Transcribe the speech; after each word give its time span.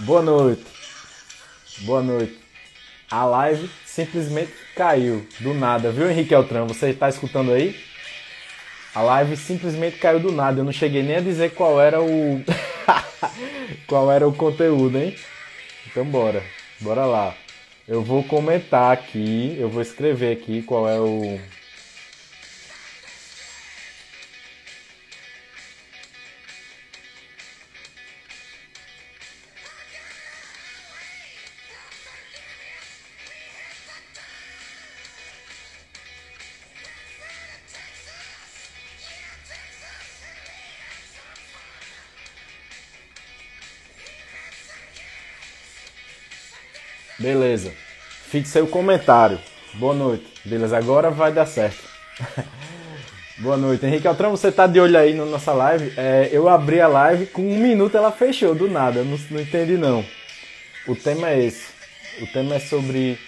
Boa 0.00 0.20
noite. 0.20 0.62
Boa 1.78 2.02
noite. 2.02 2.38
A 3.10 3.24
live 3.24 3.70
simplesmente 3.86 4.52
caiu 4.74 5.26
do 5.40 5.54
nada, 5.54 5.90
viu, 5.90 6.10
Henrique 6.10 6.34
Altran? 6.34 6.66
Você 6.66 6.90
está 6.90 7.08
escutando 7.08 7.50
aí? 7.50 7.74
A 8.94 9.00
live 9.00 9.38
simplesmente 9.38 9.96
caiu 9.96 10.20
do 10.20 10.30
nada. 10.30 10.60
Eu 10.60 10.64
não 10.64 10.72
cheguei 10.72 11.02
nem 11.02 11.16
a 11.16 11.20
dizer 11.20 11.54
qual 11.54 11.80
era 11.80 12.02
o 12.02 12.42
qual 13.88 14.12
era 14.12 14.28
o 14.28 14.34
conteúdo, 14.34 14.98
hein? 14.98 15.16
Então 15.86 16.04
bora. 16.04 16.42
Bora 16.78 17.06
lá. 17.06 17.34
Eu 17.88 18.02
vou 18.02 18.22
comentar 18.22 18.92
aqui, 18.92 19.56
eu 19.58 19.70
vou 19.70 19.80
escrever 19.80 20.32
aqui 20.32 20.60
qual 20.62 20.86
é 20.86 21.00
o 21.00 21.40
Fixe 48.36 48.60
o 48.60 48.66
comentário. 48.66 49.38
Boa 49.72 49.94
noite. 49.94 50.26
Beleza, 50.44 50.76
agora 50.76 51.10
vai 51.10 51.32
dar 51.32 51.46
certo. 51.46 51.82
Boa 53.40 53.56
noite. 53.56 53.86
Henrique 53.86 54.06
Altran, 54.06 54.28
você 54.28 54.52
tá 54.52 54.66
de 54.66 54.78
olho 54.78 54.98
aí 54.98 55.14
na 55.14 55.24
nossa 55.24 55.54
live? 55.54 55.94
É, 55.96 56.28
eu 56.30 56.46
abri 56.46 56.78
a 56.78 56.86
live, 56.86 57.24
com 57.28 57.40
um 57.40 57.56
minuto 57.56 57.96
ela 57.96 58.12
fechou, 58.12 58.54
do 58.54 58.68
nada. 58.68 59.02
Não, 59.02 59.18
não 59.30 59.40
entendi 59.40 59.78
não. 59.78 60.04
O 60.86 60.94
tema 60.94 61.30
é 61.30 61.46
esse. 61.46 61.68
O 62.20 62.26
tema 62.26 62.56
é 62.56 62.58
sobre 62.58 63.18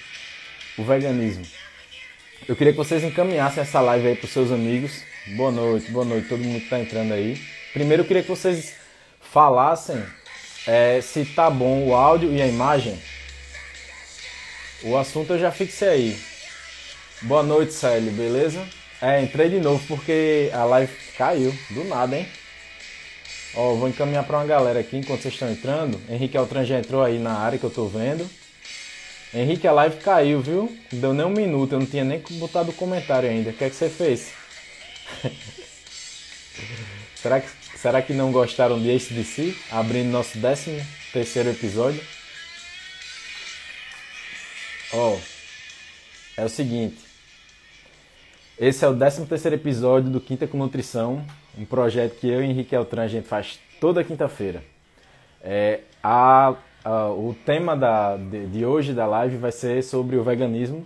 o 0.77 0.85
veganismo. 0.85 1.47
Eu 2.47 2.55
queria 2.55 2.75
que 2.75 2.79
vocês 2.79 3.03
encaminhassem 3.03 3.63
essa 3.63 3.81
live 3.81 4.09
aí 4.09 4.15
pros 4.15 4.31
seus 4.31 4.53
amigos. 4.53 5.03
Boa 5.39 5.51
noite, 5.51 5.91
boa 5.91 6.05
noite, 6.05 6.29
todo 6.29 6.45
mundo 6.45 6.61
que 6.61 6.69
tá 6.69 6.81
entrando 6.81 7.15
aí. 7.15 7.41
Primeiro 7.73 8.03
eu 8.03 8.07
queria 8.07 8.23
que 8.23 8.29
vocês 8.29 8.75
falassem 9.23 10.05
é, 10.67 11.01
se 11.01 11.25
tá 11.25 11.49
bom 11.49 11.87
o 11.87 11.95
áudio 11.95 12.31
e 12.31 12.43
a 12.43 12.47
imagem. 12.47 12.99
O 14.83 14.97
assunto 14.97 15.33
eu 15.33 15.39
já 15.39 15.51
fixei 15.51 15.89
aí. 15.89 16.21
Boa 17.23 17.43
noite, 17.43 17.73
Célio, 17.73 18.13
beleza? 18.13 18.65
É, 19.03 19.21
entrei 19.21 19.49
de 19.49 19.59
novo 19.59 19.85
porque 19.89 20.51
a 20.53 20.65
live 20.65 20.93
caiu, 21.17 21.53
do 21.71 21.83
nada, 21.85 22.17
hein? 22.17 22.29
Ó, 23.55 23.75
vou 23.75 23.89
encaminhar 23.89 24.25
para 24.25 24.39
uma 24.39 24.47
galera 24.47 24.79
aqui 24.79 24.97
enquanto 24.97 25.23
vocês 25.23 25.35
estão 25.35 25.51
entrando. 25.51 26.01
Henrique 26.09 26.37
Altran 26.37 26.65
já 26.65 26.79
entrou 26.79 27.03
aí 27.03 27.19
na 27.19 27.39
área 27.39 27.59
que 27.59 27.65
eu 27.65 27.71
tô 27.71 27.87
vendo. 27.87 28.29
Henrique, 29.35 29.67
a 29.67 29.73
live 29.73 29.97
caiu, 29.97 30.41
viu? 30.41 30.79
Deu 30.93 31.13
nem 31.13 31.27
um 31.27 31.31
minuto, 31.31 31.73
eu 31.73 31.81
não 31.81 31.87
tinha 31.87 32.05
nem 32.05 32.23
botado 32.39 32.73
comentário 32.73 33.29
ainda. 33.29 33.51
O 33.51 33.53
que 33.53 33.65
é 33.65 33.71
que 33.71 33.77
você 33.77 33.91
fez? 33.91 34.31
será, 37.17 37.41
que, 37.41 37.49
será 37.77 38.01
que 38.01 38.13
não 38.13 38.31
gostaram 38.31 38.81
de 38.81 38.95
ACDC? 38.95 39.57
Abrindo 39.73 40.11
nosso 40.11 40.39
13 40.39 40.85
terceiro 41.13 41.51
episódio. 41.51 42.01
Ó, 44.93 45.13
oh, 45.13 45.19
é 46.41 46.45
o 46.47 46.49
seguinte. 46.49 46.97
Esse 48.59 48.87
é 48.87 48.89
o 48.89 48.97
13 48.97 49.27
terceiro 49.27 49.55
episódio 49.55 50.11
do 50.11 50.19
Quinta 50.19 50.47
com 50.47 50.57
Nutrição, 50.57 51.23
um 51.59 51.67
projeto 51.67 52.19
que 52.19 52.27
eu 52.27 52.43
e 52.43 52.47
Henrique 52.47 52.75
Altran 52.75 53.03
a 53.03 53.07
gente 53.07 53.29
faz 53.29 53.61
toda 53.79 54.03
quinta-feira. 54.03 54.63
É, 55.43 55.81
a, 56.03 56.55
a, 56.83 57.11
o 57.11 57.37
tema 57.45 57.77
da, 57.77 58.17
de, 58.17 58.47
de, 58.47 58.65
hoje 58.65 58.95
da 58.95 59.05
live 59.07 59.37
vai 59.37 59.53
ser 59.53 59.83
sobre 59.85 60.17
o 60.17 60.25
veganismo. 60.25 60.83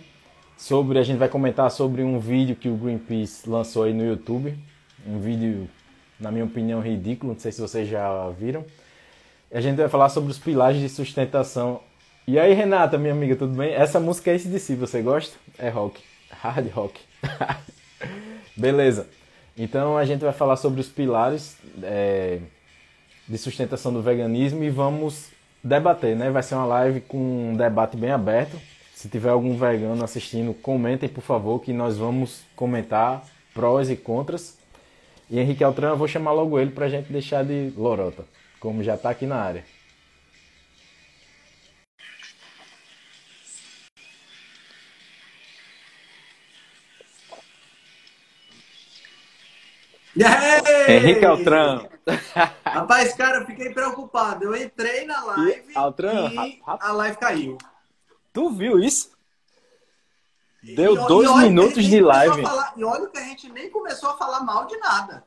Sobre, 0.57 0.99
a 0.99 1.03
gente 1.03 1.17
vai 1.17 1.29
comentar 1.29 1.71
sobre 1.71 2.03
um 2.03 2.19
vídeo 2.19 2.57
que 2.57 2.67
o 2.67 2.75
Greenpeace 2.75 3.49
lançou 3.49 3.83
aí 3.83 3.93
no 3.93 4.05
YouTube. 4.05 4.53
Um 5.07 5.19
vídeo, 5.19 5.69
na 6.19 6.29
minha 6.29 6.43
opinião, 6.43 6.81
ridículo, 6.81 7.31
não 7.31 7.39
sei 7.39 7.53
se 7.53 7.61
vocês 7.61 7.87
já 7.87 8.29
viram. 8.31 8.65
A 9.49 9.61
gente 9.61 9.77
vai 9.77 9.87
falar 9.87 10.09
sobre 10.09 10.29
os 10.29 10.37
pilares 10.37 10.81
de 10.81 10.89
sustentação 10.89 11.79
e 12.27 12.39
aí, 12.39 12.53
Renata, 12.53 12.97
minha 12.97 13.13
amiga, 13.13 13.35
tudo 13.35 13.53
bem? 13.53 13.73
Essa 13.73 13.99
música 13.99 14.31
é 14.31 14.35
esse 14.35 14.47
de 14.47 14.59
si, 14.59 14.75
você 14.75 15.01
gosta? 15.01 15.37
É 15.57 15.69
rock, 15.69 16.01
hard 16.29 16.71
rock. 16.71 17.01
Beleza. 18.55 19.07
Então 19.57 19.97
a 19.97 20.05
gente 20.05 20.21
vai 20.21 20.33
falar 20.33 20.55
sobre 20.55 20.81
os 20.81 20.87
pilares 20.87 21.57
é, 21.81 22.39
de 23.27 23.37
sustentação 23.37 23.93
do 23.93 24.01
veganismo 24.01 24.63
e 24.63 24.69
vamos 24.69 25.29
debater, 25.63 26.15
né? 26.15 26.29
Vai 26.29 26.43
ser 26.43 26.55
uma 26.55 26.65
live 26.65 27.01
com 27.01 27.51
um 27.51 27.55
debate 27.55 27.95
bem 27.95 28.11
aberto. 28.11 28.59
Se 28.95 29.09
tiver 29.09 29.29
algum 29.29 29.57
vegano 29.57 30.03
assistindo, 30.03 30.53
comentem, 30.53 31.09
por 31.09 31.21
favor, 31.21 31.59
que 31.59 31.73
nós 31.73 31.97
vamos 31.97 32.41
comentar 32.55 33.23
prós 33.53 33.89
e 33.89 33.95
contras. 33.95 34.57
E 35.29 35.39
Henrique 35.39 35.63
Altran, 35.63 35.89
eu 35.89 35.97
vou 35.97 36.07
chamar 36.07 36.31
logo 36.31 36.59
ele 36.59 36.71
para 36.71 36.85
a 36.85 36.89
gente 36.89 37.11
deixar 37.11 37.43
de 37.43 37.73
lorota, 37.75 38.23
como 38.59 38.83
já 38.83 38.95
está 38.95 39.09
aqui 39.09 39.25
na 39.25 39.35
área. 39.35 39.63
Henrique 50.87 51.25
Altran. 51.25 51.87
Rapaz, 52.65 53.13
cara, 53.13 53.39
eu 53.39 53.45
fiquei 53.45 53.73
preocupado. 53.73 54.43
Eu 54.43 54.55
entrei 54.55 55.05
na 55.05 55.23
live 55.23 55.71
e, 55.71 55.77
Altran, 55.77 56.31
e 56.31 56.61
a 56.65 56.91
live 56.91 57.17
caiu. 57.17 57.57
Tu 58.31 58.49
viu 58.51 58.79
isso? 58.79 59.11
Deu 60.61 60.95
e, 60.95 61.07
dois 61.07 61.29
e 61.29 61.35
minutos 61.35 61.85
de 61.85 61.99
live. 61.99 62.41
Falar, 62.41 62.73
e 62.75 62.83
olha 62.83 63.07
que 63.07 63.17
a 63.17 63.23
gente 63.23 63.49
nem 63.49 63.69
começou 63.69 64.11
a 64.11 64.17
falar 64.17 64.41
mal 64.41 64.65
de 64.65 64.77
nada. 64.77 65.23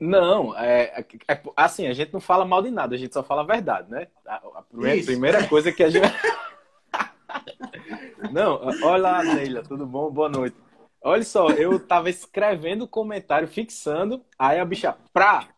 Não, 0.00 0.56
é, 0.56 1.00
é, 1.00 1.06
é, 1.28 1.42
assim, 1.56 1.88
a 1.88 1.92
gente 1.92 2.12
não 2.12 2.20
fala 2.20 2.44
mal 2.44 2.62
de 2.62 2.70
nada, 2.70 2.94
a 2.94 2.98
gente 2.98 3.12
só 3.12 3.22
fala 3.22 3.42
a 3.42 3.46
verdade, 3.46 3.90
né? 3.90 4.06
A, 4.26 4.36
a 4.36 4.62
primeira, 4.62 5.04
primeira 5.04 5.48
coisa 5.48 5.72
que 5.72 5.82
a 5.82 5.90
gente. 5.90 6.06
não, 8.30 8.60
olha 8.82 9.02
lá, 9.02 9.24
Neila, 9.24 9.62
tudo 9.62 9.84
bom? 9.84 10.10
Boa 10.10 10.28
noite. 10.28 10.56
Olha 11.02 11.22
só, 11.22 11.50
eu 11.50 11.78
tava 11.78 12.10
escrevendo 12.10 12.82
o 12.82 12.88
comentário, 12.88 13.46
fixando, 13.46 14.24
aí 14.38 14.58
a 14.58 14.64
bicha, 14.64 14.96
pra. 15.12 15.48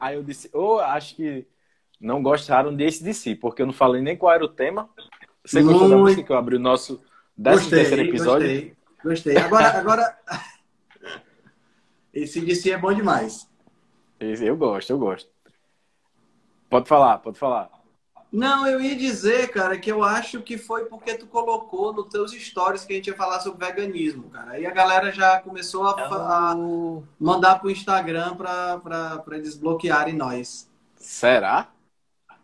Aí 0.00 0.14
eu 0.16 0.22
disse, 0.22 0.48
oh, 0.52 0.78
acho 0.78 1.16
que 1.16 1.46
não 2.00 2.22
gostaram 2.22 2.74
desse 2.74 3.02
de 3.02 3.12
si, 3.12 3.34
porque 3.34 3.62
eu 3.62 3.66
não 3.66 3.72
falei 3.72 4.00
nem 4.00 4.16
qual 4.16 4.32
era 4.32 4.44
o 4.44 4.48
tema. 4.48 4.88
Você 5.44 5.60
Muito... 5.60 5.72
gostou 5.72 5.88
da 5.90 5.96
música 5.96 6.22
que 6.22 6.32
eu 6.32 6.36
abri 6.36 6.56
o 6.56 6.60
nosso 6.60 7.02
13 7.42 7.70
terceiro 7.70 8.02
episódio? 8.02 8.48
Gostei, 8.48 8.76
gostei. 9.04 9.36
Agora, 9.36 9.78
agora... 9.78 10.18
esse 12.12 12.40
de 12.40 12.54
si 12.54 12.72
é 12.72 12.78
bom 12.78 12.92
demais. 12.92 13.50
Eu 14.18 14.56
gosto, 14.56 14.90
eu 14.90 14.98
gosto. 14.98 15.30
Pode 16.70 16.88
falar, 16.88 17.18
pode 17.18 17.38
falar. 17.38 17.70
Não, 18.34 18.66
eu 18.66 18.80
ia 18.80 18.96
dizer, 18.96 19.48
cara, 19.52 19.78
que 19.78 19.92
eu 19.92 20.02
acho 20.02 20.42
que 20.42 20.58
foi 20.58 20.86
porque 20.86 21.14
tu 21.14 21.24
colocou 21.24 21.92
nos 21.92 22.08
teus 22.08 22.32
stories 22.32 22.84
que 22.84 22.92
a 22.92 22.96
gente 22.96 23.06
ia 23.06 23.14
falar 23.14 23.38
sobre 23.38 23.64
veganismo, 23.64 24.24
cara. 24.24 24.50
Aí 24.54 24.66
a 24.66 24.72
galera 24.72 25.12
já 25.12 25.38
começou 25.38 25.86
a, 25.86 25.92
a 25.92 26.56
mandar 27.16 27.60
pro 27.60 27.70
Instagram 27.70 28.34
pra, 28.34 28.78
pra, 28.78 29.18
pra 29.18 29.38
desbloquearem 29.38 30.16
nós. 30.16 30.68
Será? 30.96 31.68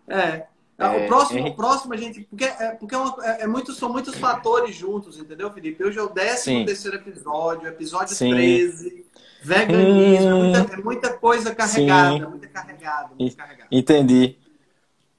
É. 0.07 0.47
é 0.79 0.87
o 0.87 1.09
próximo, 1.09 1.41
é... 1.41 1.51
o 1.51 1.55
próximo 1.57 1.93
a 1.93 1.97
gente. 1.97 2.21
Porque, 2.21 2.45
é, 2.45 2.71
porque 2.79 2.95
é, 2.95 2.99
uma, 2.99 3.27
é, 3.27 3.43
é, 3.43 3.47
muito, 3.49 3.73
são 3.73 3.91
muitos 3.91 4.15
fatores 4.15 4.77
juntos, 4.77 5.19
entendeu, 5.19 5.53
Felipe? 5.53 5.83
Hoje 5.83 5.99
é 5.99 6.03
o 6.03 6.09
13 6.09 6.67
terceiro 6.67 6.99
episódio, 6.99 7.67
episódio 7.67 8.15
Sim. 8.15 8.31
13. 8.31 9.07
Veganismo, 9.43 10.37
hum... 10.37 10.53
muita, 10.53 10.73
é 10.73 10.77
muita 10.77 11.13
coisa 11.15 11.53
carregada, 11.53 12.29
muita 12.29 12.47
carregada, 12.47 13.11
muito 13.19 13.37
carregada. 13.37 13.69
Entendi. 13.73 14.39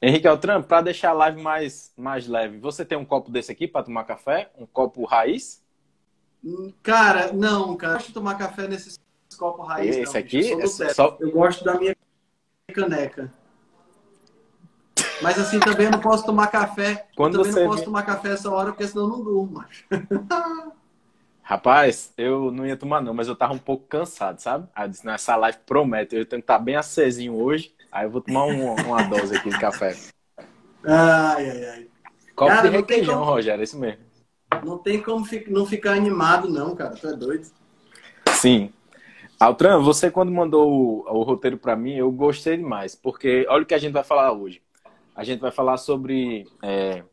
Henrique 0.02 0.28
Altran, 0.28 0.64
para 0.64 0.82
deixar 0.82 1.12
a 1.12 1.14
live 1.14 1.42
mais, 1.42 1.94
mais 1.96 2.28
leve, 2.28 2.58
você 2.58 2.84
tem 2.84 2.98
um 2.98 3.06
copo 3.06 3.30
desse 3.30 3.52
aqui 3.52 3.68
para 3.68 3.84
tomar 3.84 4.04
café? 4.04 4.50
Um 4.58 4.66
copo 4.66 5.06
raiz? 5.06 5.64
Cara, 6.82 7.32
não, 7.32 7.78
cara. 7.78 7.94
Eu 7.94 7.98
gosto 7.98 8.08
de 8.08 8.14
tomar 8.14 8.36
café 8.36 8.68
nesses 8.68 9.00
copos 9.38 9.68
raiz. 9.68 9.96
Esse 9.96 10.14
não, 10.14 10.20
aqui? 10.20 10.50
Eu, 10.50 10.62
é 10.62 10.68
só... 10.68 11.18
eu 11.20 11.32
gosto 11.32 11.64
da 11.64 11.76
minha 11.76 11.96
caneca. 12.74 13.32
Mas 15.22 15.38
assim 15.38 15.60
também 15.60 15.86
eu 15.86 15.92
não 15.92 16.00
posso 16.00 16.26
tomar 16.26 16.48
café. 16.48 17.08
Quando 17.16 17.38
também 17.38 17.52
você 17.52 17.60
não 17.60 17.70
posso 17.70 17.84
tomar 17.84 18.04
café 18.04 18.32
essa 18.32 18.50
hora, 18.50 18.72
porque 18.72 18.88
senão 18.88 19.04
eu 19.04 19.10
não 19.10 19.24
durmo. 19.24 19.64
Rapaz, 21.44 22.12
eu 22.18 22.50
não 22.50 22.66
ia 22.66 22.78
tomar 22.78 23.02
não, 23.02 23.14
mas 23.14 23.28
eu 23.28 23.36
tava 23.36 23.54
um 23.54 23.60
pouco 23.60 23.86
cansado, 23.86 24.40
sabe? 24.40 24.68
Aí 24.74 24.86
eu 24.86 24.90
disse, 24.90 25.06
nessa 25.06 25.36
live 25.36 25.60
promete, 25.66 26.16
eu 26.16 26.26
tenho 26.26 26.42
que 26.42 26.46
estar 26.46 26.58
bem 26.58 26.76
acesinho 26.76 27.36
hoje. 27.36 27.76
Aí 27.92 28.06
eu 28.06 28.10
vou 28.10 28.22
tomar 28.22 28.46
um, 28.46 28.74
uma 28.76 29.04
dose 29.04 29.36
aqui 29.36 29.50
de 29.50 29.60
café. 29.60 29.96
Ai, 30.84 31.50
ai, 31.50 31.66
ai. 31.66 31.88
Copo 32.36 32.52
cara, 32.52 32.70
de 32.70 32.78
requeijão, 32.78 33.20
como... 33.20 33.32
Rogério, 33.32 33.62
é 33.62 33.64
isso 33.64 33.78
mesmo. 33.78 34.00
Não 34.64 34.78
tem 34.78 35.02
como 35.02 35.26
não 35.48 35.66
ficar 35.66 35.94
animado, 35.94 36.50
não, 36.50 36.76
cara. 36.76 36.96
Tu 36.96 37.08
é 37.08 37.14
doido. 37.14 37.48
Sim. 38.30 38.72
Altran, 39.40 39.80
você 39.80 40.10
quando 40.10 40.32
mandou 40.32 40.72
o, 40.72 41.20
o 41.20 41.24
roteiro 41.24 41.58
para 41.58 41.76
mim, 41.76 41.96
eu 41.96 42.12
gostei 42.12 42.58
demais, 42.58 42.96
porque 42.96 43.46
olha 43.50 43.64
o 43.64 43.66
que 43.66 43.74
a 43.74 43.78
gente 43.78 43.92
vai 43.92 44.04
falar 44.04 44.32
hoje. 44.32 44.62
A 45.16 45.24
gente 45.24 45.40
vai 45.40 45.52
falar 45.52 45.78
sobre 45.78 46.48
é, 46.64 47.04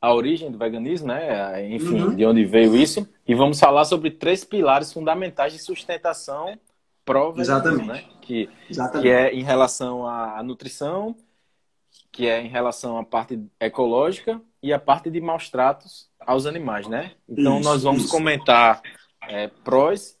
a 0.00 0.14
origem 0.14 0.50
do 0.50 0.58
veganismo, 0.58 1.08
né? 1.08 1.68
Enfim, 1.68 2.02
uhum. 2.02 2.14
de 2.14 2.24
onde 2.24 2.44
veio 2.44 2.76
isso. 2.76 3.08
E 3.26 3.34
vamos 3.34 3.58
falar 3.58 3.84
sobre 3.84 4.10
três 4.10 4.44
pilares 4.44 4.92
fundamentais 4.92 5.52
de 5.52 5.58
sustentação 5.58 6.58
pró-veganismo, 7.04 7.86
né? 7.86 8.04
Que, 8.20 8.48
Exatamente. 8.68 9.02
que 9.02 9.08
é 9.08 9.34
em 9.34 9.42
relação 9.42 10.06
à 10.06 10.42
nutrição, 10.42 11.16
que 12.12 12.26
é 12.26 12.40
em 12.40 12.48
relação 12.48 12.98
à 12.98 13.04
parte 13.04 13.40
ecológica 13.58 14.40
e 14.62 14.72
a 14.72 14.78
parte 14.78 15.10
de 15.10 15.20
maus 15.20 15.48
tratos 15.48 16.08
aos 16.20 16.46
animais, 16.46 16.86
né? 16.86 17.12
Então 17.28 17.60
isso, 17.60 17.68
nós 17.68 17.82
vamos 17.82 18.04
isso. 18.04 18.10
comentar 18.10 18.82
é, 19.28 19.48
prós 19.48 20.18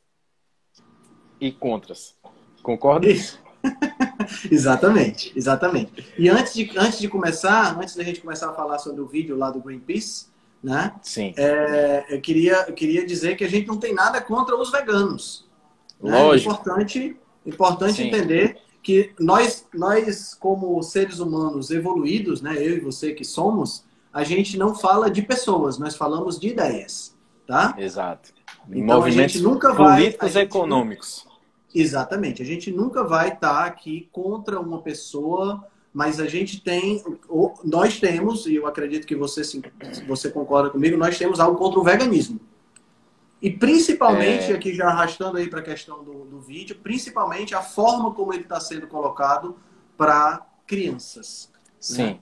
e 1.40 1.50
contras. 1.50 2.16
Concorda? 2.62 3.08
Isso. 3.08 3.40
exatamente, 4.50 5.32
exatamente. 5.36 6.14
E 6.18 6.28
antes 6.28 6.54
de, 6.54 6.70
antes 6.76 6.98
de 6.98 7.08
começar, 7.08 7.78
antes 7.78 7.94
da 7.94 8.02
gente 8.02 8.20
começar 8.20 8.50
a 8.50 8.54
falar 8.54 8.78
sobre 8.78 9.00
o 9.00 9.06
vídeo 9.06 9.36
lá 9.36 9.50
do 9.50 9.60
Greenpeace, 9.60 10.26
né? 10.62 10.94
Sim. 11.02 11.34
É, 11.36 12.06
eu, 12.08 12.20
queria, 12.20 12.64
eu 12.68 12.74
queria 12.74 13.04
dizer 13.04 13.36
que 13.36 13.44
a 13.44 13.48
gente 13.48 13.66
não 13.66 13.78
tem 13.78 13.94
nada 13.94 14.20
contra 14.20 14.56
os 14.56 14.70
veganos. 14.70 15.48
Né? 16.02 16.22
Lógico. 16.22 16.50
É 16.50 16.52
importante, 16.52 17.16
importante 17.46 18.02
entender 18.02 18.58
que 18.82 19.12
nós, 19.18 19.66
nós, 19.74 20.34
como 20.34 20.82
seres 20.82 21.18
humanos 21.18 21.70
evoluídos, 21.70 22.40
né? 22.40 22.54
Eu 22.56 22.76
e 22.76 22.80
você 22.80 23.12
que 23.12 23.24
somos, 23.24 23.84
a 24.12 24.24
gente 24.24 24.56
não 24.56 24.74
fala 24.74 25.10
de 25.10 25.22
pessoas, 25.22 25.78
nós 25.78 25.94
falamos 25.94 26.38
de 26.38 26.48
ideias, 26.48 27.16
tá? 27.46 27.74
Exato. 27.78 28.32
Então, 28.68 28.98
Movimentos 28.98 29.34
a 29.34 29.38
gente 29.38 29.40
nunca 29.40 29.72
vai, 29.72 30.00
políticos 30.00 30.34
e 30.34 30.38
econômicos. 30.38 31.26
Exatamente. 31.74 32.42
A 32.42 32.44
gente 32.44 32.70
nunca 32.70 33.04
vai 33.04 33.28
estar 33.28 33.64
aqui 33.64 34.08
contra 34.12 34.58
uma 34.58 34.80
pessoa, 34.80 35.64
mas 35.92 36.18
a 36.20 36.26
gente 36.26 36.60
tem, 36.60 37.02
nós 37.64 38.00
temos, 38.00 38.46
e 38.46 38.56
eu 38.56 38.66
acredito 38.66 39.06
que 39.06 39.14
você, 39.14 39.42
você 40.06 40.30
concorda 40.30 40.70
comigo, 40.70 40.96
nós 40.96 41.18
temos 41.18 41.38
algo 41.38 41.58
contra 41.58 41.78
o 41.78 41.84
veganismo. 41.84 42.40
E 43.42 43.50
principalmente, 43.50 44.52
é... 44.52 44.54
aqui 44.54 44.74
já 44.74 44.88
arrastando 44.88 45.38
aí 45.38 45.48
para 45.48 45.60
a 45.60 45.62
questão 45.62 46.04
do, 46.04 46.24
do 46.24 46.40
vídeo, 46.40 46.76
principalmente 46.82 47.54
a 47.54 47.62
forma 47.62 48.12
como 48.12 48.32
ele 48.32 48.42
está 48.42 48.60
sendo 48.60 48.86
colocado 48.86 49.56
para 49.96 50.46
crianças. 50.66 51.50
Né? 51.52 51.60
Sim. 51.78 52.02
Né? 52.02 52.18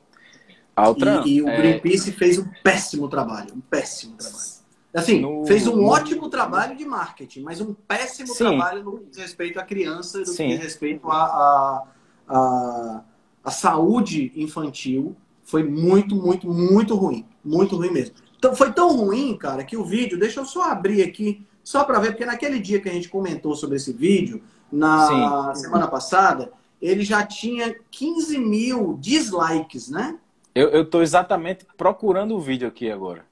Outra, 0.76 1.22
e, 1.26 1.36
e, 1.36 1.42
o 1.42 1.48
é... 1.48 1.56
Greenpeace 1.56 2.12
fez 2.12 2.38
um 2.38 2.48
péssimo 2.62 3.08
trabalho, 3.08 3.52
um 3.54 3.60
péssimo 3.60 4.16
trabalho. 4.16 4.58
Assim, 4.94 5.20
no... 5.20 5.44
fez 5.44 5.66
um 5.66 5.84
ótimo 5.84 6.28
trabalho 6.28 6.76
de 6.76 6.84
marketing, 6.84 7.42
mas 7.42 7.60
um 7.60 7.74
péssimo 7.74 8.28
Sim. 8.28 8.44
trabalho 8.44 8.84
no 8.84 8.98
que 8.98 9.10
diz 9.10 9.18
respeito 9.18 9.58
à 9.58 9.62
criança, 9.62 10.20
no 10.20 10.26
Sim. 10.26 10.48
que 10.48 10.54
diz 10.54 10.64
respeito 10.64 11.10
à, 11.10 11.24
à, 11.24 11.84
à, 12.28 13.04
à 13.44 13.50
saúde 13.50 14.32
infantil. 14.36 15.16
Foi 15.44 15.62
muito, 15.62 16.14
muito, 16.14 16.48
muito 16.48 16.94
ruim. 16.94 17.26
Muito 17.44 17.76
ruim 17.76 17.90
mesmo. 17.90 18.14
Então, 18.38 18.54
foi 18.54 18.72
tão 18.72 18.96
ruim, 18.96 19.36
cara, 19.36 19.64
que 19.64 19.76
o 19.76 19.84
vídeo, 19.84 20.18
deixa 20.18 20.40
eu 20.40 20.44
só 20.44 20.70
abrir 20.70 21.02
aqui, 21.02 21.44
só 21.62 21.84
para 21.84 21.98
ver, 21.98 22.12
porque 22.12 22.24
naquele 22.24 22.58
dia 22.60 22.80
que 22.80 22.88
a 22.88 22.92
gente 22.92 23.08
comentou 23.08 23.54
sobre 23.54 23.76
esse 23.76 23.92
vídeo, 23.92 24.42
na 24.70 25.52
Sim. 25.54 25.62
semana 25.62 25.88
passada, 25.88 26.52
ele 26.80 27.04
já 27.04 27.26
tinha 27.26 27.76
15 27.90 28.38
mil 28.38 28.96
dislikes, 29.00 29.90
né? 29.90 30.18
Eu 30.54 30.82
estou 30.82 31.02
exatamente 31.02 31.66
procurando 31.76 32.34
o 32.34 32.40
vídeo 32.40 32.66
aqui 32.66 32.90
agora. 32.90 33.24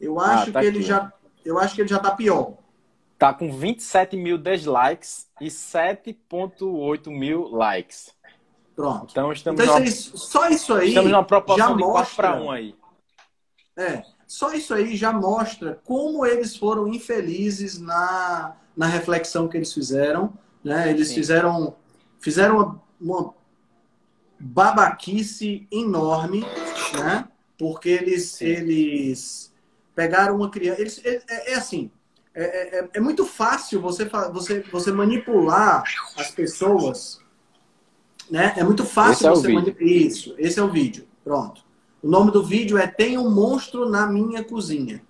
Eu 0.00 0.18
acho 0.18 0.50
ah, 0.50 0.52
tá 0.52 0.60
que 0.60 0.66
ele 0.66 0.82
já. 0.82 1.12
Eu 1.44 1.58
acho 1.58 1.74
que 1.74 1.82
ele 1.82 1.88
já 1.88 1.98
tá 1.98 2.12
pior. 2.12 2.54
Tá 3.18 3.34
com 3.34 3.52
27 3.52 4.16
mil 4.16 4.38
dislikes 4.38 5.26
e 5.40 5.48
7,8 5.48 7.10
mil 7.10 7.48
likes. 7.48 8.14
Pronto. 8.74 9.08
Então 9.10 9.30
estamos 9.32 9.60
então, 9.60 9.74
numa... 9.74 9.86
isso 9.86 10.10
aí, 10.14 10.18
só 10.18 10.48
isso 10.48 10.74
aí. 10.74 10.88
Estamos 10.88 11.10
numa 11.10 11.24
proporção 11.24 11.76
de 11.76 11.82
mostra... 11.82 12.28
4 12.28 12.38
para 12.38 12.40
1 12.40 12.50
aí. 12.50 12.74
É. 13.80 14.02
Só 14.26 14.52
isso 14.52 14.74
aí 14.74 14.94
já 14.96 15.12
mostra 15.12 15.80
como 15.84 16.24
eles 16.24 16.54
foram 16.54 16.86
infelizes 16.86 17.80
na, 17.80 18.54
na 18.76 18.86
reflexão 18.86 19.48
que 19.48 19.56
eles 19.56 19.72
fizeram. 19.72 20.32
Né? 20.62 20.90
Eles 20.90 21.08
Sim. 21.08 21.14
fizeram, 21.14 21.74
fizeram 22.20 22.56
uma, 22.56 22.82
uma 23.00 23.34
babaquice 24.38 25.66
enorme, 25.72 26.44
né? 26.94 27.26
Porque 27.58 27.88
eles, 27.88 28.40
eles 28.40 29.52
pegaram 29.94 30.36
uma 30.36 30.50
criança. 30.50 30.80
Eles, 30.80 31.00
é, 31.04 31.22
é, 31.28 31.52
é 31.52 31.54
assim. 31.54 31.90
É, 32.32 32.42
é, 32.42 32.78
é, 32.78 32.88
é, 32.94 33.00
muito 33.00 33.26
fácil 33.26 33.80
você, 33.80 34.04
você, 34.32 34.60
você 34.70 34.92
manipular 34.92 35.82
as 36.16 36.30
pessoas. 36.30 37.20
Né? 38.30 38.54
É 38.56 38.62
muito 38.62 38.84
fácil 38.84 39.32
esse 39.32 39.42
você 39.42 39.52
manipular. 39.52 39.82
Isso, 39.82 40.34
esse 40.38 40.60
é 40.60 40.62
o 40.62 40.70
vídeo. 40.70 41.08
Pronto. 41.24 41.64
O 42.02 42.08
nome 42.08 42.30
do 42.30 42.42
vídeo 42.42 42.78
é 42.78 42.86
Tem 42.86 43.18
um 43.18 43.30
monstro 43.30 43.88
na 43.88 44.06
minha 44.06 44.42
cozinha. 44.42 45.02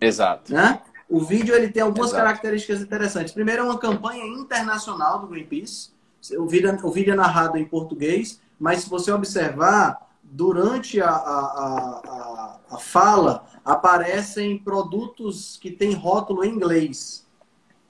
Exato. 0.00 0.52
Né? 0.52 0.80
O 1.08 1.20
vídeo 1.20 1.54
ele 1.54 1.68
tem 1.68 1.82
algumas 1.82 2.10
Exato. 2.10 2.24
características 2.24 2.80
interessantes. 2.80 3.32
Primeiro, 3.32 3.62
é 3.62 3.64
uma 3.64 3.78
campanha 3.78 4.24
internacional 4.26 5.20
do 5.20 5.28
Greenpeace. 5.28 5.90
O 6.36 6.46
vídeo, 6.46 6.76
o 6.82 6.90
vídeo 6.90 7.12
é 7.12 7.16
narrado 7.16 7.56
em 7.56 7.64
português, 7.64 8.40
mas 8.58 8.80
se 8.80 8.90
você 8.90 9.12
observar, 9.12 10.08
durante 10.24 11.00
a, 11.00 11.08
a, 11.08 11.10
a, 11.10 12.60
a 12.70 12.78
fala, 12.78 13.46
aparecem 13.64 14.58
produtos 14.58 15.56
que 15.60 15.70
têm 15.70 15.92
rótulo 15.92 16.44
em 16.44 16.50
inglês. 16.50 17.24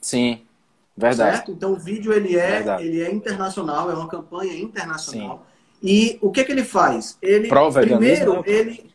Sim, 0.01 0.43
verdade. 0.95 1.37
Certo? 1.37 1.53
Então 1.53 1.73
o 1.73 1.77
vídeo 1.77 2.13
ele 2.13 2.37
é, 2.37 2.63
ele 2.81 3.01
é 3.01 3.11
internacional, 3.11 3.91
é 3.91 3.95
uma 3.95 4.09
campanha 4.09 4.59
internacional. 4.59 5.39
Sim. 5.39 5.46
E 5.83 6.19
o 6.21 6.31
que, 6.31 6.45
que 6.45 6.53
ele 6.53 6.65
faz? 6.65 7.19
Ele 7.21 7.49
primeiro 7.49 8.43
ele 8.47 8.91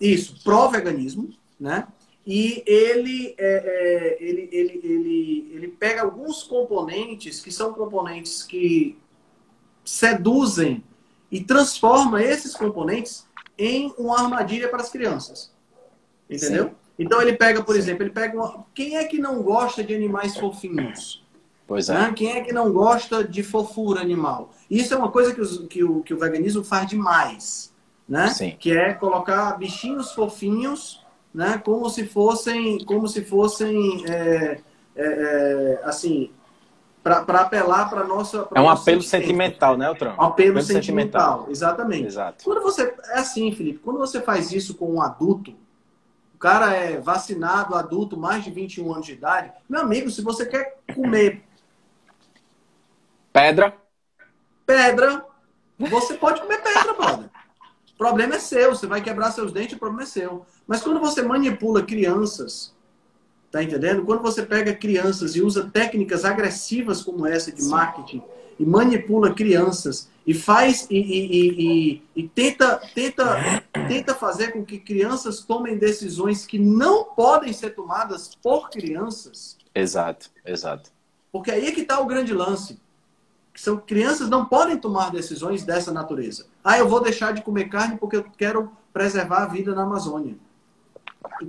isso 0.00 0.42
pró-veganismo, 0.42 1.30
né? 1.58 1.86
E 2.26 2.62
ele, 2.66 3.34
é, 3.36 4.16
é, 4.18 4.24
ele, 4.24 4.48
ele, 4.50 4.80
ele, 4.82 5.50
ele 5.52 5.68
pega 5.68 6.02
alguns 6.02 6.42
componentes 6.42 7.40
que 7.40 7.52
são 7.52 7.72
componentes 7.74 8.42
que 8.42 8.96
seduzem 9.84 10.82
e 11.30 11.42
transforma 11.42 12.22
esses 12.22 12.54
componentes 12.54 13.26
em 13.58 13.92
uma 13.98 14.20
armadilha 14.20 14.68
para 14.68 14.80
as 14.80 14.90
crianças. 14.90 15.52
Entendeu? 16.28 16.68
Sim. 16.68 16.74
Então 16.98 17.20
ele 17.20 17.34
pega, 17.34 17.62
por 17.62 17.74
Sim. 17.74 17.80
exemplo, 17.80 18.04
ele 18.04 18.10
pega 18.10 18.36
uma... 18.36 18.64
quem 18.74 18.96
é 18.96 19.04
que 19.04 19.18
não 19.18 19.42
gosta 19.42 19.84
de 19.84 19.94
animais 19.94 20.36
fofinhos? 20.36 21.23
Pois 21.74 21.88
é. 21.88 21.94
Né? 21.94 22.12
Quem 22.14 22.36
é 22.36 22.40
que 22.40 22.52
não 22.52 22.72
gosta 22.72 23.24
de 23.24 23.42
fofura 23.42 24.00
animal? 24.00 24.52
Isso 24.70 24.94
é 24.94 24.96
uma 24.96 25.10
coisa 25.10 25.34
que, 25.34 25.40
os, 25.40 25.58
que, 25.66 25.82
o, 25.82 26.02
que 26.02 26.14
o 26.14 26.18
veganismo 26.18 26.62
faz 26.62 26.86
demais, 26.86 27.74
né? 28.08 28.28
Sim. 28.28 28.54
Que 28.56 28.70
é 28.70 28.94
colocar 28.94 29.58
bichinhos 29.58 30.12
fofinhos, 30.12 31.04
né? 31.34 31.60
Como 31.64 31.90
se 31.90 32.06
fossem, 32.06 32.78
como 32.84 33.08
se 33.08 33.24
fossem, 33.24 34.04
é, 34.08 34.60
é, 34.94 35.04
é 35.04 35.80
assim, 35.82 36.30
para 37.02 37.40
apelar 37.40 37.90
para 37.90 38.04
nossa. 38.04 38.44
Pra 38.44 38.60
é 38.60 38.64
um 38.64 38.68
apelo 38.68 39.02
sentimental, 39.02 39.76
né, 39.76 39.90
Otran? 39.90 40.10
Um 40.10 40.22
apelo, 40.22 40.26
apelo 40.28 40.62
sentimental, 40.62 41.38
sentimental, 41.38 41.46
exatamente. 41.50 42.06
Exato. 42.06 42.44
Quando 42.44 42.62
você 42.62 42.94
é 43.08 43.18
assim, 43.18 43.50
Felipe, 43.50 43.80
quando 43.80 43.98
você 43.98 44.20
faz 44.20 44.52
isso 44.52 44.76
com 44.76 44.94
um 44.94 45.02
adulto, 45.02 45.52
cara 46.38 46.72
é 46.72 47.00
vacinado, 47.00 47.74
adulto, 47.74 48.16
mais 48.16 48.44
de 48.44 48.50
21 48.52 48.92
anos 48.92 49.06
de 49.06 49.14
idade, 49.14 49.50
meu 49.68 49.80
amigo, 49.80 50.08
se 50.08 50.22
você 50.22 50.46
quer 50.46 50.76
comer 50.94 51.42
pedra, 53.34 53.76
pedra, 54.64 55.26
você 55.76 56.14
pode 56.14 56.40
comer 56.40 56.62
pedra, 56.62 56.94
brother. 56.94 57.28
O 57.92 57.98
problema 57.98 58.36
é 58.36 58.38
seu, 58.38 58.70
você 58.70 58.86
vai 58.86 59.02
quebrar 59.02 59.32
seus 59.32 59.52
dentes, 59.52 59.74
o 59.74 59.78
problema 59.78 60.04
é 60.04 60.06
seu. 60.06 60.46
Mas 60.68 60.80
quando 60.80 61.00
você 61.00 61.20
manipula 61.20 61.82
crianças, 61.82 62.72
tá 63.50 63.60
entendendo? 63.60 64.04
Quando 64.04 64.22
você 64.22 64.44
pega 64.44 64.72
crianças 64.72 65.34
e 65.34 65.42
usa 65.42 65.68
técnicas 65.68 66.24
agressivas 66.24 67.02
como 67.02 67.26
essa 67.26 67.50
de 67.50 67.62
Sim. 67.62 67.70
marketing 67.70 68.22
e 68.58 68.64
manipula 68.64 69.34
crianças 69.34 70.08
e 70.24 70.32
faz 70.32 70.86
e, 70.88 70.96
e, 70.96 71.48
e, 71.48 72.02
e, 72.14 72.28
tenta, 72.28 72.80
tenta, 72.94 73.62
tenta 73.88 74.14
fazer 74.14 74.52
com 74.52 74.64
que 74.64 74.78
crianças 74.78 75.40
tomem 75.40 75.76
decisões 75.76 76.46
que 76.46 76.58
não 76.58 77.04
podem 77.04 77.52
ser 77.52 77.70
tomadas 77.70 78.30
por 78.40 78.70
crianças. 78.70 79.58
Exato, 79.74 80.30
exato. 80.46 80.90
Porque 81.32 81.50
aí 81.50 81.66
é 81.66 81.72
que 81.72 81.80
está 81.80 81.98
o 81.98 82.06
grande 82.06 82.32
lance. 82.32 82.78
São 83.54 83.76
crianças 83.76 84.28
não 84.28 84.44
podem 84.44 84.76
tomar 84.76 85.10
decisões 85.10 85.64
dessa 85.64 85.92
natureza. 85.92 86.46
Ah, 86.62 86.78
eu 86.78 86.88
vou 86.88 87.00
deixar 87.00 87.32
de 87.32 87.42
comer 87.42 87.68
carne 87.68 87.96
porque 87.96 88.16
eu 88.16 88.24
quero 88.36 88.70
preservar 88.92 89.44
a 89.44 89.46
vida 89.46 89.74
na 89.74 89.82
Amazônia. 89.82 90.34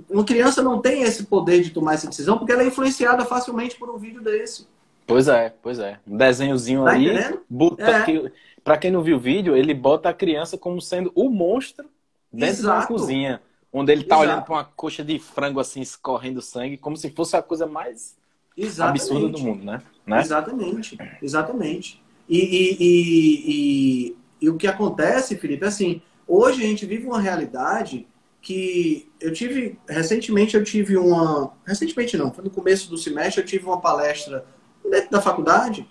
Uma 0.08 0.24
criança 0.24 0.62
não 0.62 0.80
tem 0.80 1.02
esse 1.02 1.24
poder 1.24 1.62
de 1.62 1.70
tomar 1.70 1.94
essa 1.94 2.06
decisão 2.06 2.38
porque 2.38 2.52
ela 2.52 2.62
é 2.62 2.66
influenciada 2.66 3.24
facilmente 3.24 3.76
por 3.76 3.90
um 3.90 3.98
vídeo 3.98 4.22
desse. 4.22 4.66
Pois 5.06 5.28
é, 5.28 5.54
pois 5.62 5.78
é. 5.78 5.98
Um 6.06 6.16
desenhozinho 6.16 6.84
tá 6.84 6.92
aí. 6.92 7.08
É. 7.08 8.02
Que, 8.04 8.32
pra 8.64 8.76
quem 8.76 8.90
não 8.90 9.02
viu 9.02 9.16
o 9.16 9.20
vídeo, 9.20 9.56
ele 9.56 9.74
bota 9.74 10.08
a 10.08 10.14
criança 10.14 10.56
como 10.58 10.80
sendo 10.80 11.12
o 11.14 11.28
monstro 11.28 11.88
dentro 12.32 12.60
Exato. 12.60 12.80
da 12.80 12.86
cozinha. 12.86 13.42
Onde 13.72 13.92
ele 13.92 14.04
tá 14.04 14.16
Exato. 14.16 14.30
olhando 14.30 14.44
para 14.44 14.54
uma 14.54 14.64
coxa 14.64 15.04
de 15.04 15.18
frango 15.18 15.60
assim, 15.60 15.80
escorrendo 15.80 16.40
sangue, 16.40 16.76
como 16.76 16.96
se 16.96 17.10
fosse 17.10 17.36
a 17.36 17.42
coisa 17.42 17.66
mais 17.66 18.16
Exatamente. 18.56 19.02
absurda 19.02 19.28
do 19.28 19.38
mundo, 19.38 19.64
né? 19.64 19.82
né? 20.06 20.20
Exatamente, 20.20 20.98
exatamente. 21.20 22.02
E, 22.28 22.38
e, 22.38 22.76
e, 22.80 24.16
e, 24.40 24.48
o 24.48 24.56
que 24.56 24.66
acontece, 24.66 25.36
Felipe, 25.36 25.64
é 25.64 25.68
assim, 25.68 26.00
hoje 26.26 26.62
a 26.62 26.66
gente 26.66 26.86
vive 26.86 27.06
uma 27.06 27.20
realidade 27.20 28.06
que 28.40 29.08
eu 29.20 29.32
tive, 29.32 29.78
recentemente 29.88 30.56
eu 30.56 30.64
tive 30.64 30.96
uma, 30.96 31.52
recentemente 31.66 32.16
não, 32.16 32.32
foi 32.32 32.44
no 32.44 32.50
começo 32.50 32.88
do 32.88 32.96
semestre, 32.96 33.42
eu 33.42 33.46
tive 33.46 33.66
uma 33.66 33.80
palestra 33.80 34.44
dentro 34.88 35.10
da 35.10 35.20
faculdade, 35.20 35.86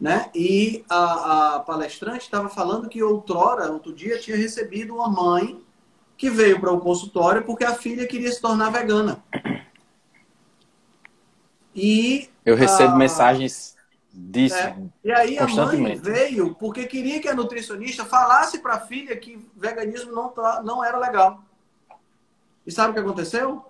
né? 0.00 0.30
E 0.34 0.84
a, 0.88 1.56
a 1.56 1.60
palestrante 1.60 2.24
estava 2.24 2.48
falando 2.48 2.88
que 2.88 3.02
outrora, 3.02 3.70
outro 3.70 3.92
dia, 3.92 4.18
tinha 4.18 4.36
recebido 4.36 4.94
uma 4.94 5.08
mãe 5.08 5.60
que 6.16 6.28
veio 6.28 6.60
para 6.60 6.72
o 6.72 6.80
consultório 6.80 7.42
porque 7.44 7.64
a 7.64 7.74
filha 7.74 8.06
queria 8.06 8.30
se 8.30 8.40
tornar 8.40 8.70
vegana. 8.70 9.22
E 11.74 12.28
eu 12.44 12.56
recebo 12.56 12.94
a... 12.94 12.96
mensagens 12.96 13.76
disso. 14.12 14.56
É. 14.56 14.76
E 15.04 15.12
aí 15.12 15.38
a 15.38 15.46
mãe 15.46 15.96
veio 15.96 16.54
porque 16.54 16.86
queria 16.86 17.20
que 17.20 17.28
a 17.28 17.34
nutricionista 17.34 18.04
falasse 18.04 18.58
para 18.58 18.74
a 18.74 18.80
filha 18.80 19.16
que 19.16 19.48
veganismo 19.56 20.12
não, 20.12 20.28
tá, 20.28 20.62
não 20.62 20.84
era 20.84 20.98
legal. 20.98 21.42
E 22.66 22.72
sabe 22.72 22.90
o 22.90 22.94
que 22.94 23.00
aconteceu? 23.00 23.64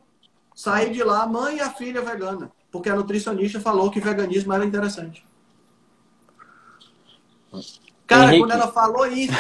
Saí 0.54 0.90
de 0.90 1.02
lá, 1.02 1.26
mãe 1.26 1.56
e 1.56 1.60
a 1.60 1.70
filha 1.70 2.02
vegana, 2.02 2.50
porque 2.70 2.90
a 2.90 2.96
nutricionista 2.96 3.60
falou 3.60 3.90
que 3.90 4.00
veganismo 4.00 4.52
era 4.52 4.64
interessante. 4.64 5.24
Cara, 8.10 8.24
Henrique. 8.24 8.40
quando 8.40 8.50
ela 8.50 8.72
falou 8.72 9.06
isso, 9.06 9.32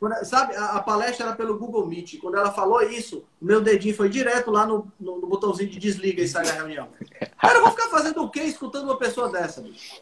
quando, 0.00 0.24
sabe, 0.24 0.56
a, 0.56 0.76
a, 0.76 0.82
palestra 0.82 1.26
era 1.26 1.36
pelo 1.36 1.58
Google 1.58 1.86
Meet. 1.86 2.18
Quando 2.18 2.38
ela 2.38 2.50
falou 2.50 2.80
isso, 2.80 3.22
meu 3.38 3.60
dedinho 3.60 3.94
foi 3.94 4.08
direto 4.08 4.50
lá 4.50 4.66
no, 4.66 4.90
no, 4.98 5.20
no 5.20 5.26
botãozinho 5.26 5.68
de 5.68 5.78
desliga 5.78 6.22
e 6.22 6.26
sai 6.26 6.46
da 6.46 6.54
reunião. 6.54 6.88
Cara, 7.38 7.58
eu 7.58 7.60
vou 7.60 7.70
ficar 7.72 7.90
fazendo 7.90 8.22
o 8.22 8.30
quê 8.30 8.40
escutando 8.40 8.84
uma 8.84 8.96
pessoa 8.96 9.30
dessa, 9.30 9.60
bicho? 9.60 10.00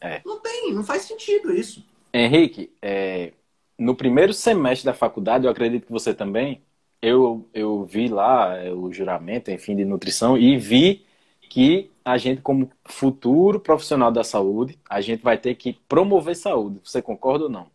É. 0.00 0.20
Não 0.26 0.40
tem, 0.40 0.74
não 0.74 0.82
faz 0.82 1.02
sentido 1.02 1.54
isso. 1.54 1.86
Henrique, 2.12 2.72
é, 2.82 3.32
no 3.78 3.94
primeiro 3.94 4.34
semestre 4.34 4.84
da 4.84 4.92
faculdade, 4.92 5.44
eu 5.44 5.50
acredito 5.52 5.86
que 5.86 5.92
você 5.92 6.12
também, 6.12 6.60
eu, 7.00 7.48
eu 7.54 7.84
vi 7.84 8.08
lá 8.08 8.56
é, 8.56 8.72
o 8.72 8.92
juramento, 8.92 9.48
enfim, 9.48 9.76
de 9.76 9.84
nutrição 9.84 10.36
e 10.36 10.58
vi 10.58 11.06
que 11.48 11.88
a 12.06 12.16
gente, 12.16 12.40
como 12.40 12.70
futuro 12.84 13.58
profissional 13.58 14.12
da 14.12 14.22
saúde, 14.22 14.78
a 14.88 15.00
gente 15.00 15.24
vai 15.24 15.36
ter 15.36 15.56
que 15.56 15.72
promover 15.88 16.36
saúde. 16.36 16.78
Você 16.84 17.02
concorda 17.02 17.46
ou 17.46 17.50
não? 17.50 17.66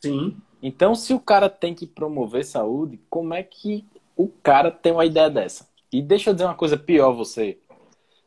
Sim. 0.00 0.36
Então, 0.62 0.94
se 0.94 1.12
o 1.12 1.18
cara 1.18 1.48
tem 1.48 1.74
que 1.74 1.84
promover 1.84 2.44
saúde, 2.44 3.00
como 3.10 3.34
é 3.34 3.42
que 3.42 3.84
o 4.16 4.28
cara 4.28 4.70
tem 4.70 4.92
uma 4.92 5.04
ideia 5.04 5.28
dessa? 5.28 5.68
E 5.92 6.00
deixa 6.00 6.30
eu 6.30 6.34
dizer 6.34 6.44
uma 6.44 6.54
coisa 6.54 6.76
pior, 6.76 7.10
você. 7.10 7.58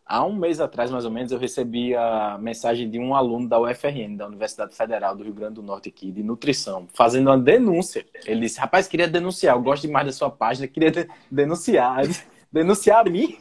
Há 0.05 0.25
um 0.25 0.35
mês 0.35 0.59
atrás, 0.59 0.91
mais 0.91 1.05
ou 1.05 1.09
menos, 1.09 1.31
eu 1.31 1.39
recebi 1.39 1.95
a 1.95 2.37
mensagem 2.37 2.89
de 2.89 2.99
um 2.99 3.15
aluno 3.15 3.47
da 3.47 3.57
UFRN, 3.57 4.17
da 4.17 4.27
Universidade 4.27 4.75
Federal 4.75 5.15
do 5.15 5.23
Rio 5.23 5.33
Grande 5.33 5.55
do 5.55 5.63
Norte 5.63 5.87
aqui, 5.87 6.11
de 6.11 6.21
nutrição, 6.21 6.85
fazendo 6.93 7.29
uma 7.29 7.37
denúncia. 7.37 8.05
Ele 8.25 8.41
disse, 8.41 8.59
rapaz, 8.59 8.89
queria 8.89 9.07
denunciar, 9.07 9.55
eu 9.55 9.61
gosto 9.63 9.83
demais 9.83 10.05
da 10.05 10.11
sua 10.11 10.29
página, 10.29 10.67
queria 10.67 10.91
de 10.91 11.07
denunciar. 11.31 12.03
denunciar 12.51 13.07
a 13.07 13.09
mim? 13.09 13.37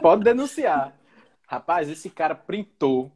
Pode 0.00 0.24
denunciar. 0.24 0.94
Rapaz, 1.46 1.88
esse 1.88 2.10
cara 2.10 2.34
printou, 2.34 3.10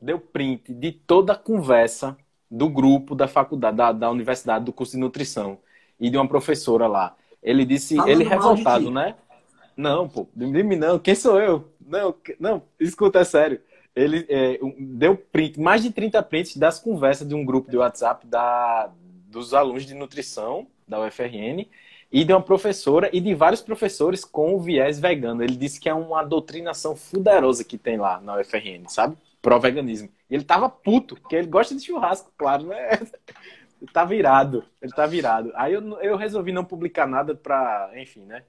deu 0.00 0.18
print 0.18 0.72
de 0.72 0.92
toda 0.92 1.32
a 1.32 1.36
conversa 1.36 2.16
do 2.50 2.68
grupo 2.68 3.14
da 3.14 3.28
faculdade, 3.28 3.76
da, 3.76 3.92
da 3.92 4.10
universidade, 4.10 4.64
do 4.64 4.72
curso 4.72 4.92
de 4.92 4.98
nutrição 4.98 5.58
e 5.98 6.10
de 6.10 6.16
uma 6.16 6.26
professora 6.26 6.86
lá. 6.86 7.14
Ele 7.42 7.64
disse, 7.64 7.96
Falando 7.96 8.10
ele 8.10 8.24
revoltado, 8.24 8.90
né? 8.90 9.14
Não, 9.76 10.08
pô, 10.08 10.28
de 10.34 10.46
mim 10.62 10.76
não, 10.76 10.98
quem 10.98 11.14
sou 11.14 11.40
eu? 11.40 11.72
Não, 11.80 12.14
não, 12.38 12.62
escuta, 12.78 13.20
é 13.20 13.24
sério. 13.24 13.60
Ele 13.94 14.26
é, 14.28 14.58
deu 14.78 15.16
print, 15.16 15.58
mais 15.58 15.82
de 15.82 15.90
30 15.90 16.22
prints 16.24 16.56
das 16.56 16.78
conversas 16.78 17.26
de 17.26 17.34
um 17.34 17.44
grupo 17.44 17.70
de 17.70 17.76
WhatsApp 17.76 18.26
da, 18.26 18.90
dos 19.26 19.54
alunos 19.54 19.86
de 19.86 19.94
nutrição 19.94 20.66
da 20.90 21.00
UFRN 21.00 21.66
e 22.12 22.24
de 22.24 22.32
uma 22.32 22.42
professora 22.42 23.08
e 23.12 23.20
de 23.20 23.34
vários 23.34 23.62
professores 23.62 24.24
com 24.24 24.54
o 24.54 24.60
viés 24.60 24.98
vegano. 24.98 25.42
Ele 25.42 25.56
disse 25.56 25.80
que 25.80 25.88
é 25.88 25.94
uma 25.94 26.24
doutrinação 26.24 26.96
fuderosa 26.96 27.64
que 27.64 27.78
tem 27.78 27.96
lá 27.96 28.20
na 28.20 28.38
UFRN, 28.38 28.88
sabe? 28.88 29.16
Pró-veganismo. 29.40 30.08
E 30.28 30.34
ele 30.34 30.44
tava 30.44 30.68
puto, 30.68 31.14
porque 31.14 31.36
ele 31.36 31.46
gosta 31.46 31.74
de 31.74 31.84
churrasco, 31.84 32.32
claro, 32.36 32.64
né? 32.66 32.98
Ele 33.80 33.90
tá 33.94 34.04
virado, 34.04 34.62
ele 34.82 34.92
tá 34.92 35.06
virado. 35.06 35.52
Aí 35.54 35.72
eu, 35.72 35.80
eu 36.02 36.14
resolvi 36.14 36.52
não 36.52 36.62
publicar 36.62 37.06
nada 37.06 37.34
pra, 37.34 37.90
enfim, 37.96 38.26
né? 38.26 38.42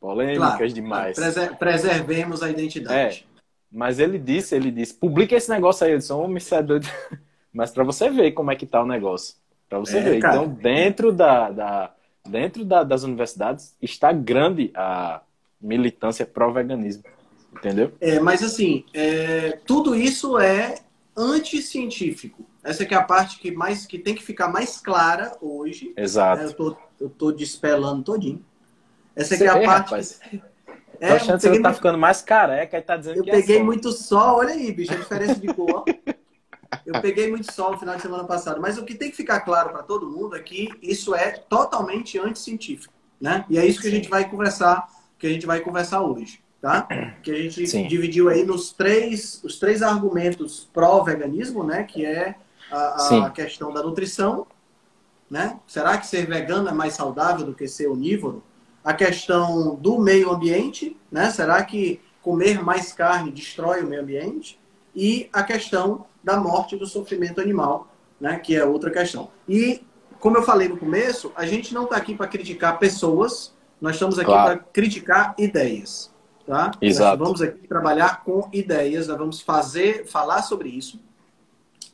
Polêmicas 0.00 0.56
claro, 0.56 0.72
demais. 0.72 1.14
Preser 1.14 1.56
preservemos 1.56 2.42
a 2.42 2.50
identidade. 2.50 3.24
É, 3.24 3.32
mas 3.70 4.00
ele 4.00 4.18
disse, 4.18 4.56
ele 4.56 4.72
disse, 4.72 4.92
publica 4.92 5.36
esse 5.36 5.48
negócio 5.48 5.86
aí, 5.86 5.92
Edson, 5.92 6.20
homem, 6.20 6.40
você 6.40 6.56
é 6.56 6.62
doido. 6.64 6.88
Mas 7.52 7.70
para 7.70 7.84
você 7.84 8.10
ver 8.10 8.32
como 8.32 8.50
é 8.50 8.56
que 8.56 8.66
tá 8.66 8.82
o 8.82 8.86
negócio. 8.86 9.36
Para 9.72 9.78
você 9.78 9.98
é, 9.98 10.02
ver. 10.02 10.20
Cara. 10.20 10.36
Então, 10.36 10.48
dentro 10.48 11.10
da, 11.12 11.50
da 11.50 11.94
dentro 12.28 12.62
da, 12.62 12.84
das 12.84 13.02
universidades 13.04 13.74
está 13.80 14.12
grande 14.12 14.70
a 14.74 15.22
militância 15.58 16.26
pró-veganismo. 16.26 17.04
Entendeu? 17.54 17.92
É, 17.98 18.20
mas 18.20 18.42
assim, 18.42 18.84
é, 18.92 19.58
tudo 19.66 19.94
isso 19.94 20.38
é 20.38 20.74
anticientífico. 21.16 22.46
Essa 22.62 22.84
é 22.84 22.94
a 22.94 23.02
parte 23.02 23.38
que 23.38 23.50
mais 23.50 23.86
que 23.86 23.98
tem 23.98 24.14
que 24.14 24.22
ficar 24.22 24.48
mais 24.48 24.78
clara 24.78 25.36
hoje. 25.40 25.92
Exato. 25.96 26.42
É, 26.42 26.46
eu, 26.46 26.52
tô, 26.52 26.76
eu 27.00 27.08
tô 27.08 27.32
despelando 27.32 28.02
todinho. 28.02 28.44
Essa 29.16 29.42
é, 29.42 29.48
a 29.48 29.54
parte. 29.54 29.66
Rapaz. 29.66 30.20
Que... 30.30 30.42
É, 31.00 31.08
Tô 31.08 31.14
achando 31.14 31.40
que 31.40 31.48
você 31.48 31.60
tá 31.60 31.74
ficando 31.74 31.98
mais 31.98 32.22
careca 32.22 32.78
e 32.78 32.82
tá 32.82 32.96
dizendo 32.96 33.16
eu 33.16 33.24
que 33.24 33.30
Eu 33.30 33.34
é 33.34 33.40
peguei 33.40 33.58
é 33.58 33.62
muito 33.62 33.90
sol, 33.90 34.38
olha 34.38 34.54
aí, 34.54 34.70
bicho, 34.70 34.92
a 34.92 34.96
diferença 34.96 35.34
de 35.34 35.52
cor. 35.52 35.84
Eu 36.86 37.00
peguei 37.00 37.30
muito 37.30 37.52
sol 37.52 37.72
no 37.72 37.78
final 37.78 37.96
de 37.96 38.02
semana 38.02 38.24
passado, 38.24 38.60
mas 38.60 38.78
o 38.78 38.84
que 38.84 38.94
tem 38.94 39.10
que 39.10 39.16
ficar 39.16 39.40
claro 39.40 39.70
para 39.70 39.82
todo 39.82 40.08
mundo 40.08 40.36
é 40.36 40.40
que 40.40 40.68
isso 40.82 41.14
é 41.14 41.30
totalmente 41.30 42.18
anticientífico, 42.18 42.92
né? 43.20 43.44
E 43.48 43.58
é 43.58 43.66
isso 43.66 43.80
que 43.80 43.88
a 43.88 43.90
gente 43.90 44.08
vai 44.08 44.28
conversar, 44.28 44.88
que 45.18 45.26
a 45.26 45.30
gente 45.30 45.46
vai 45.46 45.60
conversar 45.60 46.02
hoje, 46.02 46.42
tá? 46.60 46.88
Que 47.22 47.30
a 47.30 47.36
gente 47.36 47.66
Sim. 47.66 47.86
dividiu 47.86 48.28
aí 48.28 48.44
nos 48.44 48.72
três, 48.72 49.42
os 49.44 49.58
três 49.58 49.82
argumentos 49.82 50.68
pró-veganismo, 50.72 51.62
né? 51.62 51.84
Que 51.84 52.04
é 52.04 52.36
a, 52.70 53.26
a 53.26 53.30
questão 53.30 53.72
da 53.72 53.82
nutrição, 53.82 54.46
né? 55.30 55.58
Será 55.66 55.98
que 55.98 56.06
ser 56.06 56.26
vegano 56.26 56.68
é 56.68 56.72
mais 56.72 56.94
saudável 56.94 57.46
do 57.46 57.54
que 57.54 57.68
ser 57.68 57.88
onívoro? 57.88 58.42
A 58.84 58.92
questão 58.92 59.76
do 59.76 59.98
meio 59.98 60.30
ambiente, 60.30 60.96
né? 61.10 61.30
Será 61.30 61.62
que 61.62 62.00
comer 62.20 62.62
mais 62.62 62.92
carne 62.92 63.30
destrói 63.30 63.82
o 63.82 63.86
meio 63.86 64.02
ambiente? 64.02 64.58
E 64.94 65.28
a 65.32 65.42
questão 65.42 66.06
da 66.22 66.36
morte 66.38 66.76
do 66.76 66.86
sofrimento 66.86 67.40
animal, 67.40 67.88
né? 68.20 68.38
que 68.38 68.54
é 68.54 68.64
outra 68.64 68.90
questão. 68.90 69.30
E, 69.48 69.82
como 70.20 70.36
eu 70.36 70.42
falei 70.42 70.68
no 70.68 70.76
começo, 70.76 71.32
a 71.34 71.44
gente 71.46 71.74
não 71.74 71.84
está 71.84 71.96
aqui 71.96 72.14
para 72.14 72.28
criticar 72.28 72.78
pessoas, 72.78 73.52
nós 73.80 73.94
estamos 73.94 74.18
aqui 74.18 74.26
claro. 74.26 74.58
para 74.58 74.68
criticar 74.72 75.34
ideias. 75.38 76.12
Tá? 76.46 76.72
Exato. 76.80 77.18
Nós 77.18 77.28
vamos 77.28 77.42
aqui 77.42 77.66
trabalhar 77.66 78.22
com 78.24 78.48
ideias, 78.52 79.08
nós 79.08 79.18
vamos 79.18 79.40
fazer, 79.40 80.06
falar 80.06 80.42
sobre 80.42 80.68
isso. 80.68 81.00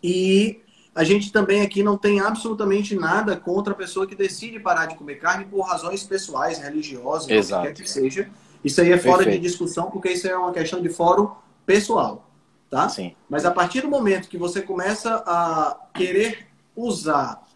E 0.02 0.60
a 0.94 1.04
gente 1.04 1.30
também 1.32 1.62
aqui 1.62 1.82
não 1.82 1.96
tem 1.96 2.20
absolutamente 2.20 2.94
nada 2.94 3.36
contra 3.36 3.72
a 3.72 3.76
pessoa 3.76 4.06
que 4.06 4.14
decide 4.14 4.58
parar 4.58 4.86
de 4.86 4.96
comer 4.96 5.16
carne 5.16 5.44
por 5.44 5.62
razões 5.62 6.02
pessoais, 6.02 6.58
religiosas, 6.58 7.30
Exato. 7.30 7.62
o 7.62 7.68
que 7.68 7.74
quer 7.74 7.82
que 7.82 7.90
seja. 7.90 8.28
Isso 8.64 8.80
aí 8.80 8.90
é 8.90 8.98
fora 8.98 9.18
Perfeito. 9.18 9.40
de 9.40 9.48
discussão, 9.48 9.90
porque 9.90 10.10
isso 10.10 10.26
é 10.26 10.36
uma 10.36 10.52
questão 10.52 10.82
de 10.82 10.88
fórum 10.88 11.30
pessoal 11.64 12.27
tá? 12.70 12.88
Sim. 12.88 13.14
Mas 13.28 13.44
a 13.44 13.50
partir 13.50 13.80
do 13.80 13.88
momento 13.88 14.28
que 14.28 14.38
você 14.38 14.62
começa 14.62 15.22
a 15.26 15.76
querer 15.94 16.46
usar 16.76 17.46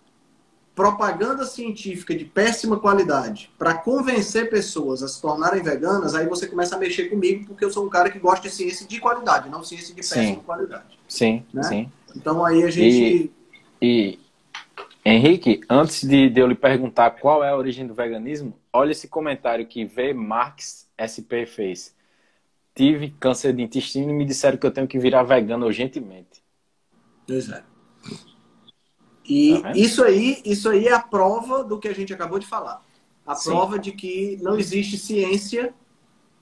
propaganda 0.74 1.44
científica 1.44 2.14
de 2.14 2.24
péssima 2.24 2.78
qualidade 2.78 3.50
para 3.58 3.74
convencer 3.74 4.48
pessoas 4.48 5.02
a 5.02 5.08
se 5.08 5.20
tornarem 5.20 5.62
veganas, 5.62 6.14
aí 6.14 6.26
você 6.26 6.46
começa 6.46 6.76
a 6.76 6.78
mexer 6.78 7.04
comigo, 7.10 7.46
porque 7.46 7.64
eu 7.64 7.70
sou 7.70 7.84
um 7.84 7.90
cara 7.90 8.10
que 8.10 8.18
gosta 8.18 8.48
de 8.48 8.54
ciência 8.54 8.86
de 8.86 8.98
qualidade, 8.98 9.50
não 9.50 9.62
ciência 9.62 9.94
de 9.94 10.00
péssima 10.00 10.24
sim. 10.24 10.34
qualidade. 10.36 10.98
Sim, 11.06 11.44
né? 11.52 11.62
sim. 11.62 11.92
Então 12.16 12.44
aí 12.44 12.62
a 12.64 12.70
gente. 12.70 13.30
E, 13.80 14.16
e 14.16 14.18
Henrique, 15.04 15.60
antes 15.68 16.04
de, 16.04 16.30
de, 16.30 16.40
eu 16.40 16.46
lhe 16.46 16.54
perguntar 16.54 17.10
qual 17.10 17.44
é 17.44 17.50
a 17.50 17.56
origem 17.56 17.86
do 17.86 17.92
veganismo, 17.92 18.54
olha 18.72 18.92
esse 18.92 19.08
comentário 19.08 19.66
que 19.66 19.84
V. 19.84 20.14
Marx 20.14 20.88
SP 20.96 21.44
fez 21.44 21.94
tive 22.74 23.10
câncer 23.20 23.52
de 23.52 23.62
intestino 23.62 24.10
e 24.10 24.14
me 24.14 24.24
disseram 24.24 24.56
que 24.56 24.66
eu 24.66 24.70
tenho 24.70 24.88
que 24.88 24.98
virar 24.98 25.22
vegano 25.22 25.66
urgentemente. 25.66 26.42
Pois 27.26 27.48
é. 27.48 27.62
E 29.28 29.60
tá 29.60 29.72
isso 29.72 30.02
aí, 30.02 30.42
isso 30.44 30.68
aí 30.68 30.86
é 30.86 30.92
a 30.92 31.00
prova 31.00 31.62
do 31.62 31.78
que 31.78 31.88
a 31.88 31.94
gente 31.94 32.12
acabou 32.12 32.38
de 32.38 32.46
falar. 32.46 32.82
A 33.26 33.34
Sim. 33.34 33.50
prova 33.50 33.78
de 33.78 33.92
que 33.92 34.38
não 34.42 34.58
existe 34.58 34.98
ciência 34.98 35.72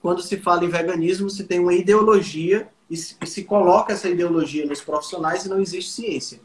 quando 0.01 0.23
se 0.23 0.39
fala 0.39 0.65
em 0.65 0.69
veganismo, 0.69 1.29
se 1.29 1.45
tem 1.45 1.61
uma 1.61 1.75
ideologia 1.75 2.69
e 2.89 2.97
se, 2.97 3.17
e 3.23 3.27
se 3.27 3.45
coloca 3.45 3.93
essa 3.93 4.09
ideologia 4.09 4.65
nos 4.65 4.81
profissionais 4.81 5.45
e 5.45 5.49
não 5.49 5.61
existe 5.61 5.91
ciência. 5.91 6.41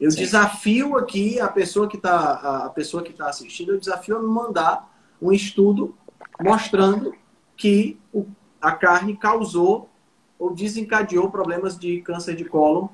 Eu 0.00 0.10
Sim. 0.10 0.18
desafio 0.18 0.96
aqui 0.96 1.38
a 1.38 1.48
pessoa 1.48 1.86
que 1.86 1.96
está 1.96 2.64
a 2.64 2.70
pessoa 2.70 3.02
que 3.02 3.12
está 3.12 3.28
assistindo, 3.28 3.72
eu 3.72 3.78
desafio 3.78 4.16
a 4.16 4.20
me 4.20 4.26
mandar 4.26 4.90
um 5.20 5.32
estudo 5.32 5.94
mostrando 6.40 7.14
que 7.56 7.98
o 8.12 8.26
a 8.64 8.72
carne 8.72 9.14
causou 9.16 9.90
ou 10.38 10.54
desencadeou 10.54 11.30
problemas 11.30 11.78
de 11.78 12.00
câncer 12.00 12.34
de 12.34 12.44
cólon 12.44 12.88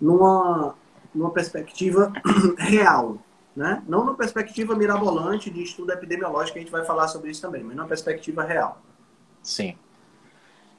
numa 0.00 0.74
numa 1.14 1.30
perspectiva 1.30 2.12
real, 2.58 3.18
né? 3.54 3.80
Não 3.86 4.00
numa 4.00 4.16
perspectiva 4.16 4.74
mirabolante 4.74 5.48
de 5.48 5.62
estudo 5.62 5.92
epidemiológico, 5.92 6.58
a 6.58 6.60
gente 6.60 6.72
vai 6.72 6.84
falar 6.84 7.06
sobre 7.06 7.30
isso 7.30 7.40
também, 7.40 7.62
mas 7.62 7.76
numa 7.76 7.86
perspectiva 7.86 8.42
real. 8.42 8.82
Sim. 9.40 9.76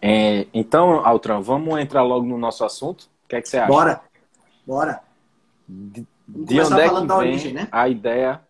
É, 0.01 0.45
então, 0.53 1.05
Altran, 1.05 1.39
vamos 1.39 1.79
entrar 1.79 2.03
logo 2.03 2.25
no 2.25 2.37
nosso 2.37 2.65
assunto? 2.65 3.03
O 3.23 3.29
que, 3.29 3.37
é 3.37 3.41
que 3.41 3.47
você 3.47 3.57
acha? 3.57 3.71
Bora! 3.71 4.01
Bora! 4.67 5.01
De, 5.67 6.05
de 6.27 6.59
onde 6.59 6.81
é 6.81 6.89
que 6.89 6.95
vem 6.95 7.11
origem, 7.11 7.53
né? 7.53 7.67
a 7.71 7.87
ideia 7.87 8.41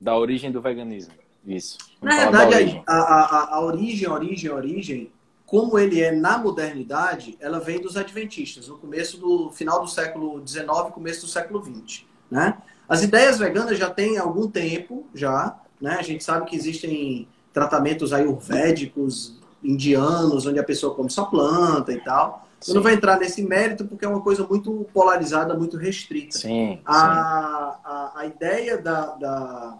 da 0.00 0.16
origem 0.16 0.50
do 0.50 0.62
veganismo? 0.62 1.12
Isso. 1.46 1.76
Vamos 2.00 2.16
Na 2.16 2.30
verdade, 2.30 2.82
a, 2.86 2.94
a, 2.94 3.56
a 3.56 3.60
origem, 3.60 4.08
a 4.08 4.12
origem, 4.14 4.50
a 4.50 4.54
origem, 4.54 5.12
como 5.54 5.78
ele 5.78 6.02
é 6.02 6.10
na 6.10 6.36
modernidade, 6.36 7.38
ela 7.38 7.60
vem 7.60 7.80
dos 7.80 7.96
adventistas, 7.96 8.66
no 8.66 8.76
começo 8.76 9.18
do 9.18 9.52
final 9.52 9.80
do 9.80 9.88
século 9.88 10.42
XIX, 10.44 10.66
começo 10.92 11.26
do 11.26 11.30
século 11.30 11.62
XX. 11.62 12.02
Né? 12.28 12.58
As 12.88 13.04
ideias 13.04 13.38
veganas 13.38 13.78
já 13.78 13.88
têm 13.88 14.18
algum 14.18 14.50
tempo, 14.50 15.06
já. 15.14 15.56
Né? 15.80 15.96
A 15.96 16.02
gente 16.02 16.24
sabe 16.24 16.46
que 16.46 16.56
existem 16.56 17.28
tratamentos 17.52 18.12
ayurvédicos, 18.12 19.38
indianos, 19.62 20.44
onde 20.44 20.58
a 20.58 20.64
pessoa 20.64 20.92
come 20.92 21.08
só 21.08 21.26
planta 21.26 21.92
e 21.92 22.00
tal. 22.00 22.48
Sim. 22.58 22.72
Eu 22.72 22.74
não 22.74 22.82
vou 22.82 22.90
entrar 22.90 23.16
nesse 23.20 23.40
mérito 23.40 23.84
porque 23.84 24.04
é 24.04 24.08
uma 24.08 24.22
coisa 24.22 24.44
muito 24.44 24.84
polarizada, 24.92 25.54
muito 25.54 25.76
restrita. 25.76 26.36
Sim, 26.36 26.80
a, 26.84 26.94
sim. 26.94 27.80
A, 27.84 28.12
a 28.16 28.26
ideia 28.26 28.76
da, 28.76 29.06
da, 29.14 29.78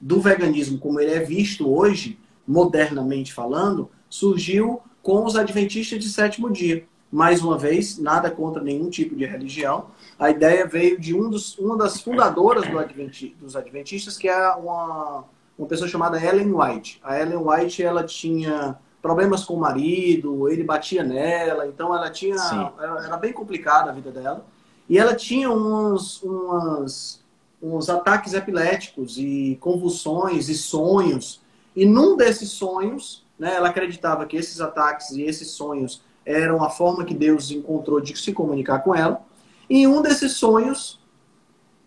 do 0.00 0.22
veganismo, 0.22 0.78
como 0.78 0.98
ele 1.00 1.12
é 1.12 1.20
visto 1.20 1.70
hoje, 1.70 2.18
modernamente 2.48 3.30
falando, 3.30 3.90
surgiu 4.14 4.80
com 5.02 5.24
os 5.24 5.34
adventistas 5.34 5.98
de 5.98 6.08
sétimo 6.08 6.48
dia. 6.48 6.86
Mais 7.10 7.42
uma 7.42 7.58
vez, 7.58 7.98
nada 7.98 8.30
contra 8.30 8.62
nenhum 8.62 8.88
tipo 8.88 9.16
de 9.16 9.24
religião. 9.24 9.86
A 10.16 10.30
ideia 10.30 10.64
veio 10.66 11.00
de 11.00 11.12
um 11.12 11.28
dos, 11.28 11.58
uma 11.58 11.76
das 11.76 12.00
fundadoras 12.00 12.64
do 12.68 12.78
Adventi, 12.78 13.36
dos 13.40 13.56
adventistas, 13.56 14.16
que 14.16 14.28
é 14.28 14.50
uma, 14.50 15.24
uma 15.58 15.66
pessoa 15.66 15.88
chamada 15.88 16.24
Ellen 16.24 16.52
White. 16.54 17.00
A 17.02 17.18
Ellen 17.18 17.38
White 17.38 17.82
ela 17.82 18.04
tinha 18.04 18.78
problemas 19.02 19.44
com 19.44 19.54
o 19.54 19.60
marido, 19.60 20.48
ele 20.48 20.62
batia 20.62 21.02
nela, 21.02 21.66
então 21.66 21.92
ela 21.92 22.08
tinha 22.08 22.36
era, 22.78 23.06
era, 23.06 23.16
bem 23.16 23.32
complicada 23.32 23.90
a 23.90 23.92
vida 23.92 24.12
dela. 24.12 24.46
E 24.88 24.96
ela 24.96 25.16
tinha 25.16 25.50
uns, 25.50 26.22
uns, 26.22 27.20
uns 27.60 27.90
ataques 27.90 28.32
epiléticos 28.32 29.18
e 29.18 29.58
convulsões 29.60 30.48
e 30.48 30.54
sonhos. 30.54 31.42
E 31.74 31.84
num 31.84 32.16
desses 32.16 32.50
sonhos, 32.50 33.23
né, 33.38 33.54
ela 33.54 33.68
acreditava 33.68 34.26
que 34.26 34.36
esses 34.36 34.60
ataques 34.60 35.10
e 35.10 35.22
esses 35.22 35.50
sonhos 35.50 36.02
eram 36.24 36.62
a 36.62 36.70
forma 36.70 37.04
que 37.04 37.14
Deus 37.14 37.50
encontrou 37.50 38.00
de 38.00 38.16
se 38.16 38.32
comunicar 38.32 38.80
com 38.80 38.94
ela. 38.94 39.22
E 39.68 39.82
em 39.82 39.86
um 39.86 40.00
desses 40.00 40.32
sonhos, 40.32 41.00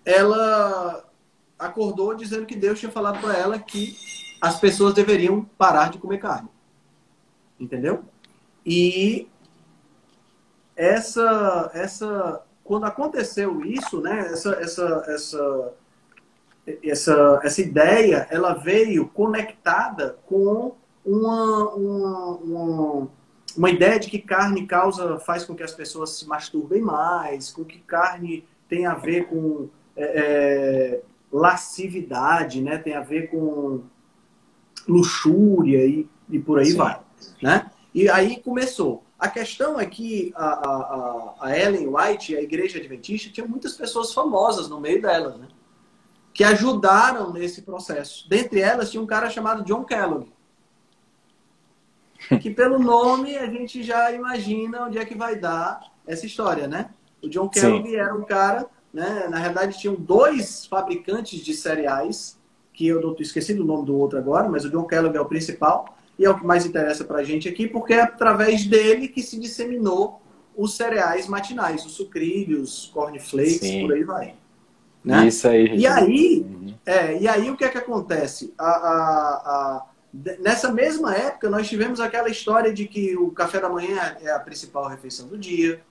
ela 0.06 1.04
acordou 1.58 2.14
dizendo 2.14 2.46
que 2.46 2.56
Deus 2.56 2.80
tinha 2.80 2.92
falado 2.92 3.20
para 3.20 3.36
ela 3.36 3.58
que 3.58 3.96
as 4.42 4.60
pessoas 4.60 4.94
deveriam 4.94 5.44
parar 5.58 5.90
de 5.90 5.98
comer 5.98 6.20
carne. 6.20 6.50
Entendeu? 7.60 8.04
E 8.66 9.28
essa 10.76 11.72
essa 11.74 12.44
quando 12.64 12.86
aconteceu 12.86 13.66
isso, 13.66 14.02
né, 14.02 14.28
essa 14.32 14.52
essa 14.62 15.04
essa 15.08 15.74
essa, 16.84 17.40
essa 17.44 17.62
ideia 17.62 18.28
ela 18.30 18.54
veio 18.54 19.08
conectada 19.08 20.18
com 20.28 20.76
uma, 21.08 21.74
uma, 21.74 22.28
uma, 22.38 23.08
uma, 23.56 23.70
ideia 23.70 23.98
de 23.98 24.10
que 24.10 24.20
carne 24.20 24.68
causa 24.68 25.18
faz 25.20 25.46
com 25.46 25.56
que 25.56 25.64
as 25.64 25.72
pessoas 25.72 26.12
se 26.12 26.28
masturbem 26.28 26.82
mais, 26.82 27.52
com 27.52 27.64
que 27.64 27.80
carne 27.80 28.46
tem 28.68 28.86
a 28.86 28.94
ver 28.94 29.28
com 29.28 29.70
é, 29.96 30.04
é 30.04 31.02
lascividade, 31.32 32.62
né? 32.62 32.78
Tem 32.78 32.94
a 32.94 33.02
ver 33.02 33.30
com 33.30 33.84
luxúria 34.88 35.86
e, 35.86 36.08
e 36.30 36.40
por 36.40 36.60
aí 36.60 36.72
Sim. 36.72 36.78
vai, 36.78 37.00
né? 37.42 37.72
E 37.94 38.10
aí 38.10 38.42
começou. 38.42 39.04
A 39.18 39.28
questão 39.28 39.80
é 39.80 39.86
que 39.86 40.32
a, 40.36 40.46
a, 40.46 41.36
a 41.42 41.58
Ellen 41.58 41.88
White 41.88 42.34
e 42.34 42.38
a 42.38 42.42
Igreja 42.42 42.78
Adventista 42.78 43.32
tinha 43.32 43.48
muitas 43.48 43.74
pessoas 43.74 44.14
famosas 44.14 44.70
no 44.70 44.80
meio 44.80 45.02
delas, 45.02 45.38
né? 45.38 45.48
Que 46.34 46.44
ajudaram 46.44 47.34
nesse 47.34 47.64
processo. 47.64 48.30
Dentre 48.30 48.60
elas 48.60 48.92
tinha 48.92 49.02
um 49.02 49.08
cara 49.08 49.30
chamado 49.30 49.64
John 49.64 49.84
Kellogg. 49.84 50.32
Que 52.42 52.50
pelo 52.50 52.80
nome 52.80 53.38
a 53.38 53.46
gente 53.46 53.84
já 53.84 54.12
imagina 54.12 54.86
onde 54.86 54.98
é 54.98 55.06
que 55.06 55.16
vai 55.16 55.36
dar 55.36 55.80
essa 56.06 56.26
história, 56.26 56.68
né? 56.68 56.90
O 57.24 57.30
John 57.30 57.50
Kellogg 57.50 57.90
Sim. 57.90 57.96
era 57.96 58.14
um 58.14 58.24
cara 58.24 58.68
né? 58.98 59.28
Na 59.30 59.38
realidade, 59.38 59.78
tinham 59.78 59.94
dois 59.94 60.66
fabricantes 60.66 61.40
de 61.40 61.54
cereais, 61.54 62.36
que 62.74 62.88
eu 62.88 63.00
não 63.00 63.16
esqueci 63.20 63.54
do 63.54 63.64
nome 63.64 63.86
do 63.86 63.96
outro 63.96 64.18
agora, 64.18 64.50
mas 64.50 64.66
o 64.66 64.72
John 64.72 64.86
Kellogg 64.86 65.16
é 65.16 65.22
o 65.22 65.26
principal, 65.26 65.98
e 66.18 66.26
é 66.26 66.30
o 66.30 66.38
que 66.38 66.46
mais 66.46 66.66
interessa 66.66 67.04
para 67.04 67.20
a 67.20 67.24
gente 67.24 67.48
aqui, 67.48 67.68
porque 67.68 67.94
é 67.94 68.02
através 68.02 68.66
dele 68.66 69.08
que 69.08 69.22
se 69.22 69.40
disseminou 69.40 70.20
os 70.56 70.76
cereais 70.76 71.28
matinais, 71.28 71.86
os 71.86 71.92
sucrilhos, 71.92 72.90
cornflakes, 72.92 73.60
Sim. 73.60 73.82
por 73.82 73.94
aí 73.94 74.04
vai. 74.04 74.34
Né? 75.06 75.28
Isso 75.28 75.48
aí. 75.48 75.78
E 75.78 75.86
aí, 75.86 76.44
uhum. 76.44 76.74
é, 76.84 77.20
e 77.20 77.28
aí 77.28 77.52
o 77.52 77.56
que 77.56 77.66
é 77.66 77.70
que 77.70 77.78
acontece? 77.78 78.52
A, 78.58 78.66
a, 78.66 78.98
a, 79.46 79.86
nessa 80.14 80.72
mesma 80.72 81.16
época, 81.16 81.50
nós 81.50 81.68
tivemos 81.68 82.00
aquela 82.00 82.30
história 82.30 82.74
de 82.74 82.88
que 82.88 83.16
o 83.16 83.32
café 83.32 83.60
da 83.60 83.70
manhã 83.70 84.18
é 84.22 84.32
a 84.32 84.40
principal 84.40 84.88
refeição 84.88 85.28
do 85.28 85.38
dia. 85.38 85.82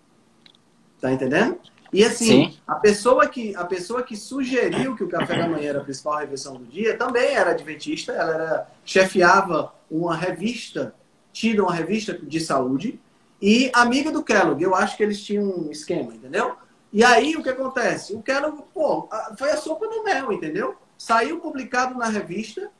Tá 1.00 1.12
entendendo? 1.12 1.59
E 1.92 2.05
assim, 2.05 2.50
Sim. 2.50 2.59
a 2.66 2.74
pessoa, 2.74 3.29
que, 3.29 3.55
a 3.55 3.64
pessoa 3.64 4.02
que 4.02 4.16
sugeriu 4.16 4.96
que 4.96 5.05
o 5.05 5.09
café 5.09 5.38
da 5.38 5.48
manhã 5.48 5.70
era 5.70 5.81
a 5.81 5.85
principal 5.85 6.18
refeição 6.18 6.57
do 6.57 6.64
dia 6.64 6.96
também 6.96 7.35
era 7.35 7.50
adventista, 7.50 8.12
ela 8.12 8.35
era, 8.35 8.68
chefiava 8.85 9.72
uma 9.90 10.16
revista, 10.16 10.94
tida 11.33 11.62
uma 11.62 11.72
revista 11.72 12.12
de 12.12 12.40
saúde, 12.40 13.00
e 13.40 13.70
amiga 13.74 14.11
do 14.11 14.22
Kellogg. 14.22 14.62
Eu 14.62 14.74
acho 14.74 14.96
que 14.96 15.02
eles 15.02 15.22
tinham 15.22 15.44
um 15.44 15.70
esquema, 15.70 16.14
entendeu? 16.14 16.57
E 16.92 17.05
aí 17.05 17.37
o 17.37 17.42
que 17.42 17.50
acontece? 17.50 18.14
O 18.14 18.22
Kellogg, 18.22 18.62
pô, 18.72 19.09
foi 19.38 19.50
a 19.50 19.57
sopa 19.57 19.87
do 19.87 20.02
mel, 20.02 20.33
entendeu? 20.33 20.74
Saiu 20.98 21.38
publicado 21.40 21.96
na 21.96 22.09
revista 22.09 22.70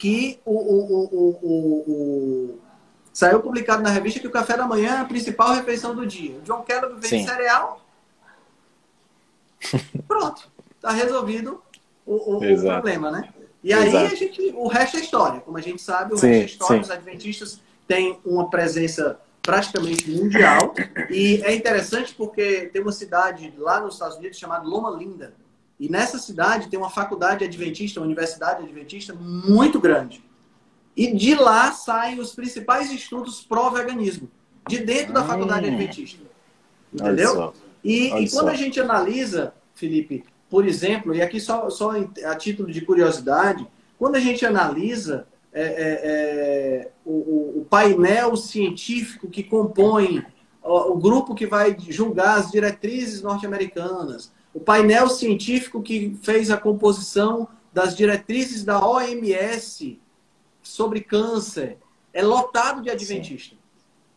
que 0.00 0.40
o, 0.44 0.52
o, 0.52 1.04
o, 1.04 1.28
o, 1.86 2.58
Saiu 3.12 3.40
publicado 3.40 3.82
na 3.82 3.90
revista 3.90 4.18
que 4.18 4.26
o 4.26 4.30
café 4.30 4.56
da 4.56 4.66
manhã 4.66 4.94
é 4.94 4.98
a 5.00 5.04
principal 5.04 5.52
refeição 5.52 5.94
do 5.94 6.06
dia. 6.06 6.38
O 6.38 6.42
John 6.42 6.62
Kellogg 6.62 6.94
vende 6.98 7.24
cereal 7.24 7.80
Pronto, 10.08 10.50
está 10.74 10.90
resolvido 10.90 11.62
o, 12.06 12.38
problema, 12.38 13.10
né? 13.10 13.28
E 13.62 13.74
aí 13.74 13.94
a 13.94 14.14
gente, 14.14 14.40
o 14.56 14.66
resto 14.68 14.96
é 14.96 15.00
história. 15.00 15.40
Como 15.40 15.58
a 15.58 15.60
gente 15.60 15.82
sabe, 15.82 16.14
o 16.14 16.16
sim, 16.16 16.28
resto 16.28 16.42
é 16.42 16.46
história. 16.46 16.76
Sim. 16.76 16.80
Os 16.80 16.90
adventistas 16.90 17.60
têm 17.86 18.18
uma 18.24 18.48
presença 18.48 19.20
praticamente 19.42 20.10
mundial. 20.10 20.74
E 21.10 21.42
é 21.44 21.54
interessante 21.54 22.14
porque 22.14 22.70
tem 22.72 22.80
uma 22.80 22.92
cidade 22.92 23.52
lá 23.58 23.80
nos 23.80 23.94
Estados 23.94 24.16
Unidos 24.16 24.38
chamada 24.38 24.66
Loma 24.66 24.90
Linda. 24.90 25.34
E 25.80 25.88
nessa 25.88 26.18
cidade 26.18 26.68
tem 26.68 26.78
uma 26.78 26.90
faculdade 26.90 27.42
adventista, 27.42 28.00
uma 28.00 28.06
universidade 28.06 28.62
adventista 28.62 29.14
muito 29.14 29.80
grande. 29.80 30.22
E 30.94 31.10
de 31.16 31.34
lá 31.34 31.72
saem 31.72 32.20
os 32.20 32.34
principais 32.34 32.92
estudos 32.92 33.40
pró-veganismo. 33.40 34.30
De 34.68 34.78
dentro 34.78 35.14
da 35.14 35.24
faculdade 35.24 35.66
hum. 35.66 35.72
adventista. 35.72 36.22
Entendeu? 36.92 37.54
E, 37.82 38.08
e 38.08 38.30
quando 38.30 38.50
a 38.50 38.54
gente 38.54 38.78
analisa, 38.78 39.54
Felipe, 39.74 40.22
por 40.50 40.66
exemplo, 40.66 41.14
e 41.14 41.22
aqui 41.22 41.40
só, 41.40 41.70
só 41.70 41.92
a 42.26 42.36
título 42.36 42.70
de 42.70 42.82
curiosidade, 42.82 43.66
quando 43.98 44.16
a 44.16 44.20
gente 44.20 44.44
analisa 44.44 45.26
é, 45.52 45.62
é, 45.62 46.00
é, 46.02 46.90
o, 47.06 47.60
o, 47.60 47.66
painel 47.70 48.36
científico 48.36 49.28
que 49.28 49.42
compõe 49.42 50.24
o, 50.62 50.92
o 50.92 50.96
grupo 50.98 51.34
que 51.34 51.46
vai 51.46 51.74
julgar 51.88 52.38
as 52.38 52.50
diretrizes 52.50 53.22
norte-americanas, 53.22 54.30
o 54.52 54.60
painel 54.60 55.08
científico 55.08 55.82
que 55.82 56.16
fez 56.22 56.50
a 56.50 56.56
composição 56.56 57.48
das 57.72 57.96
diretrizes 57.96 58.64
da 58.64 58.84
OMS 58.84 60.00
sobre 60.62 61.00
câncer, 61.00 61.78
é 62.12 62.22
lotado 62.22 62.82
de 62.82 62.90
adventistas. 62.90 63.58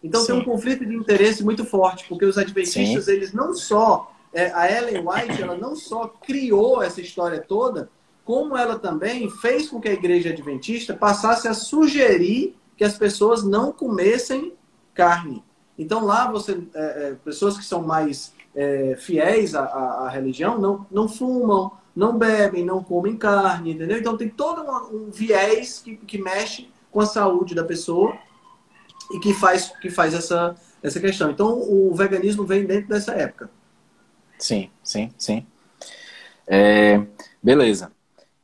Então 0.03 0.21
Sim. 0.21 0.27
tem 0.27 0.35
um 0.35 0.43
conflito 0.43 0.85
de 0.85 0.95
interesse 0.95 1.43
muito 1.43 1.63
forte, 1.63 2.05
porque 2.09 2.25
os 2.25 2.37
adventistas, 2.37 3.05
Sim. 3.05 3.11
eles 3.11 3.31
não 3.31 3.53
só. 3.53 4.11
É, 4.33 4.51
a 4.51 4.69
Ellen 4.69 5.05
White, 5.07 5.41
ela 5.41 5.55
não 5.55 5.75
só 5.75 6.07
criou 6.07 6.81
essa 6.81 6.99
história 6.99 7.39
toda, 7.39 7.89
como 8.25 8.57
ela 8.57 8.79
também 8.79 9.29
fez 9.29 9.69
com 9.69 9.79
que 9.79 9.87
a 9.87 9.93
igreja 9.93 10.29
adventista 10.29 10.93
passasse 10.93 11.47
a 11.47 11.53
sugerir 11.53 12.55
que 12.75 12.83
as 12.83 12.97
pessoas 12.97 13.43
não 13.43 13.71
comessem 13.71 14.53
carne. 14.93 15.43
Então 15.77 16.03
lá 16.03 16.29
você. 16.31 16.61
É, 16.73 16.81
é, 16.81 17.15
pessoas 17.23 17.57
que 17.57 17.63
são 17.63 17.81
mais 17.83 18.33
é, 18.55 18.95
fiéis 18.97 19.55
à, 19.55 19.63
à, 19.63 20.05
à, 20.05 20.09
religião 20.09 20.59
não, 20.59 20.85
não 20.91 21.07
fumam, 21.07 21.71
não 21.95 22.17
bebem, 22.17 22.63
não 22.63 22.83
comem 22.83 23.17
carne, 23.17 23.71
entendeu? 23.71 23.97
Então 23.97 24.17
tem 24.17 24.29
todo 24.29 24.61
um, 24.61 25.07
um 25.07 25.11
viés 25.11 25.79
que, 25.79 25.95
que 25.95 26.17
mexe 26.17 26.69
com 26.91 26.99
a 26.99 27.05
saúde 27.05 27.55
da 27.55 27.63
pessoa 27.63 28.15
e 29.11 29.19
que 29.19 29.33
faz, 29.33 29.69
que 29.81 29.89
faz 29.89 30.13
essa, 30.13 30.55
essa 30.81 30.99
questão. 30.99 31.31
Então, 31.31 31.59
o 31.59 31.93
veganismo 31.95 32.45
vem 32.45 32.65
dentro 32.65 32.89
dessa 32.89 33.13
época. 33.13 33.49
Sim, 34.37 34.69
sim, 34.83 35.11
sim. 35.17 35.45
É, 36.47 37.01
beleza. 37.41 37.91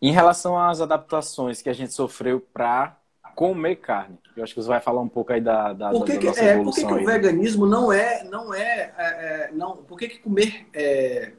Em 0.02 0.12
relação 0.12 0.58
às 0.58 0.80
adaptações 0.80 1.62
que 1.62 1.70
a 1.70 1.74
gente 1.74 1.94
sofreu 1.94 2.40
para 2.54 2.98
comer 3.36 3.78
carne, 3.78 4.18
eu 4.40 4.44
acho 4.44 4.54
que 4.54 4.62
você 4.62 4.68
vai 4.68 4.80
falar 4.80 5.02
um 5.02 5.08
pouco 5.08 5.34
aí 5.34 5.42
da, 5.42 5.74
da, 5.74 5.92
por 5.92 6.06
que 6.06 6.18
da 6.18 6.32
é, 6.42 6.58
Por 6.64 6.74
que, 6.74 6.86
que 6.86 6.94
o 6.94 6.96
né? 6.96 7.04
veganismo 7.04 7.66
não 7.66 7.92
é, 7.92 8.24
não 8.24 8.54
é, 8.54 8.94
é, 8.98 9.04
é, 9.04 9.52
não? 9.54 9.78
Por 9.78 9.98
que, 9.98 10.08
que 10.08 10.20
comer 10.20 10.68
é, 10.74 11.34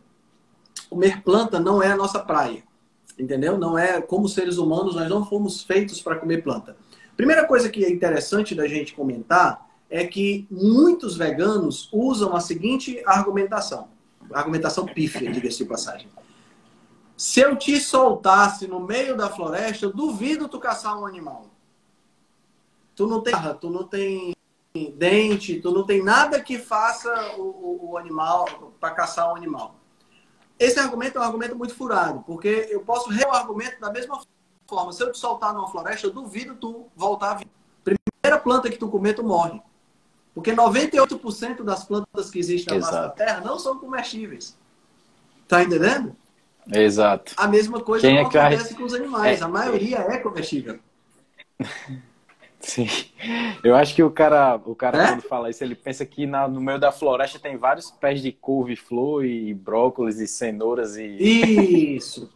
comer 0.89 1.23
planta 1.23 1.59
não 1.59 1.83
é 1.83 1.91
a 1.91 1.97
nossa 1.97 2.21
praia? 2.21 2.63
Entendeu? 3.19 3.59
Não 3.59 3.79
é 3.79 4.01
como 4.01 4.29
seres 4.29 4.59
humanos 4.59 4.95
nós 4.95 5.09
não 5.09 5.25
fomos 5.25 5.63
feitos 5.63 6.01
para 6.01 6.17
comer 6.17 6.43
planta. 6.43 6.77
Primeira 7.17 7.45
coisa 7.47 7.69
que 7.69 7.85
é 7.85 7.91
interessante 7.91 8.55
da 8.55 8.67
gente 8.67 8.95
comentar 8.95 9.69
é 9.91 10.07
que 10.07 10.47
muitos 10.51 11.17
veganos 11.17 11.89
usam 11.93 12.35
a 12.35 12.41
seguinte 12.41 13.03
argumentação, 13.05 13.89
argumentação 14.33 14.87
pífia, 14.87 15.31
diga-se 15.31 15.59
de 15.59 15.65
passagem. 15.65 16.09
Se 17.17 17.41
eu 17.41 17.57
te 17.57 17.79
soltasse 17.79 18.67
no 18.67 18.81
meio 18.81 19.17
da 19.17 19.29
floresta, 19.29 19.85
eu 19.85 19.93
duvido 19.93 20.49
tu 20.49 20.59
caçar 20.59 20.99
um 20.99 21.05
animal. 21.05 21.50
Tu 23.01 23.07
não 23.07 23.23
tem 23.23 23.35
tu 23.59 23.71
não 23.71 23.85
tem 23.85 24.37
dente, 24.99 25.59
tu 25.59 25.71
não 25.73 25.87
tem 25.87 26.05
nada 26.05 26.39
que 26.39 26.59
faça 26.59 27.35
o, 27.39 27.45
o, 27.45 27.91
o 27.93 27.97
animal 27.97 28.45
para 28.79 28.91
caçar 28.91 29.33
um 29.33 29.37
animal. 29.37 29.75
Esse 30.59 30.79
argumento 30.79 31.17
é 31.17 31.21
um 31.23 31.25
argumento 31.25 31.57
muito 31.57 31.75
furado, 31.75 32.23
porque 32.27 32.69
eu 32.71 32.83
posso 32.83 33.09
rever 33.09 33.27
o 33.27 33.33
argumento 33.33 33.81
da 33.81 33.91
mesma 33.91 34.21
forma. 34.69 34.93
Se 34.93 35.03
eu 35.03 35.11
te 35.11 35.17
soltar 35.17 35.55
numa 35.55 35.67
floresta, 35.71 36.09
eu 36.09 36.11
duvido 36.11 36.57
tu 36.57 36.89
voltar 36.95 37.31
a 37.31 37.35
vir. 37.37 37.49
Primeira 37.83 38.39
planta 38.39 38.69
que 38.69 38.77
tu 38.77 38.91
comer, 38.91 39.15
tu 39.15 39.25
morre. 39.25 39.63
Porque 40.35 40.53
98% 40.53 41.63
das 41.63 41.83
plantas 41.85 42.31
que 42.31 42.39
existem 42.39 42.81
na 42.81 42.85
face 42.85 43.01
da 43.01 43.09
Terra 43.09 43.41
não 43.41 43.59
são 43.59 43.79
comestíveis. 43.79 44.59
Tá 45.49 45.63
entendendo? 45.63 46.15
Exato. 46.71 47.33
A 47.39 47.49
mesma 47.49 47.81
coisa 47.81 48.07
Quem 48.07 48.19
é 48.19 48.29
que 48.29 48.37
acontece 48.37 48.75
com 48.75 48.85
os 48.85 48.93
animais. 48.93 49.41
É... 49.41 49.45
A 49.45 49.49
maioria 49.49 50.01
é 50.01 50.19
comestível. 50.19 50.79
Sim. 52.61 52.87
Eu 53.65 53.75
acho 53.75 53.95
que 53.95 54.03
o 54.03 54.11
cara, 54.11 54.61
o 54.65 54.75
cara 54.75 55.03
é? 55.03 55.09
quando 55.09 55.23
fala 55.23 55.51
isso, 55.51 55.65
ele 55.65 55.75
pensa 55.75 56.05
que 56.05 56.27
na, 56.27 56.47
no 56.47 56.61
meio 56.61 56.79
da 56.79 56.93
floresta 56.93 57.39
tem 57.39 57.57
vários 57.57 57.91
pés 57.91 58.21
de 58.21 58.33
couve-flor 58.33 59.25
e 59.25 59.55
brócolis 59.55 60.21
e 60.21 60.29
cenouras 60.29 60.97
e. 60.97 61.97
Isso! 61.97 62.31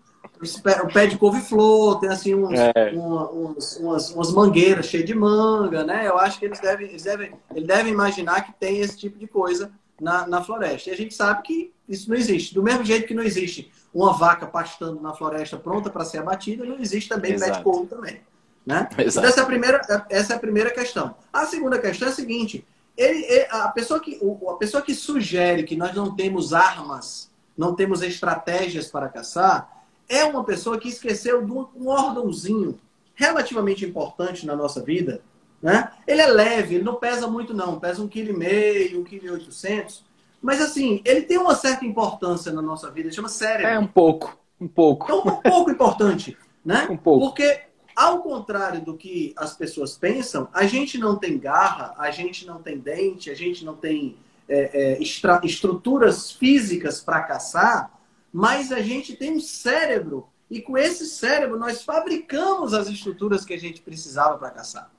o 0.82 0.92
pé 0.92 1.06
de 1.06 1.16
couve-flor, 1.16 2.00
tem 2.00 2.08
assim 2.08 2.34
uns, 2.34 2.58
é. 2.58 2.92
uma, 2.92 3.30
uns, 3.30 3.76
umas, 3.76 4.10
umas, 4.10 4.32
mangueiras 4.32 4.86
cheias 4.86 5.06
de 5.06 5.14
manga, 5.14 5.84
né? 5.84 6.06
Eu 6.06 6.18
acho 6.18 6.38
que 6.38 6.44
eles 6.44 6.60
devem, 6.60 6.88
eles 6.88 7.02
devem, 7.02 7.32
eles 7.54 7.66
devem 7.66 7.92
imaginar 7.92 8.42
que 8.42 8.52
tem 8.52 8.80
esse 8.80 8.96
tipo 8.96 9.18
de 9.18 9.26
coisa 9.26 9.70
na, 10.00 10.26
na 10.26 10.42
floresta. 10.42 10.90
E 10.90 10.92
a 10.92 10.96
gente 10.96 11.14
sabe 11.14 11.42
que 11.42 11.72
isso 11.88 12.10
não 12.10 12.16
existe. 12.16 12.52
Do 12.52 12.62
mesmo 12.62 12.84
jeito 12.84 13.06
que 13.06 13.14
não 13.14 13.22
existe 13.22 13.70
uma 13.92 14.12
vaca 14.12 14.46
pastando 14.46 15.00
na 15.00 15.14
floresta 15.14 15.56
pronta 15.56 15.88
para 15.88 16.04
ser 16.04 16.18
abatida, 16.18 16.64
não 16.64 16.78
existe 16.78 17.08
também 17.08 17.32
Exato. 17.32 17.52
pé 17.52 17.58
de 17.58 17.64
couve 17.64 17.86
também. 17.86 18.20
Né? 18.66 18.88
Então, 18.92 19.24
essa, 19.24 19.40
é 19.40 19.42
a 19.42 19.46
primeira, 19.46 20.06
essa 20.08 20.32
é 20.32 20.36
a 20.36 20.40
primeira 20.40 20.70
questão. 20.70 21.16
A 21.32 21.44
segunda 21.46 21.78
questão 21.78 22.08
é 22.08 22.10
a 22.10 22.14
seguinte: 22.14 22.66
ele, 22.96 23.46
a, 23.50 23.68
pessoa 23.68 24.00
que, 24.00 24.18
a 24.48 24.54
pessoa 24.54 24.82
que 24.82 24.94
sugere 24.94 25.64
que 25.64 25.76
nós 25.76 25.94
não 25.94 26.14
temos 26.14 26.52
armas, 26.54 27.30
não 27.56 27.74
temos 27.74 28.02
estratégias 28.02 28.86
para 28.88 29.08
caçar, 29.08 29.84
é 30.08 30.24
uma 30.24 30.44
pessoa 30.44 30.78
que 30.78 30.88
esqueceu 30.88 31.44
de 31.44 31.52
um 31.52 31.88
órgãozinho 31.88 32.78
relativamente 33.14 33.84
importante 33.84 34.46
na 34.46 34.56
nossa 34.56 34.82
vida. 34.82 35.20
Né? 35.62 35.90
Ele 36.06 36.20
é 36.20 36.26
leve, 36.26 36.74
ele 36.74 36.84
não 36.84 36.96
pesa 36.96 37.26
muito 37.26 37.54
não, 37.54 37.78
pesa 37.80 38.02
um 38.02 38.08
quilo 38.08 38.30
e 38.30 38.36
meio, 38.36 39.00
um 39.00 39.04
quilo 39.04 39.26
e 39.26 39.30
oitocentos. 39.30 40.04
Mas 40.42 40.60
assim, 40.60 41.00
ele 41.04 41.22
tem 41.22 41.38
uma 41.38 41.54
certa 41.54 41.86
importância 41.86 42.52
na 42.52 42.60
nossa 42.60 42.90
vida, 42.90 43.08
ele 43.08 43.14
chama 43.14 43.28
cérebro. 43.28 43.66
É 43.66 43.78
um 43.78 43.86
pouco, 43.86 44.38
um 44.60 44.68
pouco. 44.68 45.10
É 45.10 45.14
um 45.14 45.36
pouco 45.36 45.70
importante, 45.70 46.36
né? 46.64 46.86
Um 46.90 46.98
pouco. 46.98 47.26
Porque 47.26 47.62
ao 47.94 48.22
contrário 48.22 48.84
do 48.84 48.96
que 48.96 49.32
as 49.36 49.56
pessoas 49.56 49.96
pensam, 49.96 50.48
a 50.52 50.66
gente 50.66 50.98
não 50.98 51.16
tem 51.16 51.38
garra, 51.38 51.94
a 51.98 52.10
gente 52.10 52.46
não 52.46 52.60
tem 52.60 52.78
dente, 52.78 53.30
a 53.30 53.34
gente 53.34 53.64
não 53.64 53.76
tem 53.76 54.16
é, 54.48 54.98
é, 54.98 55.02
estruturas 55.02 56.32
físicas 56.32 57.00
para 57.00 57.22
caçar, 57.22 57.98
mas 58.32 58.72
a 58.72 58.80
gente 58.80 59.14
tem 59.16 59.36
um 59.36 59.40
cérebro 59.40 60.28
e 60.50 60.60
com 60.60 60.76
esse 60.76 61.06
cérebro 61.06 61.58
nós 61.58 61.82
fabricamos 61.82 62.74
as 62.74 62.88
estruturas 62.88 63.44
que 63.44 63.54
a 63.54 63.58
gente 63.58 63.80
precisava 63.80 64.38
para 64.38 64.50
caçar. 64.50 64.90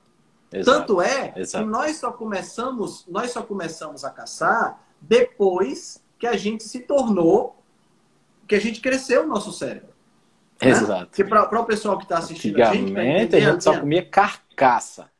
Exato, 0.52 0.78
Tanto 0.78 1.02
é 1.02 1.32
exato. 1.36 1.64
que 1.64 1.70
nós 1.70 1.96
só 1.96 2.12
começamos, 2.12 3.04
nós 3.08 3.30
só 3.30 3.42
começamos 3.42 4.04
a 4.04 4.10
caçar 4.10 4.80
depois 5.00 6.02
que 6.18 6.26
a 6.26 6.36
gente 6.36 6.64
se 6.64 6.80
tornou, 6.80 7.62
que 8.46 8.54
a 8.54 8.60
gente 8.60 8.80
cresceu 8.80 9.24
o 9.24 9.26
nosso 9.26 9.52
cérebro. 9.52 9.95
Né? 10.60 10.70
Exato. 10.70 11.06
Porque 11.06 11.24
para 11.24 11.60
o 11.60 11.64
pessoal 11.64 11.98
que 11.98 12.04
está 12.04 12.18
assistindo 12.18 12.62
a 12.62 12.72
gente, 12.72 12.96
a 12.96 13.40
gente 13.40 13.64
só 13.64 13.78
comia 13.78 14.04
carcaça. 14.04 15.10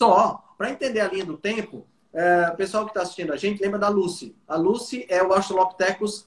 Só. 0.00 0.44
Para 0.56 0.70
entender 0.70 1.00
a 1.00 1.08
linha 1.08 1.24
do 1.24 1.36
tempo, 1.36 1.86
é, 2.12 2.48
o 2.48 2.56
pessoal 2.56 2.84
que 2.84 2.90
está 2.90 3.02
assistindo 3.02 3.32
a 3.32 3.36
gente 3.36 3.62
lembra 3.62 3.78
da 3.78 3.88
Lucy. 3.88 4.36
A 4.46 4.56
Lucy 4.56 5.06
é 5.08 5.22
o 5.22 5.32
Australopithecus, 5.32 6.24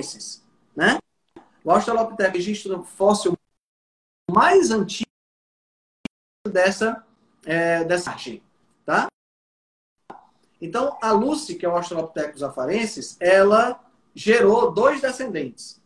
né? 0.73 0.97
O 1.63 1.69
Australopithecus 1.71 2.39
existe 2.39 2.71
um 2.71 2.81
fóssil 2.81 3.33
mais 4.31 4.71
antigo 4.71 5.09
dessa, 6.47 7.05
é, 7.45 7.83
dessa 7.83 8.11
arte, 8.11 8.41
tá? 8.85 9.07
Então, 10.61 10.97
a 11.01 11.11
Lucy, 11.11 11.55
que 11.55 11.65
é 11.65 11.69
o 11.69 11.75
Australopithecus 11.75 12.41
afarensis, 12.41 13.17
ela 13.19 13.83
gerou 14.15 14.71
dois 14.71 15.01
descendentes. 15.01 15.80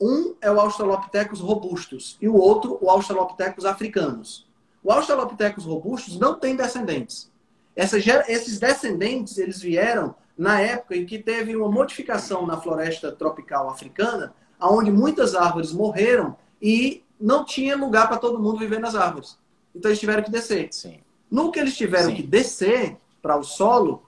Um 0.00 0.34
é 0.40 0.50
o 0.50 0.60
Australopithecus 0.60 1.40
robustus 1.40 2.16
e 2.20 2.28
o 2.28 2.36
outro 2.36 2.78
o 2.80 2.90
Australopithecus 2.90 3.64
africanus. 3.64 4.46
O 4.82 4.90
Australopithecus 4.90 5.64
robustus 5.64 6.18
não 6.18 6.38
tem 6.38 6.56
descendentes. 6.56 7.30
Essa, 7.74 7.98
esses 7.98 8.58
descendentes 8.58 9.38
eles 9.38 9.60
vieram 9.60 10.14
na 10.36 10.60
época 10.60 10.96
em 10.96 11.06
que 11.06 11.18
teve 11.18 11.54
uma 11.54 11.70
modificação 11.70 12.46
na 12.46 12.60
floresta 12.60 13.12
tropical 13.12 13.70
africana 13.70 14.34
onde 14.60 14.90
muitas 14.90 15.34
árvores 15.34 15.72
morreram 15.72 16.36
e 16.60 17.02
não 17.20 17.44
tinha 17.44 17.76
lugar 17.76 18.08
para 18.08 18.18
todo 18.18 18.38
mundo 18.38 18.58
viver 18.58 18.78
nas 18.78 18.94
árvores. 18.94 19.38
Então 19.74 19.90
eles 19.90 20.00
tiveram 20.00 20.22
que 20.22 20.30
descer. 20.30 20.68
Sim. 20.70 21.00
No 21.30 21.50
que 21.50 21.58
eles 21.58 21.76
tiveram 21.76 22.10
Sim. 22.10 22.16
que 22.16 22.22
descer 22.22 22.96
para 23.20 23.36
o 23.36 23.42
solo, 23.42 24.02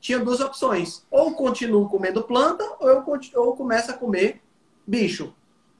tinha 0.00 0.18
duas 0.18 0.40
opções. 0.40 1.04
Ou 1.10 1.34
continuo 1.34 1.88
comendo 1.88 2.22
planta, 2.24 2.64
ou 2.80 2.88
eu 2.88 3.04
ou 3.36 3.56
começo 3.56 3.90
a 3.90 3.94
comer 3.94 4.42
bicho. 4.86 5.34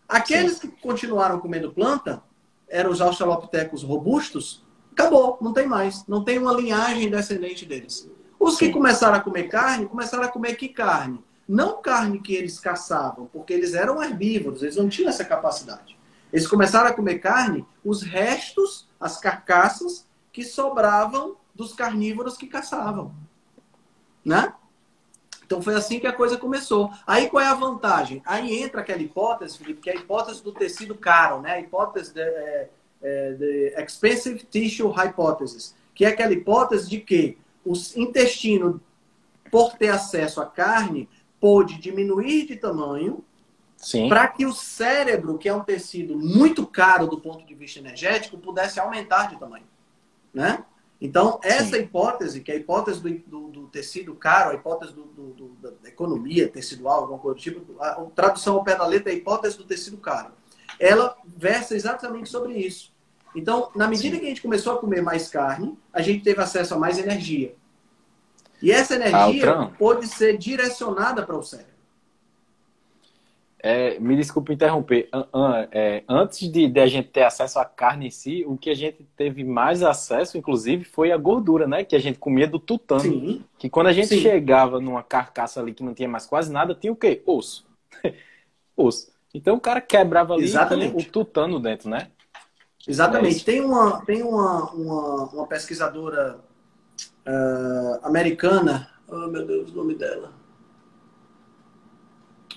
Aqueles 0.08 0.54
Sim. 0.54 0.68
que 0.68 0.80
continuaram 0.80 1.40
comendo 1.40 1.72
planta, 1.72 2.22
eram 2.68 2.90
os 2.90 3.00
australopithecus 3.00 3.82
robustos, 3.82 4.64
acabou, 4.92 5.38
não 5.40 5.52
tem 5.52 5.66
mais. 5.66 6.06
Não 6.06 6.24
tem 6.24 6.38
uma 6.38 6.52
linhagem 6.52 7.10
descendente 7.10 7.64
deles. 7.64 8.08
Os 8.38 8.56
Sim. 8.56 8.66
que 8.66 8.72
começaram 8.72 9.16
a 9.16 9.20
comer 9.20 9.44
carne, 9.44 9.86
começaram 9.86 10.24
a 10.24 10.28
comer 10.28 10.56
que 10.56 10.68
carne? 10.68 11.22
Não 11.46 11.80
carne 11.82 12.20
que 12.20 12.34
eles 12.34 12.58
caçavam, 12.58 13.28
porque 13.32 13.52
eles 13.52 13.74
eram 13.74 14.02
herbívoros, 14.02 14.62
eles 14.62 14.76
não 14.76 14.88
tinham 14.88 15.10
essa 15.10 15.24
capacidade. 15.24 15.96
Eles 16.32 16.46
começaram 16.46 16.88
a 16.88 16.92
comer 16.92 17.18
carne, 17.18 17.64
os 17.84 18.02
restos, 18.02 18.88
as 18.98 19.18
carcaças 19.18 20.06
que 20.32 20.42
sobravam 20.42 21.36
dos 21.54 21.72
carnívoros 21.72 22.36
que 22.36 22.46
caçavam. 22.46 23.14
Né? 24.24 24.52
Então 25.54 25.62
foi 25.62 25.76
assim 25.76 26.00
que 26.00 26.06
a 26.06 26.12
coisa 26.12 26.36
começou. 26.36 26.90
Aí 27.06 27.28
qual 27.28 27.44
é 27.44 27.46
a 27.46 27.54
vantagem? 27.54 28.20
Aí 28.26 28.60
entra 28.60 28.80
aquela 28.80 29.00
hipótese, 29.00 29.56
Felipe, 29.56 29.80
que 29.80 29.88
é 29.88 29.92
a 29.92 29.96
hipótese 29.96 30.42
do 30.42 30.50
tecido 30.50 30.96
caro, 30.96 31.40
né? 31.40 31.52
A 31.52 31.60
hipótese 31.60 32.12
de, 32.12 32.20
é, 32.20 32.68
é, 33.00 33.32
de 33.34 33.74
expensive 33.80 34.40
tissue 34.50 34.90
hypothesis, 34.90 35.76
que 35.94 36.04
é 36.04 36.08
aquela 36.08 36.32
hipótese 36.32 36.90
de 36.90 36.98
que 36.98 37.38
o 37.64 37.72
intestino, 37.94 38.80
por 39.48 39.74
ter 39.74 39.90
acesso 39.90 40.40
à 40.40 40.46
carne, 40.46 41.08
pôde 41.38 41.78
diminuir 41.78 42.46
de 42.46 42.56
tamanho 42.56 43.22
para 44.08 44.26
que 44.26 44.44
o 44.44 44.52
cérebro, 44.52 45.38
que 45.38 45.48
é 45.48 45.54
um 45.54 45.62
tecido 45.62 46.18
muito 46.18 46.66
caro 46.66 47.06
do 47.06 47.20
ponto 47.20 47.46
de 47.46 47.54
vista 47.54 47.78
energético, 47.78 48.38
pudesse 48.38 48.80
aumentar 48.80 49.28
de 49.28 49.38
tamanho. 49.38 49.66
Né? 50.32 50.64
Então, 51.04 51.38
essa 51.42 51.76
Sim. 51.76 51.82
hipótese, 51.82 52.40
que 52.40 52.50
é 52.50 52.54
a 52.54 52.56
hipótese 52.56 52.98
do, 52.98 53.10
do, 53.10 53.48
do 53.48 53.66
tecido 53.66 54.14
caro, 54.14 54.52
a 54.52 54.54
hipótese 54.54 54.94
do, 54.94 55.04
da 55.60 55.86
economia 55.86 56.48
tecidual, 56.48 57.02
alguma 57.02 57.18
coisa 57.18 57.36
do 57.36 57.42
tipo, 57.42 57.78
a, 57.78 57.88
a 57.90 58.04
tradução 58.06 58.54
ao 58.54 58.64
pé 58.64 58.74
da 58.74 58.86
letra 58.86 59.12
é 59.12 59.14
a 59.14 59.18
hipótese 59.18 59.58
do 59.58 59.64
tecido 59.64 59.98
caro. 59.98 60.32
Ela 60.80 61.14
versa 61.26 61.76
exatamente 61.76 62.30
sobre 62.30 62.54
isso. 62.54 62.90
Então, 63.36 63.70
na 63.76 63.86
medida 63.86 64.14
Sim. 64.14 64.20
que 64.20 64.24
a 64.24 64.28
gente 64.30 64.40
começou 64.40 64.72
a 64.72 64.78
comer 64.78 65.02
mais 65.02 65.28
carne, 65.28 65.76
a 65.92 66.00
gente 66.00 66.24
teve 66.24 66.40
acesso 66.40 66.72
a 66.72 66.78
mais 66.78 66.96
energia. 66.96 67.54
E 68.62 68.72
essa 68.72 68.94
energia 68.94 69.52
ah, 69.52 69.70
pode 69.78 70.06
ser 70.06 70.38
direcionada 70.38 71.22
para 71.22 71.36
o 71.36 71.42
cérebro. 71.42 71.73
É, 73.66 73.98
me 73.98 74.14
desculpe 74.14 74.52
interromper. 74.52 75.08
É, 75.72 76.04
antes 76.06 76.52
de, 76.52 76.68
de, 76.68 76.80
a 76.80 76.86
gente 76.86 77.08
ter 77.08 77.22
acesso 77.22 77.58
à 77.58 77.64
carne 77.64 78.08
em 78.08 78.10
si, 78.10 78.44
o 78.46 78.58
que 78.58 78.68
a 78.68 78.74
gente 78.74 79.02
teve 79.16 79.42
mais 79.42 79.82
acesso, 79.82 80.36
inclusive, 80.36 80.84
foi 80.84 81.10
a 81.10 81.16
gordura, 81.16 81.66
né? 81.66 81.82
Que 81.82 81.96
a 81.96 81.98
gente 81.98 82.18
comia 82.18 82.46
do 82.46 82.58
tutano. 82.58 83.00
Sim. 83.00 83.42
Que 83.58 83.70
quando 83.70 83.86
a 83.86 83.92
gente 83.94 84.08
Sim. 84.08 84.20
chegava 84.20 84.78
numa 84.80 85.02
carcaça 85.02 85.62
ali 85.62 85.72
que 85.72 85.82
não 85.82 85.94
tinha 85.94 86.06
mais 86.06 86.26
quase 86.26 86.52
nada, 86.52 86.74
tinha 86.74 86.92
o 86.92 86.96
quê? 86.96 87.22
Osso. 87.24 87.66
osso. 88.76 89.10
Então 89.32 89.56
o 89.56 89.60
cara 89.60 89.80
quebrava 89.80 90.34
ali 90.34 90.44
Exatamente. 90.44 91.08
o 91.08 91.10
tutano 91.10 91.58
dentro, 91.58 91.88
né? 91.88 92.08
Exatamente. 92.86 93.40
É 93.40 93.44
tem 93.44 93.62
uma, 93.62 94.04
tem 94.04 94.22
uma, 94.22 94.72
uma, 94.72 95.24
uma 95.30 95.46
pesquisadora 95.46 96.38
uh, 97.26 98.06
americana. 98.06 98.90
Oh, 99.08 99.26
meu 99.26 99.46
Deus, 99.46 99.70
o 99.70 99.74
nome 99.74 99.94
dela. 99.94 100.43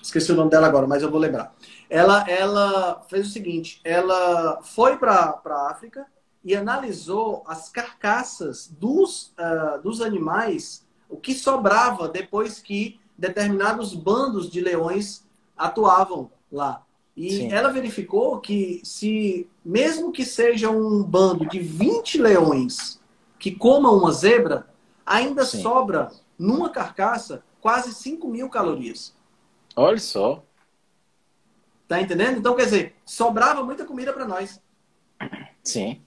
Esqueci 0.07 0.31
o 0.31 0.35
nome 0.35 0.49
dela 0.49 0.67
agora, 0.67 0.87
mas 0.87 1.03
eu 1.03 1.11
vou 1.11 1.19
lembrar. 1.19 1.53
Ela, 1.89 2.23
ela 2.29 3.05
fez 3.09 3.27
o 3.27 3.29
seguinte: 3.29 3.81
ela 3.83 4.61
foi 4.63 4.97
para 4.97 5.41
a 5.43 5.69
África 5.69 6.05
e 6.45 6.55
analisou 6.55 7.43
as 7.45 7.67
carcaças 7.67 8.69
dos, 8.79 9.33
uh, 9.37 9.81
dos 9.83 9.99
animais, 9.99 10.87
o 11.09 11.17
que 11.17 11.33
sobrava 11.33 12.07
depois 12.07 12.61
que 12.61 13.01
determinados 13.17 13.93
bandos 13.93 14.49
de 14.49 14.61
leões 14.61 15.25
atuavam 15.57 16.31
lá. 16.49 16.83
E 17.15 17.29
Sim. 17.29 17.51
ela 17.51 17.67
verificou 17.73 18.39
que 18.39 18.79
se, 18.85 19.49
mesmo 19.65 20.13
que 20.13 20.23
seja 20.23 20.69
um 20.69 21.03
bando 21.03 21.45
de 21.49 21.59
20 21.59 22.21
leões 22.21 22.97
que 23.37 23.51
comam 23.51 23.97
uma 23.97 24.13
zebra, 24.13 24.69
ainda 25.05 25.43
Sim. 25.43 25.61
sobra 25.61 26.11
numa 26.39 26.69
carcaça 26.69 27.43
quase 27.59 27.93
5 27.93 28.25
mil 28.29 28.47
calorias. 28.47 29.16
Olha 29.77 29.99
só. 29.99 30.43
Tá 31.87 32.01
entendendo? 32.01 32.39
Então, 32.39 32.55
quer 32.55 32.65
dizer, 32.65 32.95
sobrava 33.05 33.63
muita 33.63 33.85
comida 33.85 34.11
para 34.11 34.25
nós. 34.25 34.59
Sim. 35.63 36.01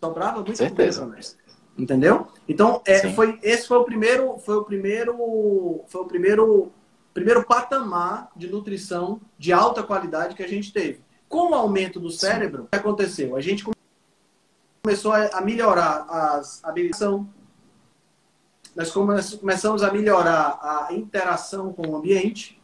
Sobrava 0.00 0.36
muita 0.36 0.54
Certeza. 0.54 1.00
comida 1.00 1.16
para 1.16 1.16
nós. 1.16 1.38
Entendeu? 1.76 2.28
Então, 2.48 2.80
é, 2.86 3.12
foi, 3.12 3.40
esse 3.42 3.66
foi 3.66 3.78
o 3.78 3.84
primeiro, 3.84 4.38
foi 4.38 4.56
o 4.56 4.64
primeiro, 4.64 5.82
foi 5.88 6.00
o 6.00 6.06
primeiro 6.06 6.72
primeiro 7.12 7.44
patamar 7.44 8.30
de 8.34 8.48
nutrição 8.48 9.20
de 9.38 9.52
alta 9.52 9.82
qualidade 9.82 10.34
que 10.34 10.42
a 10.42 10.48
gente 10.48 10.72
teve. 10.72 11.02
Com 11.28 11.50
o 11.50 11.54
aumento 11.54 12.00
do 12.00 12.10
cérebro, 12.10 12.62
Sim. 12.62 12.66
o 12.66 12.68
que 12.70 12.78
aconteceu? 12.78 13.36
A 13.36 13.40
gente 13.40 13.64
começou 14.82 15.12
a 15.12 15.40
melhorar 15.40 16.06
as 16.08 16.64
habilitação, 16.64 17.28
nós 18.74 18.90
começamos 18.90 19.82
a 19.82 19.92
melhorar 19.92 20.58
a 20.62 20.94
interação 20.94 21.72
com 21.72 21.86
o 21.88 21.96
ambiente 21.96 22.61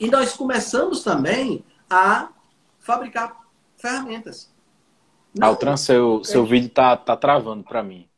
e 0.00 0.10
nós 0.10 0.36
começamos 0.36 1.02
também 1.02 1.64
a 1.88 2.28
fabricar 2.78 3.44
ferramentas. 3.76 4.52
Não, 5.34 5.48
Altran, 5.48 5.76
seu, 5.76 6.24
seu 6.24 6.44
é... 6.44 6.46
vídeo 6.46 6.70
tá, 6.70 6.96
tá 6.96 7.16
travando 7.16 7.64
para 7.64 7.82
mim. 7.82 8.08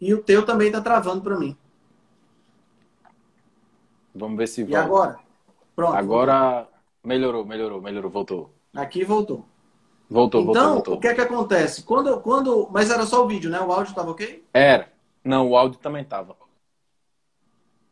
E 0.00 0.12
o 0.12 0.22
teu 0.22 0.44
também 0.44 0.70
tá 0.70 0.80
travando 0.80 1.22
para 1.22 1.38
mim. 1.38 1.56
Vamos 4.14 4.36
ver 4.36 4.46
se 4.46 4.62
volta. 4.62 4.78
E 4.78 4.84
agora? 4.84 5.18
Pronto. 5.74 5.94
Agora 5.94 6.52
voltou. 6.54 6.72
melhorou, 7.04 7.44
melhorou, 7.44 7.82
melhorou, 7.82 8.10
voltou. 8.10 8.50
Aqui 8.74 9.04
voltou. 9.04 9.44
Voltou, 10.08 10.42
então, 10.42 10.54
voltou, 10.54 10.74
voltou. 10.74 10.94
o 10.94 11.00
que 11.00 11.08
é 11.08 11.14
que 11.14 11.20
acontece? 11.20 11.82
Quando, 11.82 12.20
quando... 12.20 12.68
Mas 12.70 12.90
era 12.90 13.04
só 13.04 13.24
o 13.24 13.28
vídeo, 13.28 13.50
né? 13.50 13.60
O 13.60 13.72
áudio 13.72 13.90
estava 13.90 14.10
ok? 14.10 14.44
Era. 14.54 14.92
Não, 15.24 15.50
o 15.50 15.56
áudio 15.56 15.80
também 15.80 16.02
estava. 16.02 16.36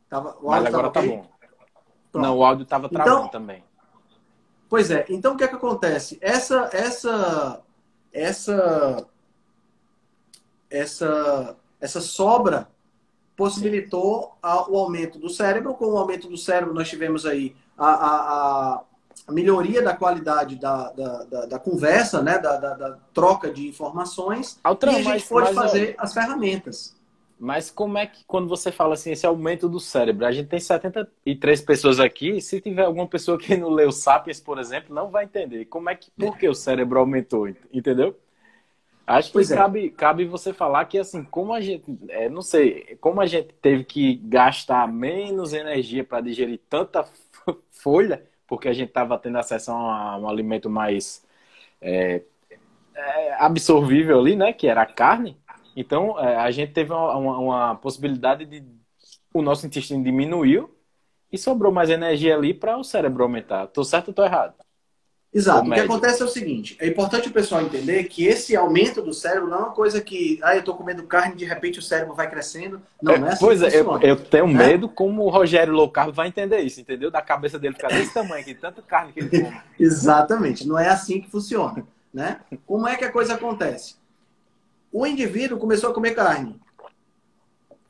Tava, 0.09 0.37
o 0.41 0.49
Mas 0.49 0.65
agora 0.65 0.91
tá 0.91 1.01
okay? 1.01 1.17
bom. 1.17 1.27
Pronto. 2.15 2.27
Não, 2.27 2.39
o 2.39 2.45
áudio 2.45 2.63
estava 2.63 2.89
travando 2.89 3.17
então, 3.19 3.29
também. 3.29 3.65
Pois 4.69 4.89
é. 4.91 5.05
Então, 5.09 5.35
o 5.35 5.37
que 5.37 5.43
é 5.43 5.49
que 5.49 5.57
acontece? 5.57 6.17
Essa, 6.21 6.71
essa, 6.73 7.61
essa, 8.13 9.07
essa, 10.71 11.57
essa 11.81 12.01
sobra 12.01 12.69
possibilitou 13.37 14.37
a, 14.41 14.71
o 14.71 14.79
aumento 14.79 15.19
do 15.19 15.29
cérebro. 15.29 15.75
Com 15.75 15.87
o 15.87 15.99
aumento 15.99 16.29
do 16.29 16.37
cérebro, 16.37 16.73
nós 16.73 16.89
tivemos 16.89 17.27
aí 17.27 17.57
a, 17.77 17.89
a, 17.89 18.81
a 19.27 19.33
melhoria 19.33 19.83
da 19.83 19.97
qualidade 19.97 20.55
da, 20.55 20.93
da, 20.93 21.25
da, 21.25 21.47
da 21.47 21.59
conversa, 21.59 22.23
né? 22.23 22.39
Da, 22.39 22.57
da, 22.57 22.99
troca 23.13 23.51
de 23.51 23.67
informações. 23.67 24.61
Altran, 24.63 24.93
e 24.93 24.95
a 24.95 24.99
gente 24.99 25.09
mas, 25.09 25.25
pode 25.25 25.53
mas, 25.53 25.67
fazer 25.67 25.97
as 25.99 26.15
ferramentas. 26.15 26.95
Mas 27.39 27.71
como 27.71 27.99
é 27.99 28.07
que, 28.07 28.25
quando 28.25 28.49
você 28.49 28.71
fala 28.71 28.95
assim, 28.95 29.13
esse 29.13 29.27
aumento 29.27 29.69
do 29.69 29.81
cérebro, 29.81 30.25
a 30.25 30.33
gente 30.33 30.49
tem 30.49 30.61
73 30.61 31.61
pessoas 31.63 31.99
aqui, 31.99 32.41
se 32.41 32.61
tiver 32.61 32.85
alguma 32.85 33.07
pessoa 33.07 33.37
que 33.37 33.57
não 33.57 33.71
leu 33.71 33.91
Sapiens, 33.91 34.41
por 34.41 34.59
exemplo, 34.59 34.95
não 34.95 35.11
vai 35.11 35.25
entender. 35.25 35.65
Como 35.67 35.91
é 35.91 35.95
que, 35.95 36.11
por 36.13 36.39
que 36.39 36.49
o 36.49 36.55
cérebro 36.55 36.99
aumentou, 36.99 37.49
entendeu? 37.73 38.17
Acho 39.07 39.33
que 39.33 39.53
é. 39.53 39.57
cabe, 39.57 39.91
cabe 39.91 40.25
você 40.25 40.53
falar 40.53 40.87
que, 40.87 40.99
assim, 40.99 41.23
como 41.25 41.53
a 41.53 41.61
gente, 41.61 41.85
é, 42.09 42.29
não 42.29 42.41
sei, 42.41 42.97
como 43.01 43.21
a 43.21 43.27
gente 43.27 43.49
teve 43.61 43.85
que 43.85 44.17
gastar 44.17 44.89
menos 44.89 45.53
energia 45.53 46.03
para 46.03 46.23
digerir 46.23 46.61
tanta 46.71 47.05
folha, 47.71 48.25
porque 48.47 48.69
a 48.69 48.73
gente 48.73 48.89
estava 48.89 49.19
tendo 49.19 49.37
acesso 49.37 49.73
a 49.73 50.17
um, 50.17 50.29
alimento 50.29 50.71
mais 50.71 51.23
é, 51.83 52.23
é, 52.95 53.35
absorvível 53.35 54.19
ali, 54.21 54.37
né, 54.37 54.53
que 54.55 54.67
era 54.67 54.83
a 54.83 54.87
carne. 54.87 55.37
Então, 55.77 56.19
é, 56.19 56.37
a 56.37 56.51
gente 56.51 56.73
teve 56.73 56.93
uma, 56.93 57.17
uma, 57.17 57.39
uma 57.39 57.75
possibilidade 57.77 58.45
de 58.45 58.65
o 59.33 59.43
nosso 59.43 59.67
intestino 59.67 60.03
diminuiu 60.03 60.73
e 61.33 61.37
sobrou 61.37 61.73
mais 61.73 61.91
energia 61.91 62.37
ali 62.37 62.55
para 62.55 62.79
o 62.79 62.85
cérebro 62.85 63.25
aumentar. 63.25 63.67
Tô 63.67 63.83
certo 63.83 64.09
ou 64.09 64.15
tô 64.15 64.25
errado? 64.25 64.55
Exato. 65.35 65.69
O 65.69 65.73
que 65.73 65.81
acontece 65.81 66.23
é 66.23 66.25
o 66.25 66.29
seguinte: 66.29 66.77
é 66.79 66.87
importante 66.87 67.29
o 67.29 67.33
pessoal 67.33 67.61
entender 67.61 68.05
que 68.05 68.25
esse 68.25 68.55
aumento 68.55 69.03
do 69.03 69.13
cérebro 69.13 69.51
não 69.51 69.57
é 69.57 69.61
uma 69.63 69.73
coisa 69.73 70.01
que, 70.01 70.39
ah, 70.41 70.55
eu 70.55 70.61
estou 70.61 70.77
comendo 70.77 71.03
carne 71.03 71.35
de 71.35 71.45
repente 71.45 71.81
o 71.81 71.83
cérebro 71.83 72.15
vai 72.15 72.31
crescendo. 72.31 72.81
Não, 73.03 73.15
é, 73.15 73.19
não 73.19 73.27
é 73.27 73.33
assim 73.33 73.45
Pois 73.45 73.61
é, 73.61 73.81
eu, 73.81 74.01
eu, 74.01 74.15
tenho 74.15 74.47
né? 74.47 74.69
medo 74.69 74.89
como 74.89 75.25
o 75.25 75.29
Rogério 75.29 75.73
Low 75.73 75.91
Carb 75.91 76.15
vai 76.15 76.29
entender 76.29 76.61
isso, 76.61 76.81
entendeu? 76.81 77.11
Da 77.11 77.21
cabeça 77.21 77.59
dele 77.59 77.75
ficar 77.75 77.89
desse 77.89 78.15
tamanho 78.15 78.43
aqui, 78.43 78.55
tanta 78.55 78.81
carne 78.81 79.13
que 79.13 79.19
ele 79.19 79.43
come. 79.43 79.61
Exatamente, 79.81 80.69
não 80.69 80.79
é 80.79 80.89
assim 80.89 81.21
que 81.21 81.29
funciona. 81.29 81.85
Né? 82.13 82.39
Como 82.65 82.87
é 82.87 82.95
que 82.95 83.05
a 83.05 83.11
coisa 83.11 83.35
acontece? 83.35 83.97
O 84.95 85.05
indivíduo 85.05 85.59
começou 85.59 85.91
a 85.91 85.93
comer 85.93 86.15
carne 86.15 86.63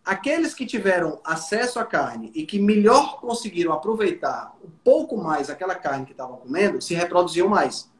aqueles 0.03 0.55
que 0.55 0.65
tiveram 0.65 1.21
acesso 1.23 1.79
à 1.79 1.85
carne 1.85 2.33
e 2.35 2.47
que 2.47 2.59
melhor 2.59 3.21
conseguiram 3.21 3.75
aproveitar 3.75 4.55
um 4.65 4.71
pouco 4.83 5.17
mais 5.17 5.51
aquela 5.51 5.75
carne 5.75 6.07
que 6.07 6.13
estavam 6.13 6.37
comendo, 6.37 6.81
se 6.81 6.95
reproduziam 6.95 7.47
mais. 7.47 7.91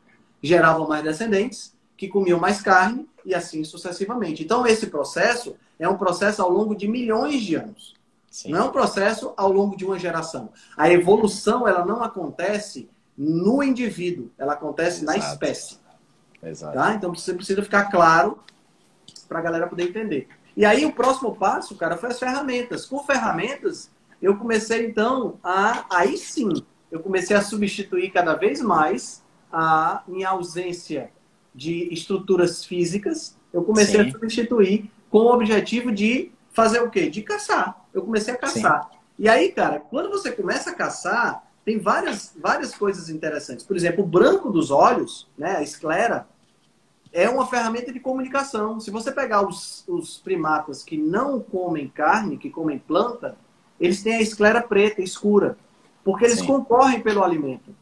Geravam 0.43 0.89
mais 0.89 1.03
descendentes, 1.03 1.75
que 1.97 2.09
comiam 2.09 2.39
mais 2.39 2.63
carne 2.63 3.07
e 3.25 3.35
assim 3.35 3.63
sucessivamente. 3.63 4.43
Então, 4.43 4.67
esse 4.67 4.87
processo 4.87 5.55
é 5.79 5.87
um 5.89 5.99
processo 5.99 6.41
ao 6.43 6.51
longo 6.51 6.75
de 6.75 6.89
milhões 6.89 7.43
de 7.43 7.57
anos. 7.57 7.95
Sim. 8.31 8.53
Não 8.53 8.59
é 8.59 8.63
um 8.65 8.73
processo 8.73 9.35
ao 9.37 9.53
longo 9.53 9.77
de 9.77 9.85
uma 9.85 9.99
geração. 9.99 10.51
A 10.77 10.91
evolução, 10.91 11.69
ela 11.69 11.85
não 11.87 12.03
acontece 12.03 12.91
no 13.17 13.63
indivíduo, 13.63 14.31
ela 14.37 14.55
acontece 14.55 15.03
Exato. 15.03 15.19
na 15.19 15.25
espécie. 15.25 15.79
Exato. 16.43 16.75
Tá? 16.75 16.95
Então, 16.95 17.15
você 17.15 17.33
precisa 17.33 17.63
ficar 17.63 17.85
claro 17.85 18.41
para 19.35 19.41
a 19.41 19.43
galera 19.43 19.67
poder 19.67 19.89
entender. 19.89 20.29
E 20.57 20.65
aí 20.65 20.87
o 20.87 20.93
próximo 20.93 21.35
passo, 21.35 21.75
cara, 21.75 21.97
foi 21.97 22.11
as 22.11 22.21
ferramentas. 22.21 22.87
Com 22.87 23.03
ferramentas, 23.03 23.91
eu 24.23 24.37
comecei 24.37 24.87
então 24.87 25.41
a 25.43 25.85
aí 25.91 26.17
sim, 26.17 26.65
eu 26.89 27.01
comecei 27.01 27.37
a 27.37 27.43
substituir 27.43 28.13
cada 28.13 28.35
vez 28.35 28.61
mais 28.61 29.25
a 29.53 30.05
minha 30.07 30.29
ausência 30.29 31.11
de 31.53 31.93
estruturas 31.93 32.65
físicas, 32.65 33.37
eu 33.53 33.65
comecei 33.65 34.05
sim. 34.05 34.09
a 34.09 34.13
substituir 34.13 34.91
com 35.11 35.19
o 35.19 35.33
objetivo 35.33 35.91
de 35.91 36.31
fazer 36.53 36.81
o 36.81 36.91
quê? 36.91 37.11
De 37.11 37.23
caçar. 37.23 37.85
Eu 37.93 38.03
comecei 38.03 38.35
a 38.35 38.37
caçar. 38.37 38.89
Sim. 38.89 38.99
E 39.19 39.29
aí, 39.29 39.51
cara, 39.51 39.81
quando 39.81 40.11
você 40.11 40.31
começa 40.31 40.71
a 40.71 40.75
caçar, 40.75 41.45
tem 41.65 41.81
várias, 41.81 42.33
várias 42.41 42.73
coisas 42.73 43.09
interessantes. 43.09 43.65
Por 43.65 43.77
exemplo, 43.77 44.05
o 44.05 44.07
branco 44.07 44.51
dos 44.51 44.71
olhos, 44.71 45.29
né, 45.37 45.57
a 45.57 45.63
esclera, 45.63 46.29
é 47.15 47.31
uma 47.31 47.47
ferramenta 47.47 47.93
de 47.93 48.01
comunicação. 48.01 48.81
Se 48.81 48.91
você 48.91 49.13
pegar 49.13 49.47
os, 49.47 49.85
os 49.87 50.19
primatas 50.19 50.83
que 50.83 50.97
não 50.97 51.39
comem 51.39 51.87
carne, 51.87 52.37
que 52.37 52.51
comem 52.51 52.77
planta, 52.77 53.37
eles 53.79 54.03
têm 54.03 54.17
a 54.17 54.21
esclera 54.21 54.61
preta, 54.61 55.01
escura, 55.01 55.57
porque 56.03 56.25
eles 56.25 56.41
Sim. 56.41 56.47
concorrem 56.47 57.01
pelo 57.01 57.23
alimento 57.23 57.73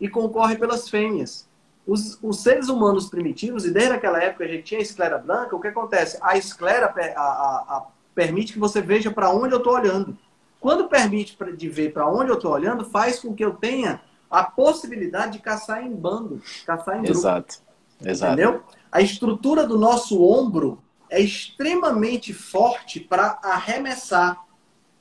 e 0.00 0.08
concorrem 0.08 0.56
pelas 0.56 0.88
fêmeas. 0.88 1.48
Os, 1.84 2.16
os, 2.22 2.40
seres 2.40 2.68
humanos 2.68 3.10
primitivos, 3.10 3.64
e 3.64 3.72
desde 3.72 3.94
aquela 3.94 4.22
época 4.22 4.44
a 4.44 4.48
gente 4.48 4.62
tinha 4.62 4.78
a 4.78 4.84
esclera 4.84 5.18
branca, 5.18 5.56
o 5.56 5.60
que 5.60 5.66
acontece? 5.66 6.16
A 6.22 6.38
esclera 6.38 6.86
a, 6.86 7.20
a, 7.20 7.76
a, 7.76 7.86
permite 8.14 8.52
que 8.52 8.58
você 8.60 8.80
veja 8.80 9.10
para 9.10 9.30
onde 9.30 9.52
eu 9.52 9.58
estou 9.58 9.74
olhando. 9.74 10.16
Quando 10.60 10.88
permite 10.88 11.36
de 11.56 11.68
ver 11.68 11.92
para 11.92 12.08
onde 12.08 12.30
eu 12.30 12.36
estou 12.36 12.52
olhando, 12.52 12.84
faz 12.84 13.18
com 13.18 13.34
que 13.34 13.44
eu 13.44 13.54
tenha 13.54 14.00
a 14.30 14.44
possibilidade 14.44 15.32
de 15.32 15.38
caçar 15.40 15.84
em 15.84 15.92
bando, 15.92 16.40
caçar 16.64 16.98
em 16.98 17.02
grupo. 17.02 17.18
Exato. 17.18 17.71
Exato. 18.04 18.32
Entendeu? 18.32 18.62
A 18.90 19.00
estrutura 19.00 19.66
do 19.66 19.78
nosso 19.78 20.22
ombro 20.22 20.82
é 21.08 21.20
extremamente 21.20 22.32
forte 22.32 23.00
para 23.00 23.38
arremessar. 23.42 24.44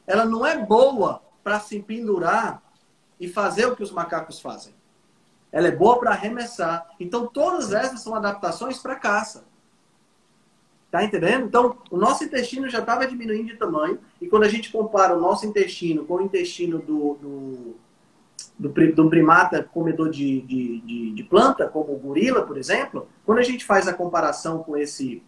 Ela 0.06 0.26
não 0.26 0.46
é 0.46 0.58
boa 0.58 1.22
para 1.44 1.60
se 1.60 1.80
pendurar 1.80 2.62
e 3.20 3.28
fazer 3.28 3.66
o 3.66 3.76
que 3.76 3.84
os 3.84 3.92
macacos 3.92 4.40
fazem. 4.40 4.74
Ela 5.52 5.68
é 5.68 5.72
boa 5.72 6.00
para 6.00 6.12
arremessar. 6.12 6.90
Então, 7.00 7.28
todas 7.28 7.74
essas 7.74 8.02
são 8.02 8.16
adaptações 8.16 8.78
para 8.78 8.96
caça. 8.96 9.46
Tá 10.90 11.04
entendendo? 11.04 11.46
Então, 11.46 11.78
o 11.90 11.98
nosso 11.98 12.24
intestino 12.24 12.70
já 12.70 12.80
estava 12.80 13.08
diminuindo 13.08 13.48
de 13.48 13.58
tamanho. 13.58 14.00
E 14.20 14.28
quando 14.28 14.44
a 14.44 14.50
gente 14.50 14.72
compara 14.72 15.16
o 15.16 15.22
nosso 15.22 15.46
intestino 15.46 16.06
com 16.06 16.16
o 16.16 16.22
intestino 16.22 16.80
do, 16.80 17.14
do 17.16 17.76
do, 18.62 18.70
do 18.70 19.10
primata 19.10 19.64
comedor 19.64 20.12
de, 20.12 20.42
de, 20.42 20.82
de, 20.82 21.12
de, 21.14 21.24
planta, 21.24 21.68
como 21.68 21.94
o 21.94 21.98
gorila, 21.98 22.44
por 22.44 22.58
exemplo, 22.58 23.08
quando 23.26 23.40
a 23.40 23.44
gente 23.44 23.66
faz 23.66 23.88
a 23.88 23.94
comparação 23.94 24.62
com 24.62 24.78
esse, 24.78 25.24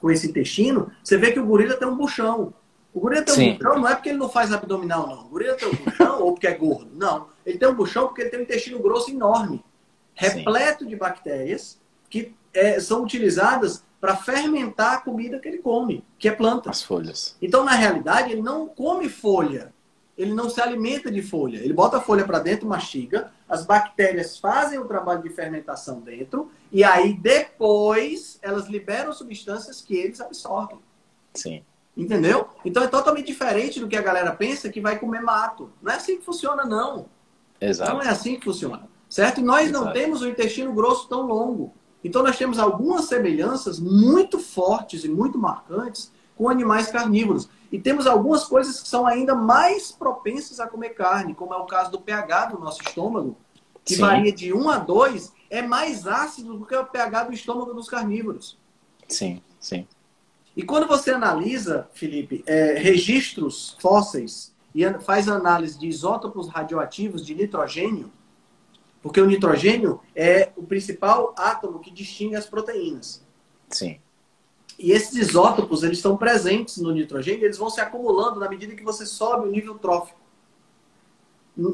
com 0.00 0.08
esse 0.08 0.28
intestino, 0.28 0.92
você 1.02 1.16
vê 1.16 1.32
que 1.32 1.40
o 1.40 1.46
gorila 1.46 1.74
tem 1.74 1.88
um 1.88 1.96
buchão. 1.96 2.54
O 2.94 3.00
gorila 3.00 3.22
tem 3.22 3.34
Sim. 3.34 3.50
um 3.50 3.56
buchão 3.56 3.80
não 3.80 3.88
é 3.88 3.94
porque 3.96 4.10
ele 4.10 4.18
não 4.18 4.28
faz 4.28 4.52
abdominal, 4.52 5.08
não. 5.08 5.26
O 5.26 5.28
gorila 5.30 5.54
tem 5.56 5.68
um 5.68 5.74
buchão 5.74 6.22
ou 6.22 6.32
porque 6.32 6.46
é 6.46 6.54
gordo. 6.54 6.88
Não. 6.94 7.26
Ele 7.44 7.58
tem 7.58 7.68
um 7.68 7.74
buchão 7.74 8.06
porque 8.06 8.22
ele 8.22 8.30
tem 8.30 8.38
um 8.38 8.44
intestino 8.44 8.78
grosso 8.78 9.10
enorme, 9.10 9.64
repleto 10.14 10.84
Sim. 10.84 10.90
de 10.90 10.96
bactérias 10.96 11.80
que 12.08 12.36
é, 12.54 12.78
são 12.78 13.02
utilizadas 13.02 13.82
para 14.00 14.14
fermentar 14.14 14.94
a 14.94 14.98
comida 14.98 15.40
que 15.40 15.48
ele 15.48 15.58
come, 15.58 16.04
que 16.20 16.28
é 16.28 16.32
planta. 16.32 16.70
As 16.70 16.84
folhas. 16.84 17.36
Então, 17.42 17.64
na 17.64 17.72
realidade, 17.72 18.30
ele 18.30 18.42
não 18.42 18.68
come 18.68 19.08
folha. 19.08 19.74
Ele 20.18 20.34
não 20.34 20.50
se 20.50 20.60
alimenta 20.60 21.12
de 21.12 21.22
folha. 21.22 21.58
Ele 21.58 21.72
bota 21.72 21.98
a 21.98 22.00
folha 22.00 22.24
para 22.24 22.40
dentro, 22.40 22.68
mastiga, 22.68 23.32
as 23.48 23.64
bactérias 23.64 24.36
fazem 24.36 24.76
o 24.76 24.84
trabalho 24.84 25.22
de 25.22 25.30
fermentação 25.30 26.00
dentro, 26.00 26.50
e 26.72 26.82
aí 26.82 27.14
depois 27.14 28.36
elas 28.42 28.66
liberam 28.66 29.12
substâncias 29.12 29.80
que 29.80 29.94
eles 29.94 30.20
absorvem. 30.20 30.80
Sim. 31.34 31.62
Entendeu? 31.96 32.48
Então 32.64 32.82
é 32.82 32.88
totalmente 32.88 33.26
diferente 33.26 33.78
do 33.78 33.86
que 33.86 33.96
a 33.96 34.02
galera 34.02 34.32
pensa 34.32 34.68
que 34.68 34.80
vai 34.80 34.98
comer 34.98 35.20
mato. 35.20 35.70
Não 35.80 35.92
é 35.92 35.96
assim 35.96 36.18
que 36.18 36.24
funciona, 36.24 36.64
não. 36.64 37.06
Exato. 37.60 37.92
Não 37.92 38.02
é 38.02 38.08
assim 38.08 38.36
que 38.36 38.44
funciona. 38.44 38.88
Certo? 39.08 39.40
E 39.40 39.44
nós 39.44 39.68
Exato. 39.68 39.84
não 39.84 39.92
temos 39.92 40.20
o 40.20 40.28
intestino 40.28 40.72
grosso 40.72 41.08
tão 41.08 41.22
longo. 41.22 41.72
Então 42.02 42.22
nós 42.22 42.36
temos 42.36 42.58
algumas 42.58 43.06
semelhanças 43.06 43.78
muito 43.78 44.38
fortes 44.38 45.04
e 45.04 45.08
muito 45.08 45.38
marcantes 45.38 46.12
com 46.38 46.48
animais 46.48 46.86
carnívoros. 46.86 47.48
E 47.70 47.78
temos 47.78 48.06
algumas 48.06 48.44
coisas 48.44 48.80
que 48.80 48.88
são 48.88 49.06
ainda 49.06 49.34
mais 49.34 49.90
propensas 49.90 50.60
a 50.60 50.68
comer 50.68 50.90
carne, 50.90 51.34
como 51.34 51.52
é 51.52 51.56
o 51.56 51.66
caso 51.66 51.90
do 51.90 52.00
pH 52.00 52.46
do 52.46 52.60
nosso 52.60 52.80
estômago, 52.80 53.36
que 53.84 53.96
Sim. 53.96 54.00
varia 54.00 54.32
de 54.32 54.54
1 54.54 54.70
a 54.70 54.78
2, 54.78 55.32
é 55.50 55.60
mais 55.60 56.06
ácido 56.06 56.56
do 56.56 56.64
que 56.64 56.74
o 56.74 56.86
pH 56.86 57.24
do 57.24 57.32
estômago 57.34 57.74
dos 57.74 57.88
carnívoros. 57.88 58.56
Sim, 59.08 59.42
sim. 59.58 59.86
E 60.56 60.62
quando 60.62 60.86
você 60.86 61.10
analisa, 61.10 61.88
Felipe, 61.92 62.42
é, 62.46 62.74
registros 62.78 63.76
fósseis 63.80 64.54
e 64.74 64.88
faz 65.00 65.28
análise 65.28 65.78
de 65.78 65.88
isótopos 65.88 66.48
radioativos 66.48 67.26
de 67.26 67.34
nitrogênio, 67.34 68.12
porque 69.02 69.20
o 69.20 69.26
nitrogênio 69.26 70.00
é 70.14 70.50
o 70.56 70.62
principal 70.62 71.34
átomo 71.36 71.80
que 71.80 71.90
distingue 71.90 72.36
as 72.36 72.46
proteínas. 72.46 73.24
Sim. 73.68 73.98
E 74.78 74.92
esses 74.92 75.14
isótopos, 75.14 75.82
eles 75.82 75.98
estão 75.98 76.16
presentes 76.16 76.76
no 76.76 76.92
nitrogênio, 76.92 77.44
eles 77.44 77.58
vão 77.58 77.68
se 77.68 77.80
acumulando 77.80 78.38
na 78.38 78.48
medida 78.48 78.76
que 78.76 78.84
você 78.84 79.04
sobe 79.04 79.48
o 79.48 79.50
nível 79.50 79.76
trófico. 79.76 80.20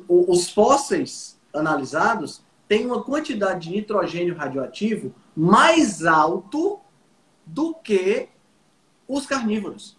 Os 0.08 0.48
fósseis 0.48 1.38
analisados 1.52 2.42
têm 2.66 2.86
uma 2.86 3.02
quantidade 3.02 3.68
de 3.68 3.76
nitrogênio 3.76 4.34
radioativo 4.34 5.14
mais 5.36 6.06
alto 6.06 6.80
do 7.44 7.74
que 7.74 8.28
os 9.06 9.26
carnívoros. 9.26 9.98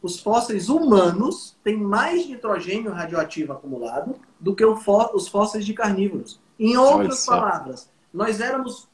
Os 0.00 0.18
fósseis 0.20 0.70
humanos 0.70 1.56
têm 1.62 1.76
mais 1.76 2.26
nitrogênio 2.26 2.90
radioativo 2.90 3.52
acumulado 3.52 4.16
do 4.40 4.54
que 4.54 4.64
os 4.64 5.28
fósseis 5.28 5.66
de 5.66 5.74
carnívoros. 5.74 6.40
Em 6.58 6.74
outras 6.78 7.26
palavras, 7.26 7.90
nós 8.14 8.40
éramos 8.40 8.88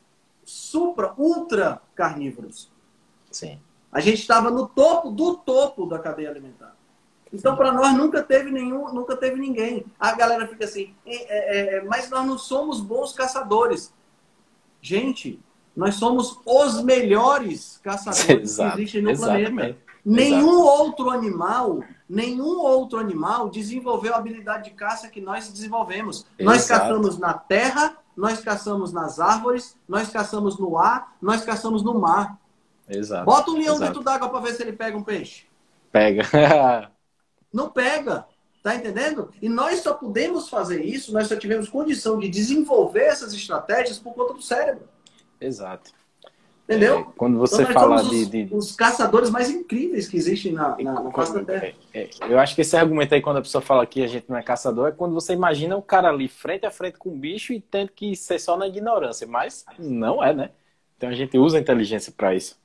supra, 0.45 1.15
ultra 1.17 1.81
carnívoros. 1.95 2.72
Sim. 3.33 3.59
A 3.91 4.01
gente 4.01 4.21
estava 4.21 4.51
no 4.51 4.67
topo 4.67 5.11
do 5.11 5.37
topo 5.37 5.87
da 5.87 5.99
cadeia 5.99 6.31
alimentar. 6.31 6.75
Então, 7.33 7.57
para 7.57 7.73
nós, 7.73 7.95
nunca 7.95 8.23
teve 8.23 8.51
nenhum, 8.51 8.93
nunca 8.93 9.17
teve 9.17 9.41
ninguém. 9.41 9.87
A 9.99 10.13
galera 10.13 10.47
fica 10.47 10.65
assim, 10.65 10.95
é, 11.07 11.15
é, 11.15 11.77
é, 11.77 11.83
mas 11.83 12.11
nós 12.11 12.27
não 12.27 12.37
somos 12.37 12.81
bons 12.81 13.13
caçadores. 13.13 13.93
Gente, 14.83 15.41
nós 15.75 15.95
somos 15.95 16.39
os 16.45 16.83
melhores 16.83 17.81
caçadores 17.83 18.29
Exato. 18.53 18.77
que 18.77 18.83
existem 18.83 19.03
no 19.03 19.11
Exatamente. 19.11 19.51
planeta. 19.51 19.79
Nenhum 20.05 20.61
Exato. 20.61 20.83
outro 20.83 21.11
animal, 21.11 21.81
nenhum 22.09 22.59
outro 22.59 22.99
animal 22.99 23.49
desenvolveu 23.49 24.15
a 24.15 24.19
habilidade 24.19 24.65
de 24.65 24.71
caça 24.77 25.09
que 25.09 25.21
nós 25.21 25.49
desenvolvemos. 25.49 26.27
Exato. 26.39 26.45
Nós 26.45 26.67
caçamos 26.67 27.19
na 27.19 27.35
terra, 27.35 27.97
nós 28.17 28.41
caçamos 28.41 28.93
nas 28.93 29.21
árvores, 29.21 29.77
nós 29.89 30.11
caçamos 30.11 30.59
no 30.59 30.77
ar, 30.77 31.15
nós 31.23 31.45
caçamos 31.45 31.83
no 31.83 31.99
mar. 31.99 32.37
Exato. 32.89 33.25
Bota 33.25 33.51
um 33.51 33.55
leão 33.55 33.77
Exato. 33.77 33.85
dentro 33.85 34.03
d'água 34.03 34.29
para 34.29 34.41
ver 34.41 34.55
se 34.55 34.63
ele 34.63 34.73
pega 34.73 34.97
um 34.97 35.03
peixe. 35.03 35.45
Pega. 35.91 36.23
Não 37.53 37.69
pega. 37.71 38.27
Tá 38.63 38.77
entendendo? 38.77 39.31
E 39.43 39.49
nós 39.49 39.81
só 39.81 39.93
podemos 39.95 40.49
fazer 40.49 40.85
isso, 40.85 41.13
nós 41.13 41.27
só 41.27 41.35
tivemos 41.35 41.69
condição 41.69 42.19
de 42.19 42.29
desenvolver 42.29 43.03
essas 43.03 43.35
estratégias 43.35 43.99
por 43.99 44.15
conta 44.15 44.35
do 44.35 44.43
cérebro. 44.43 44.89
Exato. 45.41 45.91
Entendeu? 46.65 47.01
É, 47.01 47.07
quando 47.17 47.39
você 47.39 47.63
então, 47.63 47.75
fala 47.75 48.05
de, 48.05 48.25
de, 48.25 48.55
Os 48.55 48.77
caçadores 48.77 49.31
mais 49.31 49.51
incríveis 49.51 50.07
que 50.09 50.17
existem 50.17 50.53
na, 50.53 50.77
na, 50.79 51.03
na 51.03 51.11
face 51.11 51.35
da 51.35 51.45
Terra. 51.45 51.73
É, 51.93 52.03
é, 52.03 52.11
eu 52.29 52.39
acho 52.39 52.55
que 52.55 52.61
esse 52.61 52.77
argumento 52.77 53.13
aí, 53.15 53.21
quando 53.21 53.39
a 53.39 53.43
pessoa 53.43 53.61
fala 53.61 53.85
que 53.85 54.03
a 54.03 54.07
gente 54.07 54.27
não 54.29 54.37
é 54.37 54.43
caçador, 54.43 54.89
é 54.89 54.93
quando 54.93 55.13
você 55.13 55.33
imagina 55.33 55.77
o 55.77 55.83
cara 55.83 56.09
ali 56.09 56.29
frente 56.29 56.65
a 56.65 56.71
frente 56.71 56.99
com 56.99 57.11
o 57.11 57.17
bicho 57.17 57.53
e 57.53 57.61
tendo 57.61 57.91
que 57.91 58.15
ser 58.15 58.39
só 58.39 58.57
na 58.57 58.69
ignorância. 58.69 59.27
Mas 59.27 59.65
não 59.77 60.23
é, 60.23 60.33
né? 60.33 60.51
Então 60.97 61.11
a 61.11 61.15
gente 61.15 61.37
usa 61.37 61.59
a 61.59 61.61
inteligência 61.61 62.13
para 62.17 62.33
isso. 62.33 62.57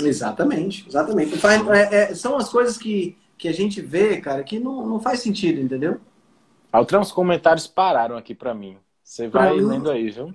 Exatamente, 0.00 0.86
exatamente. 0.88 1.34
É, 1.70 1.94
é, 1.94 2.14
são 2.14 2.36
as 2.36 2.48
coisas 2.48 2.76
que, 2.76 3.16
que 3.36 3.48
a 3.48 3.52
gente 3.52 3.80
vê, 3.80 4.20
cara, 4.20 4.42
que 4.42 4.58
não, 4.58 4.86
não 4.86 5.00
faz 5.00 5.20
sentido, 5.20 5.60
entendeu? 5.60 6.00
Altran, 6.72 7.00
os 7.00 7.12
comentários 7.12 7.66
pararam 7.66 8.16
aqui 8.16 8.34
para 8.34 8.54
mim. 8.54 8.78
Você 9.02 9.28
vai 9.28 9.54
mim... 9.54 9.62
lendo 9.62 9.90
aí, 9.90 10.10
viu? 10.10 10.34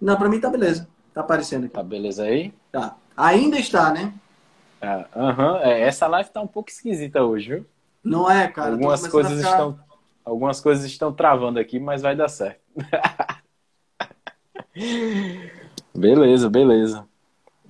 Não, 0.00 0.16
para 0.16 0.28
mim 0.28 0.40
tá 0.40 0.48
beleza. 0.48 0.88
Tá 1.12 1.20
aparecendo 1.20 1.64
aqui. 1.64 1.74
Tá 1.74 1.82
beleza 1.82 2.24
aí? 2.24 2.54
Tá. 2.72 2.96
Ainda 3.16 3.58
está, 3.58 3.92
né? 3.92 4.14
É, 4.80 5.04
uhum. 5.14 5.56
é, 5.58 5.82
essa 5.82 6.06
live 6.06 6.30
tá 6.30 6.40
um 6.40 6.46
pouco 6.46 6.70
esquisita 6.70 7.22
hoje, 7.22 7.56
viu? 7.56 7.66
Não 8.02 8.30
é, 8.30 8.48
cara. 8.48 8.72
Algumas 8.72 9.06
coisas 9.06 9.36
ficar... 9.36 9.50
estão 9.50 9.78
algumas 10.24 10.60
coisas 10.60 10.84
estão 10.84 11.12
travando 11.12 11.58
aqui, 11.58 11.78
mas 11.78 12.02
vai 12.02 12.14
dar 12.14 12.28
certo. 12.28 12.60
beleza, 15.94 16.48
beleza. 16.48 17.06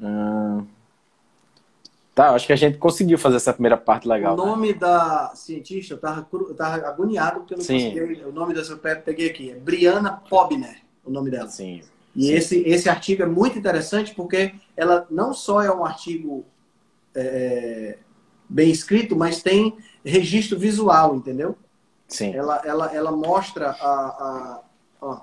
Hum... 0.00 0.66
Tá, 2.20 2.34
acho 2.34 2.46
que 2.46 2.52
a 2.52 2.56
gente 2.56 2.76
conseguiu 2.76 3.16
fazer 3.16 3.36
essa 3.36 3.50
primeira 3.50 3.78
parte 3.78 4.06
legal. 4.06 4.34
O 4.34 4.36
né? 4.36 4.44
nome 4.44 4.72
né? 4.74 4.78
da 4.78 5.32
cientista, 5.34 5.94
eu 5.94 5.98
tava, 5.98 6.28
eu 6.30 6.54
tava 6.54 6.86
agoniado 6.86 7.40
porque 7.40 7.54
eu 7.54 7.56
não 7.56 7.64
Sim. 7.64 7.94
consegui. 7.94 8.24
O 8.24 8.30
nome 8.30 8.52
dessa 8.52 8.72
eu 8.74 8.78
peguei 8.78 9.30
aqui. 9.30 9.50
É 9.52 9.54
Brianna 9.54 10.22
Pobner, 10.28 10.82
o 11.02 11.10
nome 11.10 11.30
dela. 11.30 11.48
Sim. 11.48 11.80
E 12.14 12.24
Sim. 12.24 12.34
Esse, 12.34 12.68
esse 12.68 12.90
artigo 12.90 13.22
é 13.22 13.26
muito 13.26 13.58
interessante 13.58 14.14
porque 14.14 14.52
ela 14.76 15.06
não 15.10 15.32
só 15.32 15.62
é 15.62 15.74
um 15.74 15.82
artigo 15.82 16.44
é, 17.14 17.96
bem 18.46 18.70
escrito, 18.70 19.16
mas 19.16 19.42
tem 19.42 19.78
registro 20.04 20.58
visual, 20.58 21.16
entendeu? 21.16 21.56
Sim. 22.06 22.34
Ela, 22.34 22.60
ela, 22.66 22.94
ela 22.94 23.12
mostra 23.12 23.70
a, 23.70 23.74
a 23.80 24.60
ó, 25.00 25.20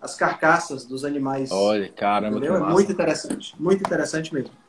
as 0.00 0.16
carcaças 0.16 0.84
dos 0.84 1.04
animais. 1.04 1.52
Olha, 1.52 1.88
caramba, 1.92 2.44
É 2.44 2.58
muito 2.58 2.90
interessante. 2.90 3.54
Muito 3.56 3.82
interessante 3.82 4.34
mesmo. 4.34 4.61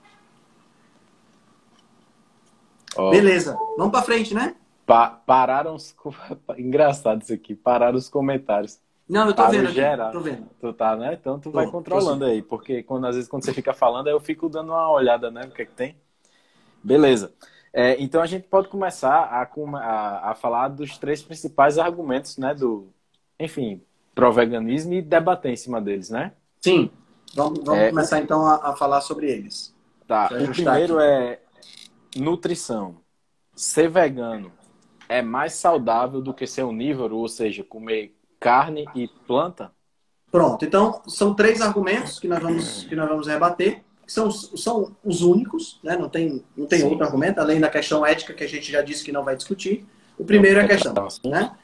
Beleza, 3.10 3.58
vamos 3.77 3.91
para 3.91 4.03
frente, 4.03 4.34
né? 4.34 4.56
Pa 4.86 5.10
pararam 5.10 5.75
os. 5.75 5.95
Engraçado 6.58 7.21
isso 7.21 7.34
aqui, 7.34 7.56
pararam 7.56 7.97
os 7.97 8.10
comentários. 8.10 8.79
Não, 9.08 9.27
eu 9.27 9.34
tô 9.34 9.47
vendo. 9.49 9.65
Aqui, 9.65 9.75
geral. 9.75 10.12
Tô 10.12 10.19
vendo. 10.19 10.47
Tu 10.60 10.73
tá, 10.73 10.95
né? 10.95 11.17
Então 11.19 11.39
tu 11.39 11.51
tô, 11.51 11.51
vai 11.51 11.67
controlando 11.69 12.25
aí, 12.25 12.41
porque 12.41 12.84
quando, 12.84 13.08
às 13.08 13.15
vezes 13.15 13.29
quando 13.29 13.43
você 13.43 13.53
fica 13.53 13.73
falando, 13.73 14.08
aí 14.08 14.13
eu 14.13 14.19
fico 14.19 14.49
dando 14.49 14.69
uma 14.69 14.89
olhada, 14.91 15.29
né? 15.29 15.45
O 15.45 15.51
que 15.51 15.62
é 15.62 15.65
que 15.65 15.73
tem. 15.73 15.95
Beleza. 16.84 17.34
É, 17.72 17.99
então 18.01 18.22
a 18.22 18.26
gente 18.26 18.47
pode 18.47 18.68
começar 18.68 19.15
a, 19.15 19.41
a, 19.41 20.32
a, 20.32 20.36
falar 20.36 20.68
dos 20.68 20.97
três 20.97 21.24
principais 21.24 21.78
argumentos, 21.80 22.38
né? 22.38 22.53
Do, 22.53 22.88
enfim, 23.39 23.82
pró-veganismo 24.13 24.93
e 24.93 25.01
debater 25.01 25.51
em 25.51 25.55
cima 25.55 25.82
deles, 25.82 26.09
né? 26.09 26.34
Sim. 26.61 26.91
Vamos, 27.34 27.63
vamos 27.63 27.82
é, 27.82 27.89
começar 27.89 28.20
então 28.20 28.45
a, 28.45 28.70
a, 28.70 28.76
falar 28.76 29.01
sobre 29.01 29.30
eles. 29.32 29.74
Tá. 30.07 30.26
O 30.26 30.51
primeiro 30.51 30.99
aqui. 30.99 31.07
é 31.07 31.39
nutrição. 32.16 32.97
Ser 33.55 33.89
vegano 33.89 34.51
é 35.07 35.22
mais 35.22 35.53
saudável 35.53 36.22
do 36.22 36.34
que 36.34 36.47
ser 36.47 36.64
onívoro, 36.64 37.18
ou 37.18 37.28
seja, 37.28 37.64
comer 37.64 38.16
carne 38.39 38.86
e 38.95 39.07
planta? 39.28 39.72
Pronto. 40.32 40.66
Então, 40.66 41.01
são 41.07 41.34
três 41.34 41.61
argumentos 41.61 42.20
que 42.20 42.28
nós 42.28 42.41
vamos, 42.41 42.84
que 42.84 42.95
nós 42.95 43.07
vamos 43.07 43.28
rebater, 43.28 43.84
que 44.05 44.11
são, 44.11 44.32
são 44.32 44.95
os 45.03 45.22
únicos, 45.22 45.80
né? 45.84 45.95
não 45.95 46.09
tem, 46.09 46.43
não 46.57 46.66
tem 46.66 46.84
outro 46.84 47.05
argumento, 47.05 47.39
além 47.39 47.59
da 47.59 47.70
questão 47.70 48.05
ética 48.05 48.34
que 48.34 48.43
a 48.43 48.49
gente 48.49 48.72
já 48.72 48.82
disse 48.82 49.03
que 49.03 49.11
não 49.11 49.24
vai 49.24 49.36
discutir. 49.36 49.86
O 50.18 50.26
primeiro 50.26 50.59
é 50.59 50.64
a 50.64 50.68
questão. 50.68 50.93
Né? 51.26 51.55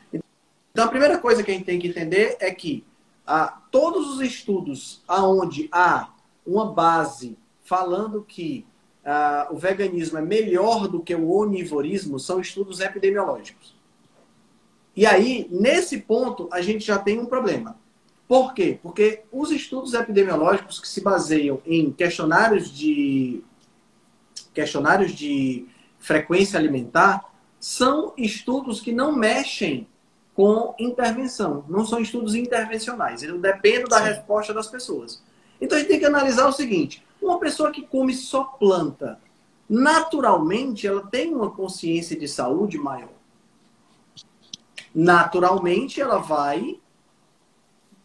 Então, 0.72 0.86
a 0.86 0.88
primeira 0.88 1.18
coisa 1.18 1.44
que 1.44 1.50
a 1.50 1.54
gente 1.54 1.66
tem 1.66 1.80
que 1.80 1.88
entender 1.88 2.38
é 2.40 2.52
que 2.52 2.86
ah, 3.26 3.62
todos 3.72 4.10
os 4.10 4.22
estudos 4.22 5.04
aonde 5.08 5.68
há 5.72 6.10
uma 6.46 6.72
base 6.72 7.38
falando 7.64 8.24
que 8.24 8.66
uh, 9.10 9.54
o 9.54 9.58
veganismo 9.58 10.20
é 10.20 10.22
melhor 10.22 10.88
do 10.88 11.02
que 11.02 11.16
o 11.16 11.32
onivorismo 11.32 12.20
são 12.20 12.40
estudos 12.40 12.80
epidemiológicos. 12.80 13.76
E 14.96 15.06
aí, 15.06 15.48
nesse 15.50 15.98
ponto, 16.00 16.48
a 16.52 16.62
gente 16.62 16.86
já 16.86 16.98
tem 17.00 17.18
um 17.18 17.26
problema. 17.26 17.76
Por 18.28 18.54
quê? 18.54 18.78
Porque 18.84 19.24
os 19.32 19.52
estudos 19.52 19.94
epidemiológicos 19.96 20.80
que 20.80 20.88
se 20.88 21.02
baseiam 21.02 21.60
em 21.66 21.92
questionários 21.92 22.72
de 22.72 23.44
questionários 24.54 25.14
de 25.14 25.66
frequência 25.98 26.60
alimentar 26.60 27.24
são 27.60 28.14
estudos 28.18 28.82
que 28.82 28.92
não 28.92 29.16
mexem 29.16 29.88
com 30.36 30.76
intervenção, 30.80 31.66
não 31.68 31.86
são 31.86 32.00
estudos 32.00 32.36
intervencionais. 32.36 33.24
Eles 33.24 33.42
dependem 33.42 33.88
da 33.88 34.00
resposta 34.00 34.54
das 34.54 34.68
pessoas. 34.68 35.24
Então 35.60 35.78
a 35.78 35.80
gente 35.80 35.90
tem 35.90 36.00
que 36.00 36.06
analisar 36.06 36.48
o 36.48 36.54
seguinte: 36.54 37.04
uma 37.22 37.40
pessoa 37.40 37.72
que 37.72 37.82
come 37.82 38.14
só 38.14 38.44
planta, 38.44 39.20
naturalmente 39.70 40.88
ela 40.88 41.06
tem 41.06 41.34
uma 41.34 41.52
consciência 41.52 42.18
de 42.18 42.28
saúde 42.28 42.78
maior. 42.78 43.10
Naturalmente 44.94 46.02
ela 46.02 46.18
vai 46.18 46.80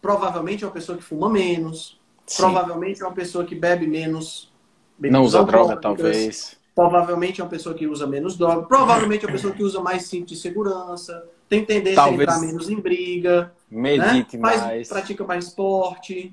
provavelmente 0.05 0.63
é 0.63 0.67
uma 0.67 0.73
pessoa 0.73 0.95
que 0.95 1.03
fuma 1.03 1.27
menos, 1.27 1.99
Sim. 2.27 2.43
provavelmente 2.43 3.01
é 3.01 3.05
uma 3.07 3.15
pessoa 3.15 3.43
que 3.43 3.55
bebe 3.55 3.87
menos. 3.87 4.53
Não 4.99 5.23
usa 5.23 5.43
droga, 5.43 5.75
talvez. 5.77 6.55
Provavelmente 6.75 7.41
é 7.41 7.43
uma 7.43 7.49
pessoa 7.49 7.73
que 7.73 7.87
usa 7.87 8.05
menos 8.05 8.37
droga. 8.37 8.67
Provavelmente 8.67 9.25
é 9.25 9.27
uma 9.27 9.31
pessoa 9.31 9.51
que 9.51 9.63
usa 9.63 9.81
mais 9.81 10.03
cinto 10.03 10.27
de 10.27 10.35
segurança. 10.35 11.27
Tem 11.49 11.65
tendência 11.65 11.95
talvez 11.95 12.19
a 12.19 12.33
entrar 12.33 12.39
menos 12.39 12.69
em 12.69 12.79
briga. 12.79 13.51
Né? 13.71 13.97
Medite 13.97 14.37
né? 14.37 14.47
Faz, 14.47 14.61
mais. 14.61 14.89
Pratica 14.89 15.23
mais 15.23 15.45
esporte. 15.45 16.31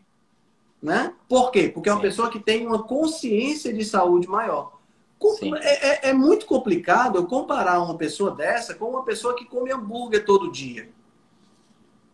Né? 0.82 1.14
Por 1.28 1.52
quê? 1.52 1.68
Porque 1.68 1.88
é 1.88 1.92
uma 1.92 2.00
Sim. 2.00 2.08
pessoa 2.08 2.30
que 2.30 2.40
tem 2.40 2.66
uma 2.66 2.82
consciência 2.82 3.72
de 3.72 3.84
saúde 3.84 4.26
maior. 4.26 4.72
É, 5.60 6.08
é, 6.08 6.10
é, 6.10 6.12
muito 6.12 6.46
complicado 6.46 7.16
eu 7.16 7.26
comparar 7.26 7.80
uma 7.80 7.96
pessoa 7.96 8.32
dessa 8.32 8.74
com 8.74 8.86
uma 8.86 9.04
pessoa 9.04 9.36
que 9.36 9.44
come 9.44 9.70
hambúrguer 9.70 10.24
todo 10.24 10.50
dia. 10.50 10.88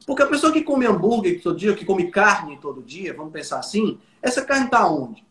Porque 0.07 0.23
a 0.23 0.27
pessoa 0.27 0.53
que 0.53 0.63
come 0.63 0.87
hambúrguer 0.87 1.43
todo 1.43 1.57
dia, 1.57 1.75
que 1.75 1.85
come 1.85 2.11
carne 2.11 2.59
todo 2.59 2.83
dia, 2.83 3.15
vamos 3.15 3.33
pensar 3.33 3.59
assim, 3.59 3.99
essa 4.21 4.45
carne 4.45 4.67
está 4.67 4.87
onde? 4.87 5.25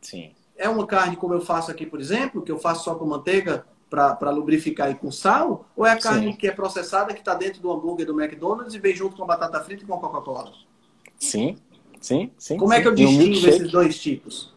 Sim. 0.00 0.32
É 0.56 0.68
uma 0.68 0.86
carne 0.86 1.16
como 1.16 1.32
eu 1.32 1.40
faço 1.40 1.70
aqui, 1.70 1.86
por 1.86 2.00
exemplo, 2.00 2.42
que 2.42 2.52
eu 2.52 2.58
faço 2.58 2.84
só 2.84 2.94
com 2.94 3.06
manteiga 3.06 3.64
para 3.88 4.30
lubrificar 4.30 4.90
e 4.90 4.94
com 4.94 5.10
sal? 5.10 5.66
Ou 5.74 5.86
é 5.86 5.92
a 5.92 5.98
carne 5.98 6.32
Sim. 6.32 6.36
que 6.36 6.46
é 6.46 6.52
processada, 6.52 7.12
que 7.12 7.20
está 7.20 7.34
dentro 7.34 7.60
do 7.60 7.72
hambúrguer 7.72 8.06
do 8.06 8.20
McDonald's 8.20 8.74
e 8.74 8.78
vem 8.78 8.94
junto 8.94 9.16
com 9.16 9.24
a 9.24 9.26
batata 9.26 9.60
frita 9.60 9.82
e 9.82 9.86
com 9.86 9.94
a 9.94 9.98
Coca-Cola? 9.98 10.52
Sim, 11.18 11.56
sim, 12.00 12.30
sim. 12.38 12.56
Como 12.56 12.72
sim. 12.72 12.78
é 12.78 12.82
que 12.82 12.88
eu 12.88 12.94
distingo 12.94 13.48
esses 13.48 13.70
dois 13.70 14.00
tipos? 14.00 14.52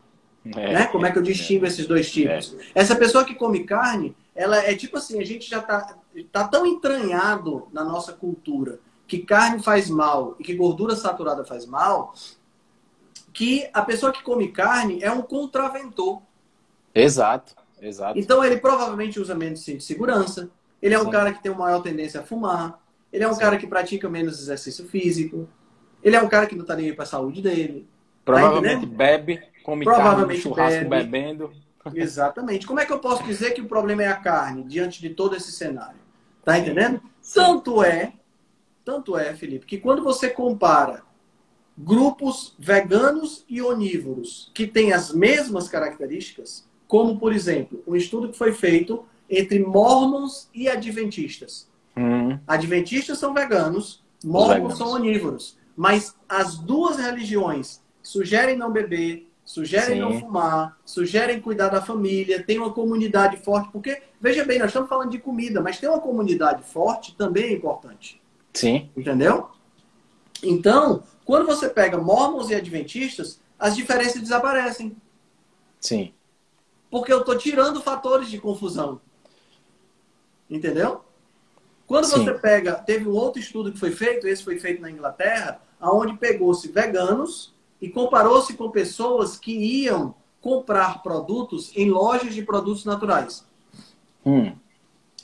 É, 0.46 0.74
né? 0.74 0.86
Como 0.88 1.06
é 1.06 1.12
que 1.12 1.18
eu 1.18 1.24
distingo 1.24 1.66
é, 1.66 1.68
esses 1.68 1.86
dois 1.88 2.12
tipos? 2.12 2.56
É. 2.76 2.82
Essa 2.82 2.96
pessoa 2.96 3.24
que 3.24 3.36
come 3.36 3.64
carne, 3.64 4.16
ela 4.36 4.58
é 4.58 4.76
tipo 4.76 4.98
assim, 4.98 5.20
a 5.20 5.26
gente 5.26 5.50
já 5.50 5.60
está 5.60 5.96
tá 6.32 6.48
tão 6.48 6.66
entranhado 6.66 7.68
na 7.72 7.84
nossa 7.84 8.14
cultura 8.14 8.80
que 9.08 9.20
carne 9.20 9.62
faz 9.62 9.90
mal 9.90 10.36
e 10.40 10.44
que 10.44 10.56
gordura 10.56 10.96
saturada 10.96 11.46
faz 11.46 11.66
mal, 11.66 12.14
que 13.32 13.70
a 13.74 13.82
pessoa 13.82 14.12
que 14.12 14.24
come 14.24 14.50
carne 14.50 15.04
é 15.04 15.12
um 15.12 15.22
contraventor. 15.22 16.22
Exato, 16.94 17.56
exato. 17.82 18.18
Então 18.18 18.44
ele 18.44 18.58
provavelmente 18.58 19.20
usa 19.20 19.36
menos 19.36 19.64
cinto 19.64 19.80
de 19.80 19.84
segurança, 19.84 20.50
ele 20.82 20.94
é 20.94 21.00
um 21.00 21.06
Sim. 21.06 21.12
cara 21.12 21.34
que 21.34 21.42
tem 21.42 21.52
uma 21.52 21.66
maior 21.66 21.82
tendência 21.82 22.20
a 22.20 22.24
fumar, 22.24 22.80
ele 23.12 23.24
é 23.24 23.28
um 23.28 23.34
Sim. 23.34 23.40
cara 23.40 23.58
que 23.58 23.68
pratica 23.68 24.10
menos 24.10 24.40
exercício 24.40 24.88
físico, 24.88 25.48
ele 26.04 26.16
é 26.16 26.22
um 26.22 26.30
cara 26.30 26.46
que 26.46 26.56
não 26.56 26.64
está 26.64 26.76
nem 26.76 26.88
aí 26.88 26.94
para 26.94 27.04
a 27.04 27.08
saúde 27.08 27.42
dele. 27.42 27.88
Tá 28.26 28.34
provavelmente 28.34 28.88
tá 28.88 28.96
bebe, 28.96 29.42
come 29.64 29.86
provavelmente 29.86 30.42
carne 30.42 30.56
churrasco 30.56 30.90
bebe. 30.90 31.04
bebendo. 31.10 31.52
Exatamente. 31.94 32.66
Como 32.66 32.80
é 32.80 32.86
que 32.86 32.94
eu 32.94 33.00
posso 33.00 33.24
dizer 33.24 33.52
que 33.52 33.62
o 33.62 33.68
problema 33.68 34.04
é 34.04 34.08
a 34.08 34.16
carne 34.16 34.64
diante 34.64 35.02
de 35.02 35.10
todo 35.10 35.36
esse 35.36 35.52
cenário? 35.52 36.00
Tá 36.44 36.58
entendendo? 36.58 37.02
Tanto 37.34 37.84
é 37.84 38.14
tanto 38.84 39.18
é, 39.18 39.34
Felipe, 39.34 39.66
que 39.66 39.78
quando 39.78 40.04
você 40.04 40.30
compara 40.30 41.04
grupos 41.78 42.56
veganos 42.60 43.46
e 43.50 43.62
onívoros 43.62 44.52
que 44.54 44.68
têm 44.68 44.94
as 44.94 45.14
mesmas 45.14 45.68
características, 45.68 46.68
como, 46.88 47.18
por 47.18 47.34
exemplo, 47.34 47.82
um 47.88 47.96
estudo 47.96 48.30
que 48.30 48.38
foi 48.38 48.52
feito 48.52 49.06
entre 49.30 49.60
mormons 49.60 50.50
e 50.54 50.70
adventistas. 50.70 51.68
Hum. 51.98 52.38
Adventistas 52.46 53.18
são 53.18 53.34
veganos, 53.34 54.04
mormons 54.24 54.78
são 54.78 54.92
onívoros. 54.92 55.58
Mas 55.76 56.16
as 56.28 56.58
duas 56.58 56.98
religiões 56.98 57.82
sugerem 58.02 58.56
não 58.56 58.72
beber, 58.72 59.30
sugerem 59.46 59.96
Sim. 59.96 60.02
não 60.02 60.20
fumar, 60.20 60.78
sugerem 60.86 61.42
cuidar 61.42 61.70
da 61.70 61.82
família, 61.82 62.44
tem 62.44 62.60
uma 62.60 62.72
comunidade 62.72 63.38
forte. 63.38 63.72
Porque, 63.72 64.02
veja 64.20 64.46
bem, 64.46 64.60
nós 64.60 64.68
estamos 64.68 64.90
falando 64.90 65.12
de 65.12 65.20
comida, 65.20 65.62
mas 65.62 65.80
ter 65.80 65.88
uma 65.88 66.00
comunidade 66.00 66.64
forte 66.64 67.16
também 67.16 67.46
é 67.46 67.54
importante. 67.54 68.22
Sim. 68.54 68.90
Entendeu? 68.96 69.50
Então, 70.44 71.04
quando 71.26 71.46
você 71.46 71.70
pega 71.70 71.98
mormons 71.98 72.50
e 72.50 72.56
adventistas, 72.56 73.40
as 73.58 73.76
diferenças 73.76 74.22
desaparecem. 74.22 74.96
Sim. 75.80 76.14
Porque 76.92 77.12
eu 77.12 77.22
estou 77.22 77.38
tirando 77.38 77.82
fatores 77.82 78.30
de 78.30 78.38
confusão. 78.38 79.02
Entendeu? 80.50 81.04
Quando 81.94 82.06
Sim. 82.06 82.26
você 82.26 82.34
pega, 82.34 82.74
teve 82.74 83.08
um 83.08 83.12
outro 83.12 83.40
estudo 83.40 83.72
que 83.72 83.78
foi 83.78 83.92
feito, 83.92 84.28
esse 84.28 84.44
foi 84.44 84.58
feito 84.58 84.82
na 84.82 84.90
Inglaterra, 84.90 85.62
aonde 85.80 86.18
pegou-se 86.18 86.68
veganos 86.68 87.54
e 87.80 87.88
comparou-se 87.88 88.52
com 88.56 88.72
pessoas 88.72 89.38
que 89.38 89.52
iam 89.52 90.16
comprar 90.42 91.04
produtos 91.04 91.72
em 91.76 91.92
lojas 91.92 92.34
de 92.34 92.42
produtos 92.42 92.84
naturais. 92.84 93.46
Hum. 94.26 94.56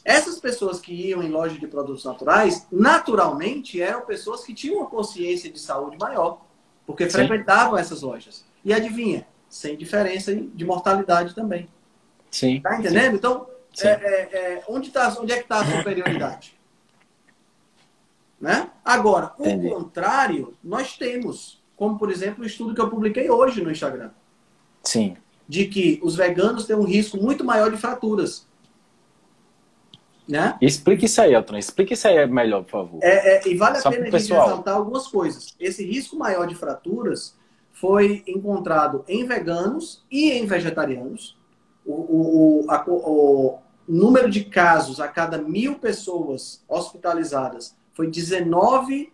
Essas 0.05 0.39
pessoas 0.39 0.79
que 0.79 0.93
iam 0.93 1.23
em 1.23 1.29
loja 1.29 1.57
de 1.57 1.65
produtos 1.65 2.05
naturais, 2.05 2.67
naturalmente, 2.71 3.81
eram 3.81 4.01
pessoas 4.01 4.43
que 4.43 4.53
tinham 4.53 4.77
uma 4.77 4.85
consciência 4.85 5.51
de 5.51 5.59
saúde 5.59 5.97
maior, 5.99 6.45
porque 6.85 7.09
Sim. 7.09 7.13
frequentavam 7.13 7.79
essas 7.79 8.03
lojas. 8.03 8.45
E 8.63 8.71
adivinha? 8.71 9.25
Sem 9.49 9.75
diferença 9.75 10.35
de 10.35 10.63
mortalidade 10.63 11.33
também. 11.33 11.67
Sim. 12.29 12.61
Tá 12.61 12.77
entendendo? 12.77 13.13
Sim. 13.13 13.17
Então, 13.17 13.47
é, 13.81 13.87
é, 13.87 14.29
é, 14.33 14.63
onde, 14.67 14.91
tá, 14.91 15.17
onde 15.19 15.33
é 15.33 15.37
que 15.37 15.43
está 15.45 15.61
a 15.61 15.65
superioridade? 15.65 16.58
Né? 18.39 18.69
Agora, 18.83 19.33
o 19.37 19.43
Entendi. 19.43 19.69
contrário, 19.69 20.53
nós 20.63 20.97
temos, 20.97 21.61
como 21.75 21.97
por 21.97 22.09
exemplo 22.09 22.43
o 22.43 22.47
estudo 22.47 22.73
que 22.73 22.81
eu 22.81 22.89
publiquei 22.89 23.29
hoje 23.29 23.61
no 23.61 23.71
Instagram. 23.71 24.11
Sim. 24.83 25.17
De 25.47 25.65
que 25.65 25.99
os 26.03 26.15
veganos 26.15 26.65
têm 26.65 26.75
um 26.75 26.83
risco 26.83 27.17
muito 27.17 27.43
maior 27.43 27.69
de 27.71 27.77
fraturas. 27.77 28.47
Né? 30.27 30.55
Explique 30.61 31.05
isso 31.05 31.19
aí, 31.21 31.33
Elton. 31.33 31.57
Explique 31.57 31.95
isso 31.95 32.07
aí 32.07 32.25
melhor, 32.27 32.63
por 32.63 32.71
favor. 32.71 32.99
É, 33.01 33.37
é, 33.37 33.47
e 33.47 33.55
vale 33.55 33.77
a 33.77 33.81
Só 33.81 33.89
pena 33.89 34.03
a 34.03 34.11
gente 34.11 34.31
ressaltar 34.31 34.75
algumas 34.75 35.07
coisas. 35.07 35.55
Esse 35.59 35.83
risco 35.83 36.15
maior 36.15 36.45
de 36.45 36.53
fraturas 36.53 37.35
foi 37.73 38.23
encontrado 38.27 39.03
em 39.07 39.25
veganos 39.25 40.05
e 40.11 40.31
em 40.31 40.45
vegetarianos. 40.45 41.35
O, 41.83 41.93
o, 41.93 42.65
a, 42.69 42.83
o, 42.87 43.57
número 43.87 44.29
de 44.29 44.43
casos 44.43 44.99
a 44.99 45.07
cada 45.07 45.39
mil 45.39 45.79
pessoas 45.79 46.63
hospitalizadas 46.69 47.75
foi 47.99 48.09
19, 48.09 49.11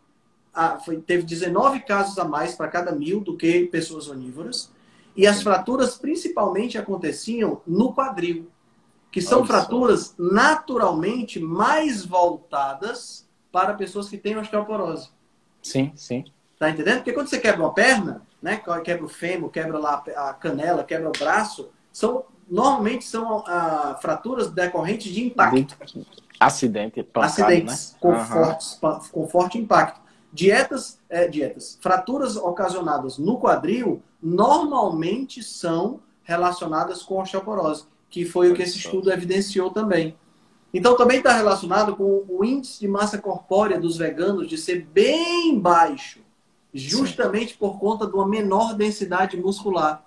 a, 0.54 0.78
foi, 0.78 0.98
teve 0.98 1.24
19 1.24 1.80
casos 1.80 2.20
a 2.20 2.24
mais 2.24 2.54
para 2.54 2.68
cada 2.68 2.92
mil 2.92 3.20
do 3.20 3.36
que 3.36 3.66
pessoas 3.66 4.08
onívoras. 4.08 4.72
E 5.16 5.26
as 5.26 5.42
fraturas 5.42 5.98
principalmente 5.98 6.78
aconteciam 6.78 7.64
no 7.66 7.96
quadril 7.96 8.48
que 9.12 9.20
são 9.24 9.40
Olha 9.40 9.48
fraturas 9.48 10.14
só. 10.16 10.24
naturalmente 10.24 11.40
mais 11.40 12.06
voltadas 12.06 13.28
para 13.52 13.74
pessoas 13.74 14.08
que 14.08 14.20
têm 14.20 14.38
osteoporose. 14.38 15.10
Sim, 15.64 15.92
sim. 15.96 16.24
Tá 16.60 16.70
entendendo? 16.70 16.98
Porque 16.98 17.14
quando 17.14 17.28
você 17.28 17.40
quebra 17.40 17.64
uma 17.64 17.74
perna, 17.74 18.22
né, 18.40 18.62
quebra 18.84 19.04
o 19.04 19.10
fêmur, 19.10 19.50
quebra 19.50 19.80
lá 19.80 20.04
a 20.16 20.32
canela, 20.32 20.84
quebra 20.84 21.10
o 21.10 21.12
braço, 21.12 21.72
são 21.92 22.26
normalmente 22.50 23.06
são 23.06 23.44
ah, 23.48 23.98
fraturas 24.02 24.50
decorrentes 24.50 25.12
de 25.14 25.26
impacto. 25.26 25.76
Acidente, 26.40 27.04
pancada, 27.04 27.26
Acidentes 27.26 27.92
né? 27.94 27.98
com, 28.00 28.10
uhum. 28.10 28.26
fortes, 28.26 28.80
com 29.12 29.28
forte 29.28 29.58
impacto. 29.58 30.02
Dietas, 30.34 31.00
é, 31.10 31.28
dietas, 31.28 31.78
fraturas 31.82 32.36
ocasionadas 32.36 33.18
no 33.18 33.40
quadril 33.40 34.04
normalmente 34.22 35.42
são 35.42 36.02
relacionadas 36.24 37.04
com 37.04 37.22
osteoporose 37.22 37.86
que 38.16 38.24
foi 38.24 38.50
o 38.50 38.56
que 38.56 38.64
esse 38.64 38.78
estudo 38.78 39.12
evidenciou 39.12 39.72
também. 39.72 40.16
Então, 40.74 40.96
também 40.96 41.18
está 41.18 41.34
relacionado 41.34 41.98
com 41.98 42.24
o 42.30 42.46
índice 42.46 42.80
de 42.80 42.88
massa 42.88 43.18
corpórea 43.18 43.78
dos 43.78 43.98
veganos 43.98 44.48
de 44.48 44.58
ser 44.58 44.86
bem 44.86 45.60
baixo, 45.60 46.22
justamente 46.74 47.52
Sim. 47.52 47.58
por 47.60 47.78
conta 47.78 48.08
de 48.08 48.14
uma 48.14 48.26
menor 48.26 48.74
densidade 48.74 49.36
muscular. 49.36 50.02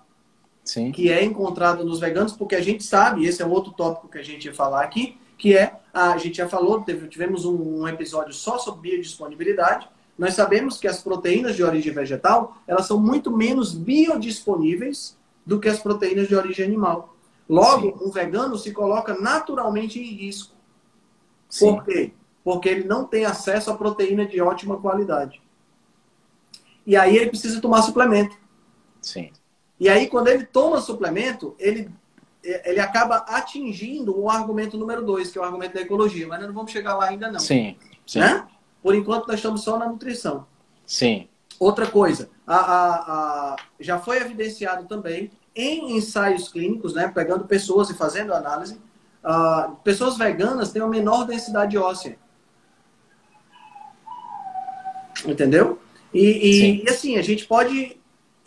Sim. 0.69 0.91
que 0.91 1.11
é 1.11 1.23
encontrada 1.23 1.83
nos 1.83 1.99
veganos, 1.99 2.33
porque 2.33 2.55
a 2.55 2.61
gente 2.61 2.83
sabe, 2.83 3.25
esse 3.25 3.41
é 3.41 3.45
outro 3.45 3.71
tópico 3.71 4.09
que 4.09 4.17
a 4.17 4.23
gente 4.23 4.45
ia 4.45 4.53
falar 4.53 4.83
aqui, 4.83 5.17
que 5.37 5.55
é, 5.55 5.73
a 5.93 6.17
gente 6.17 6.37
já 6.37 6.47
falou, 6.47 6.81
teve, 6.81 7.07
tivemos 7.07 7.45
um, 7.45 7.81
um 7.81 7.87
episódio 7.87 8.33
só 8.33 8.57
sobre 8.57 8.91
biodisponibilidade, 8.91 9.87
nós 10.17 10.33
sabemos 10.33 10.77
que 10.77 10.87
as 10.87 11.01
proteínas 11.01 11.55
de 11.55 11.63
origem 11.63 11.93
vegetal, 11.93 12.57
elas 12.67 12.85
são 12.85 12.99
muito 12.99 13.35
menos 13.35 13.73
biodisponíveis 13.73 15.17
do 15.45 15.59
que 15.59 15.69
as 15.69 15.79
proteínas 15.79 16.27
de 16.27 16.35
origem 16.35 16.65
animal. 16.65 17.15
Logo, 17.47 17.97
Sim. 17.97 18.05
um 18.05 18.11
vegano 18.11 18.57
se 18.57 18.71
coloca 18.71 19.13
naturalmente 19.13 19.99
em 19.99 20.13
risco. 20.13 20.53
Sim. 21.47 21.73
Por 21.73 21.85
quê? 21.85 22.11
porque 22.43 22.69
ele 22.69 22.83
não 22.83 23.05
tem 23.05 23.25
acesso 23.25 23.69
a 23.69 23.77
proteína 23.77 24.25
de 24.25 24.41
ótima 24.41 24.79
qualidade. 24.79 25.41
E 26.83 26.95
aí 26.95 27.15
ele 27.15 27.29
precisa 27.29 27.61
tomar 27.61 27.81
suplemento. 27.83 28.35
Sim. 29.01 29.31
E 29.79 29.87
aí, 29.87 30.07
quando 30.07 30.27
ele 30.27 30.43
toma 30.43 30.81
suplemento, 30.81 31.55
ele, 31.57 31.89
ele 32.43 32.79
acaba 32.79 33.17
atingindo 33.27 34.19
o 34.19 34.29
argumento 34.29 34.77
número 34.77 35.03
dois, 35.03 35.31
que 35.31 35.37
é 35.37 35.41
o 35.41 35.45
argumento 35.45 35.73
da 35.75 35.81
ecologia. 35.81 36.27
Mas 36.27 36.41
não 36.41 36.53
vamos 36.53 36.71
chegar 36.71 36.95
lá 36.95 37.05
ainda 37.05 37.31
não. 37.31 37.39
Sim, 37.39 37.77
sim. 38.05 38.19
Né? 38.19 38.45
Por 38.83 38.93
enquanto, 38.93 39.27
nós 39.27 39.37
estamos 39.37 39.63
só 39.63 39.77
na 39.77 39.87
nutrição. 39.87 40.45
Sim. 40.85 41.27
Outra 41.59 41.87
coisa, 41.87 42.29
a, 42.47 42.55
a, 42.55 42.95
a, 43.53 43.55
já 43.79 43.99
foi 43.99 44.17
evidenciado 44.17 44.85
também 44.85 45.31
em 45.55 45.97
ensaios 45.97 46.47
clínicos, 46.47 46.93
né, 46.93 47.07
pegando 47.09 47.45
pessoas 47.45 47.89
e 47.89 47.93
fazendo 47.93 48.33
análise, 48.33 48.79
uh, 49.23 49.75
pessoas 49.83 50.17
veganas 50.17 50.71
têm 50.71 50.81
uma 50.81 50.89
menor 50.89 51.25
densidade 51.25 51.77
óssea. 51.77 52.17
Entendeu? 55.25 55.79
E, 56.13 56.21
e, 56.21 56.83
e 56.85 56.89
assim, 56.89 57.17
a 57.17 57.21
gente 57.21 57.45
pode 57.45 57.98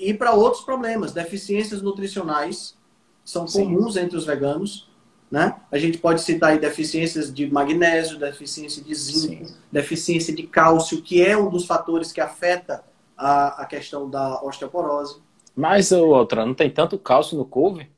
ir 0.09 0.18
para 0.18 0.32
outros 0.32 0.64
problemas. 0.64 1.12
Deficiências 1.12 1.82
nutricionais 1.82 2.76
são 3.24 3.46
comuns 3.46 3.94
Sim. 3.94 4.00
entre 4.00 4.16
os 4.16 4.26
veganos. 4.26 4.90
Né? 5.30 5.57
A 5.70 5.78
gente 5.78 5.96
pode 5.96 6.20
citar 6.20 6.50
aí 6.50 6.59
deficiências 6.59 7.32
de 7.32 7.50
magnésio, 7.50 8.18
deficiência 8.18 8.82
de 8.82 8.94
zinco, 8.94 9.46
Sim. 9.46 9.57
deficiência 9.70 10.34
de 10.34 10.42
cálcio, 10.42 11.00
que 11.00 11.24
é 11.24 11.36
um 11.36 11.48
dos 11.48 11.64
fatores 11.64 12.12
que 12.12 12.20
afeta 12.20 12.84
a, 13.16 13.62
a 13.62 13.66
questão 13.66 14.11
da 14.11 14.42
osteoporose. 14.42 15.22
Mas 15.57 15.92
outra, 15.92 16.44
não 16.44 16.55
tem 16.55 16.70
tanto 16.70 16.98
cálcio 16.98 17.38
no 17.38 17.46
couve? 17.46 17.90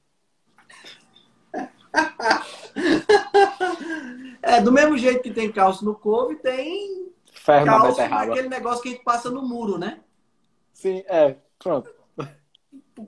é, 4.42 4.60
do 4.60 4.72
mesmo 4.72 4.98
jeito 4.98 5.22
que 5.22 5.32
tem 5.32 5.50
cálcio 5.50 5.84
no 5.84 5.94
couve, 5.94 6.36
tem 6.36 7.12
Ferro 7.32 7.66
cálcio 7.66 8.08
naquele 8.08 8.48
negócio 8.48 8.82
que 8.82 8.88
a 8.88 8.92
gente 8.92 9.04
passa 9.04 9.30
no 9.30 9.42
muro, 9.42 9.78
né? 9.78 10.00
Sim, 10.72 11.04
é, 11.06 11.36
pronto. 11.58 11.93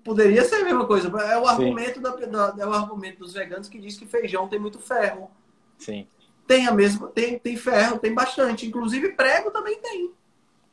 Poderia 0.03 0.45
ser 0.45 0.57
a 0.57 0.65
mesma 0.65 0.87
coisa. 0.87 1.09
É 1.09 1.39
o 1.39 1.47
argumento, 1.47 2.01
da, 2.01 2.11
da, 2.11 2.55
é 2.59 2.67
o 2.67 2.73
argumento 2.73 3.21
dos 3.21 3.35
veganos 3.35 3.69
que 3.69 3.79
diz 3.79 3.97
que 3.97 4.07
feijão 4.07 4.49
tem 4.49 4.59
muito 4.59 4.79
ferro. 4.79 5.31
Sim. 5.79 6.07
Tem 6.47 6.67
a 6.67 6.73
mesma, 6.73 7.09
tem, 7.09 7.39
tem 7.39 7.57
ferro, 7.57 7.99
tem 7.99 8.13
bastante. 8.13 8.67
Inclusive 8.67 9.11
prego 9.11 9.51
também 9.51 9.81
tem. 9.81 10.13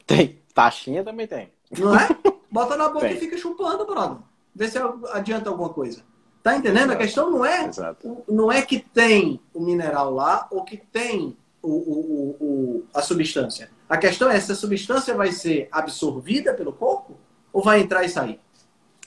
Tem. 0.05 0.39
Taxinha 0.53 1.03
também 1.03 1.28
tem. 1.28 1.51
Não 1.78 1.95
é? 1.95 2.07
Bota 2.51 2.76
na 2.76 2.89
boca 2.89 3.07
tem. 3.07 3.18
e 3.18 3.20
fica 3.20 3.38
chupando, 3.38 3.86
brother. 3.86 4.18
Vê 4.55 4.68
se 4.68 4.78
adianta 5.11 5.49
alguma 5.49 5.70
coisa. 5.70 6.03
Tá 6.43 6.55
entendendo? 6.55 6.91
Exato. 6.91 6.93
A 6.93 6.97
questão 6.97 7.32
não 7.32 7.45
é, 7.45 7.66
Exato. 7.66 8.24
não 8.28 8.51
é 8.51 8.61
que 8.61 8.80
tem 8.80 9.39
o 9.53 9.61
mineral 9.61 10.14
lá 10.14 10.47
ou 10.51 10.64
que 10.64 10.78
tem 10.78 11.38
o, 11.61 11.72
o, 11.72 12.38
o, 12.39 12.84
a 12.93 13.01
substância. 13.01 13.72
A 13.88 13.97
questão 13.97 14.30
é 14.30 14.39
se 14.39 14.51
a 14.51 14.55
substância 14.55 15.16
vai 15.16 15.32
ser 15.32 15.70
absorvida 15.72 16.53
pelo 16.53 16.74
corpo 16.74 17.18
ou 17.51 17.64
vai 17.64 17.80
entrar 17.80 18.03
e 18.03 18.09
sair. 18.09 18.39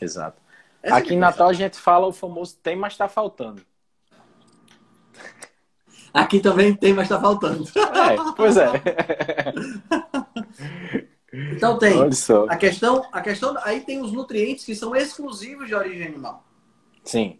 Exato. 0.00 0.40
Essa 0.82 0.96
Aqui 0.96 1.14
em 1.14 1.18
Natal 1.18 1.48
a 1.48 1.52
gente 1.52 1.78
fala 1.78 2.06
o 2.06 2.12
famoso 2.12 2.56
tem, 2.62 2.76
mas 2.76 2.92
está 2.92 3.08
faltando. 3.08 3.62
Aqui 6.12 6.40
também 6.40 6.74
tem, 6.74 6.94
mas 6.94 7.04
está 7.04 7.20
faltando. 7.20 7.64
É, 7.76 8.32
pois 8.36 8.56
é. 8.56 8.70
Então 11.54 11.78
tem 11.78 11.94
a 12.48 12.56
questão, 12.56 13.06
a 13.12 13.20
questão, 13.20 13.56
aí 13.62 13.80
tem 13.80 14.00
os 14.00 14.12
nutrientes 14.12 14.64
que 14.64 14.74
são 14.74 14.96
exclusivos 14.96 15.66
de 15.66 15.74
origem 15.74 16.06
animal. 16.06 16.44
Sim. 17.04 17.38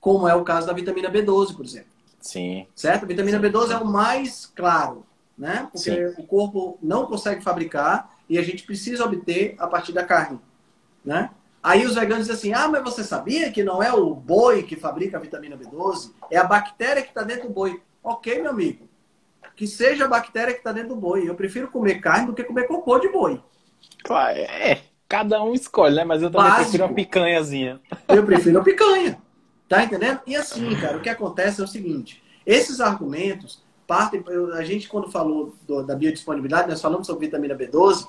Como 0.00 0.28
é 0.28 0.34
o 0.34 0.44
caso 0.44 0.66
da 0.66 0.72
vitamina 0.72 1.10
B12, 1.10 1.56
por 1.56 1.64
exemplo. 1.64 1.90
Sim. 2.20 2.66
Certo? 2.74 3.04
A 3.04 3.06
vitamina 3.06 3.40
Sim. 3.40 3.44
B12 3.44 3.70
é 3.70 3.78
o 3.78 3.86
mais 3.86 4.46
claro, 4.54 5.06
né? 5.36 5.68
Porque 5.72 6.08
Sim. 6.08 6.14
o 6.18 6.26
corpo 6.26 6.78
não 6.82 7.06
consegue 7.06 7.42
fabricar 7.42 8.10
e 8.28 8.38
a 8.38 8.42
gente 8.42 8.64
precisa 8.64 9.04
obter 9.04 9.54
a 9.58 9.66
partir 9.66 9.92
da 9.92 10.04
carne, 10.04 10.38
né? 11.04 11.30
Aí 11.68 11.84
os 11.84 11.96
veganos 11.96 12.26
dizem 12.26 12.34
assim: 12.34 12.52
ah, 12.54 12.66
mas 12.66 12.82
você 12.82 13.04
sabia 13.04 13.52
que 13.52 13.62
não 13.62 13.82
é 13.82 13.92
o 13.92 14.14
boi 14.14 14.62
que 14.62 14.74
fabrica 14.74 15.18
a 15.18 15.20
vitamina 15.20 15.54
B12? 15.54 16.12
É 16.30 16.38
a 16.38 16.44
bactéria 16.44 17.02
que 17.02 17.08
está 17.08 17.22
dentro 17.22 17.48
do 17.48 17.52
boi. 17.52 17.82
Ok, 18.02 18.40
meu 18.40 18.50
amigo. 18.50 18.88
Que 19.54 19.66
seja 19.66 20.06
a 20.06 20.08
bactéria 20.08 20.54
que 20.54 20.60
está 20.60 20.72
dentro 20.72 20.90
do 20.90 20.96
boi. 20.96 21.28
Eu 21.28 21.34
prefiro 21.34 21.68
comer 21.68 21.96
carne 21.96 22.26
do 22.26 22.32
que 22.32 22.42
comer 22.42 22.66
cocô 22.66 22.98
de 22.98 23.10
boi. 23.10 23.42
Claro, 24.02 24.38
é. 24.38 24.80
Cada 25.06 25.42
um 25.42 25.52
escolhe, 25.52 25.94
né? 25.94 26.04
Mas 26.04 26.22
eu 26.22 26.30
também 26.30 26.46
Básico. 26.46 26.62
prefiro 26.62 26.84
uma 26.86 26.94
picanhazinha. 26.94 27.80
Eu 28.08 28.24
prefiro 28.24 28.60
a 28.60 28.64
picanha. 28.64 29.20
Tá 29.68 29.84
entendendo? 29.84 30.20
E 30.26 30.34
assim, 30.36 30.74
cara, 30.80 30.96
o 30.96 31.02
que 31.02 31.10
acontece 31.10 31.60
é 31.60 31.64
o 31.64 31.68
seguinte: 31.68 32.22
esses 32.46 32.80
argumentos 32.80 33.62
partem. 33.86 34.24
A 34.54 34.64
gente, 34.64 34.88
quando 34.88 35.10
falou 35.10 35.54
do, 35.66 35.82
da 35.82 35.94
biodisponibilidade, 35.94 36.70
nós 36.70 36.80
falamos 36.80 37.06
sobre 37.06 37.26
vitamina 37.26 37.54
B12, 37.54 38.06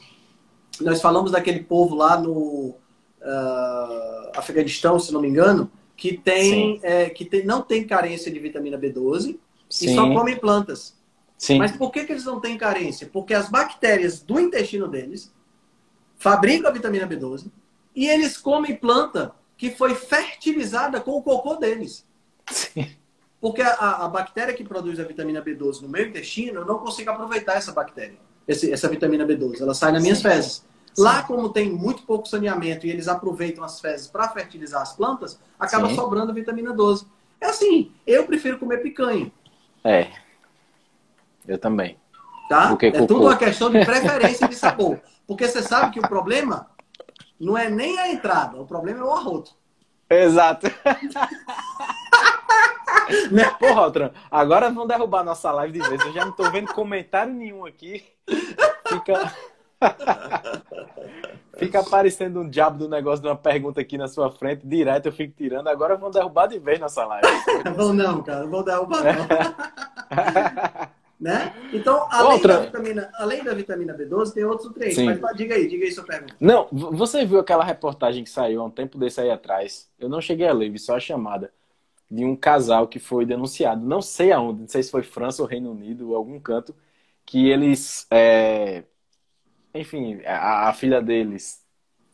nós 0.80 1.02
falamos 1.02 1.32
daquele 1.32 1.62
povo 1.62 1.94
lá 1.94 2.18
no 2.18 2.78
uh, 3.22 4.32
Afeganistão, 4.38 5.00
se 5.00 5.12
não 5.12 5.22
me 5.22 5.28
engano, 5.28 5.72
que 5.96 6.18
tem, 6.18 6.80
é, 6.82 7.10
que 7.10 7.26
tem, 7.26 7.46
não 7.46 7.62
tem 7.62 7.86
carência 7.86 8.32
de 8.32 8.40
vitamina 8.40 8.78
B12 8.78 9.38
Sim. 9.70 9.86
e 9.86 9.96
só 9.96 10.12
comem 10.14 10.38
plantas. 10.38 10.98
Sim. 11.38 11.58
Mas 11.58 11.72
por 11.72 11.92
que, 11.92 12.06
que 12.06 12.12
eles 12.12 12.26
não 12.26 12.40
têm 12.40 12.58
carência? 12.58 13.10
Porque 13.12 13.34
as 13.34 13.50
bactérias 13.50 14.22
do 14.22 14.40
intestino 14.40 14.88
deles 14.88 15.34
fabricam 16.18 16.70
a 16.70 16.74
vitamina 16.74 17.08
B12 17.08 17.50
e 17.96 18.08
eles 18.08 18.38
comem 18.38 18.76
planta 18.76 19.34
que 19.58 19.72
foi 19.72 19.96
fertilizada 19.96 21.02
com 21.02 21.12
o 21.12 21.22
cocô 21.22 21.56
deles. 21.56 22.06
Sim. 22.50 22.88
Porque 23.42 23.62
a, 23.62 24.06
a, 24.06 24.08
bactéria 24.08 24.54
que 24.54 24.64
produz 24.64 25.00
a 25.00 25.04
vitamina 25.04 25.42
B12 25.42 25.82
no 25.82 25.90
meu 25.90 26.06
intestino, 26.06 26.60
eu 26.60 26.66
não 26.66 26.80
consigo 26.80 27.10
aproveitar 27.10 27.56
essa 27.56 27.72
bactéria, 27.72 28.18
esse, 28.48 28.72
essa 28.72 28.90
vitamina 28.90 29.26
B12. 29.26 29.62
Ela 29.62 29.74
sai 29.74 29.94
nas 29.94 30.02
minhas 30.02 30.18
Sim. 30.18 30.24
fezes. 30.24 30.66
Lá, 31.00 31.24
como 31.24 31.50
tem 31.50 31.72
muito 31.72 32.04
pouco 32.04 32.28
saneamento 32.28 32.86
e 32.86 32.90
eles 32.90 33.08
aproveitam 33.08 33.64
as 33.64 33.80
fezes 33.80 34.08
para 34.08 34.28
fertilizar 34.28 34.82
as 34.82 34.94
plantas, 34.94 35.40
acaba 35.58 35.88
Sim. 35.88 35.96
sobrando 35.96 36.34
vitamina 36.34 36.74
12. 36.74 37.08
É 37.40 37.48
assim, 37.48 37.92
eu 38.06 38.26
prefiro 38.26 38.60
comer 38.60 38.80
picanha. 38.80 39.32
É. 39.84 40.10
Eu 41.48 41.58
também. 41.58 41.98
Tá? 42.50 42.76
É 42.82 43.06
tudo 43.06 43.22
uma 43.22 43.38
questão 43.38 43.70
de 43.70 43.80
preferência 43.86 44.48
de 44.48 44.56
sabor. 44.56 45.00
Porque 45.26 45.48
você 45.48 45.62
sabe 45.62 45.92
que 45.92 46.00
o 46.00 46.08
problema 46.08 46.68
não 47.40 47.58
é 47.58 47.70
nem 47.70 47.98
a 47.98 48.12
entrada, 48.12 48.60
o 48.60 48.66
problema 48.66 49.00
é 49.00 49.04
o 49.04 49.14
arroto. 49.14 49.56
Exato. 50.10 50.68
né? 53.32 53.50
Porra, 53.60 53.82
Altran, 53.82 54.12
agora 54.30 54.70
vão 54.70 54.88
derrubar 54.88 55.24
nossa 55.24 55.50
live 55.52 55.80
de 55.80 55.88
vez. 55.88 56.04
Eu 56.04 56.12
já 56.12 56.26
não 56.26 56.34
tô 56.34 56.50
vendo 56.52 56.74
comentário 56.74 57.34
nenhum 57.34 57.66
aqui. 57.66 58.04
Fica. 58.88 59.34
Fica 61.58 61.80
aparecendo 61.82 62.40
um 62.40 62.50
diabo 62.50 62.78
do 62.78 62.90
negócio 62.90 63.22
de 63.22 63.28
uma 63.28 63.36
pergunta 63.36 63.82
aqui 63.82 63.98
na 63.98 64.08
sua 64.08 64.32
frente, 64.32 64.66
direto 64.66 65.08
eu 65.08 65.12
fico 65.12 65.34
tirando. 65.36 65.68
Agora 65.68 65.98
vão 65.98 66.10
derrubar 66.10 66.48
de 66.48 66.58
vez 66.58 66.80
nossa 66.80 67.06
live. 67.06 67.28
vão 67.76 67.94
não, 67.94 68.24
cara, 68.24 68.48
vão 68.48 68.64
derrubar 68.64 69.04
não. 69.04 69.28
né? 71.20 71.54
Então, 71.74 72.08
além, 72.10 72.32
Outra... 72.32 72.54
da 72.54 72.60
vitamina, 72.62 73.12
além 73.16 73.44
da 73.44 73.54
vitamina 73.54 73.94
B12, 73.94 74.32
tem 74.32 74.46
outros 74.46 74.70
nutrientes. 74.70 74.96
Sim. 74.96 75.20
Mas 75.20 75.36
diga 75.36 75.56
aí, 75.56 75.68
diga 75.68 75.84
aí 75.84 75.92
sua 75.92 76.06
pergunta. 76.06 76.34
Não, 76.40 76.68
você 76.72 77.26
viu 77.26 77.40
aquela 77.40 77.64
reportagem 77.64 78.24
que 78.24 78.30
saiu 78.30 78.62
há 78.62 78.66
um 78.66 78.72
tempo 78.72 78.98
desse 78.98 79.20
aí 79.20 79.30
atrás? 79.30 79.90
Eu 80.00 80.08
não 80.08 80.22
cheguei 80.22 80.48
a 80.48 80.54
ler, 80.54 80.70
vi 80.70 80.80
só 80.80 80.96
a 80.96 81.00
chamada. 81.00 81.52
De 82.10 82.24
um 82.24 82.36
casal 82.36 82.88
que 82.88 82.98
foi 82.98 83.24
denunciado, 83.26 83.86
não 83.86 84.02
sei 84.02 84.32
aonde, 84.32 84.62
não 84.62 84.68
sei 84.68 84.82
se 84.82 84.90
foi 84.90 85.04
França 85.04 85.44
ou 85.44 85.48
Reino 85.48 85.72
Unido 85.72 86.10
ou 86.10 86.16
algum 86.16 86.40
canto, 86.40 86.74
que 87.24 87.48
eles 87.48 88.08
é, 88.10 88.84
enfim, 89.80 90.22
a, 90.26 90.70
a, 90.70 90.74
filha 90.74 91.02
deles 91.02 91.62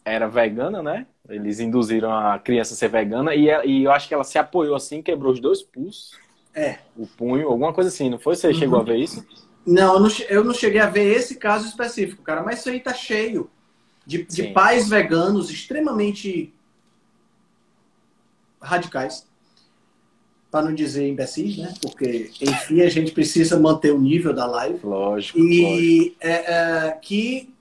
era 0.03 0.27
vegana, 0.27 0.83
né? 0.83 1.07
Eles 1.27 1.59
induziram 1.59 2.11
a 2.11 2.37
criança 2.37 2.73
a 2.73 2.77
ser 2.77 2.89
vegana 2.89 3.33
e, 3.33 3.47
e 3.65 3.83
eu 3.83 3.91
acho 3.91 4.07
que 4.07 4.13
ela 4.13 4.23
se 4.23 4.37
apoiou 4.37 4.75
assim, 4.75 5.01
quebrou 5.01 5.33
os 5.33 5.39
dois 5.39 5.63
pulsos. 5.63 6.11
É. 6.53 6.79
O 6.95 7.07
punho, 7.07 7.47
alguma 7.47 7.73
coisa 7.73 7.89
assim, 7.89 8.09
não 8.09 8.19
foi? 8.19 8.35
Você 8.35 8.47
uhum. 8.47 8.53
chegou 8.53 8.79
a 8.79 8.83
ver 8.83 8.97
isso? 8.97 9.25
Não 9.65 9.95
eu, 9.95 9.99
não, 9.99 10.09
eu 10.29 10.43
não 10.43 10.53
cheguei 10.53 10.79
a 10.79 10.89
ver 10.89 11.11
esse 11.15 11.35
caso 11.35 11.67
específico, 11.67 12.21
cara, 12.21 12.43
mas 12.43 12.59
isso 12.59 12.69
aí 12.69 12.79
tá 12.79 12.93
cheio 12.93 13.49
de, 14.05 14.23
de 14.23 14.49
pais 14.49 14.87
veganos 14.87 15.49
extremamente 15.49 16.53
radicais 18.61 19.27
para 20.55 20.67
não 20.67 20.73
dizer 20.73 21.09
imbecis, 21.09 21.57
né? 21.57 21.73
Porque, 21.81 22.31
enfim, 22.39 22.81
a 22.81 22.89
gente 22.89 23.11
precisa 23.11 23.59
manter 23.59 23.91
o 23.91 23.99
nível 23.99 24.33
da 24.33 24.45
live. 24.45 24.79
Lógico. 24.83 25.37
E 25.37 25.61
lógico. 25.61 26.17
É, 26.21 26.31
é, 26.31 26.91
que 27.01 27.53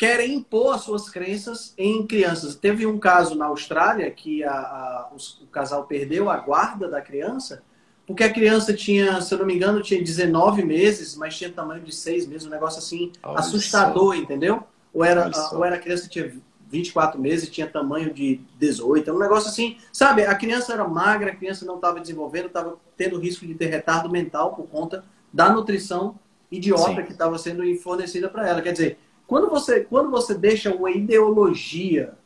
querem 0.00 0.36
impor 0.36 0.76
as 0.76 0.80
suas 0.80 1.10
crenças 1.10 1.74
em 1.76 2.06
crianças. 2.06 2.54
Teve 2.54 2.86
um 2.86 2.98
caso 2.98 3.34
na 3.34 3.44
Austrália 3.44 4.10
que 4.10 4.42
a, 4.42 4.50
a, 4.50 5.10
o, 5.12 5.44
o 5.44 5.46
casal 5.48 5.84
perdeu 5.84 6.30
a 6.30 6.38
guarda 6.38 6.88
da 6.88 7.02
criança 7.02 7.62
porque 8.06 8.24
a 8.24 8.32
criança 8.32 8.72
tinha, 8.72 9.20
se 9.20 9.32
eu 9.32 9.38
não 9.38 9.46
me 9.46 9.54
engano, 9.54 9.82
tinha 9.82 10.02
19 10.02 10.64
meses, 10.64 11.14
mas 11.14 11.36
tinha 11.36 11.52
tamanho 11.52 11.82
de 11.82 11.94
6 11.94 12.26
meses, 12.26 12.46
um 12.46 12.50
negócio 12.50 12.78
assim 12.78 13.12
Olha 13.22 13.38
assustador, 13.38 14.16
entendeu? 14.16 14.64
Ou 14.92 15.04
era, 15.04 15.30
ou 15.52 15.64
era 15.64 15.76
a 15.76 15.78
criança 15.78 16.04
que 16.04 16.08
tinha 16.08 16.32
24 16.70 17.20
meses 17.20 17.46
e 17.46 17.50
tinha 17.50 17.68
tamanho 17.68 18.12
de 18.12 18.40
18. 18.58 19.10
É 19.10 19.12
um 19.12 19.18
negócio 19.18 19.50
assim, 19.50 19.76
sabe? 19.92 20.24
A 20.24 20.34
criança 20.34 20.72
era 20.72 20.88
magra, 20.88 21.30
a 21.30 21.36
criança 21.36 21.66
não 21.66 21.76
estava 21.76 22.00
desenvolvendo, 22.00 22.46
estava 22.46 22.78
tendo 22.96 23.18
risco 23.18 23.46
de 23.46 23.54
ter 23.54 23.66
retardo 23.66 24.10
mental 24.10 24.54
por 24.54 24.66
conta 24.66 25.04
da 25.30 25.52
nutrição 25.52 26.18
idiota 26.50 26.96
Sim. 26.96 27.04
que 27.04 27.12
estava 27.12 27.38
sendo 27.38 27.62
fornecida 27.76 28.28
para 28.28 28.48
ela. 28.48 28.62
Quer 28.62 28.72
dizer, 28.72 28.98
quando 29.30 29.48
você, 29.48 29.84
quando 29.84 30.10
você 30.10 30.34
deixa 30.34 30.74
uma 30.74 30.90
ideologia 30.90 32.18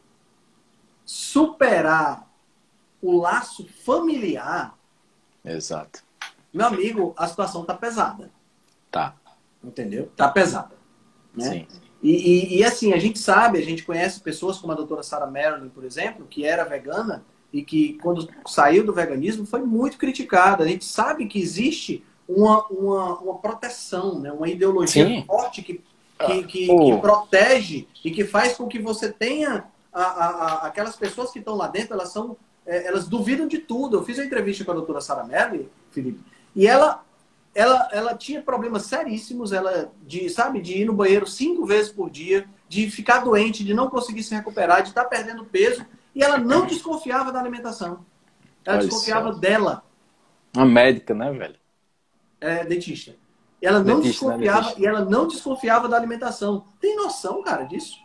superar 1.04 2.26
o 3.02 3.20
laço 3.20 3.68
familiar. 3.84 4.74
Exato. 5.44 6.02
Meu 6.50 6.64
amigo, 6.64 7.12
a 7.18 7.28
situação 7.28 7.62
tá 7.62 7.74
pesada. 7.74 8.30
Tá. 8.90 9.14
Entendeu? 9.62 10.10
Tá 10.16 10.28
pesada. 10.28 10.74
Né? 11.36 11.44
Sim. 11.44 11.66
E, 12.02 12.12
e, 12.12 12.58
e, 12.60 12.64
assim, 12.64 12.94
a 12.94 12.98
gente 12.98 13.18
sabe, 13.18 13.58
a 13.58 13.62
gente 13.62 13.84
conhece 13.84 14.20
pessoas 14.20 14.56
como 14.58 14.72
a 14.72 14.76
doutora 14.76 15.02
Sarah 15.02 15.30
Marilyn, 15.30 15.68
por 15.68 15.84
exemplo, 15.84 16.26
que 16.26 16.46
era 16.46 16.64
vegana 16.64 17.22
e 17.52 17.62
que 17.62 17.98
quando 18.02 18.26
saiu 18.46 18.82
do 18.82 18.94
veganismo 18.94 19.44
foi 19.44 19.60
muito 19.60 19.98
criticada. 19.98 20.64
A 20.64 20.66
gente 20.66 20.86
sabe 20.86 21.26
que 21.26 21.38
existe 21.38 22.02
uma, 22.26 22.66
uma, 22.68 23.18
uma 23.18 23.38
proteção, 23.38 24.18
né? 24.18 24.32
uma 24.32 24.48
ideologia 24.48 25.06
Sim. 25.06 25.22
forte 25.26 25.60
que, 25.60 25.84
que, 26.18 26.24
ah, 26.24 26.46
que, 26.46 26.66
que, 26.66 26.98
protege 27.00 27.88
e 28.04 28.10
que 28.10 28.24
faz 28.24 28.56
com 28.56 28.68
que 28.68 28.78
você 28.78 29.12
tenha 29.12 29.64
a, 29.92 30.02
a, 30.02 30.26
a, 30.26 30.66
aquelas 30.66 30.96
pessoas 30.96 31.30
que 31.30 31.38
estão 31.38 31.54
lá 31.54 31.66
dentro, 31.68 31.94
elas 31.94 32.10
são 32.10 32.36
é, 32.66 32.86
elas 32.86 33.06
duvidam 33.06 33.46
de 33.46 33.58
tudo. 33.58 33.96
Eu 33.96 34.04
fiz 34.04 34.18
uma 34.18 34.24
entrevista 34.24 34.64
com 34.64 34.70
a 34.70 34.74
doutora 34.74 35.00
Sara 35.00 35.24
Merli, 35.24 35.68
Felipe, 35.90 36.20
e 36.56 36.66
ela, 36.66 37.04
ela, 37.54 37.88
ela 37.92 38.14
tinha 38.14 38.42
problemas 38.42 38.84
seríssimos, 38.84 39.52
ela 39.52 39.92
de, 40.02 40.28
sabe, 40.30 40.60
de 40.60 40.78
ir 40.78 40.84
no 40.86 40.94
banheiro 40.94 41.26
cinco 41.26 41.66
vezes 41.66 41.92
por 41.92 42.10
dia, 42.10 42.46
de 42.68 42.90
ficar 42.90 43.20
doente, 43.20 43.64
de 43.64 43.74
não 43.74 43.90
conseguir 43.90 44.22
se 44.22 44.34
recuperar, 44.34 44.82
de 44.82 44.88
estar 44.88 45.04
perdendo 45.04 45.44
peso, 45.44 45.84
e 46.14 46.22
ela 46.22 46.38
não 46.38 46.64
desconfiava 46.66 47.32
da 47.32 47.40
alimentação. 47.40 48.04
Ela 48.64 48.78
Olha 48.78 48.86
desconfiava 48.86 49.32
só. 49.32 49.38
dela. 49.38 49.84
Uma 50.56 50.66
médica, 50.66 51.12
né, 51.14 51.30
velho? 51.32 51.56
É, 52.40 52.64
dentista. 52.64 53.14
Ela 53.64 53.80
não 53.80 53.98
né, 53.98 54.02
desconfiava 54.02 54.68
né, 54.68 54.74
e 54.78 54.86
ela 54.86 55.04
não 55.04 55.26
desconfiava 55.26 55.88
da 55.88 55.96
alimentação. 55.96 56.64
Tem 56.80 56.96
noção, 56.96 57.42
cara, 57.42 57.64
disso? 57.64 57.96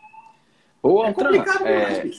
Ou 0.82 1.05
é 1.05 1.14
complicado 1.14 1.66
é... 1.66 2.12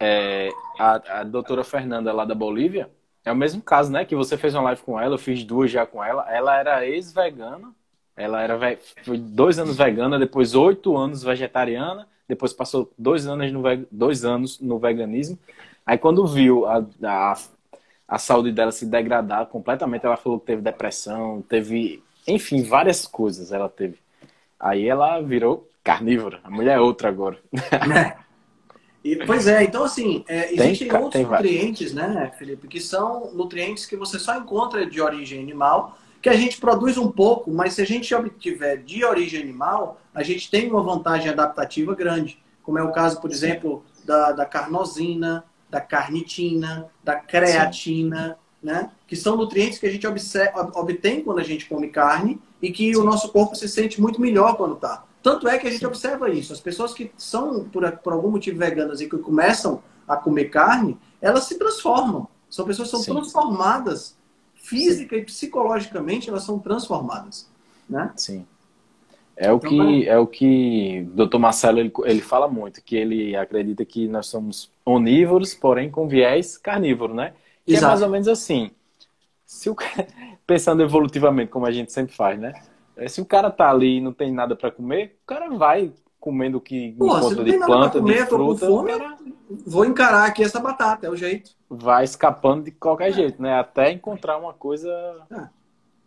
é, 0.00 0.50
a, 0.78 1.20
a 1.20 1.24
doutora 1.24 1.62
Fernanda 1.62 2.12
lá 2.12 2.24
da 2.24 2.34
Bolívia, 2.34 2.90
é 3.24 3.30
o 3.30 3.36
mesmo 3.36 3.62
caso, 3.62 3.92
né? 3.92 4.04
Que 4.04 4.16
você 4.16 4.36
fez 4.36 4.54
uma 4.54 4.62
live 4.62 4.82
com 4.82 4.98
ela, 4.98 5.14
eu 5.14 5.18
fiz 5.18 5.44
duas 5.44 5.70
já 5.70 5.86
com 5.86 6.02
ela. 6.02 6.26
Ela 6.28 6.58
era 6.58 6.86
ex-vegana, 6.86 7.72
ela 8.16 8.42
era 8.42 8.56
ve... 8.56 8.78
foi 9.04 9.16
dois 9.16 9.58
anos 9.58 9.76
vegana, 9.76 10.18
depois 10.18 10.54
oito 10.54 10.96
anos 10.96 11.22
vegetariana, 11.22 12.08
depois 12.28 12.52
passou 12.52 12.90
dois 12.98 13.26
anos 13.26 13.52
no, 13.52 13.62
ve... 13.62 13.86
dois 13.90 14.24
anos 14.24 14.58
no 14.60 14.78
veganismo. 14.78 15.38
Aí 15.86 15.98
quando 15.98 16.26
viu 16.26 16.66
a, 16.66 16.84
a, 17.04 17.36
a 18.08 18.18
saúde 18.18 18.50
dela 18.50 18.72
se 18.72 18.86
degradar 18.86 19.46
completamente, 19.46 20.04
ela 20.04 20.16
falou 20.16 20.40
que 20.40 20.46
teve 20.46 20.62
depressão, 20.62 21.42
teve, 21.42 22.02
enfim, 22.26 22.62
várias 22.62 23.06
coisas 23.06 23.52
ela 23.52 23.68
teve. 23.68 23.98
Aí 24.58 24.88
ela 24.88 25.20
virou 25.20 25.68
carnívora. 25.82 26.40
A 26.44 26.50
mulher 26.50 26.76
é 26.76 26.80
outra 26.80 27.08
agora. 27.08 27.38
E, 29.04 29.16
pois 29.26 29.48
é, 29.48 29.64
então 29.64 29.82
assim, 29.82 30.24
é, 30.28 30.54
existem 30.54 30.88
tem, 30.88 30.96
outros 30.96 31.12
tem 31.12 31.26
nutrientes, 31.26 31.92
né, 31.92 32.32
Felipe, 32.38 32.68
que 32.68 32.78
são 32.78 33.32
nutrientes 33.34 33.84
que 33.84 33.96
você 33.96 34.16
só 34.16 34.38
encontra 34.38 34.86
de 34.86 35.00
origem 35.00 35.42
animal, 35.42 35.98
que 36.22 36.28
a 36.28 36.34
gente 36.34 36.60
produz 36.60 36.96
um 36.96 37.10
pouco, 37.10 37.50
mas 37.50 37.72
se 37.72 37.82
a 37.82 37.84
gente 37.84 38.14
obtiver 38.14 38.80
de 38.84 39.04
origem 39.04 39.42
animal, 39.42 40.00
a 40.14 40.22
gente 40.22 40.48
tem 40.48 40.70
uma 40.70 40.84
vantagem 40.84 41.30
adaptativa 41.30 41.96
grande, 41.96 42.40
como 42.62 42.78
é 42.78 42.82
o 42.84 42.92
caso, 42.92 43.20
por 43.20 43.32
exemplo, 43.32 43.84
da, 44.04 44.30
da 44.30 44.46
carnosina, 44.46 45.44
da 45.68 45.80
carnitina, 45.80 46.86
da 47.02 47.16
creatina. 47.16 48.38
Né? 48.62 48.90
Que 49.06 49.16
são 49.16 49.36
nutrientes 49.36 49.78
que 49.78 49.86
a 49.86 49.90
gente 49.90 50.06
obtém 50.06 51.22
quando 51.22 51.40
a 51.40 51.42
gente 51.42 51.68
come 51.68 51.88
carne 51.88 52.40
e 52.60 52.70
que 52.70 52.94
Sim. 52.94 53.00
o 53.00 53.04
nosso 53.04 53.30
corpo 53.30 53.56
se 53.56 53.68
sente 53.68 54.00
muito 54.00 54.20
melhor 54.20 54.56
quando 54.56 54.74
está. 54.74 55.04
Tanto 55.22 55.48
é 55.48 55.58
que 55.58 55.66
a 55.66 55.70
gente 55.70 55.80
Sim. 55.80 55.86
observa 55.86 56.30
isso. 56.30 56.52
As 56.52 56.60
pessoas 56.60 56.94
que 56.94 57.10
são, 57.16 57.64
por, 57.68 57.90
por 57.98 58.12
algum 58.12 58.30
motivo, 58.30 58.58
veganas 58.58 59.00
e 59.00 59.08
que 59.08 59.18
começam 59.18 59.82
a 60.06 60.16
comer 60.16 60.46
carne, 60.46 60.98
elas 61.20 61.44
se 61.44 61.58
transformam. 61.58 62.28
São 62.48 62.64
pessoas 62.64 62.88
que 62.88 62.96
são 62.96 63.02
Sim. 63.02 63.12
transformadas. 63.12 64.16
Física 64.54 65.16
e 65.16 65.24
psicologicamente, 65.24 66.28
elas 66.28 66.44
são 66.44 66.58
transformadas. 66.58 67.50
Né? 67.88 68.12
Sim. 68.16 68.46
É 69.36 69.52
o, 69.52 69.56
então, 69.56 69.70
que, 69.70 70.08
é 70.08 70.18
o 70.18 70.26
que 70.26 71.08
o 71.16 71.26
Dr. 71.26 71.38
Marcelo 71.38 71.80
ele, 71.80 71.92
ele 72.04 72.20
fala 72.20 72.46
muito, 72.46 72.82
que 72.82 72.94
ele 72.94 73.34
acredita 73.34 73.84
que 73.84 74.06
nós 74.06 74.26
somos 74.26 74.70
onívoros, 74.84 75.54
porém 75.54 75.90
com 75.90 76.06
viés 76.06 76.56
carnívoro, 76.58 77.14
né? 77.14 77.32
Que 77.64 77.72
Exato. 77.72 77.84
é 77.84 77.88
mais 77.88 78.02
ou 78.02 78.08
menos 78.08 78.28
assim. 78.28 78.70
Se 79.44 79.70
o, 79.70 79.76
pensando 80.46 80.82
evolutivamente, 80.82 81.50
como 81.50 81.66
a 81.66 81.72
gente 81.72 81.92
sempre 81.92 82.14
faz, 82.14 82.38
né? 82.38 82.52
É, 82.96 83.08
se 83.08 83.20
o 83.20 83.24
cara 83.24 83.50
tá 83.50 83.70
ali 83.70 83.98
e 83.98 84.00
não 84.00 84.12
tem 84.12 84.32
nada 84.32 84.54
para 84.54 84.70
comer, 84.70 85.18
o 85.22 85.26
cara 85.26 85.50
vai 85.50 85.92
comendo 86.20 86.58
o 86.58 86.60
que 86.60 86.92
Pô, 86.92 87.16
encontra 87.16 87.44
de 87.44 87.58
planta, 87.58 87.98
comer, 87.98 88.22
de 88.22 88.26
fruta. 88.28 88.66
Fome, 88.66 88.92
cara... 88.92 89.16
Vou 89.66 89.84
encarar 89.84 90.24
aqui 90.24 90.44
essa 90.44 90.60
batata, 90.60 91.06
é 91.06 91.10
o 91.10 91.16
jeito. 91.16 91.50
Vai 91.68 92.04
escapando 92.04 92.64
de 92.64 92.70
qualquer 92.70 93.08
é. 93.08 93.12
jeito, 93.12 93.42
né? 93.42 93.58
Até 93.58 93.90
encontrar 93.90 94.38
uma 94.38 94.52
coisa 94.52 94.88
é. 95.30 95.61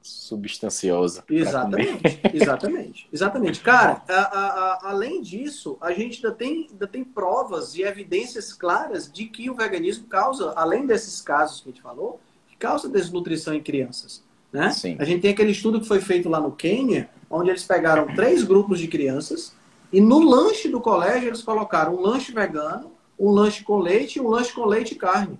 Substanciosa. 0.05 1.23
Exatamente, 1.27 2.19
exatamente, 2.31 3.09
exatamente. 3.11 3.59
Cara, 3.59 4.03
a, 4.07 4.13
a, 4.13 4.45
a, 4.45 4.89
além 4.89 5.19
disso, 5.19 5.77
a 5.81 5.91
gente 5.91 6.23
ainda 6.23 6.37
tem, 6.37 6.67
ainda 6.71 6.87
tem 6.87 7.03
provas 7.03 7.75
e 7.75 7.81
evidências 7.81 8.53
claras 8.53 9.11
de 9.11 9.25
que 9.25 9.49
o 9.49 9.55
veganismo 9.55 10.05
causa, 10.05 10.53
além 10.55 10.85
desses 10.85 11.21
casos 11.21 11.61
que 11.61 11.69
a 11.69 11.71
gente 11.71 11.81
falou, 11.81 12.19
causa 12.59 12.87
desnutrição 12.87 13.53
em 13.53 13.61
crianças. 13.61 14.23
Né? 14.53 14.69
Sim. 14.71 14.95
A 14.99 15.03
gente 15.03 15.21
tem 15.21 15.31
aquele 15.31 15.51
estudo 15.51 15.81
que 15.81 15.87
foi 15.87 15.99
feito 15.99 16.29
lá 16.29 16.39
no 16.39 16.51
Quênia, 16.51 17.09
onde 17.29 17.49
eles 17.49 17.63
pegaram 17.63 18.13
três 18.15 18.43
grupos 18.43 18.79
de 18.79 18.87
crianças 18.87 19.53
e 19.91 19.99
no 19.99 20.19
lanche 20.19 20.69
do 20.69 20.79
colégio 20.79 21.29
eles 21.29 21.41
colocaram 21.41 21.95
um 21.95 22.01
lanche 22.01 22.31
vegano, 22.31 22.91
um 23.19 23.31
lanche 23.31 23.63
com 23.63 23.79
leite 23.79 24.17
e 24.17 24.21
um 24.21 24.27
lanche 24.27 24.53
com 24.53 24.65
leite 24.65 24.93
e 24.93 24.97
carne. 24.97 25.39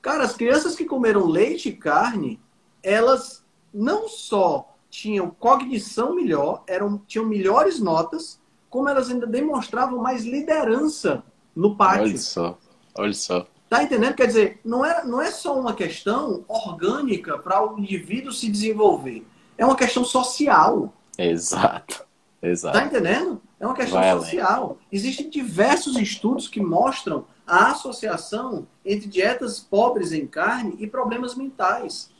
Cara, 0.00 0.24
as 0.24 0.34
crianças 0.34 0.76
que 0.76 0.84
comeram 0.84 1.26
leite 1.26 1.68
e 1.68 1.72
carne, 1.72 2.40
elas 2.82 3.39
não 3.72 4.08
só 4.08 4.74
tinham 4.90 5.30
cognição 5.30 6.14
melhor, 6.14 6.62
eram, 6.66 7.00
tinham 7.06 7.24
melhores 7.24 7.80
notas, 7.80 8.40
como 8.68 8.88
elas 8.88 9.10
ainda 9.10 9.26
demonstravam 9.26 9.98
mais 9.98 10.24
liderança 10.24 11.22
no 11.54 11.76
pátio. 11.76 12.02
Olha 12.02 12.18
só, 12.18 12.58
olha 12.94 13.14
só. 13.14 13.46
Tá 13.68 13.84
entendendo? 13.84 14.14
Quer 14.14 14.26
dizer, 14.26 14.60
não 14.64 14.84
é, 14.84 15.04
não 15.04 15.22
é 15.22 15.30
só 15.30 15.58
uma 15.58 15.74
questão 15.74 16.44
orgânica 16.48 17.38
para 17.38 17.64
o 17.64 17.78
indivíduo 17.78 18.32
se 18.32 18.50
desenvolver. 18.50 19.24
É 19.56 19.64
uma 19.64 19.76
questão 19.76 20.04
social. 20.04 20.92
Exato. 21.16 22.04
Exato. 22.42 22.76
Tá 22.76 22.84
entendendo? 22.84 23.40
É 23.60 23.66
uma 23.66 23.74
questão 23.74 24.00
Vai 24.00 24.12
social. 24.12 24.64
Além. 24.64 24.78
Existem 24.90 25.28
diversos 25.28 25.96
estudos 25.96 26.48
que 26.48 26.60
mostram 26.60 27.26
a 27.46 27.70
associação 27.70 28.66
entre 28.84 29.08
dietas 29.08 29.60
pobres 29.60 30.12
em 30.12 30.26
carne 30.26 30.74
e 30.78 30.86
problemas 30.86 31.34
mentais. 31.34 32.10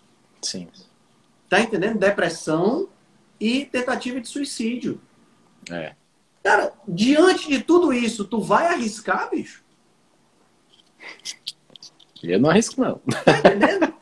Sim. 0.43 0.69
Tá 1.51 1.61
entendendo? 1.61 1.99
Depressão 1.99 2.89
e 3.41 3.67
tentativa 3.67 4.21
de 4.21 4.29
suicídio. 4.29 5.01
É. 5.69 5.97
Cara, 6.45 6.73
diante 6.87 7.49
de 7.49 7.61
tudo 7.61 7.93
isso, 7.93 8.25
tu 8.25 8.41
vai 8.41 8.69
arriscar, 8.69 9.29
bicho? 9.29 9.65
Eu 12.23 12.39
não 12.39 12.51
arrisco, 12.51 12.81
não. 12.81 13.01
Tá 13.25 13.39
entendendo? 13.39 13.93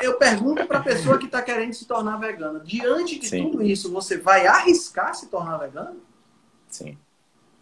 Eu 0.00 0.16
pergunto 0.16 0.66
para 0.66 0.78
a 0.78 0.82
pessoa 0.82 1.18
que 1.18 1.26
está 1.26 1.42
querendo 1.42 1.74
se 1.74 1.84
tornar 1.84 2.16
vegana. 2.16 2.60
Diante 2.60 3.18
de 3.18 3.28
Sim. 3.28 3.50
tudo 3.50 3.62
isso, 3.62 3.92
você 3.92 4.16
vai 4.16 4.46
arriscar 4.46 5.14
se 5.14 5.26
tornar 5.26 5.58
vegano? 5.58 6.00
Sim. 6.68 6.96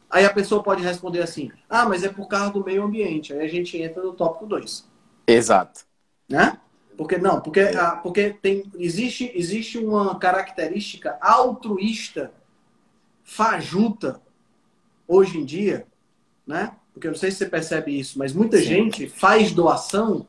Aí 0.08 0.24
a 0.24 0.32
pessoa 0.32 0.62
pode 0.62 0.84
responder 0.84 1.20
assim: 1.20 1.50
ah, 1.68 1.88
mas 1.88 2.04
é 2.04 2.08
por 2.08 2.28
causa 2.28 2.52
do 2.52 2.64
meio 2.64 2.84
ambiente. 2.84 3.32
Aí 3.32 3.40
a 3.40 3.48
gente 3.48 3.76
entra 3.76 4.02
no 4.02 4.12
tópico 4.12 4.46
2. 4.46 4.88
Exato. 5.26 5.84
Né? 6.28 6.58
Porque 7.02 7.18
não, 7.18 7.40
porque, 7.40 7.60
ah, 7.60 7.96
porque 7.96 8.30
tem, 8.30 8.70
existe, 8.78 9.30
existe 9.34 9.76
uma 9.76 10.18
característica 10.18 11.18
altruísta, 11.20 12.32
fajuta, 13.24 14.20
hoje 15.06 15.38
em 15.38 15.44
dia, 15.44 15.86
né? 16.46 16.76
porque 16.92 17.08
eu 17.08 17.12
não 17.12 17.18
sei 17.18 17.30
se 17.30 17.38
você 17.38 17.46
percebe 17.46 17.98
isso, 17.98 18.18
mas 18.18 18.32
muita 18.32 18.58
Sim. 18.58 18.64
gente 18.64 19.08
faz 19.08 19.50
doação 19.50 20.26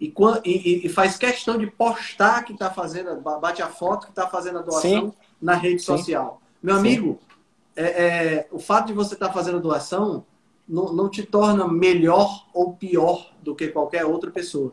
e, 0.00 0.12
e, 0.44 0.86
e, 0.86 0.88
faz 0.88 1.16
questão 1.16 1.58
de 1.58 1.66
postar 1.66 2.44
que 2.44 2.52
está 2.52 2.70
fazendo, 2.70 3.20
bate 3.20 3.62
a 3.62 3.68
foto 3.68 4.06
que 4.06 4.12
está 4.12 4.26
fazendo 4.26 4.58
a 4.58 4.62
doação 4.62 5.10
Sim. 5.10 5.12
na 5.40 5.54
rede 5.54 5.80
Sim. 5.80 5.86
social. 5.86 6.40
Meu 6.62 6.76
amigo, 6.76 7.18
é, 7.76 7.84
é, 7.84 8.48
o 8.50 8.58
fato 8.58 8.86
de 8.86 8.92
você 8.92 9.14
estar 9.14 9.28
tá 9.28 9.32
fazendo 9.32 9.60
doação 9.60 10.24
não, 10.66 10.92
não, 10.92 11.08
te 11.08 11.22
torna 11.22 11.68
melhor 11.68 12.46
ou 12.52 12.72
pior 12.72 13.34
do 13.42 13.54
que 13.54 13.68
qualquer 13.68 14.04
outra 14.04 14.30
pessoa. 14.30 14.72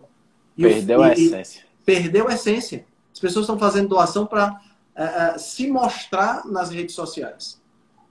E 0.57 0.63
perdeu 0.63 0.99
o, 0.99 1.03
a 1.03 1.13
essência. 1.13 1.63
Perdeu 1.85 2.27
a 2.27 2.33
essência. 2.33 2.85
As 3.13 3.19
pessoas 3.19 3.43
estão 3.43 3.57
fazendo 3.57 3.89
doação 3.89 4.25
para 4.25 4.61
é, 4.95 5.03
é, 5.03 5.37
se 5.37 5.67
mostrar 5.67 6.45
nas 6.45 6.69
redes 6.69 6.95
sociais. 6.95 7.61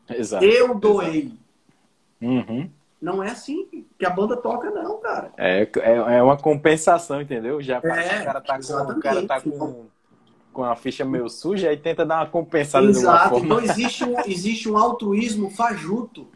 Exato. 0.08 0.44
Eu 0.44 0.74
doei. 0.74 1.18
Exato. 1.18 1.40
Uhum. 2.22 2.70
Não 3.00 3.22
é 3.22 3.30
assim 3.30 3.86
que 3.98 4.04
a 4.04 4.10
banda 4.10 4.36
toca, 4.36 4.70
não, 4.70 4.98
cara. 4.98 5.32
É, 5.38 5.62
é, 5.62 5.94
é 6.18 6.22
uma 6.22 6.36
compensação, 6.36 7.22
entendeu? 7.22 7.62
Já 7.62 7.76
é, 7.76 7.78
o 7.78 8.24
cara 8.24 8.40
tá 8.40 8.58
com. 8.58 8.92
O 8.92 9.00
cara 9.00 9.26
tá 9.26 9.40
com 9.40 9.86
com 10.52 10.64
a 10.64 10.74
ficha 10.76 11.04
meio 11.04 11.28
suja 11.28 11.72
e 11.72 11.76
tenta 11.76 12.04
dar 12.04 12.18
uma 12.18 12.26
compensada 12.26 12.86
Exato. 12.86 13.36
de 13.36 13.46
Então 13.46 13.60
existe 13.60 14.04
um, 14.04 14.18
existe 14.26 14.68
um 14.68 14.76
altruísmo 14.76 15.50
fajuto 15.50 16.26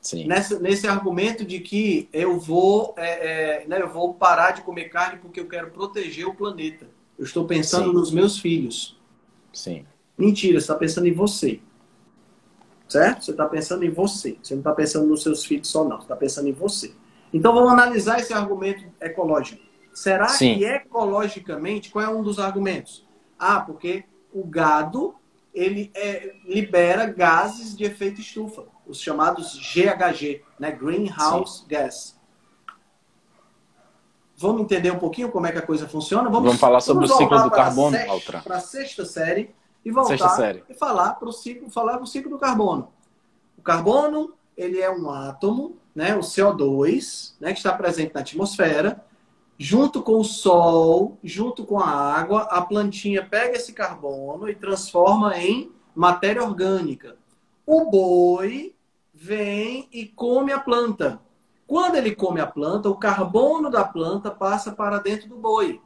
Sim. 0.00 0.26
Nessa, 0.26 0.58
nesse 0.58 0.86
argumento 0.86 1.44
de 1.44 1.60
que 1.60 2.08
eu 2.12 2.38
vou, 2.38 2.94
é, 2.96 3.62
é, 3.62 3.68
né, 3.68 3.82
eu 3.82 3.88
vou 3.88 4.14
parar 4.14 4.52
de 4.52 4.62
comer 4.62 4.88
carne 4.88 5.18
porque 5.20 5.38
eu 5.38 5.46
quero 5.46 5.70
proteger 5.70 6.26
o 6.26 6.34
planeta. 6.34 6.86
Eu 7.18 7.24
estou 7.24 7.46
pensando 7.46 7.88
Sim. 7.88 7.92
nos 7.92 8.10
meus 8.10 8.38
filhos. 8.38 8.98
Sim. 9.52 9.84
Mentira, 10.16 10.58
você 10.58 10.64
está 10.64 10.74
pensando 10.74 11.06
em 11.06 11.12
você. 11.12 11.60
Certo? 12.88 13.24
Você 13.24 13.30
está 13.30 13.46
pensando 13.46 13.84
em 13.84 13.90
você. 13.90 14.38
Você 14.42 14.54
não 14.54 14.60
está 14.60 14.72
pensando 14.72 15.06
nos 15.06 15.22
seus 15.22 15.44
filhos 15.44 15.68
só, 15.68 15.84
não. 15.84 15.96
Você 15.96 16.04
está 16.04 16.16
pensando 16.16 16.48
em 16.48 16.52
você. 16.52 16.94
Então 17.32 17.52
vamos 17.52 17.70
analisar 17.70 18.18
esse 18.18 18.32
argumento 18.32 18.84
ecológico. 19.00 19.62
Será 19.92 20.28
Sim. 20.28 20.58
que 20.58 20.64
ecologicamente, 20.64 21.90
qual 21.90 22.04
é 22.04 22.08
um 22.08 22.22
dos 22.22 22.38
argumentos? 22.38 23.06
Ah, 23.38 23.60
porque 23.60 24.04
o 24.32 24.44
gado 24.44 25.14
ele 25.52 25.90
é, 25.94 26.34
libera 26.44 27.06
gases 27.06 27.76
de 27.76 27.84
efeito 27.84 28.20
estufa, 28.20 28.64
os 28.90 29.00
chamados 29.00 29.58
GHG, 29.58 30.42
né? 30.58 30.72
Greenhouse 30.72 31.60
Sim. 31.60 31.64
Gas. 31.68 32.20
Vamos 34.36 34.62
entender 34.62 34.90
um 34.90 34.98
pouquinho 34.98 35.30
como 35.30 35.46
é 35.46 35.52
que 35.52 35.58
a 35.58 35.62
coisa 35.62 35.86
funciona? 35.86 36.30
Vamos, 36.30 36.44
vamos 36.44 36.60
falar 36.60 36.80
sobre 36.80 37.06
vamos 37.06 37.14
o 37.14 37.22
ciclo 37.22 37.42
do 37.42 37.50
carbono, 37.50 37.96
Para 38.42 38.56
a 38.56 38.60
sexta 38.60 39.04
série 39.04 39.54
e 39.84 39.90
voltar 39.90 40.62
e 40.68 40.74
falar 40.74 41.14
para 41.14 41.28
o 41.28 41.32
ciclo, 41.32 41.70
falar 41.70 41.98
do 41.98 42.06
ciclo 42.06 42.30
do 42.30 42.38
carbono. 42.38 42.90
O 43.56 43.62
carbono 43.62 44.34
ele 44.56 44.80
é 44.80 44.90
um 44.90 45.10
átomo, 45.10 45.76
né? 45.94 46.16
O 46.16 46.20
CO2, 46.20 47.34
né? 47.38 47.52
Que 47.52 47.58
está 47.58 47.72
presente 47.72 48.14
na 48.14 48.20
atmosfera 48.20 49.04
junto 49.62 50.02
com 50.02 50.18
o 50.18 50.24
sol, 50.24 51.18
junto 51.22 51.66
com 51.66 51.78
a 51.78 51.90
água, 51.90 52.44
a 52.44 52.62
plantinha 52.62 53.22
pega 53.22 53.58
esse 53.58 53.74
carbono 53.74 54.48
e 54.48 54.54
transforma 54.54 55.36
em 55.36 55.70
matéria 55.94 56.42
orgânica. 56.42 57.18
O 57.66 57.90
boi 57.90 58.74
vem 59.22 59.86
e 59.92 60.06
come 60.06 60.50
a 60.50 60.58
planta. 60.58 61.20
Quando 61.66 61.96
ele 61.96 62.14
come 62.14 62.40
a 62.40 62.46
planta, 62.46 62.88
o 62.88 62.96
carbono 62.96 63.68
da 63.68 63.84
planta 63.84 64.30
passa 64.30 64.72
para 64.72 64.98
dentro 64.98 65.28
do 65.28 65.36
boi, 65.36 65.78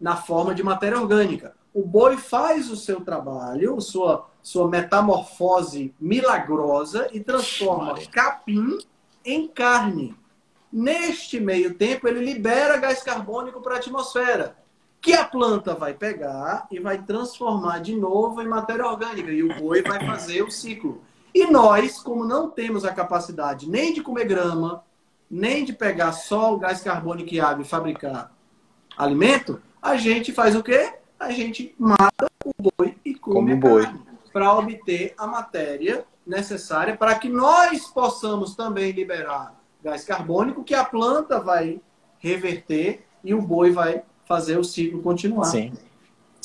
na 0.00 0.14
forma 0.14 0.54
de 0.54 0.62
matéria 0.62 1.00
orgânica. 1.00 1.56
O 1.74 1.84
boi 1.84 2.16
faz 2.16 2.70
o 2.70 2.76
seu 2.76 3.00
trabalho, 3.00 3.80
sua, 3.80 4.28
sua 4.40 4.68
metamorfose 4.68 5.92
milagrosa 6.00 7.08
e 7.12 7.18
transforma 7.18 7.98
capim 8.12 8.78
em 9.24 9.48
carne. 9.48 10.16
Neste 10.72 11.40
meio 11.40 11.74
tempo, 11.74 12.06
ele 12.06 12.24
libera 12.24 12.76
gás 12.76 13.02
carbônico 13.02 13.60
para 13.60 13.74
a 13.74 13.78
atmosfera, 13.78 14.56
que 15.00 15.14
a 15.14 15.24
planta 15.24 15.74
vai 15.74 15.94
pegar 15.94 16.68
e 16.70 16.78
vai 16.78 17.02
transformar 17.02 17.80
de 17.80 17.96
novo 17.96 18.40
em 18.40 18.46
matéria 18.46 18.86
orgânica, 18.86 19.32
e 19.32 19.42
o 19.42 19.52
boi 19.58 19.82
vai 19.82 20.06
fazer 20.06 20.42
o 20.42 20.50
ciclo. 20.50 21.02
E 21.34 21.46
nós, 21.46 22.00
como 22.00 22.24
não 22.24 22.50
temos 22.50 22.84
a 22.84 22.92
capacidade 22.92 23.68
nem 23.68 23.92
de 23.92 24.02
comer 24.02 24.24
grama, 24.24 24.84
nem 25.30 25.64
de 25.64 25.72
pegar 25.72 26.12
só 26.12 26.54
o 26.54 26.58
gás 26.58 26.80
carbônico 26.80 27.34
e 27.34 27.40
água 27.40 27.62
e 27.62 27.68
fabricar 27.68 28.32
alimento, 28.96 29.60
a 29.80 29.96
gente 29.96 30.32
faz 30.32 30.56
o 30.56 30.62
quê? 30.62 30.94
A 31.18 31.30
gente 31.30 31.74
mata 31.78 32.30
o 32.44 32.52
boi 32.60 32.96
e 33.04 33.14
come 33.14 33.52
a 33.52 33.60
carne 33.60 34.02
para 34.32 34.54
obter 34.54 35.14
a 35.18 35.26
matéria 35.26 36.04
necessária 36.26 36.96
para 36.96 37.14
que 37.14 37.28
nós 37.28 37.86
possamos 37.86 38.54
também 38.54 38.92
liberar 38.92 39.54
gás 39.82 40.04
carbônico 40.04 40.64
que 40.64 40.74
a 40.74 40.84
planta 40.84 41.40
vai 41.40 41.80
reverter 42.18 43.06
e 43.22 43.34
o 43.34 43.40
boi 43.40 43.70
vai 43.70 44.02
fazer 44.26 44.58
o 44.58 44.64
ciclo 44.64 45.02
continuar. 45.02 45.46
Sim. 45.46 45.72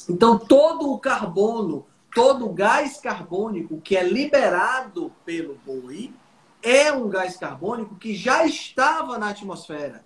Então, 0.10 0.38
todo 0.38 0.92
o 0.92 1.00
carbono, 1.00 1.86
todo 2.14 2.45
o 2.45 2.53
gás 2.53 2.97
carbônico 2.97 3.82
que 3.82 3.97
é 3.97 4.03
liberado 4.03 5.11
pelo 5.26 5.55
boi 5.66 6.14
é 6.61 6.91
um 6.91 7.09
gás 7.09 7.36
carbônico 7.38 7.95
que 7.95 8.16
já 8.16 8.45
estava 8.45 9.18
na 9.18 9.30
atmosfera. 9.30 10.05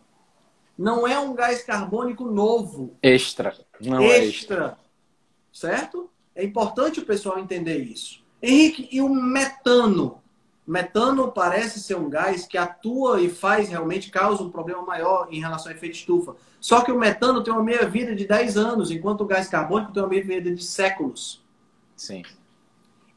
Não 0.77 1.07
é 1.07 1.17
um 1.19 1.33
gás 1.33 1.63
carbônico 1.63 2.25
novo. 2.25 2.95
Extra. 3.01 3.55
Não 3.81 4.01
extra. 4.01 4.15
É 4.15 4.27
extra. 4.27 4.77
Certo? 5.51 6.09
É 6.35 6.43
importante 6.43 6.99
o 6.99 7.05
pessoal 7.05 7.39
entender 7.39 7.77
isso. 7.77 8.23
Henrique, 8.41 8.87
e 8.91 9.01
o 9.01 9.09
metano? 9.09 10.21
Metano 10.65 11.31
parece 11.31 11.79
ser 11.79 11.95
um 11.95 12.09
gás 12.09 12.45
que 12.45 12.57
atua 12.57 13.21
e 13.21 13.29
faz 13.29 13.69
realmente 13.69 14.11
causa 14.11 14.43
um 14.43 14.51
problema 14.51 14.81
maior 14.83 15.27
em 15.31 15.39
relação 15.39 15.71
ao 15.71 15.77
efeito 15.77 15.95
estufa. 15.95 16.35
Só 16.59 16.81
que 16.81 16.91
o 16.91 16.99
metano 16.99 17.41
tem 17.41 17.53
uma 17.53 17.63
meia-vida 17.63 18.13
de 18.13 18.27
10 18.27 18.57
anos, 18.57 18.91
enquanto 18.91 19.21
o 19.21 19.25
gás 19.25 19.47
carbônico 19.47 19.93
tem 19.93 20.03
uma 20.03 20.09
meia-vida 20.09 20.51
de 20.53 20.63
séculos. 20.63 21.41
Sim. 21.97 22.23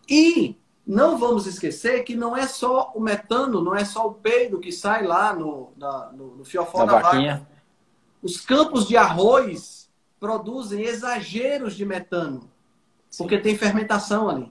E 0.09 0.57
não 0.85 1.19
vamos 1.19 1.47
esquecer 1.47 2.03
que 2.03 2.17
não 2.17 2.37
é 2.37 2.47
só 2.49 2.91
o 2.97 3.01
metano, 3.01 3.63
não 3.63 3.75
é 3.75 3.85
só 3.85 4.09
o 4.09 4.15
peido 4.15 4.59
que 4.59 4.73
sai 4.73 5.07
lá 5.07 5.33
no, 5.33 5.73
na, 5.77 6.11
no, 6.13 6.37
no 6.37 6.45
fiofó 6.45 6.85
da, 6.85 6.95
da 6.95 6.99
vaca. 7.01 7.47
Os 8.21 8.41
campos 8.41 8.89
de 8.89 8.97
arroz 8.97 9.89
produzem 10.19 10.83
exageros 10.83 11.77
de 11.77 11.87
metano, 11.87 12.51
Sim. 13.09 13.23
porque 13.23 13.39
tem 13.39 13.57
fermentação 13.57 14.29
ali. 14.29 14.51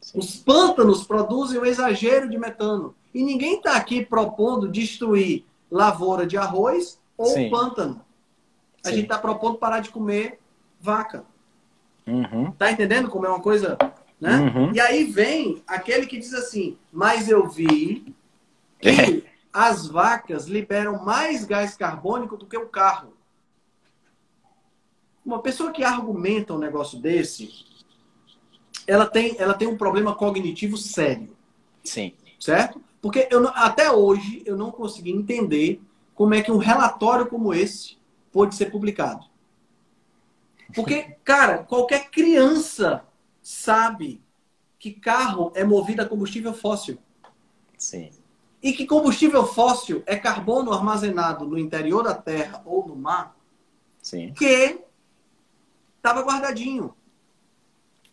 Sim. 0.00 0.18
Os 0.18 0.36
pântanos 0.36 1.04
produzem 1.04 1.58
um 1.58 1.64
exagero 1.64 2.30
de 2.30 2.38
metano. 2.38 2.94
E 3.12 3.24
ninguém 3.24 3.56
está 3.56 3.76
aqui 3.76 4.04
propondo 4.04 4.68
destruir 4.68 5.44
lavoura 5.70 6.26
de 6.26 6.36
arroz 6.36 7.00
ou 7.18 7.26
Sim. 7.26 7.50
pântano. 7.50 8.00
A 8.84 8.90
gente 8.90 9.04
está 9.04 9.18
propondo 9.18 9.58
parar 9.58 9.80
de 9.80 9.90
comer 9.90 10.38
vaca. 10.80 11.24
Uhum. 12.06 12.52
Tá 12.52 12.70
entendendo 12.70 13.08
como 13.08 13.26
é 13.26 13.28
uma 13.28 13.40
coisa? 13.40 13.76
Né? 14.20 14.38
Uhum. 14.38 14.72
E 14.72 14.80
aí 14.80 15.04
vem 15.04 15.62
aquele 15.66 16.06
que 16.06 16.18
diz 16.18 16.32
assim: 16.32 16.78
Mas 16.92 17.28
eu 17.28 17.48
vi 17.48 18.14
que 18.78 18.88
é. 18.88 19.22
as 19.52 19.86
vacas 19.86 20.46
liberam 20.46 21.04
mais 21.04 21.44
gás 21.44 21.76
carbônico 21.76 22.36
do 22.36 22.46
que 22.46 22.56
o 22.56 22.68
carro. 22.68 23.12
Uma 25.24 25.40
pessoa 25.40 25.72
que 25.72 25.82
argumenta 25.82 26.54
um 26.54 26.58
negócio 26.58 27.00
desse, 27.00 27.50
ela 28.86 29.06
tem, 29.06 29.34
ela 29.38 29.54
tem 29.54 29.66
um 29.66 29.76
problema 29.76 30.14
cognitivo 30.14 30.76
sério. 30.76 31.36
Sim. 31.82 32.12
Certo? 32.38 32.80
Porque 33.02 33.28
eu, 33.30 33.46
até 33.48 33.90
hoje 33.90 34.42
eu 34.46 34.56
não 34.56 34.70
consegui 34.70 35.10
entender 35.10 35.80
como 36.14 36.34
é 36.34 36.42
que 36.42 36.52
um 36.52 36.58
relatório 36.58 37.26
como 37.26 37.52
esse 37.52 37.98
pode 38.32 38.54
ser 38.54 38.70
publicado. 38.70 39.26
Porque, 40.76 41.16
cara, 41.24 41.58
qualquer 41.64 42.10
criança 42.10 43.02
sabe 43.42 44.22
que 44.78 44.92
carro 44.92 45.50
é 45.54 45.64
movido 45.64 46.02
a 46.02 46.06
combustível 46.06 46.52
fóssil. 46.52 46.98
Sim. 47.78 48.10
E 48.62 48.74
que 48.74 48.86
combustível 48.86 49.46
fóssil 49.46 50.02
é 50.04 50.16
carbono 50.16 50.72
armazenado 50.72 51.46
no 51.46 51.58
interior 51.58 52.02
da 52.02 52.14
Terra 52.14 52.62
ou 52.66 52.86
no 52.86 52.94
mar 52.94 53.34
Sim. 54.02 54.34
que 54.34 54.78
estava 55.96 56.20
guardadinho 56.20 56.94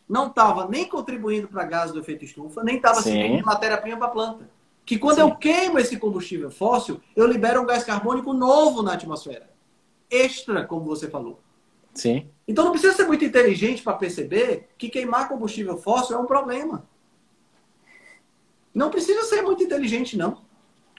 não 0.08 0.28
estava 0.28 0.68
nem 0.68 0.88
contribuindo 0.88 1.48
para 1.48 1.66
gás 1.66 1.92
do 1.92 2.00
efeito 2.00 2.24
estufa, 2.24 2.64
nem 2.64 2.78
estava 2.78 3.02
servindo 3.02 3.46
matéria-prima 3.46 3.98
para 3.98 4.08
a 4.08 4.12
planta. 4.12 4.50
Que 4.86 4.98
quando 4.98 5.16
Sim. 5.16 5.22
eu 5.22 5.36
queimo 5.36 5.80
esse 5.80 5.98
combustível 5.98 6.52
fóssil, 6.52 7.02
eu 7.16 7.26
libero 7.26 7.62
um 7.62 7.66
gás 7.66 7.84
carbônico 7.84 8.34
novo 8.34 8.82
na 8.84 8.94
atmosfera. 8.94 9.50
Extra, 10.10 10.66
como 10.66 10.86
você 10.86 11.10
falou. 11.10 11.40
Sim. 11.94 12.28
Então 12.48 12.66
não 12.66 12.72
precisa 12.72 12.94
ser 12.94 13.06
muito 13.06 13.24
inteligente 13.24 13.84
para 13.84 13.94
perceber 13.94 14.70
que 14.78 14.90
queimar 14.90 15.30
combustível 15.30 15.78
fóssil 15.78 16.18
é 16.18 16.20
um 16.20 16.26
problema. 16.26 16.86
Não 18.74 18.90
precisa 18.90 19.24
ser 19.24 19.42
muito 19.42 19.64
inteligente, 19.64 20.18
não. 20.18 20.42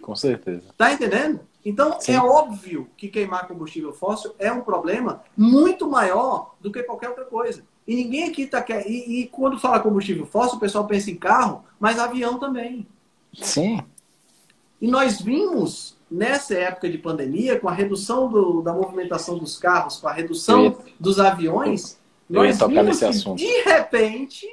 Com 0.01 0.15
certeza. 0.15 0.63
Tá 0.77 0.93
entendendo? 0.93 1.41
Então 1.65 1.99
Sim. 2.01 2.13
é 2.13 2.21
óbvio 2.21 2.89
que 2.97 3.09
queimar 3.09 3.49
combustível 3.49 3.93
fóssil 3.93 4.35
é 4.39 4.53
um 4.53 4.61
problema 4.61 5.23
muito 5.37 5.89
maior 5.89 6.55
do 6.61 6.71
que 6.71 6.83
qualquer 6.83 7.09
outra 7.09 7.25
coisa. 7.25 7.65
E 7.87 7.95
ninguém 7.97 8.29
aqui 8.29 8.47
tá 8.47 8.63
quer. 8.63 8.87
E, 8.87 9.23
e, 9.23 9.27
quando 9.29 9.59
fala 9.59 9.81
combustível 9.81 10.27
fóssil, 10.27 10.57
o 10.57 10.61
pessoal 10.61 10.87
pensa 10.87 11.11
em 11.11 11.17
carro, 11.17 11.65
mas 11.79 11.99
avião 11.99 12.39
também. 12.39 12.87
Sim. 13.35 13.81
E 14.81 14.87
nós 14.87 15.21
vimos 15.21 15.94
nessa 16.15 16.55
época 16.55 16.89
de 16.89 16.97
pandemia, 16.97 17.59
com 17.59 17.69
a 17.69 17.73
redução 17.73 18.29
do, 18.29 18.63
da 18.63 18.73
movimentação 18.73 19.37
dos 19.37 19.59
carros, 19.59 19.99
com 19.99 20.07
a 20.07 20.13
redução 20.13 20.65
ia, 20.67 20.77
dos 20.99 21.19
aviões, 21.19 21.99
nós 22.31 22.59
vimos 22.59 22.99
que 23.01 23.05
assunto. 23.05 23.39
de 23.39 23.63
repente 23.63 24.47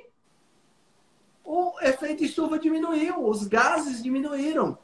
o 1.43 1.73
efeito 1.81 2.23
estufa 2.23 2.57
diminuiu, 2.57 3.27
os 3.27 3.47
gases 3.47 4.01
diminuíram. 4.01 4.77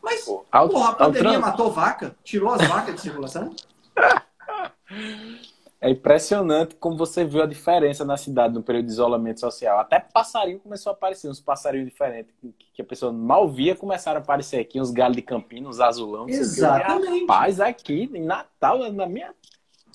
Mas 0.00 0.22
porra, 0.22 0.90
a 0.90 0.94
pandemia 0.94 1.38
matou 1.38 1.70
vaca? 1.70 2.14
Tirou 2.22 2.52
as 2.52 2.66
vacas 2.66 2.94
de 2.94 3.00
circulação? 3.00 3.54
É 5.80 5.88
impressionante 5.88 6.74
como 6.76 6.94
você 6.94 7.24
viu 7.24 7.42
a 7.42 7.46
diferença 7.46 8.04
na 8.04 8.16
cidade 8.16 8.52
no 8.52 8.62
período 8.62 8.86
de 8.86 8.92
isolamento 8.92 9.40
social. 9.40 9.78
Até 9.78 9.98
passarinho 9.98 10.60
começou 10.60 10.90
a 10.90 10.92
aparecer, 10.92 11.28
uns 11.28 11.40
passarinhos 11.40 11.88
diferentes 11.88 12.34
que 12.74 12.82
a 12.82 12.84
pessoa 12.84 13.10
mal 13.10 13.48
via 13.48 13.74
começaram 13.74 14.20
a 14.20 14.22
aparecer 14.22 14.60
aqui, 14.60 14.78
uns 14.78 14.90
galhos 14.90 15.16
de 15.16 15.22
campina, 15.22 15.68
uns 15.68 15.80
azulão. 15.80 16.28
Exatamente. 16.28 17.22
Rapaz, 17.22 17.60
aqui 17.60 18.10
em 18.12 18.22
Natal, 18.22 18.92
na 18.92 19.06
minha 19.06 19.34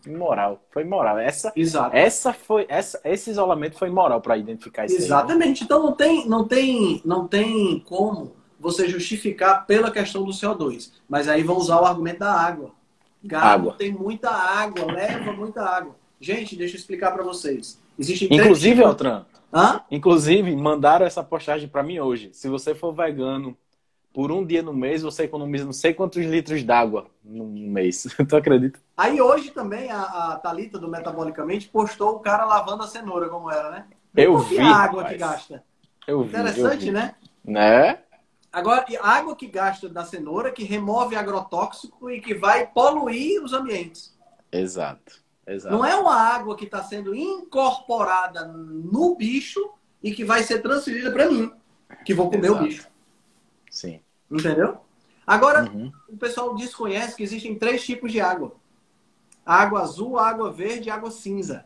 moral. 0.08 0.60
Foi 0.72 0.84
moral. 0.84 1.20
Essa, 1.20 1.54
Exato. 1.56 1.96
essa 1.96 2.34
foi, 2.34 2.66
essa, 2.68 3.00
esse 3.04 3.30
isolamento 3.30 3.78
foi 3.78 3.90
moral 3.92 4.22
para 4.22 4.38
identificar 4.38 4.86
isso. 4.86 4.96
Exatamente. 4.96 5.62
Aí. 5.62 5.66
Então 5.66 5.84
não 5.84 5.94
tem, 5.94 6.28
não 6.28 6.48
tem, 6.48 7.02
não 7.06 7.28
tem 7.28 7.80
como 7.82 8.36
você 8.60 8.88
justificar 8.88 9.68
pela 9.68 9.92
questão 9.92 10.24
do 10.24 10.32
CO2. 10.32 10.92
Mas 11.08 11.28
aí 11.28 11.44
vão 11.44 11.58
usar 11.58 11.80
o 11.80 11.86
argumento 11.86 12.20
da 12.20 12.34
água. 12.34 12.72
Gado 13.26 13.46
água. 13.46 13.74
tem 13.74 13.92
muita 13.92 14.30
água, 14.30 14.92
leva 14.92 15.34
muita 15.34 15.64
água. 15.64 15.96
Gente, 16.20 16.56
deixa 16.56 16.76
eu 16.76 16.80
explicar 16.80 17.12
para 17.12 17.24
vocês. 17.24 17.82
Existem 17.98 18.28
Inclusive, 18.32 18.76
três... 18.76 18.88
Altran, 18.88 19.26
Hã? 19.54 19.82
Inclusive, 19.90 20.54
mandaram 20.54 21.06
essa 21.06 21.24
postagem 21.24 21.68
para 21.68 21.82
mim 21.82 21.98
hoje. 22.00 22.30
Se 22.34 22.50
você 22.50 22.76
for 22.76 22.94
vegano 22.94 23.58
por 24.14 24.30
um 24.30 24.46
dia 24.46 24.62
no 24.62 24.74
mês, 24.74 25.02
você 25.02 25.24
economiza 25.24 25.64
não 25.64 25.72
sei 25.72 25.94
quantos 25.94 26.26
litros 26.26 26.62
d'água 26.64 27.08
no 27.24 27.46
mês. 27.46 28.06
tu 28.28 28.36
acredita? 28.36 28.80
Aí 28.98 29.22
hoje 29.22 29.52
também 29.52 29.90
a, 29.92 30.02
a 30.02 30.40
Thalita 30.40 30.78
do 30.78 30.90
Metabolicamente 30.90 31.70
postou 31.70 32.16
o 32.16 32.20
cara 32.20 32.46
lavando 32.46 32.84
a 32.84 32.88
cenoura, 32.88 33.30
como 33.30 33.50
era, 33.50 33.72
né? 33.72 33.86
Eu 34.16 34.38
vi. 34.40 34.60
a 34.60 34.68
água 34.68 35.04
rapaz. 35.04 35.14
que 35.14 35.18
gasta. 35.18 35.64
Eu 36.06 36.24
vi. 36.24 36.30
Interessante, 36.30 36.74
eu 36.74 36.80
vi. 36.80 36.92
né? 36.92 37.16
Né? 37.46 38.00
Agora, 38.56 38.86
a 39.02 39.10
água 39.10 39.36
que 39.36 39.48
gasta 39.48 39.90
da 39.90 40.06
cenoura, 40.06 40.50
que 40.50 40.64
remove 40.64 41.14
agrotóxico 41.14 42.10
e 42.10 42.22
que 42.22 42.34
vai 42.34 42.66
poluir 42.66 43.44
os 43.44 43.52
ambientes. 43.52 44.18
Exato. 44.50 45.22
Exato. 45.46 45.76
Não 45.76 45.84
é 45.84 45.94
uma 45.94 46.16
água 46.16 46.56
que 46.56 46.64
está 46.64 46.82
sendo 46.82 47.14
incorporada 47.14 48.48
no 48.48 49.14
bicho 49.14 49.60
e 50.02 50.14
que 50.14 50.24
vai 50.24 50.42
ser 50.42 50.62
transferida 50.62 51.12
para 51.12 51.30
mim, 51.30 51.52
que 52.06 52.14
vou 52.14 52.32
comer 52.32 52.48
Exato. 52.48 52.64
o 52.64 52.66
bicho. 52.66 52.88
Sim. 53.70 54.00
Entendeu? 54.32 54.78
Agora, 55.28 55.70
uhum. 55.70 55.92
o 56.08 56.16
pessoal 56.16 56.56
desconhece 56.56 57.14
que 57.14 57.24
existem 57.24 57.60
três 57.60 57.86
tipos 57.86 58.10
de 58.10 58.22
água: 58.22 58.56
água 59.46 59.82
azul, 59.82 60.18
água 60.18 60.50
verde 60.50 60.88
e 60.88 60.92
água 60.92 61.12
cinza. 61.12 61.66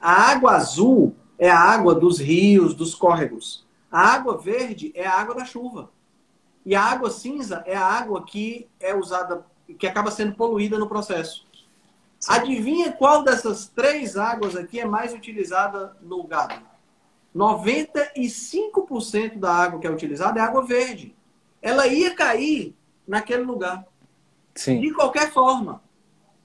A 0.00 0.30
água 0.30 0.52
azul 0.52 1.14
é 1.38 1.50
a 1.50 1.58
água 1.58 1.94
dos 1.94 2.18
rios, 2.18 2.72
dos 2.72 2.94
córregos. 2.94 3.68
A 3.90 4.12
água 4.12 4.38
verde 4.38 4.92
é 4.94 5.06
a 5.06 5.14
água 5.14 5.34
da 5.34 5.44
chuva. 5.44 5.90
E 6.64 6.74
a 6.74 6.82
água 6.82 7.10
cinza 7.10 7.62
é 7.66 7.76
a 7.76 7.84
água 7.84 8.24
que 8.24 8.68
é 8.78 8.94
usada, 8.94 9.44
que 9.78 9.86
acaba 9.86 10.10
sendo 10.10 10.34
poluída 10.34 10.78
no 10.78 10.88
processo. 10.88 11.46
Sim. 12.18 12.32
Adivinha 12.32 12.92
qual 12.92 13.24
dessas 13.24 13.68
três 13.68 14.16
águas 14.16 14.54
aqui 14.54 14.78
é 14.78 14.84
mais 14.84 15.14
utilizada 15.14 15.96
no 16.02 16.22
gado? 16.24 16.60
95% 17.34 19.38
da 19.38 19.52
água 19.52 19.80
que 19.80 19.86
é 19.86 19.90
utilizada 19.90 20.38
é 20.38 20.42
água 20.42 20.66
verde. 20.66 21.16
Ela 21.62 21.86
ia 21.86 22.14
cair 22.14 22.76
naquele 23.06 23.42
lugar. 23.42 23.86
Sim. 24.54 24.80
De 24.80 24.92
qualquer 24.92 25.32
forma. 25.32 25.82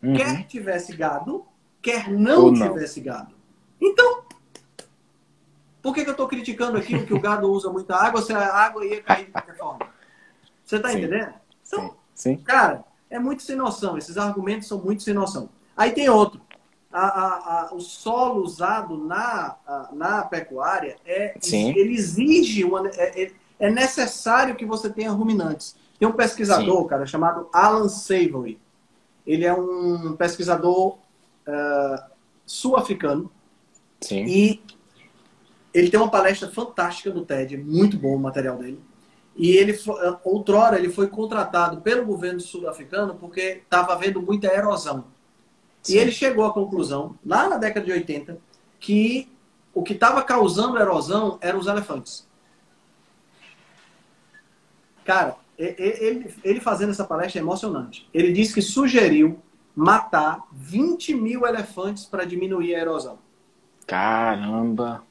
Uhum. 0.02 0.14
Quer 0.14 0.46
tivesse 0.46 0.96
gado, 0.96 1.46
quer 1.82 2.10
não, 2.10 2.52
não. 2.52 2.70
tivesse 2.70 3.02
gado. 3.02 3.36
Então, 3.82 4.24
por 5.86 5.94
que, 5.94 6.02
que 6.02 6.10
eu 6.10 6.14
estou 6.14 6.28
criticando 6.28 6.80
aqui 6.80 7.06
que 7.06 7.14
o 7.14 7.20
gado 7.20 7.48
usa 7.48 7.70
muita 7.70 7.96
água 7.96 8.20
se 8.20 8.34
a 8.34 8.56
água 8.56 8.84
ia 8.84 9.04
cair 9.04 9.28
de 9.28 9.32
qualquer 9.32 9.56
forma? 9.56 9.88
Você 10.64 10.78
está 10.78 10.92
entendendo? 10.92 11.32
Então, 11.62 11.96
Sim. 12.16 12.38
cara, 12.38 12.84
é 13.08 13.20
muito 13.20 13.44
sem 13.44 13.56
noção. 13.56 13.96
Esses 13.96 14.18
argumentos 14.18 14.68
são 14.68 14.80
muito 14.80 15.04
sem 15.04 15.14
noção. 15.14 15.48
Aí 15.78 15.92
tem 15.92 16.10
outro. 16.10 16.42
A, 16.92 17.06
a, 17.06 17.28
a, 17.70 17.76
o 17.76 17.80
solo 17.80 18.42
usado 18.42 18.98
na, 18.98 19.58
na 19.94 20.24
pecuária 20.24 20.98
é 21.06 21.36
Sim. 21.40 21.70
ele 21.78 21.94
exige 21.94 22.64
uma, 22.64 22.88
é, 22.88 23.22
é, 23.22 23.32
é, 23.60 23.70
necessário 23.70 24.56
que 24.56 24.66
você 24.66 24.90
tenha 24.90 25.12
ruminantes. 25.12 25.76
Tem 26.00 26.08
um 26.08 26.14
pesquisador, 26.14 26.82
Sim. 26.82 26.88
cara, 26.88 27.06
chamado 27.06 27.48
Alan 27.54 27.90
Savory. 27.90 28.60
Ele 29.24 29.46
é 29.46 29.54
um 29.54 30.16
pesquisador 30.16 30.98
uh, 31.48 32.04
sul-africano. 32.44 33.30
E 34.12 34.62
ele 35.76 35.90
tem 35.90 36.00
uma 36.00 36.10
palestra 36.10 36.50
fantástica 36.50 37.10
no 37.12 37.26
TED, 37.26 37.58
muito 37.58 37.98
bom 37.98 38.16
o 38.16 38.20
material 38.20 38.58
dele. 38.58 38.80
E 39.36 39.52
ele, 39.52 39.78
outrora, 40.24 40.80
ele 40.80 40.90
foi 40.90 41.08
contratado 41.08 41.82
pelo 41.82 42.06
governo 42.06 42.40
sul-africano 42.40 43.16
porque 43.16 43.62
estava 43.62 43.92
havendo 43.92 44.22
muita 44.22 44.48
erosão. 44.48 45.04
Sim. 45.84 45.96
E 45.96 45.98
ele 45.98 46.14
chegou 46.14 46.46
à 46.46 46.54
conclusão, 46.54 47.20
lá 47.26 47.50
na 47.50 47.58
década 47.58 47.86
de 47.86 47.92
80, 47.92 48.38
que 48.80 49.30
o 49.74 49.84
que 49.84 49.92
estava 49.92 50.24
causando 50.24 50.80
erosão 50.80 51.38
eram 51.42 51.60
os 51.60 51.68
elefantes. 51.68 52.26
Cara, 55.04 55.36
ele, 55.58 56.34
ele 56.42 56.62
fazendo 56.62 56.92
essa 56.92 57.04
palestra 57.04 57.42
é 57.42 57.44
emocionante. 57.44 58.10
Ele 58.14 58.32
disse 58.32 58.54
que 58.54 58.62
sugeriu 58.62 59.42
matar 59.76 60.42
20 60.54 61.14
mil 61.16 61.46
elefantes 61.46 62.06
para 62.06 62.24
diminuir 62.24 62.76
a 62.76 62.80
erosão. 62.80 63.20
Caramba! 63.86 65.04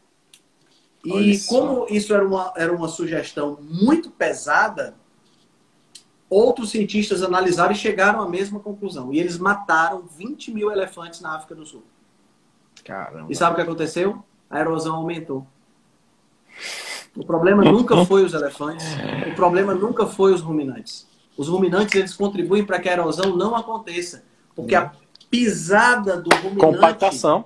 E 1.04 1.38
como 1.46 1.86
isso 1.90 2.14
era 2.14 2.26
uma, 2.26 2.52
era 2.56 2.74
uma 2.74 2.88
sugestão 2.88 3.58
muito 3.60 4.10
pesada, 4.10 4.94
outros 6.30 6.70
cientistas 6.70 7.22
analisaram 7.22 7.72
e 7.72 7.76
chegaram 7.76 8.22
à 8.22 8.28
mesma 8.28 8.58
conclusão. 8.58 9.12
E 9.12 9.20
eles 9.20 9.38
mataram 9.38 10.02
20 10.02 10.52
mil 10.52 10.70
elefantes 10.70 11.20
na 11.20 11.36
África 11.36 11.54
do 11.54 11.66
Sul. 11.66 11.84
Caramba. 12.82 13.26
E 13.30 13.34
sabe 13.36 13.52
o 13.52 13.56
que 13.56 13.62
aconteceu? 13.62 14.24
A 14.48 14.60
erosão 14.60 14.96
aumentou. 14.96 15.46
O 17.16 17.24
problema 17.24 17.62
nunca 17.62 18.04
foi 18.04 18.24
os 18.24 18.34
elefantes, 18.34 18.84
o 19.30 19.34
problema 19.36 19.72
nunca 19.74 20.06
foi 20.06 20.32
os 20.32 20.40
ruminantes. 20.40 21.06
Os 21.36 21.48
ruminantes 21.48 21.94
eles 21.94 22.14
contribuem 22.14 22.64
para 22.64 22.80
que 22.80 22.88
a 22.88 22.92
erosão 22.92 23.36
não 23.36 23.54
aconteça, 23.54 24.24
porque 24.54 24.74
a 24.74 24.92
pisada 25.30 26.20
do 26.20 26.34
ruminante 26.36 26.60
compactação 26.60 27.44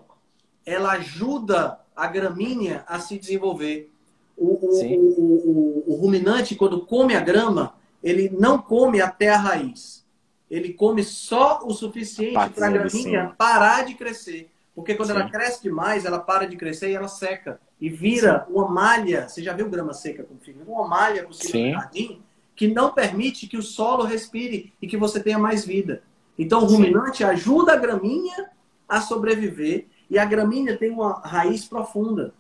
ela 0.65 0.93
ajuda 0.93 1.79
a 1.99 2.07
gramínea 2.07 2.85
a 2.87 3.01
se 3.01 3.19
desenvolver. 3.19 3.91
O, 4.37 4.47
o, 4.47 5.85
o, 5.85 5.85
o, 5.89 5.95
ruminante, 5.97 6.55
quando 6.55 6.87
come 6.87 7.17
a 7.17 7.21
grama, 7.21 7.75
ele 8.01 8.31
não 8.31 8.63
come 8.63 9.01
até 9.01 9.31
a 9.31 9.37
raiz. 9.37 10.07
Ele 10.49 10.73
come 10.73 11.03
só 11.03 11.61
o 11.65 11.75
suficiente 11.75 12.55
para 12.55 12.69
a 12.69 12.71
gramínea 12.71 13.29
sim. 13.29 13.35
parar 13.37 13.85
de 13.85 13.95
crescer. 13.95 14.49
Porque 14.77 14.95
quando 14.95 15.09
sim. 15.09 15.17
ela 15.17 15.29
cresce 15.29 15.61
demais, 15.61 16.05
ela 16.05 16.21
para 16.21 16.47
de 16.47 16.57
crescer 16.57 16.91
e 16.91 16.95
ela 16.95 17.09
seca. 17.09 17.61
E 17.81 17.91
vira 17.91 18.45
sim. 18.47 18.55
uma 18.55 18.69
malha. 18.69 19.29
Você 19.29 19.43
já 19.43 19.53
viu 19.53 19.69
grama 19.69 19.93
seca 19.93 20.23
como 20.23 20.39
fica? 20.39 20.61
Uma 20.65 20.87
malha 20.87 21.25
por 21.25 21.35
cima 21.35 21.67
do 21.67 21.73
jardim 21.73 22.23
que 22.55 22.69
não 22.69 22.93
permite 22.93 23.47
que 23.47 23.57
o 23.57 23.63
solo 23.63 24.05
respire 24.05 24.73
e 24.81 24.87
que 24.87 24.97
você 24.97 25.21
tenha 25.21 25.39
mais 25.39 25.65
vida. 25.65 26.03
Então, 26.39 26.63
o 26.63 26.67
ruminante 26.67 27.25
ajuda 27.25 27.73
a 27.73 27.77
gramínea 27.77 28.51
a 28.89 29.01
sobreviver 29.01 29.87
e 30.11 30.19
a 30.19 30.25
gramínea 30.25 30.77
tem 30.77 30.91
uma 30.91 31.21
raiz 31.21 31.65
profunda. 31.65 32.33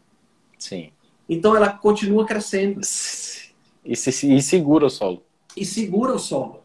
Sim. 0.59 0.91
Então 1.29 1.55
ela 1.55 1.71
continua 1.71 2.25
crescendo. 2.25 2.81
E, 2.81 3.97
se, 3.97 4.35
e 4.35 4.43
segura 4.43 4.87
o 4.87 4.91
solo. 4.91 5.23
E 5.57 5.65
segura 5.65 6.15
o 6.15 6.19
solo. 6.19 6.63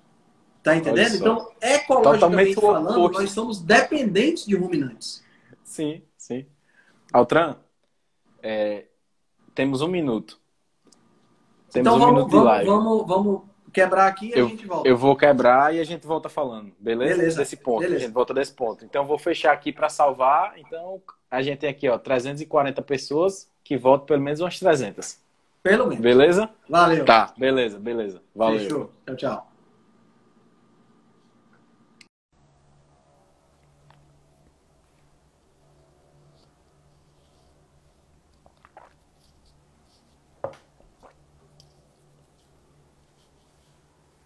Tá 0.62 0.78
entendendo? 0.78 1.16
Então, 1.16 1.52
ecologicamente 1.62 2.56
falando, 2.56 3.10
nós 3.10 3.32
somos 3.32 3.62
dependentes 3.62 4.46
de 4.46 4.56
ruminantes. 4.56 5.22
Sim, 5.64 6.02
sim. 6.18 6.46
Altran, 7.12 7.58
é, 8.42 8.86
temos 9.54 9.82
um 9.82 9.90
minuto. 9.90 10.40
Temos 11.70 11.88
então 11.88 11.96
um 11.96 12.00
vamos, 12.00 12.16
minuto 12.16 12.32
vamos, 12.32 12.44
de 12.44 12.48
live. 12.48 12.70
Vamos, 12.70 13.08
vamos 13.08 13.42
quebrar 13.74 14.08
aqui 14.08 14.30
e 14.30 14.40
eu, 14.40 14.46
a 14.46 14.50
gente 14.50 14.66
volta. 14.66 14.88
Eu 14.88 14.98
vou 14.98 15.16
quebrar 15.16 15.76
e 15.76 15.80
a 15.80 15.84
gente 15.84 16.06
volta 16.06 16.30
falando, 16.30 16.72
beleza? 16.80 17.16
beleza 17.16 17.38
desse 17.40 17.58
ponto, 17.58 17.80
beleza. 17.80 17.98
a 17.98 18.00
gente 18.00 18.14
volta 18.14 18.34
desse 18.34 18.54
ponto. 18.54 18.86
Então, 18.86 19.06
vou 19.06 19.18
fechar 19.18 19.52
aqui 19.52 19.72
para 19.72 19.90
salvar. 19.90 20.54
Então, 20.58 21.02
a 21.30 21.42
gente 21.42 21.60
tem 21.60 21.70
aqui, 21.70 21.90
ó, 21.90 21.98
340 21.98 22.82
pessoas 22.82 23.50
que 23.64 23.76
votam 23.76 24.06
pelo 24.06 24.22
menos 24.22 24.40
umas 24.40 24.60
300. 24.60 25.18
Pelo 25.62 25.88
menos. 25.88 26.02
Beleza? 26.02 26.50
Valeu. 26.70 27.06
Tá, 27.06 27.34
beleza, 27.38 27.80
beleza. 27.80 28.22
Valeu. 28.36 28.60
Fechou. 28.60 28.92
Tchau, 29.06 29.16
tchau. 29.16 29.53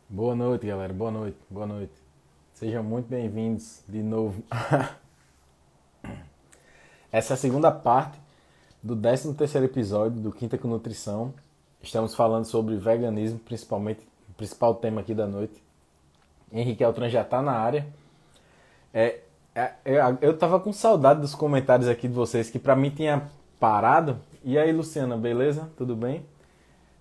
Boa 0.10 0.34
noite, 0.34 0.66
galera. 0.66 0.94
Boa 0.94 1.12
noite. 1.12 1.38
Boa 1.50 1.68
noite. 1.68 1.92
Sejam 2.54 2.82
muito 2.82 3.10
bem-vindos 3.10 3.84
de 3.90 4.02
novo. 4.02 4.42
Essa 7.12 7.34
é 7.34 7.36
a 7.36 7.38
segunda 7.38 7.70
parte 7.74 8.18
do 8.82 8.96
13 8.96 9.34
terceiro 9.34 9.68
episódio 9.68 10.22
do 10.22 10.32
Quinta 10.32 10.58
com 10.58 10.70
Nutrição. 10.70 11.34
Estamos 11.84 12.16
falando 12.16 12.46
sobre 12.46 12.78
veganismo, 12.78 13.38
principalmente, 13.40 14.08
o 14.30 14.34
principal 14.36 14.76
tema 14.76 15.02
aqui 15.02 15.14
da 15.14 15.28
noite. 15.28 15.62
Henrique 16.54 16.86
Altran 16.86 17.10
já 17.10 17.24
está 17.24 17.42
na 17.42 17.52
área. 17.52 17.86
É, 18.94 19.20
é, 19.54 19.74
eu 20.22 20.38
tava 20.38 20.58
com 20.58 20.72
saudade 20.72 21.20
dos 21.20 21.36
comentários 21.36 21.90
aqui 21.90 22.08
de 22.08 22.14
vocês, 22.14 22.50
que 22.50 22.60
para 22.60 22.78
mim 22.78 22.92
tinha 22.92 23.30
parado. 23.60 24.18
E 24.42 24.58
aí, 24.58 24.72
Luciana, 24.72 25.18
beleza? 25.18 25.70
Tudo 25.76 25.98
bem? 25.98 26.26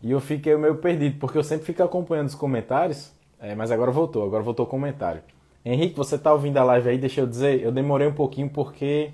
E 0.07 0.13
eu 0.13 0.21
fiquei 0.21 0.57
meio 0.57 0.77
perdido, 0.77 1.19
porque 1.19 1.37
eu 1.37 1.43
sempre 1.43 1.67
fico 1.67 1.83
acompanhando 1.83 2.29
os 2.29 2.35
comentários, 2.37 3.11
é, 3.41 3.57
mas 3.57 3.73
agora 3.73 3.91
voltou, 3.91 4.25
agora 4.25 4.41
voltou 4.41 4.65
o 4.65 4.69
comentário. 4.69 5.21
Henrique, 5.65 5.97
você 5.97 6.17
tá 6.17 6.33
ouvindo 6.33 6.59
a 6.59 6.63
live 6.63 6.91
aí? 6.91 6.97
Deixa 6.97 7.23
eu 7.23 7.27
dizer, 7.27 7.61
eu 7.61 7.73
demorei 7.73 8.07
um 8.07 8.15
pouquinho 8.15 8.49
porque 8.49 9.11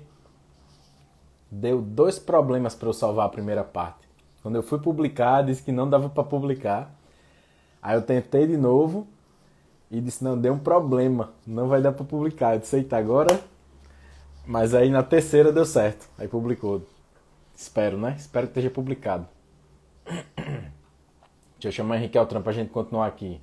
deu 1.49 1.81
dois 1.81 2.19
problemas 2.19 2.75
para 2.75 2.87
eu 2.87 2.93
salvar 2.93 3.25
a 3.25 3.29
primeira 3.29 3.63
parte. 3.63 4.07
Quando 4.43 4.53
eu 4.53 4.61
fui 4.61 4.77
publicar, 4.77 5.41
disse 5.41 5.63
que 5.63 5.71
não 5.71 5.89
dava 5.89 6.09
para 6.09 6.23
publicar. 6.23 6.93
Aí 7.81 7.95
eu 7.95 8.03
tentei 8.03 8.45
de 8.45 8.55
novo 8.55 9.07
e 9.89 9.99
disse: 9.99 10.23
não, 10.23 10.37
deu 10.37 10.53
um 10.53 10.59
problema, 10.59 11.31
não 11.47 11.67
vai 11.67 11.81
dar 11.81 11.93
para 11.93 12.05
publicar. 12.05 12.53
Eu 12.53 12.59
disse: 12.59 12.75
eita, 12.75 12.97
agora. 12.97 13.41
Mas 14.45 14.75
aí 14.75 14.91
na 14.91 15.01
terceira 15.01 15.51
deu 15.51 15.65
certo, 15.65 16.07
aí 16.19 16.27
publicou. 16.27 16.83
Espero, 17.55 17.97
né? 17.97 18.13
Espero 18.15 18.45
que 18.45 18.51
esteja 18.51 18.69
publicado. 18.69 19.25
Deixa 21.63 21.81
eu 21.81 21.85
chamar 21.85 21.95
o 21.95 21.97
Henrique 21.97 22.17
Altran 22.17 22.41
pra 22.41 22.51
gente 22.51 22.71
continuar 22.71 23.07
aqui. 23.07 23.39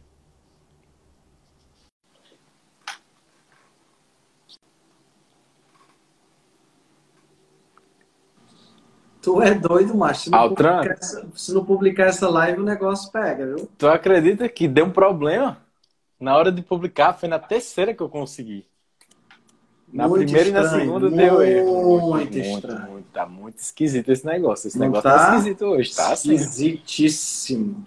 Tu 9.22 9.40
é 9.40 9.54
doido, 9.54 9.94
macho. 9.94 10.24
Se 10.24 10.30
não, 10.30 10.38
Altran, 10.38 10.82
essa, 10.84 11.26
se 11.34 11.54
não 11.54 11.64
publicar 11.64 12.08
essa 12.08 12.28
live, 12.28 12.60
o 12.60 12.64
negócio 12.64 13.10
pega, 13.10 13.46
viu? 13.46 13.70
Tu 13.78 13.88
acredita 13.88 14.46
que 14.50 14.68
deu 14.68 14.84
um 14.84 14.90
problema? 14.90 15.56
Na 16.18 16.36
hora 16.36 16.52
de 16.52 16.60
publicar, 16.60 17.14
foi 17.14 17.28
na 17.28 17.38
terceira 17.38 17.94
que 17.94 18.02
eu 18.02 18.08
consegui. 18.10 18.66
Na 19.90 20.06
muito 20.06 20.24
primeira 20.24 20.48
estranho, 20.48 20.66
e 20.66 20.76
na 20.76 20.78
segunda 20.78 21.08
muito 21.08 21.16
deu 21.16 21.42
erro. 21.42 22.10
Muito, 22.10 22.38
estranho. 22.38 22.90
Muito, 22.90 23.06
tá 23.12 23.24
muito 23.24 23.58
esquisito 23.58 24.12
esse 24.12 24.26
negócio. 24.26 24.68
Esse 24.68 24.78
não 24.78 24.86
negócio 24.86 25.04
tá, 25.04 25.16
tá 25.16 25.36
esquisito 25.36 25.64
hoje, 25.64 25.94
tá? 25.94 26.12
Assim. 26.12 27.84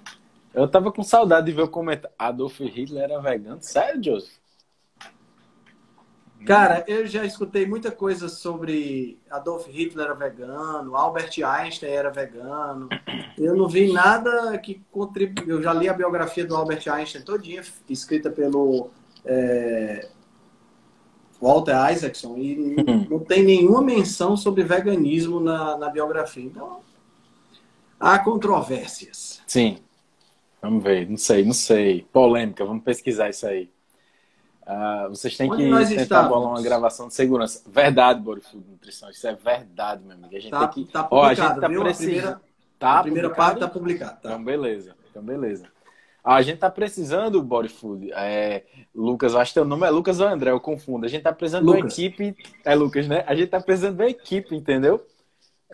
Eu 0.53 0.67
tava 0.67 0.91
com 0.91 1.03
saudade 1.03 1.47
de 1.47 1.51
ver 1.51 1.63
o 1.63 1.67
comentário. 1.67 2.15
Adolf 2.17 2.59
Hitler 2.59 3.03
era 3.03 3.19
vegano? 3.19 3.57
Sério, 3.61 4.03
Joseph? 4.03 4.43
Cara, 6.45 6.83
eu 6.87 7.07
já 7.07 7.25
escutei 7.25 7.65
muita 7.65 7.89
coisa 7.89 8.27
sobre 8.27 9.17
Adolf 9.31 9.65
Hitler 9.67 10.05
era 10.07 10.13
vegano, 10.13 10.95
Albert 10.95 11.31
Einstein 11.41 11.91
era 11.91 12.09
vegano. 12.09 12.89
Eu 13.37 13.55
não 13.55 13.69
vi 13.69 13.91
nada 13.93 14.57
que 14.57 14.81
contribui. 14.91 15.49
Eu 15.49 15.61
já 15.61 15.73
li 15.73 15.87
a 15.87 15.93
biografia 15.93 16.45
do 16.45 16.55
Albert 16.55 16.85
Einstein 16.87 17.23
todinha, 17.23 17.63
escrita 17.89 18.29
pelo 18.29 18.89
é... 19.23 20.09
Walter 21.41 21.75
Isaacson, 21.91 22.37
e 22.37 22.75
não 23.09 23.19
tem 23.19 23.43
nenhuma 23.43 23.81
menção 23.81 24.35
sobre 24.35 24.63
veganismo 24.63 25.39
na, 25.39 25.77
na 25.77 25.89
biografia. 25.89 26.43
Então, 26.43 26.79
há 27.99 28.19
controvérsias. 28.19 29.41
Sim. 29.47 29.77
Vamos 30.63 30.81
ver, 30.81 31.09
não 31.09 31.17
sei, 31.17 31.43
não 31.43 31.51
sei. 31.51 32.07
Polêmica, 32.13 32.63
vamos 32.63 32.85
pesquisar 32.85 33.29
isso 33.29 33.45
aí. 33.45 33.69
Uh, 34.61 35.09
vocês 35.09 35.35
têm 35.35 35.51
Onde 35.51 35.87
que 35.89 35.95
tentar 35.97 36.23
bolar 36.23 36.51
uma 36.51 36.61
gravação 36.61 37.09
de 37.09 37.13
segurança. 37.13 37.61
Verdade, 37.69 38.21
Bodyfood 38.21 38.65
Nutrição. 38.69 39.09
Isso 39.09 39.27
é 39.27 39.35
verdade, 39.35 40.01
meu 40.05 40.15
amigo. 40.15 40.33
A 40.33 40.39
gente 40.39 40.51
tá, 40.51 40.65
tem 40.65 40.85
que. 40.85 40.89
Tá 40.89 41.03
publicado, 41.03 41.15
Ó, 41.15 41.25
a 41.25 41.33
gente 41.33 41.59
tá. 41.59 41.65
A 41.65 41.97
primeira, 41.99 42.41
tá 42.79 42.99
a 42.99 43.03
primeira 43.03 43.29
parte 43.29 43.55
está 43.55 43.67
publicada. 43.67 44.11
Tá. 44.13 44.19
Então, 44.29 44.41
beleza. 44.41 44.95
Então, 45.11 45.21
beleza. 45.21 45.67
Ah, 46.23 46.35
a 46.35 46.41
gente 46.41 46.59
tá 46.59 46.71
precisando, 46.71 47.43
Bodyfood. 47.43 48.13
É, 48.13 48.63
Lucas, 48.95 49.35
acho 49.35 49.51
que 49.51 49.55
teu 49.55 49.65
nome 49.65 49.85
é 49.85 49.89
Lucas 49.89 50.21
ou 50.21 50.27
André, 50.29 50.51
eu 50.51 50.61
confundo. 50.61 51.05
A 51.05 51.09
gente 51.09 51.23
tá 51.23 51.33
precisando 51.33 51.65
Lucas. 51.65 51.93
de 51.93 52.01
uma 52.01 52.07
equipe. 52.07 52.35
É 52.63 52.73
Lucas, 52.73 53.05
né? 53.05 53.25
A 53.27 53.35
gente 53.35 53.49
tá 53.49 53.59
precisando 53.59 53.97
de 53.97 54.03
uma 54.03 54.09
equipe, 54.09 54.55
entendeu? 54.55 55.05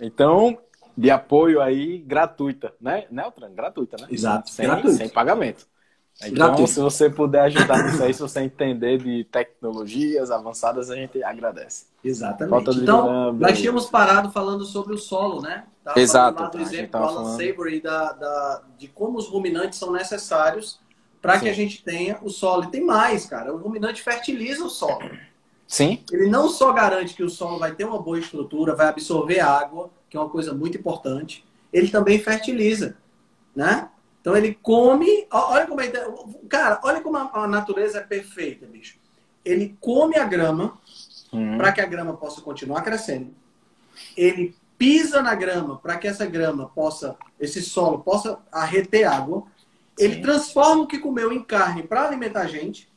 Então, 0.02 0.58
de 0.98 1.10
apoio 1.10 1.62
aí 1.62 2.00
gratuita, 2.00 2.74
né? 2.80 3.06
Neutran, 3.10 3.54
gratuita, 3.54 3.98
né? 4.00 4.08
Exato. 4.10 4.50
Sem, 4.50 4.68
sem 4.94 5.10
pagamento. 5.10 5.68
Então, 6.22 6.68
se 6.68 6.80
você 6.82 7.10
puder 7.10 7.44
ajudar 7.44 7.82
nisso 7.84 8.04
aí, 8.04 8.14
se 8.14 8.22
você 8.22 8.42
entender 8.42 8.98
de 8.98 9.24
tecnologias 9.24 10.30
avançadas, 10.32 10.90
a 10.92 10.96
gente 10.96 11.24
agradece. 11.24 11.86
Exatamente. 12.04 12.82
Então, 12.82 13.32
nós 13.34 13.58
tínhamos 13.58 13.86
parado 13.86 14.30
falando 14.30 14.66
sobre 14.66 14.94
o 14.94 14.98
solo, 14.98 15.42
né? 15.42 15.64
Tava 15.82 16.00
Exato. 16.00 16.44
Lá 16.44 16.50
do 16.50 16.60
exemplo 16.60 16.92
do 16.92 16.98
Alan 16.98 17.24
falando... 17.24 17.42
Savory, 17.42 17.82
da, 17.82 18.12
da, 18.12 18.64
de 18.78 18.90
como 18.90 19.18
os 19.18 19.28
ruminantes 19.28 19.80
são 19.80 19.94
necessários 19.94 20.82
para 21.22 21.40
que 21.40 21.48
a 21.48 21.54
gente 21.54 21.84
tenha 21.84 22.20
o 22.22 22.30
solo. 22.30 22.66
E 22.66 22.72
tem 22.72 22.84
mais, 22.84 23.26
cara. 23.26 23.54
O 23.54 23.58
ruminante 23.58 24.02
fertiliza 24.02 24.66
o 24.66 24.70
solo. 24.70 25.10
Sim. 25.70 26.04
Ele 26.12 26.28
não 26.28 26.50
só 26.50 26.74
garante 26.74 27.14
que 27.14 27.22
o 27.22 27.30
solo 27.30 27.60
vai 27.60 27.76
ter 27.76 27.86
uma 27.86 28.02
boa 28.02 28.18
estrutura, 28.18 28.76
vai 28.76 28.88
absorver 28.88 29.40
água, 29.40 29.92
que 30.10 30.18
é 30.18 30.20
uma 30.20 30.28
coisa 30.28 30.52
muito 30.52 30.76
importante, 30.80 31.46
ele 31.72 31.90
também 31.90 32.18
fertiliza, 32.18 32.98
né? 33.56 33.88
Então 34.20 34.36
ele 34.36 34.58
come. 34.64 35.28
Olha 35.32 35.68
como 35.68 35.80
é. 35.80 35.92
Cara, 36.50 36.82
olha 36.84 37.02
como 37.02 37.18
a 37.18 37.48
natureza 37.48 38.00
é 38.00 38.02
perfeita, 38.02 38.66
bicho. 38.66 38.98
Ele 39.46 39.78
come 39.80 40.18
a 40.18 40.26
grama 40.26 40.76
uhum. 41.32 41.60
para 41.60 41.72
que 41.72 41.82
a 41.82 41.86
grama 41.86 42.18
possa 42.18 42.42
continuar 42.42 42.82
crescendo. 42.82 43.32
Ele 44.18 44.56
pisa 44.76 45.22
na 45.22 45.36
grama 45.36 45.78
para 45.78 45.98
que 45.98 46.08
essa 46.08 46.26
grama 46.26 46.68
possa, 46.70 47.16
esse 47.40 47.62
solo 47.62 48.00
possa 48.00 48.40
arreter 48.52 49.06
água. 49.06 49.44
Ele 50.00 50.16
Sim. 50.16 50.22
transforma 50.24 50.82
o 50.82 50.88
que 50.88 50.98
comeu 50.98 51.32
em 51.32 51.44
carne 51.44 51.84
para 51.84 52.08
alimentar 52.08 52.42
a 52.42 52.48
gente. 52.48 52.89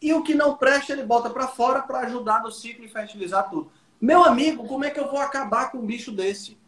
E 0.00 0.12
o 0.12 0.22
que 0.22 0.34
não 0.34 0.56
presta, 0.56 0.92
ele 0.92 1.02
bota 1.02 1.30
para 1.30 1.48
fora 1.48 1.82
para 1.82 2.00
ajudar 2.00 2.42
no 2.42 2.50
ciclo 2.50 2.84
e 2.84 2.88
fertilizar 2.88 3.48
tudo. 3.48 3.70
Meu 4.00 4.22
amigo, 4.22 4.66
como 4.66 4.84
é 4.84 4.90
que 4.90 5.00
eu 5.00 5.10
vou 5.10 5.18
acabar 5.18 5.70
com 5.70 5.78
um 5.78 5.86
bicho 5.86 6.12
desse? 6.12 6.58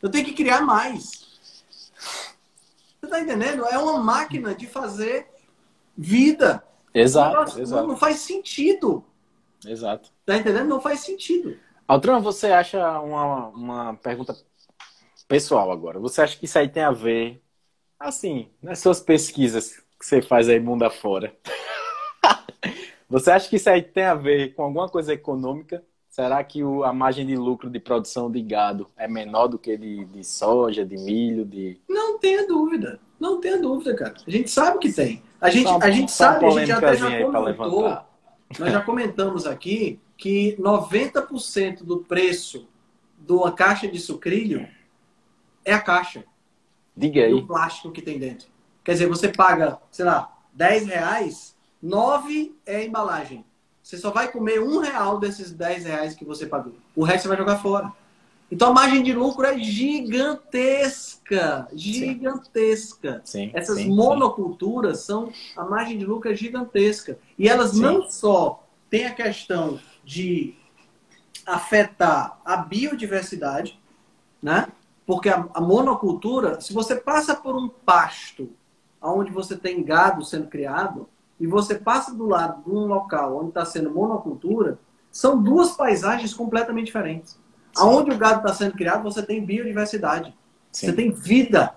Eu 0.00 0.10
tenho 0.10 0.24
que 0.24 0.32
criar 0.32 0.62
mais. 0.62 1.32
Você 3.00 3.06
tá 3.08 3.20
entendendo? 3.20 3.64
É 3.66 3.78
uma 3.78 3.98
máquina 3.98 4.54
de 4.54 4.66
fazer 4.66 5.28
vida. 5.96 6.64
Exato, 6.94 7.54
não, 7.54 7.62
exato. 7.62 7.86
Não 7.86 7.96
faz 7.96 8.20
sentido. 8.20 9.04
Exato. 9.66 10.10
Tá 10.24 10.36
entendendo? 10.36 10.68
Não 10.68 10.80
faz 10.80 11.00
sentido. 11.00 11.56
Altran, 11.86 12.20
você 12.20 12.48
acha 12.48 13.00
uma, 13.00 13.48
uma 13.48 13.94
pergunta 13.96 14.36
pessoal 15.28 15.70
agora. 15.70 16.00
Você 16.00 16.22
acha 16.22 16.38
que 16.38 16.46
isso 16.46 16.58
aí 16.58 16.68
tem 16.68 16.82
a 16.82 16.90
ver, 16.90 17.42
assim, 17.98 18.50
nas 18.62 18.78
suas 18.78 19.00
pesquisas 19.00 19.76
que 19.98 20.06
você 20.06 20.20
faz 20.20 20.48
aí 20.48 20.58
mundo 20.58 20.84
afora? 20.84 21.36
Você 23.12 23.30
acha 23.30 23.48
que 23.48 23.56
isso 23.56 23.68
aí 23.68 23.82
tem 23.82 24.04
a 24.04 24.14
ver 24.14 24.54
com 24.54 24.62
alguma 24.62 24.88
coisa 24.88 25.12
econômica? 25.12 25.84
Será 26.08 26.42
que 26.42 26.62
o, 26.62 26.82
a 26.84 26.92
margem 26.92 27.26
de 27.26 27.36
lucro 27.36 27.70
de 27.70 27.78
produção 27.78 28.30
de 28.30 28.42
gado 28.42 28.88
é 28.96 29.06
menor 29.08 29.48
do 29.48 29.58
que 29.58 29.76
de, 29.76 30.04
de 30.04 30.24
soja, 30.24 30.84
de 30.84 30.96
milho, 30.96 31.44
de... 31.44 31.80
Não 31.88 32.18
tenha 32.18 32.46
dúvida. 32.46 32.98
Não 33.20 33.40
tenha 33.40 33.58
dúvida, 33.58 33.94
cara. 33.94 34.14
A 34.26 34.30
gente 34.30 34.50
sabe 34.50 34.78
que 34.78 34.92
tem. 34.92 35.22
A 35.40 35.50
gente, 35.50 35.68
a 35.68 35.90
gente 35.90 36.10
sabe, 36.10 36.44
a 36.44 36.50
gente 36.50 36.72
até 36.72 36.96
já 36.96 37.24
comentou, 37.30 37.98
nós 38.58 38.72
já 38.72 38.80
comentamos 38.80 39.46
aqui 39.46 40.00
que 40.16 40.56
90% 40.58 41.82
do 41.84 41.98
preço 41.98 42.68
de 43.18 43.32
uma 43.32 43.52
caixa 43.52 43.88
de 43.88 43.98
sucrilho 43.98 44.66
é 45.64 45.72
a 45.72 45.80
caixa. 45.80 46.24
Diga 46.96 47.24
aí. 47.24 47.30
Do 47.30 47.46
plástico 47.46 47.90
que 47.90 48.02
tem 48.02 48.18
dentro. 48.18 48.48
Quer 48.84 48.92
dizer, 48.92 49.06
você 49.06 49.28
paga, 49.28 49.78
sei 49.90 50.04
lá, 50.04 50.36
10 50.52 50.86
reais, 50.86 51.56
9 51.82 52.54
é 52.64 52.76
a 52.76 52.84
embalagem. 52.84 53.44
Você 53.82 53.98
só 53.98 54.10
vai 54.10 54.30
comer 54.30 54.62
um 54.62 54.78
real 54.78 55.18
desses 55.18 55.50
10 55.50 55.84
reais 55.84 56.14
que 56.14 56.24
você 56.24 56.46
pagou. 56.46 56.74
O 56.94 57.02
resto 57.02 57.22
você 57.22 57.28
vai 57.28 57.36
jogar 57.36 57.58
fora. 57.58 57.92
Então 58.50 58.68
a 58.68 58.74
margem 58.74 59.02
de 59.02 59.12
lucro 59.12 59.44
é 59.44 59.58
gigantesca. 59.58 61.16
Gigantesca. 61.72 63.20
Sim, 63.24 63.50
Essas 63.54 63.78
sim, 63.78 63.88
monoculturas 63.88 65.00
sim. 65.00 65.06
são. 65.06 65.32
A 65.56 65.64
margem 65.64 65.98
de 65.98 66.04
lucro 66.04 66.30
é 66.30 66.34
gigantesca. 66.34 67.18
E 67.38 67.48
elas 67.48 67.72
não 67.72 68.08
só 68.08 68.64
têm 68.88 69.06
a 69.06 69.14
questão 69.14 69.80
de 70.04 70.54
afetar 71.44 72.40
a 72.44 72.58
biodiversidade, 72.58 73.80
né? 74.40 74.68
Porque 75.04 75.28
a, 75.28 75.48
a 75.54 75.60
monocultura, 75.60 76.60
se 76.60 76.72
você 76.72 76.94
passa 76.94 77.34
por 77.34 77.56
um 77.56 77.68
pasto 77.68 78.50
onde 79.00 79.32
você 79.32 79.56
tem 79.56 79.82
gado 79.82 80.24
sendo 80.24 80.46
criado, 80.46 81.08
e 81.42 81.46
você 81.48 81.74
passa 81.74 82.14
do 82.14 82.24
lado 82.24 82.62
de 82.62 82.70
um 82.70 82.86
local 82.86 83.36
onde 83.36 83.48
está 83.48 83.64
sendo 83.64 83.90
monocultura, 83.90 84.78
são 85.10 85.42
duas 85.42 85.72
paisagens 85.72 86.32
completamente 86.32 86.86
diferentes. 86.86 87.32
Sim. 87.32 87.82
Aonde 87.82 88.12
o 88.12 88.16
gado 88.16 88.36
está 88.36 88.54
sendo 88.54 88.74
criado, 88.74 89.02
você 89.02 89.24
tem 89.24 89.44
biodiversidade. 89.44 90.32
Sim. 90.70 90.86
Você 90.86 90.92
tem 90.92 91.10
vida. 91.10 91.74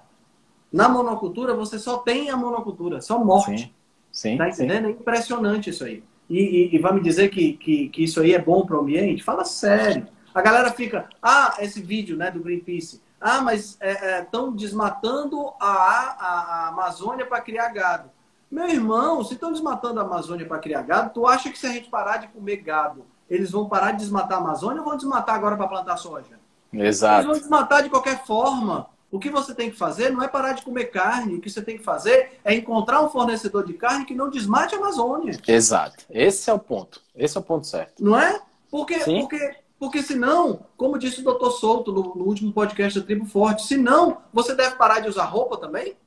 Na 0.71 0.87
monocultura, 0.87 1.55
você 1.55 1.79
só 1.79 1.97
tem 1.97 2.29
a 2.29 2.37
monocultura, 2.37 3.01
só 3.01 3.17
morte. 3.17 3.75
Sim. 4.11 4.37
Tá 4.37 4.47
entendendo? 4.49 4.85
É 4.85 4.91
impressionante 4.91 5.71
isso 5.71 5.83
aí. 5.83 6.03
E, 6.29 6.37
e, 6.39 6.75
e 6.75 6.77
vai 6.77 6.93
me 6.93 7.01
dizer 7.01 7.29
que, 7.29 7.53
que, 7.53 7.89
que 7.89 8.03
isso 8.03 8.21
aí 8.21 8.35
é 8.35 8.39
bom 8.39 8.67
para 8.67 8.77
o 8.77 8.81
ambiente? 8.81 9.23
Fala 9.23 9.43
sério. 9.43 10.07
A 10.31 10.43
galera 10.43 10.71
fica, 10.71 11.09
ah, 11.23 11.55
esse 11.57 11.81
vídeo 11.81 12.15
né, 12.15 12.29
do 12.29 12.39
Greenpeace. 12.39 13.01
Ah, 13.19 13.41
mas 13.41 13.79
estão 14.21 14.45
é, 14.45 14.49
é, 14.49 14.55
desmatando 14.55 15.47
a, 15.59 15.65
a, 15.65 16.27
a 16.27 16.67
Amazônia 16.67 17.25
para 17.25 17.41
criar 17.41 17.69
gado. 17.69 18.11
Meu 18.55 18.69
irmão, 18.69 19.21
se 19.21 19.33
estão 19.33 19.51
desmatando 19.51 19.99
a 19.99 20.03
Amazônia 20.03 20.47
para 20.47 20.59
criar 20.59 20.81
gado, 20.81 21.11
tu 21.13 21.27
acha 21.27 21.49
que 21.49 21.59
se 21.59 21.67
a 21.67 21.73
gente 21.73 21.89
parar 21.89 22.19
de 22.19 22.29
comer 22.29 22.55
gado, 22.55 23.05
eles 23.29 23.51
vão 23.51 23.67
parar 23.67 23.91
de 23.91 23.97
desmatar 23.97 24.37
a 24.37 24.41
Amazônia 24.41 24.81
ou 24.81 24.87
vão 24.87 24.95
desmatar 24.95 25.35
agora 25.35 25.57
para 25.57 25.67
plantar 25.67 25.97
soja? 25.97 26.39
Exato. 26.71 27.15
Eles 27.15 27.25
vão 27.25 27.37
desmatar 27.37 27.83
de 27.83 27.89
qualquer 27.89 28.25
forma. 28.25 28.87
O 29.11 29.19
que 29.19 29.29
você 29.29 29.53
tem 29.53 29.69
que 29.69 29.75
fazer 29.75 30.09
não 30.09 30.23
é 30.23 30.29
parar 30.29 30.53
de 30.53 30.61
comer 30.61 30.85
carne. 30.85 31.35
O 31.35 31.41
que 31.41 31.49
você 31.49 31.61
tem 31.61 31.77
que 31.77 31.83
fazer 31.83 32.39
é 32.45 32.55
encontrar 32.55 33.01
um 33.01 33.09
fornecedor 33.09 33.65
de 33.65 33.73
carne 33.73 34.05
que 34.05 34.15
não 34.15 34.29
desmate 34.29 34.73
a 34.73 34.77
Amazônia. 34.77 35.37
Exato. 35.45 36.05
Esse 36.09 36.49
é 36.49 36.53
o 36.53 36.59
ponto. 36.59 37.01
Esse 37.13 37.35
é 37.35 37.41
o 37.41 37.43
ponto 37.43 37.67
certo. 37.67 38.01
Não 38.01 38.17
é? 38.17 38.39
Porque, 38.71 38.99
porque, 38.99 39.55
porque 39.77 40.01
senão, 40.01 40.61
como 40.77 40.97
disse 40.97 41.19
o 41.19 41.25
doutor 41.25 41.51
Souto 41.51 41.91
no, 41.91 42.15
no 42.15 42.23
último 42.23 42.53
podcast 42.53 42.97
da 42.97 43.05
Tribo 43.05 43.25
Forte, 43.25 43.67
senão 43.67 44.19
você 44.31 44.55
deve 44.55 44.77
parar 44.77 45.01
de 45.01 45.09
usar 45.09 45.25
roupa 45.25 45.57
também? 45.57 45.97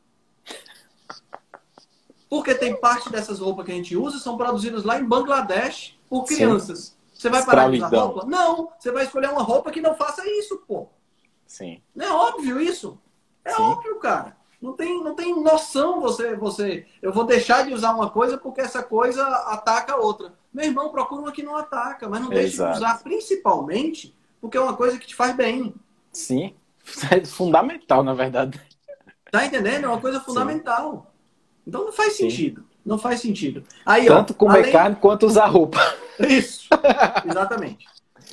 Porque 2.28 2.54
tem 2.54 2.78
parte 2.78 3.10
dessas 3.10 3.38
roupas 3.38 3.64
que 3.64 3.72
a 3.72 3.74
gente 3.74 3.96
usa 3.96 4.18
são 4.18 4.36
produzidas 4.36 4.84
lá 4.84 4.98
em 4.98 5.04
Bangladesh 5.04 5.98
por 6.08 6.24
crianças. 6.24 6.78
Sim. 6.78 6.92
Você 7.14 7.28
vai 7.28 7.44
parar 7.44 7.70
de 7.70 7.78
usar 7.78 7.88
roupa? 7.88 8.26
Não. 8.26 8.70
Você 8.78 8.92
vai 8.92 9.04
escolher 9.04 9.30
uma 9.30 9.42
roupa 9.42 9.70
que 9.70 9.80
não 9.80 9.94
faça 9.94 10.22
isso, 10.28 10.58
pô. 10.68 10.86
Sim. 11.46 11.80
Não 11.94 12.06
é 12.06 12.12
óbvio 12.12 12.60
isso? 12.60 12.98
É 13.44 13.52
Sim. 13.52 13.62
óbvio, 13.62 13.96
cara. 13.96 14.36
Não 14.60 14.72
tem, 14.72 15.02
não 15.02 15.14
tem 15.14 15.40
noção 15.40 16.00
você, 16.00 16.34
você. 16.34 16.86
Eu 17.00 17.12
vou 17.12 17.24
deixar 17.24 17.64
de 17.64 17.72
usar 17.72 17.94
uma 17.94 18.10
coisa 18.10 18.36
porque 18.36 18.60
essa 18.60 18.82
coisa 18.82 19.24
ataca 19.26 19.94
a 19.94 19.96
outra. 19.96 20.34
Meu 20.52 20.66
irmão, 20.66 20.90
procura 20.90 21.22
uma 21.22 21.32
que 21.32 21.42
não 21.42 21.56
ataca, 21.56 22.08
mas 22.08 22.20
não 22.20 22.28
deixe 22.28 22.56
de 22.56 22.62
usar 22.62 23.02
principalmente 23.02 24.14
porque 24.40 24.56
é 24.56 24.60
uma 24.60 24.76
coisa 24.76 24.98
que 24.98 25.06
te 25.06 25.14
faz 25.14 25.34
bem. 25.34 25.74
Sim. 26.12 26.54
É 27.10 27.22
fundamental, 27.22 28.02
na 28.02 28.14
verdade. 28.14 28.58
Tá 29.30 29.44
entendendo? 29.44 29.84
É 29.84 29.88
uma 29.88 30.00
coisa 30.00 30.20
fundamental. 30.20 31.02
Sim. 31.02 31.07
Então 31.68 31.84
não 31.84 31.92
faz 31.92 32.14
Sim. 32.14 32.30
sentido. 32.30 32.64
Não 32.84 32.96
faz 32.96 33.20
sentido. 33.20 33.62
Aí, 33.84 34.06
Tanto 34.06 34.32
ó, 34.32 34.36
comer 34.36 34.60
além... 34.60 34.72
carne 34.72 34.96
quanto 34.96 35.26
usar 35.26 35.46
roupa. 35.46 35.78
Isso, 36.26 36.66
exatamente. 37.28 37.86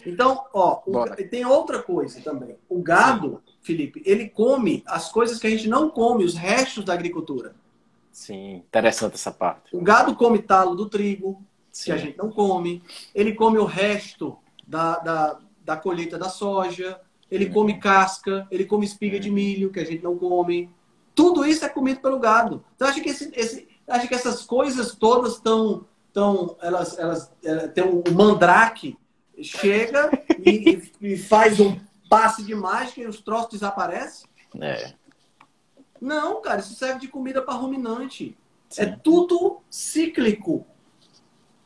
Então, 0.06 0.46
ó, 0.54 0.82
o... 0.86 1.06
tem 1.30 1.46
outra 1.46 1.84
coisa 1.84 2.22
também. 2.22 2.56
O 2.70 2.82
gado, 2.82 3.44
Felipe, 3.62 4.02
ele 4.06 4.30
come 4.30 4.82
as 4.88 5.12
coisas 5.12 5.38
que 5.38 5.48
a 5.48 5.50
gente 5.50 5.68
não 5.68 5.90
come, 5.90 6.24
os 6.24 6.36
restos 6.36 6.86
da 6.86 6.94
agricultura. 6.94 7.54
Sim, 8.10 8.56
interessante 8.56 9.16
essa 9.16 9.32
parte. 9.32 9.76
O 9.76 9.82
gado 9.82 10.16
come 10.16 10.40
talo 10.40 10.74
do 10.74 10.88
trigo, 10.88 11.44
Sim. 11.70 11.86
que 11.86 11.92
a 11.92 11.98
gente 11.98 12.18
não 12.18 12.32
come. 12.32 12.82
Ele 13.14 13.34
come 13.34 13.58
o 13.58 13.66
resto 13.66 14.38
da, 14.66 15.00
da, 15.00 15.40
da 15.62 15.76
colheita 15.76 16.18
da 16.18 16.30
soja. 16.30 17.02
Ele 17.30 17.48
hum. 17.48 17.52
come 17.52 17.80
casca, 17.80 18.48
ele 18.50 18.64
come 18.64 18.86
espiga 18.86 19.18
hum. 19.18 19.20
de 19.20 19.30
milho, 19.30 19.72
que 19.72 19.82
a 19.82 19.86
gente 19.86 20.02
não 20.02 20.18
come. 20.18 20.74
Tudo 21.16 21.46
isso 21.46 21.64
é 21.64 21.70
comido 21.70 22.02
pelo 22.02 22.20
gado. 22.20 22.64
Então, 22.76 22.88
acho 22.88 23.02
que, 23.02 23.10
esse, 23.10 23.32
esse, 23.34 23.68
acho 23.88 24.08
que 24.08 24.14
essas 24.14 24.44
coisas 24.44 24.94
todas 24.94 25.34
estão. 25.34 25.88
Tão, 26.12 26.56
elas, 26.62 26.98
elas, 26.98 27.34
elas 27.44 27.64
é, 27.64 27.68
tem 27.68 27.84
um 27.84 28.02
mandrake, 28.14 28.98
chega 29.42 30.10
e, 30.40 30.82
e, 31.02 31.18
faz 31.18 31.60
um 31.60 31.78
passe 32.10 32.42
de 32.42 32.56
mágica 32.56 33.02
e 33.02 33.08
os 33.08 33.20
troços 33.20 33.50
desaparecem. 33.52 34.26
É. 34.62 34.94
Não, 36.00 36.42
cara, 36.42 36.62
isso 36.62 36.74
serve 36.76 37.02
de 37.02 37.10
comida 37.10 37.42
para 37.42 37.56
ruminante. 37.56 38.38
Sim. 38.70 38.82
É 38.82 38.86
tudo 38.86 39.62
cíclico. 39.70 40.66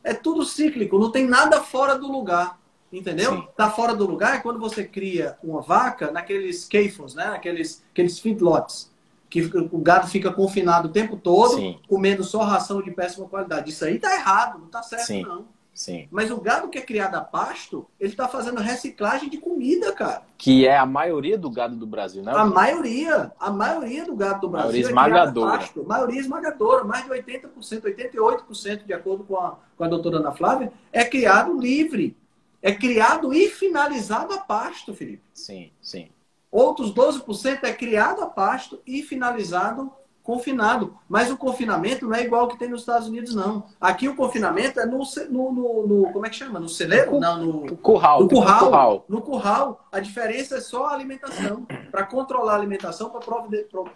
É 0.03 0.15
tudo 0.15 0.43
cíclico, 0.43 0.97
não 0.97 1.11
tem 1.11 1.27
nada 1.27 1.61
fora 1.61 1.95
do 1.95 2.11
lugar. 2.11 2.59
Entendeu? 2.91 3.35
Sim. 3.35 3.47
Tá 3.55 3.69
fora 3.69 3.93
do 3.93 4.07
lugar 4.07 4.37
é 4.37 4.39
quando 4.39 4.59
você 4.59 4.83
cria 4.83 5.37
uma 5.43 5.61
vaca 5.61 6.09
naqueles 6.09 6.65
caifons, 6.65 7.13
né? 7.13 7.25
Aqueles, 7.25 7.85
aqueles 7.91 8.17
feedlots 8.17 8.89
que 9.29 9.41
o 9.71 9.77
gado 9.77 10.07
fica 10.07 10.31
confinado 10.33 10.87
o 10.87 10.91
tempo 10.91 11.15
todo, 11.15 11.55
Sim. 11.55 11.79
comendo 11.87 12.23
só 12.23 12.43
ração 12.43 12.81
de 12.81 12.91
péssima 12.91 13.27
qualidade. 13.27 13.69
Isso 13.69 13.85
aí 13.85 13.99
tá 13.99 14.13
errado, 14.13 14.59
não 14.59 14.67
tá 14.67 14.81
certo, 14.81 15.05
Sim. 15.05 15.21
não. 15.21 15.45
Sim. 15.79 16.09
Mas 16.11 16.29
o 16.29 16.41
gado 16.41 16.67
que 16.67 16.77
é 16.77 16.81
criado 16.81 17.15
a 17.15 17.21
pasto, 17.21 17.87
ele 17.97 18.11
está 18.11 18.27
fazendo 18.27 18.59
reciclagem 18.59 19.29
de 19.29 19.37
comida, 19.37 19.93
cara. 19.93 20.23
Que 20.37 20.67
é 20.67 20.77
a 20.77 20.85
maioria 20.85 21.37
do 21.37 21.49
gado 21.49 21.77
do 21.77 21.87
Brasil, 21.87 22.21
né? 22.21 22.33
A 22.35 22.43
maioria, 22.43 23.31
a 23.39 23.49
maioria 23.49 24.03
do 24.03 24.13
gado 24.13 24.41
do 24.41 24.49
Brasil 24.49 24.71
maioria 24.71 24.85
é 24.85 24.89
esmagadora. 24.89 25.55
É 25.55 25.57
pasto. 25.59 25.85
Maioria 25.85 26.19
esmagadora, 26.19 26.83
mais 26.83 27.05
de 27.05 27.11
80%, 27.11 27.83
88%, 27.83 28.85
de 28.85 28.91
acordo 28.91 29.23
com 29.23 29.37
a, 29.37 29.57
com 29.77 29.83
a 29.85 29.87
doutora 29.87 30.17
Ana 30.17 30.33
Flávia, 30.33 30.73
é 30.91 31.05
criado 31.05 31.57
livre. 31.57 32.17
É 32.61 32.73
criado 32.73 33.33
e 33.33 33.47
finalizado 33.47 34.33
a 34.33 34.39
pasto, 34.39 34.93
Felipe. 34.93 35.23
Sim, 35.33 35.71
sim. 35.81 36.09
Outros 36.51 36.93
12% 36.93 37.63
é 37.63 37.73
criado 37.73 38.21
a 38.21 38.27
pasto 38.27 38.81
e 38.85 39.03
finalizado 39.03 39.91
confinado. 40.29 40.95
Mas 41.09 41.31
o 41.31 41.37
confinamento 41.37 42.05
não 42.05 42.13
é 42.13 42.23
igual 42.23 42.41
ao 42.41 42.47
que 42.47 42.59
tem 42.59 42.69
nos 42.69 42.81
Estados 42.81 43.07
Unidos, 43.07 43.33
não. 43.33 43.63
Aqui 43.81 44.07
o 44.07 44.15
confinamento 44.15 44.79
é 44.79 44.85
no, 44.85 45.01
no, 45.27 45.51
no, 45.51 45.87
no 45.87 46.13
como 46.13 46.23
é 46.23 46.29
que 46.29 46.35
chama? 46.35 46.59
No 46.59 46.69
celeiro? 46.69 47.13
No, 47.13 47.19
não, 47.19 47.45
no, 47.45 47.77
curral. 47.77 48.21
No 48.21 48.29
curral, 48.29 48.59
curral. 48.59 49.05
No 49.09 49.21
curral. 49.23 49.87
A 49.91 49.99
diferença 49.99 50.57
é 50.57 50.61
só 50.61 50.85
a 50.85 50.93
alimentação. 50.93 51.65
Para 51.89 52.03
controlar 52.03 52.53
a 52.53 52.57
alimentação, 52.57 53.09
para 53.09 53.21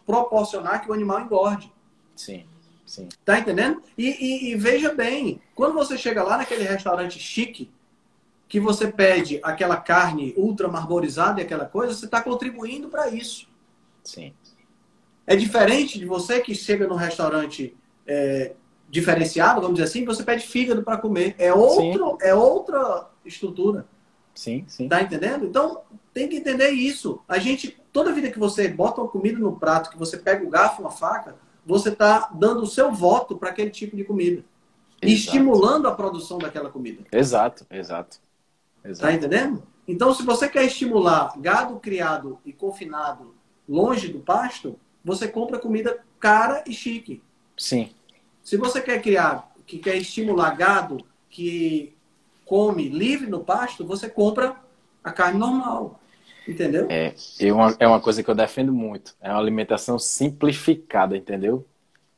proporcionar 0.07 0.81
que 0.81 0.89
o 0.89 0.93
animal 0.93 1.21
engorde. 1.21 1.71
Sim. 2.15 2.47
Sim. 2.83 3.09
Tá 3.23 3.37
entendendo? 3.37 3.83
E, 3.95 4.07
e, 4.07 4.51
e 4.51 4.55
veja 4.55 4.91
bem, 4.91 5.39
quando 5.53 5.73
você 5.73 5.99
chega 5.99 6.23
lá 6.23 6.37
naquele 6.37 6.63
restaurante 6.63 7.19
chique, 7.19 7.71
que 8.47 8.59
você 8.59 8.91
pede 8.91 9.39
aquela 9.41 9.77
carne 9.77 10.33
ultra 10.37 10.67
marmorizada 10.67 11.41
e 11.41 11.43
aquela 11.43 11.65
coisa, 11.65 11.93
você 11.93 12.05
está 12.05 12.21
contribuindo 12.21 12.87
para 12.87 13.09
isso. 13.09 13.47
Sim. 14.03 14.33
É 15.25 15.35
diferente 15.35 15.97
de 15.97 16.05
você 16.05 16.39
que 16.41 16.53
chega 16.53 16.87
num 16.87 16.95
restaurante 16.95 17.75
é, 18.05 18.53
diferenciado, 18.89 19.61
vamos 19.61 19.77
dizer 19.77 19.87
assim, 19.87 20.05
você 20.05 20.23
pede 20.23 20.45
fígado 20.45 20.83
para 20.83 20.97
comer. 20.97 21.35
É, 21.39 21.53
outro, 21.53 22.17
é 22.21 22.33
outra 22.33 23.09
estrutura. 23.25 23.87
Sim, 24.35 24.65
sim. 24.67 24.87
Tá 24.87 25.01
entendendo? 25.01 25.45
Então, 25.45 25.81
tem 26.13 26.27
que 26.27 26.37
entender 26.37 26.69
isso. 26.69 27.19
A 27.27 27.39
gente, 27.39 27.79
toda 27.91 28.11
vida 28.11 28.29
que 28.29 28.39
você 28.39 28.67
bota 28.67 29.01
uma 29.01 29.09
comida 29.09 29.39
no 29.39 29.57
prato, 29.57 29.89
que 29.89 29.97
você 29.97 30.17
pega 30.17 30.45
o 30.45 30.49
garfo, 30.49 30.81
uma 30.81 30.91
faca, 30.91 31.35
você 31.65 31.89
está 31.89 32.29
dando 32.33 32.61
o 32.63 32.67
seu 32.67 32.91
voto 32.91 33.37
para 33.37 33.49
aquele 33.49 33.69
tipo 33.69 33.95
de 33.95 34.03
comida. 34.03 34.43
Exato. 35.01 35.11
E 35.11 35.13
estimulando 35.13 35.87
a 35.87 35.91
produção 35.91 36.37
daquela 36.37 36.69
comida. 36.69 37.03
Exato, 37.11 37.65
exato. 37.71 38.17
Exato. 38.83 39.07
Tá 39.07 39.13
entendendo? 39.13 39.63
Então, 39.87 40.13
se 40.13 40.23
você 40.23 40.47
quer 40.47 40.65
estimular 40.65 41.33
gado 41.39 41.79
criado 41.79 42.39
e 42.45 42.53
confinado 42.53 43.33
longe 43.67 44.07
do 44.07 44.19
pasto, 44.19 44.79
você 45.03 45.27
compra 45.27 45.59
comida 45.59 45.99
cara 46.19 46.63
e 46.67 46.73
chique. 46.73 47.21
Sim. 47.57 47.91
Se 48.41 48.57
você 48.57 48.81
quer 48.81 49.01
criar, 49.01 49.51
que 49.65 49.77
quer 49.77 49.95
estimular 49.95 50.51
gado 50.55 50.97
que 51.29 51.93
come 52.45 52.89
livre 52.89 53.27
no 53.27 53.43
pasto, 53.43 53.85
você 53.85 54.09
compra 54.09 54.55
a 55.03 55.11
carne 55.11 55.39
normal. 55.39 55.99
Entendeu? 56.47 56.87
É, 56.89 57.13
é 57.39 57.53
uma, 57.53 57.75
é 57.79 57.87
uma 57.87 58.01
coisa 58.01 58.21
que 58.21 58.29
eu 58.29 58.35
defendo 58.35 58.73
muito. 58.73 59.15
É 59.21 59.29
uma 59.29 59.39
alimentação 59.39 59.97
simplificada, 59.97 61.15
entendeu? 61.15 61.65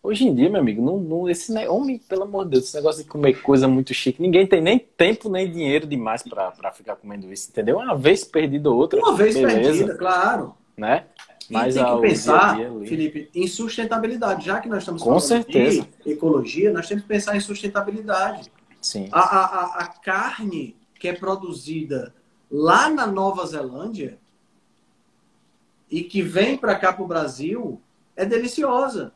Hoje 0.06 0.28
em 0.28 0.36
dia, 0.36 0.50
meu 0.50 0.62
amigo, 0.62 0.84
não, 0.84 1.00
não, 1.00 1.28
esse 1.28 1.52
homem, 1.68 1.98
pelo 1.98 2.24
amor 2.24 2.46
de 2.46 2.52
Deus, 2.52 2.66
esse 2.66 2.76
negócio 2.76 3.04
de 3.04 3.10
comer 3.10 3.42
coisa 3.42 3.68
muito 3.68 3.92
chique, 3.92 4.22
ninguém 4.22 4.46
tem 4.46 4.62
nem 4.62 4.78
tempo 4.78 5.30
nem 5.30 5.52
dinheiro 5.52 5.88
demais 5.88 6.22
para 6.22 6.72
ficar 6.72 6.96
comendo 6.96 7.34
isso, 7.34 7.50
entendeu? 7.50 7.78
Uma 7.78 7.96
vez 7.96 8.24
perdida 8.24 8.70
ou 8.70 8.78
outra. 8.78 9.00
Uma 9.00 9.16
vez 9.16 9.34
beleza, 9.34 9.62
perdida, 9.62 9.96
claro. 9.96 10.54
Né? 10.78 11.06
Mas 11.50 11.76
e 11.76 11.80
tem 11.80 11.96
que 11.96 12.02
pensar, 12.02 12.56
dia 12.56 12.70
dia 12.70 12.88
Felipe, 12.88 13.30
em 13.34 13.48
sustentabilidade. 13.48 14.46
Já 14.46 14.60
que 14.60 14.70
nós 14.70 14.80
estamos 14.80 15.02
Com 15.02 15.20
certeza. 15.20 15.88
de 16.06 16.12
ecologia, 16.12 16.72
nós 16.72 16.88
temos 16.88 17.04
que 17.04 17.08
pensar 17.08 17.36
em 17.36 17.40
sustentabilidade. 17.40 18.52
Sim. 18.82 19.10
A, 19.12 19.20
a, 19.20 19.66
a 19.80 19.88
carne 19.88 20.76
que 21.00 21.08
é 21.08 21.14
produzida 21.14 22.14
lá 22.50 22.90
na 22.90 23.08
Nova 23.08 23.46
Zelândia 23.46 24.20
e 25.90 26.04
que 26.04 26.22
vem 26.22 26.58
para 26.58 26.76
cá 26.76 26.94
para 26.94 27.04
o 27.04 27.08
Brasil 27.08 27.82
é 28.16 28.26
deliciosa. 28.26 29.12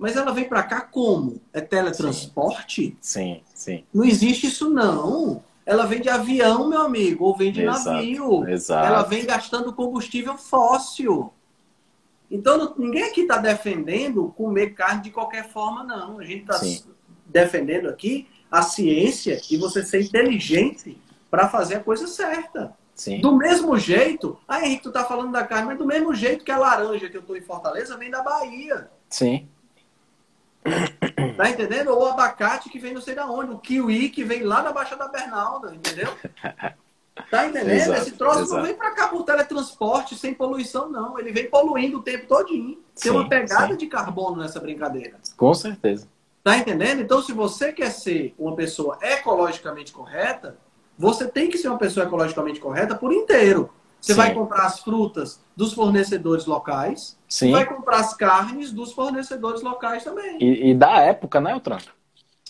Mas 0.00 0.16
ela 0.16 0.32
vem 0.32 0.48
para 0.48 0.62
cá 0.62 0.80
como? 0.80 1.42
É 1.52 1.60
teletransporte? 1.60 2.96
Sim, 3.02 3.42
sim. 3.54 3.84
Não 3.92 4.02
existe 4.02 4.46
isso, 4.46 4.70
não. 4.70 5.44
Ela 5.66 5.84
vem 5.84 6.00
de 6.00 6.08
avião, 6.08 6.70
meu 6.70 6.80
amigo, 6.80 7.26
ou 7.26 7.36
vem 7.36 7.52
de 7.52 7.60
exato, 7.60 7.90
navio. 7.90 8.48
Exato. 8.48 8.86
Ela 8.86 9.02
vem 9.02 9.26
gastando 9.26 9.74
combustível 9.74 10.38
fóssil. 10.38 11.30
Então, 12.30 12.74
ninguém 12.78 13.02
aqui 13.02 13.20
está 13.20 13.36
defendendo 13.36 14.32
comer 14.38 14.70
carne 14.70 15.02
de 15.02 15.10
qualquer 15.10 15.50
forma, 15.50 15.84
não. 15.84 16.18
A 16.18 16.24
gente 16.24 16.50
está 16.50 16.58
defendendo 17.26 17.86
aqui 17.90 18.26
a 18.50 18.62
ciência 18.62 19.38
e 19.50 19.58
você 19.58 19.84
ser 19.84 20.00
inteligente 20.00 20.98
para 21.30 21.46
fazer 21.46 21.74
a 21.74 21.80
coisa 21.80 22.06
certa. 22.06 22.74
Sim. 22.94 23.20
Do 23.20 23.36
mesmo 23.36 23.78
jeito, 23.78 24.38
ah, 24.48 24.64
Henrique, 24.64 24.84
tu 24.84 24.92
tá 24.92 25.04
falando 25.04 25.30
da 25.30 25.44
carne, 25.44 25.66
mas 25.66 25.78
do 25.78 25.84
mesmo 25.84 26.14
jeito 26.14 26.42
que 26.42 26.50
a 26.50 26.56
laranja 26.56 27.10
que 27.10 27.18
eu 27.18 27.22
tô 27.22 27.36
em 27.36 27.42
Fortaleza 27.42 27.98
vem 27.98 28.10
da 28.10 28.22
Bahia. 28.22 28.90
Sim. 29.10 29.46
Tá 31.36 31.48
entendendo? 31.48 31.88
Ou 31.88 32.02
o 32.02 32.06
abacate 32.06 32.68
que 32.68 32.78
vem 32.78 32.92
não 32.92 33.00
sei 33.00 33.14
da 33.14 33.26
onde, 33.26 33.52
o 33.52 33.58
kiwi 33.58 34.10
que 34.10 34.22
vem 34.24 34.42
lá 34.42 34.60
da 34.60 34.72
Baixa 34.72 34.96
da 34.96 35.08
Bernalda, 35.08 35.74
entendeu? 35.74 36.12
Tá 37.30 37.46
entendendo? 37.46 37.70
Exato, 37.70 38.00
Esse 38.02 38.12
troço 38.12 38.40
exato. 38.40 38.56
não 38.56 38.62
vem 38.62 38.74
para 38.74 38.90
cá 38.92 39.08
por 39.08 39.24
teletransporte 39.24 40.16
sem 40.16 40.34
poluição, 40.34 40.88
não. 40.88 41.18
Ele 41.18 41.32
vem 41.32 41.48
poluindo 41.48 41.98
o 41.98 42.02
tempo 42.02 42.26
todinho. 42.26 42.74
Tem 42.74 42.82
sim, 42.94 43.10
uma 43.10 43.28
pegada 43.28 43.68
sim. 43.68 43.76
de 43.76 43.86
carbono 43.86 44.36
nessa 44.36 44.60
brincadeira. 44.60 45.16
Com 45.36 45.54
certeza. 45.54 46.08
Tá 46.42 46.56
entendendo? 46.56 47.00
Então, 47.00 47.22
se 47.22 47.32
você 47.32 47.72
quer 47.72 47.90
ser 47.90 48.34
uma 48.38 48.56
pessoa 48.56 48.98
ecologicamente 49.02 49.92
correta, 49.92 50.56
você 50.98 51.26
tem 51.26 51.50
que 51.50 51.58
ser 51.58 51.68
uma 51.68 51.78
pessoa 51.78 52.06
ecologicamente 52.06 52.60
correta 52.60 52.94
por 52.94 53.12
inteiro. 53.12 53.70
Você 54.00 54.12
Sim. 54.12 54.18
vai 54.18 54.34
comprar 54.34 54.66
as 54.66 54.80
frutas 54.80 55.40
dos 55.54 55.72
fornecedores 55.72 56.46
locais. 56.46 57.18
Sim. 57.28 57.52
Vai 57.52 57.66
comprar 57.66 57.98
as 57.98 58.14
carnes 58.14 58.72
dos 58.72 58.92
fornecedores 58.92 59.62
locais 59.62 60.04
também. 60.04 60.38
E, 60.40 60.70
e 60.70 60.74
da 60.74 61.00
época, 61.00 61.40
né, 61.40 61.54
Otran? 61.54 61.78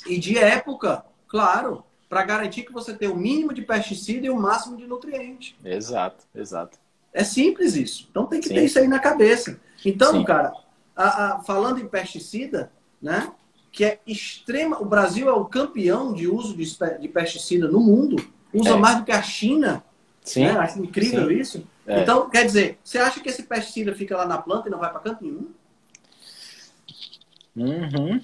E 0.06 0.18
de 0.18 0.38
época, 0.38 1.04
claro. 1.28 1.84
Para 2.08 2.24
garantir 2.24 2.64
que 2.64 2.72
você 2.72 2.92
tenha 2.92 3.12
o 3.12 3.16
mínimo 3.16 3.54
de 3.54 3.62
pesticida 3.62 4.26
e 4.26 4.30
o 4.30 4.36
máximo 4.36 4.76
de 4.76 4.84
nutriente. 4.84 5.56
Exato, 5.64 6.24
exato. 6.34 6.76
É 7.12 7.22
simples 7.22 7.76
isso. 7.76 8.08
Então 8.10 8.26
tem 8.26 8.40
que 8.40 8.48
Sim. 8.48 8.54
ter 8.54 8.64
isso 8.64 8.78
aí 8.80 8.88
na 8.88 8.98
cabeça. 8.98 9.60
Então, 9.84 10.12
Sim. 10.12 10.24
cara, 10.24 10.52
a, 10.96 11.34
a, 11.34 11.42
falando 11.42 11.80
em 11.80 11.86
pesticida, 11.86 12.72
né? 13.00 13.32
Que 13.70 13.84
é 13.84 14.00
extrema. 14.06 14.80
O 14.80 14.84
Brasil 14.84 15.28
é 15.28 15.32
o 15.32 15.44
campeão 15.44 16.12
de 16.12 16.26
uso 16.26 16.56
de, 16.56 16.64
de 17.00 17.08
pesticida 17.08 17.68
no 17.68 17.78
mundo. 17.78 18.16
Usa 18.52 18.70
é. 18.70 18.76
mais 18.76 18.98
do 18.98 19.04
que 19.04 19.12
a 19.12 19.22
China. 19.22 19.84
Sim. 20.22 20.44
Né? 20.44 20.50
Acho 20.52 20.82
incrível 20.82 21.28
Sim. 21.28 21.34
isso. 21.34 21.66
É. 21.86 22.02
Então, 22.02 22.28
quer 22.30 22.44
dizer, 22.44 22.78
você 22.84 22.98
acha 22.98 23.20
que 23.20 23.28
esse 23.28 23.42
pesticida 23.42 23.94
fica 23.94 24.16
lá 24.16 24.26
na 24.26 24.38
planta 24.38 24.68
e 24.68 24.70
não 24.70 24.78
vai 24.78 24.90
para 24.90 25.00
canto 25.00 25.24
nenhum? 25.24 25.48
Uhum. 27.56 28.20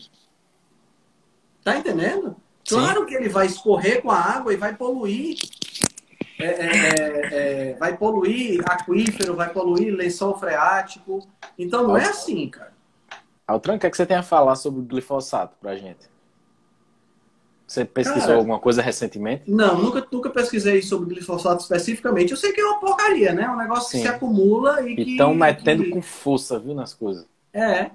Tá 1.64 1.76
entendendo? 1.76 2.36
Claro 2.68 3.00
Sim. 3.00 3.06
que 3.06 3.14
ele 3.14 3.28
vai 3.28 3.46
escorrer 3.46 4.02
com 4.02 4.10
a 4.10 4.18
água 4.18 4.52
e 4.52 4.56
vai 4.56 4.74
poluir. 4.74 5.36
É, 6.38 6.44
é, 6.44 6.68
é, 6.68 7.70
é 7.70 7.74
vai 7.74 7.96
poluir 7.96 8.62
aquífero, 8.66 9.34
vai 9.34 9.52
poluir 9.52 9.94
lençol 9.94 10.38
freático. 10.38 11.26
Então 11.58 11.86
não 11.86 11.96
é 11.96 12.04
assim, 12.04 12.48
cara. 12.48 12.72
Altran, 13.46 13.76
o 13.76 13.78
que, 13.78 13.86
é 13.86 13.90
que 13.90 13.96
você 13.96 14.06
tem 14.06 14.16
a 14.16 14.22
falar 14.22 14.56
sobre 14.56 14.80
o 14.80 14.82
glifosato 14.82 15.56
pra 15.60 15.76
gente? 15.76 16.08
Você 17.66 17.84
pesquisou 17.84 18.28
Cara, 18.28 18.36
alguma 18.36 18.60
coisa 18.60 18.80
recentemente? 18.80 19.42
Não, 19.48 19.82
nunca, 19.82 20.06
nunca 20.10 20.30
pesquisei 20.30 20.80
sobre 20.82 21.14
glifosato 21.14 21.62
especificamente. 21.62 22.30
Eu 22.30 22.36
sei 22.36 22.52
que 22.52 22.60
é 22.60 22.64
uma 22.64 22.78
porcaria, 22.78 23.32
né? 23.32 23.48
Um 23.50 23.56
negócio 23.56 23.90
Sim. 23.90 23.98
que 23.98 24.02
se 24.02 24.08
acumula 24.08 24.82
e, 24.82 24.92
e 24.92 24.96
que... 24.96 25.10
Estão 25.12 25.34
metendo 25.34 25.82
que... 25.82 25.90
com 25.90 26.00
força, 26.00 26.60
viu, 26.60 26.74
nas 26.74 26.94
coisas. 26.94 27.26
É. 27.52 27.90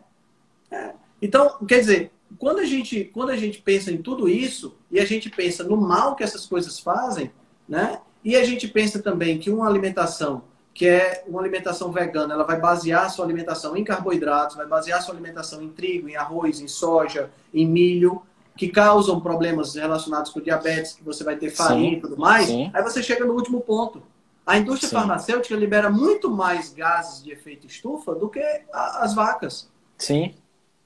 é. 0.69 0.91
Então, 1.21 1.57
quer 1.65 1.79
dizer, 1.79 2.11
quando 2.37 2.59
a, 2.59 2.65
gente, 2.65 3.05
quando 3.13 3.29
a 3.29 3.37
gente 3.37 3.61
pensa 3.61 3.91
em 3.91 3.97
tudo 3.97 4.27
isso 4.27 4.75
e 4.91 4.99
a 4.99 5.05
gente 5.05 5.29
pensa 5.29 5.63
no 5.63 5.77
mal 5.77 6.15
que 6.15 6.23
essas 6.23 6.45
coisas 6.45 6.77
fazem, 6.77 7.31
né? 7.67 8.01
E 8.23 8.35
a 8.35 8.43
gente 8.43 8.67
pensa 8.67 9.01
também 9.01 9.39
que 9.39 9.49
uma 9.49 9.67
alimentação 9.67 10.43
que 10.73 10.87
é 10.87 11.23
uma 11.27 11.41
alimentação 11.41 11.91
vegana, 11.91 12.33
ela 12.33 12.45
vai 12.45 12.59
basear 12.59 13.09
sua 13.09 13.25
alimentação 13.25 13.75
em 13.75 13.83
carboidratos, 13.83 14.55
vai 14.55 14.65
basear 14.65 15.01
sua 15.01 15.13
alimentação 15.13 15.61
em 15.61 15.69
trigo, 15.69 16.07
em 16.07 16.15
arroz, 16.15 16.61
em 16.61 16.67
soja, 16.67 17.29
em 17.53 17.67
milho, 17.67 18.21
que 18.55 18.67
causam 18.67 19.19
problemas 19.19 19.75
relacionados 19.75 20.31
com 20.31 20.41
diabetes, 20.41 20.93
que 20.93 21.03
você 21.03 21.23
vai 21.23 21.35
ter 21.35 21.49
farinha 21.49 21.91
sim, 21.91 21.97
e 21.97 22.01
tudo 22.01 22.17
mais. 22.17 22.47
Sim. 22.47 22.69
Aí 22.73 22.83
você 22.83 23.01
chega 23.01 23.25
no 23.25 23.33
último 23.33 23.61
ponto. 23.61 24.03
A 24.45 24.57
indústria 24.57 24.89
sim. 24.89 24.95
farmacêutica 24.95 25.55
libera 25.55 25.89
muito 25.89 26.29
mais 26.29 26.73
gases 26.73 27.23
de 27.23 27.31
efeito 27.31 27.67
estufa 27.67 28.13
do 28.13 28.29
que 28.29 28.41
a, 28.73 29.03
as 29.03 29.13
vacas. 29.13 29.69
Sim. 29.97 30.35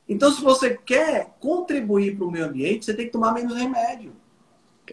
Então, 0.08 0.32
se 0.32 0.42
você 0.42 0.78
quer 0.78 1.36
contribuir 1.40 2.16
para 2.16 2.26
o 2.26 2.32
meio 2.32 2.46
ambiente, 2.46 2.86
você 2.86 2.94
tem 2.94 3.08
que 3.08 3.12
tomar 3.12 3.34
menos 3.34 3.56
remédio. 3.58 4.14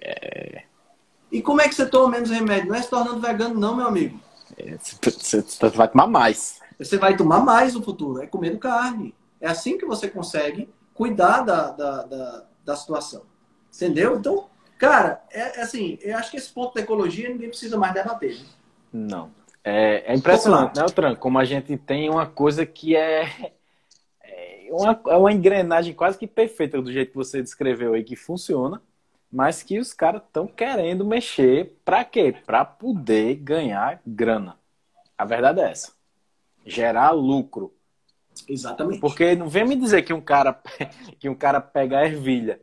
É... 0.01 0.63
E 1.31 1.43
como 1.43 1.61
é 1.61 1.69
que 1.69 1.75
você 1.75 1.87
toma 1.87 2.13
menos 2.13 2.31
remédio? 2.31 2.69
Não 2.69 2.75
é 2.75 2.83
se 2.83 2.91
tornando 2.91 3.21
vegano, 3.21 3.59
não, 3.59 3.77
meu 3.77 3.87
amigo. 3.87 4.19
É, 4.57 4.77
você 4.79 5.43
vai 5.75 5.89
tomar 5.89 6.07
mais. 6.07 6.61
Você 6.79 6.99
vai 6.99 7.17
tomar 7.17 7.41
mais 7.41 7.75
no 7.75 7.83
futuro, 7.83 8.23
é 8.23 8.27
comendo 8.27 8.59
carne. 8.59 9.15
É 9.41 9.49
assim 9.49 9.79
que 9.79 9.87
você 9.87 10.09
consegue 10.09 10.69
cuidar 10.95 11.41
da, 11.43 11.71
da, 11.71 12.03
da, 12.03 12.45
da 12.65 12.77
situação. 12.77 13.23
Entendeu? 13.75 14.19
Então, 14.19 14.49
cara, 14.79 15.23
é, 15.31 15.59
é, 15.59 15.63
assim, 15.63 15.99
eu 16.03 16.17
acho 16.17 16.31
que 16.31 16.37
esse 16.37 16.51
ponto 16.51 16.75
da 16.75 16.81
ecologia 16.81 17.29
ninguém 17.29 17.49
precisa 17.49 17.77
mais 17.77 17.95
debater. 17.95 18.39
Né? 18.39 18.47
Não. 18.93 19.31
É, 19.65 20.13
é 20.13 20.15
impressionante, 20.15 20.77
né, 20.77 20.87
Tran? 20.87 21.15
Como 21.15 21.39
a 21.39 21.45
gente 21.45 21.77
tem 21.77 22.11
uma 22.11 22.27
coisa 22.27 22.67
que 22.67 22.97
é 22.97 23.53
uma, 24.73 25.01
é 25.09 25.17
uma 25.17 25.33
engrenagem 25.33 25.95
quase 25.95 26.19
que 26.19 26.27
perfeita 26.27 26.81
do 26.81 26.93
jeito 26.93 27.11
que 27.11 27.17
você 27.17 27.43
descreveu 27.43 27.95
aí, 27.95 28.03
que 28.03 28.17
funciona, 28.17 28.81
mas 29.31 29.63
que 29.63 29.79
os 29.79 29.93
caras 29.93 30.23
estão 30.23 30.47
querendo 30.47 31.05
mexer 31.05 31.77
para 31.85 32.05
quê? 32.05 32.35
Para 32.45 32.65
poder 32.65 33.37
ganhar 33.37 34.01
grana. 34.07 34.59
A 35.17 35.25
verdade 35.25 35.61
é 35.61 35.71
essa. 35.71 35.93
Gerar 36.65 37.11
lucro. 37.11 37.73
Exatamente. 38.49 39.01
Porque 39.01 39.35
não 39.35 39.49
vem 39.49 39.67
me 39.67 39.77
dizer 39.77 40.03
que 40.03 40.13
um 40.13 40.21
cara 40.21 40.53
que 41.19 41.29
um 41.29 41.35
cara 41.35 41.61
pega 41.61 42.05
ervilha, 42.05 42.61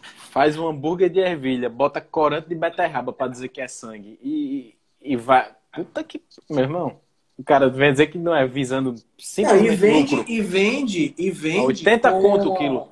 faz 0.00 0.58
um 0.58 0.66
hambúrguer 0.66 1.10
de 1.10 1.20
ervilha, 1.20 1.68
bota 1.68 2.00
corante 2.00 2.48
de 2.48 2.54
beterraba 2.54 3.12
para 3.12 3.30
dizer 3.30 3.48
que 3.48 3.60
é 3.60 3.68
sangue 3.68 4.18
e, 4.22 4.74
e 5.00 5.16
vai. 5.16 5.50
Puta 5.72 6.04
que. 6.04 6.22
Meu 6.48 6.60
irmão, 6.60 7.00
o 7.36 7.42
cara 7.42 7.68
vem 7.68 7.90
dizer 7.90 8.06
que 8.06 8.18
não 8.18 8.34
é 8.34 8.46
visando 8.46 8.94
simplesmente 9.18 9.68
é, 9.68 9.72
e 9.72 9.76
vende, 9.76 10.16
lucro. 10.16 10.32
E 10.32 10.40
vende, 10.40 11.14
e 11.18 11.30
vende. 11.30 11.66
80 11.66 12.12
com... 12.12 12.22
conto 12.22 12.52
o 12.52 12.56
quilo. 12.56 12.88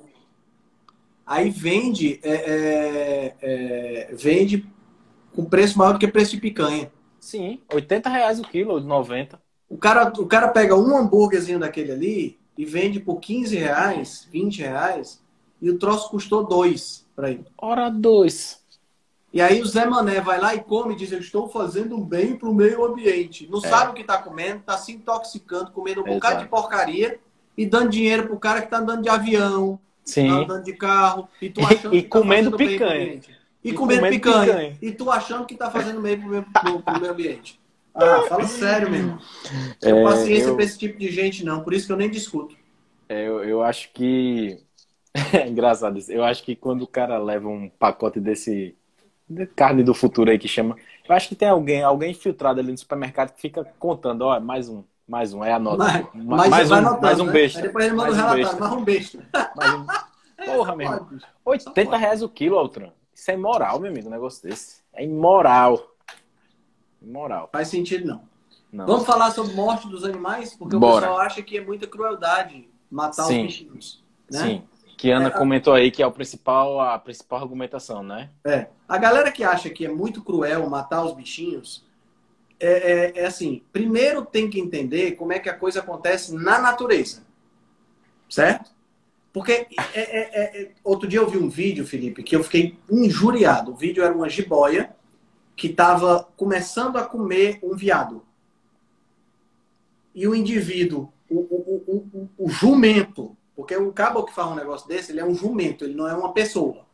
Aí 1.25 1.49
vende, 1.49 2.19
é, 2.21 2.33
é, 2.33 3.35
é, 3.41 4.13
vende 4.13 4.65
com 5.33 5.45
preço 5.45 5.77
maior 5.77 5.93
do 5.93 5.99
que 5.99 6.07
preço 6.07 6.31
de 6.31 6.41
picanha. 6.41 6.91
Sim, 7.19 7.61
80 7.73 8.09
reais 8.09 8.39
o 8.39 8.43
quilo, 8.43 8.79
90. 8.81 9.41
O 9.73 9.77
cara, 9.77 10.13
o 10.19 10.27
cara 10.27 10.49
pega 10.49 10.75
um 10.75 10.95
hambúrguerzinho 10.95 11.57
daquele 11.57 11.91
ali 11.91 12.39
e 12.55 12.63
vende 12.63 12.99
por 12.99 13.19
15 13.19 13.57
reais, 13.57 14.27
20 14.31 14.59
reais, 14.59 15.19
e 15.59 15.67
o 15.67 15.79
troço 15.79 16.11
custou 16.11 16.45
dois 16.45 17.07
para 17.15 17.31
ele. 17.31 17.45
Ora, 17.57 17.89
dois. 17.89 18.61
E 19.33 19.41
aí 19.41 19.59
o 19.59 19.65
Zé 19.65 19.87
Mané 19.87 20.21
vai 20.21 20.39
lá 20.39 20.53
e 20.53 20.59
come 20.59 20.93
e 20.93 20.95
diz: 20.95 21.11
Eu 21.11 21.17
estou 21.17 21.49
fazendo 21.49 21.95
um 21.95 22.05
bem 22.05 22.35
para 22.35 22.47
o 22.47 22.53
meio 22.53 22.85
ambiente. 22.85 23.47
Não 23.49 23.57
é. 23.57 23.67
sabe 23.67 23.89
o 23.89 23.93
que 23.95 24.01
está 24.01 24.19
comendo, 24.19 24.57
está 24.57 24.77
se 24.77 24.91
intoxicando, 24.91 25.71
comendo 25.71 26.01
um 26.01 26.03
Exato. 26.03 26.19
bocado 26.19 26.43
de 26.43 26.49
porcaria 26.49 27.19
e 27.57 27.65
dando 27.65 27.89
dinheiro 27.89 28.27
para 28.27 28.35
o 28.35 28.39
cara 28.39 28.59
que 28.59 28.67
está 28.67 28.77
andando 28.77 29.01
de 29.01 29.09
avião, 29.09 29.79
Sim. 30.05 30.27
Tá 30.27 30.33
andando 30.35 30.63
de 30.65 30.73
carro, 30.73 31.27
e 31.41 31.49
tu 31.49 31.61
achando 31.61 31.95
e, 31.95 32.03
que 32.03 32.09
tá 32.09 32.19
comendo 32.19 32.55
picanha. 32.55 33.21
E, 33.63 33.69
e, 33.69 33.73
comendo, 33.73 34.01
comendo 34.01 34.07
picanha. 34.09 34.45
picanha. 34.45 34.77
E 34.79 34.91
tu 34.91 35.09
achando 35.09 35.47
que 35.47 35.55
está 35.55 35.71
fazendo 35.71 35.99
bem 35.99 36.19
para 36.19 36.27
o 36.27 36.99
meio 36.99 37.11
ambiente. 37.11 37.62
Ah, 37.95 38.23
fala 38.27 38.47
sério 38.47 38.89
mesmo. 38.89 39.11
Não 39.11 39.75
tenho 39.79 39.97
é, 39.99 40.03
paciência 40.03 40.47
eu... 40.47 40.55
para 40.55 40.63
esse 40.63 40.77
tipo 40.77 40.97
de 40.97 41.11
gente, 41.11 41.45
não. 41.45 41.63
Por 41.63 41.73
isso 41.73 41.85
que 41.85 41.93
eu 41.93 41.97
nem 41.97 42.09
discuto. 42.09 42.55
É, 43.07 43.27
eu, 43.27 43.43
eu 43.43 43.63
acho 43.63 43.91
que. 43.93 44.59
É 45.31 45.47
engraçado 45.47 45.99
isso. 45.99 46.11
Eu 46.11 46.23
acho 46.23 46.43
que 46.43 46.55
quando 46.55 46.81
o 46.81 46.87
cara 46.87 47.19
leva 47.19 47.47
um 47.47 47.69
pacote 47.69 48.19
desse 48.19 48.75
de 49.29 49.45
carne 49.45 49.83
do 49.83 49.93
futuro 49.93 50.29
aí 50.29 50.37
que 50.37 50.47
chama. 50.47 50.75
Eu 51.07 51.15
acho 51.15 51.29
que 51.29 51.35
tem 51.35 51.47
alguém, 51.47 51.83
alguém 51.83 52.11
infiltrado 52.11 52.59
ali 52.59 52.71
no 52.71 52.77
supermercado 52.77 53.33
que 53.33 53.41
fica 53.41 53.63
contando, 53.79 54.23
ó, 54.23 54.39
mais 54.39 54.69
um, 54.69 54.83
mais 55.07 55.33
um, 55.33 55.43
é 55.43 55.53
a 55.53 55.59
nota. 55.59 56.09
Mais, 56.13 56.49
mais, 56.49 56.71
um, 56.71 56.75
anotando, 56.75 57.01
mais 57.01 57.19
um 57.19 57.25
né? 57.25 57.31
besta. 57.31 57.59
Aí 57.59 57.63
depois 57.67 57.85
ele 57.85 57.95
manda 57.95 58.11
mais 58.11 58.17
um 58.17 58.27
relatório, 58.27 58.59
mais 58.59 58.73
um 58.73 58.83
besta. 58.83 59.29
Mais 59.55 59.73
um... 59.73 59.85
Porra, 60.45 60.75
meu 60.75 60.87
irmão. 60.87 61.09
80 61.45 61.97
reais 61.97 62.21
o 62.21 62.29
quilo, 62.29 62.57
Altran. 62.57 62.89
Isso 63.13 63.31
é 63.31 63.33
imoral, 63.33 63.79
meu 63.79 63.91
amigo, 63.91 64.07
um 64.07 64.11
negócio 64.11 64.47
desse. 64.47 64.81
É 64.93 65.03
imoral. 65.03 65.92
Imoral. 67.03 67.49
Faz 67.51 67.67
sentido, 67.67 68.07
não. 68.07 68.21
não. 68.71 68.85
Vamos 68.85 69.05
falar 69.05 69.31
sobre 69.31 69.53
morte 69.53 69.87
dos 69.87 70.03
animais? 70.03 70.55
Porque 70.55 70.77
Bora. 70.77 70.95
o 70.95 70.99
pessoal 70.99 71.19
acha 71.19 71.41
que 71.41 71.57
é 71.57 71.61
muita 71.61 71.87
crueldade 71.87 72.67
matar 72.89 73.23
Sim. 73.23 73.41
os 73.41 73.47
bichinhos. 73.47 74.03
Né? 74.31 74.39
Sim. 74.39 74.63
Que 74.97 75.11
Ana 75.11 75.27
é, 75.27 75.31
comentou 75.31 75.73
aí 75.73 75.91
que 75.91 76.01
é 76.01 76.07
o 76.07 76.11
principal, 76.11 76.79
a 76.79 76.97
principal 76.97 77.41
argumentação, 77.41 78.01
né? 78.01 78.29
É. 78.45 78.67
A 78.87 78.97
galera 78.97 79.31
que 79.31 79.43
acha 79.43 79.69
que 79.69 79.85
é 79.85 79.89
muito 79.89 80.23
cruel 80.23 80.69
matar 80.69 81.03
os 81.03 81.13
bichinhos, 81.13 81.83
é, 82.59 82.67
é, 82.67 83.19
é, 83.19 83.25
assim, 83.25 83.61
primeiro 83.73 84.23
tem 84.23 84.49
que 84.49 84.59
entender 84.59 85.11
como 85.13 85.33
é 85.33 85.39
que 85.39 85.49
a 85.49 85.57
coisa 85.57 85.81
acontece 85.81 86.33
na 86.33 86.59
natureza. 86.59 87.23
Certo? 88.29 88.71
Porque 89.33 89.51
é, 89.51 89.67
é, 89.95 90.61
é, 90.61 90.71
outro 90.83 91.07
dia 91.09 91.19
eu 91.19 91.29
vi 91.29 91.37
um 91.37 91.49
vídeo, 91.49 91.85
Felipe, 91.85 92.23
que 92.23 92.35
eu 92.35 92.43
fiquei 92.43 92.77
injuriado. 92.89 93.71
O 93.71 93.75
vídeo 93.75 94.03
era 94.03 94.13
uma 94.13 94.29
jiboia 94.29 94.95
que 95.55 95.67
estava 95.67 96.23
começando 96.35 96.97
a 96.97 97.03
comer 97.03 97.59
um 97.63 97.75
viado. 97.75 98.23
E 100.13 100.27
o 100.27 100.35
indivíduo, 100.35 101.11
o, 101.29 101.39
o, 101.39 102.29
o, 102.37 102.45
o 102.45 102.49
jumento, 102.49 103.35
porque 103.55 103.75
o 103.75 103.91
cabo 103.91 104.23
que 104.23 104.33
faz 104.33 104.49
um 104.49 104.55
negócio 104.55 104.87
desse, 104.87 105.11
ele 105.11 105.19
é 105.19 105.25
um 105.25 105.35
jumento, 105.35 105.85
ele 105.85 105.95
não 105.95 106.07
é 106.07 106.13
uma 106.13 106.33
pessoa. 106.33 106.85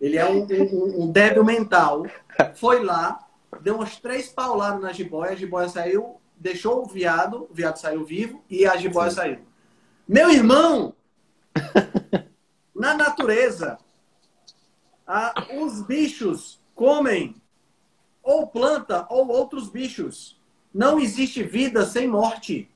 Ele 0.00 0.16
é 0.16 0.26
um, 0.26 0.46
um, 0.46 1.04
um 1.04 1.12
débil 1.12 1.44
mental. 1.44 2.04
Foi 2.56 2.82
lá, 2.82 3.26
deu 3.62 3.76
umas 3.76 3.96
três 3.96 4.28
pauladas 4.28 4.80
na 4.80 4.92
jiboia, 4.92 5.32
a 5.32 5.36
jiboia 5.36 5.68
saiu, 5.68 6.20
deixou 6.36 6.82
o 6.82 6.86
viado, 6.86 7.46
o 7.50 7.54
viado 7.54 7.78
saiu 7.78 8.04
vivo 8.04 8.44
e 8.48 8.66
a 8.66 8.76
jiboia 8.76 9.10
Sim. 9.10 9.16
saiu. 9.16 9.38
Meu 10.06 10.30
irmão, 10.30 10.94
na 12.74 12.94
natureza, 12.94 13.78
a, 15.06 15.34
os 15.62 15.82
bichos 15.82 16.60
comem 16.74 17.34
ou 18.26 18.48
planta 18.48 19.06
ou 19.08 19.28
outros 19.28 19.68
bichos. 19.70 20.36
Não 20.74 20.98
existe 20.98 21.44
vida 21.44 21.86
sem 21.86 22.08
morte. 22.08 22.68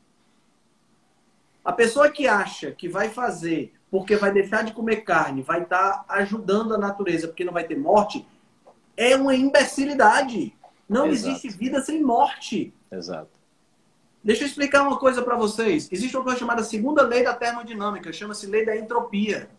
A 1.65 1.73
pessoa 1.73 2.09
que 2.09 2.29
acha 2.29 2.71
que 2.71 2.89
vai 2.89 3.11
fazer 3.11 3.75
porque 3.91 4.15
vai 4.15 4.33
deixar 4.33 4.63
de 4.63 4.73
comer 4.73 4.99
carne, 4.99 5.43
vai 5.43 5.65
estar 5.65 6.05
tá 6.05 6.15
ajudando 6.15 6.73
a 6.73 6.79
natureza 6.79 7.27
porque 7.27 7.45
não 7.45 7.53
vai 7.53 7.65
ter 7.65 7.77
morte, 7.77 8.25
é 8.97 9.17
uma 9.17 9.35
imbecilidade. 9.35 10.55
Não 10.89 11.09
Exato. 11.09 11.31
existe 11.31 11.49
vida 11.49 11.83
sem 11.83 12.01
morte. 12.01 12.73
Exato. 12.91 13.31
Deixa 14.23 14.45
eu 14.45 14.47
explicar 14.47 14.83
uma 14.83 14.99
coisa 14.99 15.23
para 15.23 15.37
vocês. 15.37 15.89
Existe 15.91 16.17
uma 16.17 16.23
coisa 16.23 16.39
chamada 16.39 16.63
segunda 16.63 17.03
lei 17.03 17.25
da 17.25 17.35
termodinâmica, 17.35 18.13
chama-se 18.13 18.47
lei 18.47 18.65
da 18.65 18.77
entropia. 18.77 19.51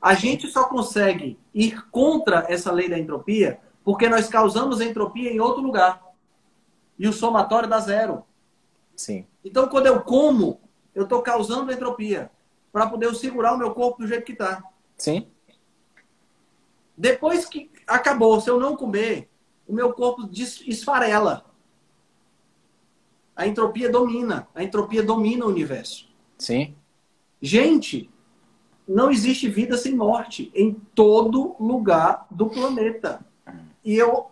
A 0.00 0.14
gente 0.14 0.48
só 0.48 0.64
consegue 0.64 1.38
ir 1.52 1.86
contra 1.90 2.46
essa 2.48 2.72
lei 2.72 2.88
da 2.88 2.98
entropia 2.98 3.60
porque 3.84 4.08
nós 4.08 4.28
causamos 4.28 4.80
entropia 4.80 5.30
em 5.30 5.38
outro 5.38 5.62
lugar. 5.62 6.02
E 6.98 7.06
o 7.06 7.12
somatório 7.12 7.68
dá 7.68 7.78
zero. 7.78 8.24
Sim. 8.96 9.26
Então, 9.44 9.68
quando 9.68 9.86
eu 9.86 10.00
como, 10.00 10.60
eu 10.94 11.04
estou 11.04 11.20
causando 11.20 11.70
entropia 11.70 12.30
para 12.72 12.86
poder 12.86 13.14
segurar 13.14 13.52
o 13.52 13.58
meu 13.58 13.72
corpo 13.74 13.98
do 13.98 14.08
jeito 14.08 14.24
que 14.24 14.32
está. 14.32 14.64
Sim. 14.96 15.28
Depois 16.96 17.44
que 17.44 17.70
acabou, 17.86 18.40
se 18.40 18.48
eu 18.48 18.58
não 18.58 18.76
comer, 18.76 19.28
o 19.66 19.72
meu 19.72 19.92
corpo 19.92 20.28
esfarela. 20.32 21.44
A 23.36 23.46
entropia 23.46 23.90
domina. 23.90 24.48
A 24.54 24.62
entropia 24.62 25.02
domina 25.02 25.44
o 25.44 25.48
universo. 25.48 26.08
Sim. 26.38 26.74
Gente, 27.42 28.08
não 28.86 29.10
existe 29.10 29.48
vida 29.48 29.76
sem 29.76 29.94
morte 29.94 30.50
em 30.54 30.72
todo 30.94 31.56
lugar 31.58 32.26
do 32.30 32.48
planeta. 32.48 33.24
E 33.84 33.96
eu 33.96 34.30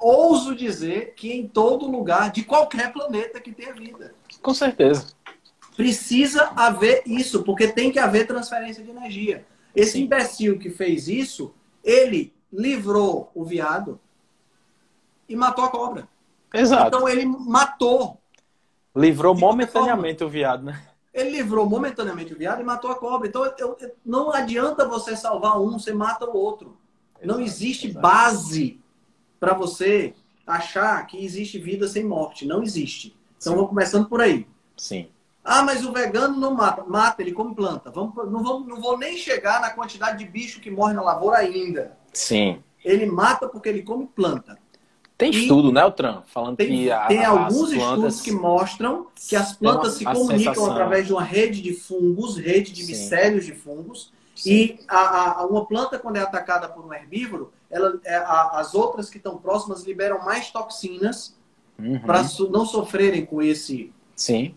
ouso 0.00 0.54
dizer 0.54 1.14
que 1.14 1.32
em 1.32 1.46
todo 1.46 1.90
lugar 1.90 2.30
de 2.30 2.42
qualquer 2.42 2.92
planeta 2.92 3.40
que 3.40 3.52
tenha 3.52 3.72
vida. 3.72 4.14
Com 4.42 4.52
certeza. 4.52 5.06
Precisa 5.76 6.52
haver 6.56 7.02
isso, 7.06 7.44
porque 7.44 7.68
tem 7.68 7.90
que 7.90 7.98
haver 7.98 8.26
transferência 8.26 8.82
de 8.82 8.90
energia. 8.90 9.46
Esse 9.74 9.92
Sim. 9.92 10.02
imbecil 10.02 10.58
que 10.58 10.68
fez 10.68 11.08
isso, 11.08 11.54
ele 11.82 12.34
livrou 12.52 13.30
o 13.34 13.44
viado 13.44 13.98
e 15.28 15.34
matou 15.34 15.64
a 15.64 15.70
cobra. 15.70 16.08
Exato. 16.52 16.88
Então 16.88 17.08
ele 17.08 17.24
matou. 17.24 18.18
Livrou 18.94 19.34
momentaneamente 19.34 20.22
o 20.22 20.28
viado, 20.28 20.64
né? 20.64 20.82
Ele 21.14 21.30
livrou 21.30 21.66
momentaneamente 21.68 22.34
o 22.34 22.36
viado 22.36 22.60
e 22.60 22.64
matou 22.64 22.90
a 22.90 22.94
cobra. 22.94 23.28
Então 23.28 23.44
eu, 23.58 23.76
eu, 23.80 23.94
não 24.04 24.30
adianta 24.30 24.86
você 24.86 25.16
salvar 25.16 25.60
um, 25.60 25.78
você 25.78 25.92
mata 25.92 26.28
o 26.28 26.36
outro. 26.36 26.76
Não 27.24 27.40
existe 27.40 27.88
base 27.88 28.80
para 29.38 29.54
você 29.54 30.14
achar 30.46 31.06
que 31.06 31.24
existe 31.24 31.58
vida 31.58 31.86
sem 31.88 32.04
morte. 32.04 32.46
Não 32.46 32.62
existe. 32.62 33.16
Então, 33.38 33.54
vamos 33.54 33.70
começando 33.70 34.08
por 34.08 34.20
aí. 34.20 34.46
Sim. 34.76 35.08
Ah, 35.44 35.62
mas 35.62 35.84
o 35.84 35.92
vegano 35.92 36.38
não 36.38 36.54
mata. 36.54 36.84
Mata, 36.84 37.20
ele 37.22 37.32
come 37.32 37.54
planta. 37.54 37.90
Vamos, 37.90 38.14
não, 38.30 38.42
vamos, 38.42 38.68
não 38.68 38.80
vou 38.80 38.96
nem 38.96 39.16
chegar 39.16 39.60
na 39.60 39.70
quantidade 39.70 40.18
de 40.18 40.30
bicho 40.30 40.60
que 40.60 40.70
morre 40.70 40.94
na 40.94 41.02
lavoura 41.02 41.38
ainda. 41.38 41.96
Sim. 42.12 42.62
Ele 42.84 43.06
mata 43.06 43.48
porque 43.48 43.68
ele 43.68 43.82
come 43.82 44.06
planta. 44.06 44.58
Tem 45.18 45.32
e 45.32 45.42
estudo, 45.42 45.72
né, 45.72 45.88
Tran? 45.90 46.22
Falando 46.26 46.56
tem, 46.56 46.68
que 46.68 46.90
a, 46.90 47.06
tem 47.06 47.24
alguns 47.24 47.72
plantas... 47.72 48.14
estudos 48.14 48.20
que 48.22 48.32
mostram 48.32 49.06
que 49.28 49.36
as 49.36 49.52
plantas 49.52 49.94
se 49.94 50.04
comunicam 50.04 50.54
sensação. 50.54 50.70
através 50.70 51.06
de 51.06 51.12
uma 51.12 51.22
rede 51.22 51.62
de 51.62 51.74
fungos, 51.74 52.36
rede 52.36 52.72
de 52.72 52.82
Sim. 52.84 52.92
micélios 52.92 53.44
de 53.44 53.52
fungos. 53.52 54.12
E 54.50 54.80
a, 54.88 55.40
a, 55.40 55.46
uma 55.46 55.66
planta, 55.66 55.98
quando 55.98 56.16
é 56.16 56.20
atacada 56.20 56.68
por 56.68 56.84
um 56.84 56.92
herbívoro, 56.92 57.52
ela, 57.70 57.98
é, 58.04 58.16
a, 58.16 58.58
as 58.58 58.74
outras 58.74 59.08
que 59.08 59.16
estão 59.16 59.36
próximas 59.38 59.82
liberam 59.84 60.24
mais 60.24 60.50
toxinas 60.50 61.36
uhum. 61.78 61.98
para 62.00 62.24
so, 62.24 62.50
não 62.50 62.66
sofrerem 62.66 63.24
com 63.24 63.42
esse, 63.42 63.92
Sim. 64.16 64.54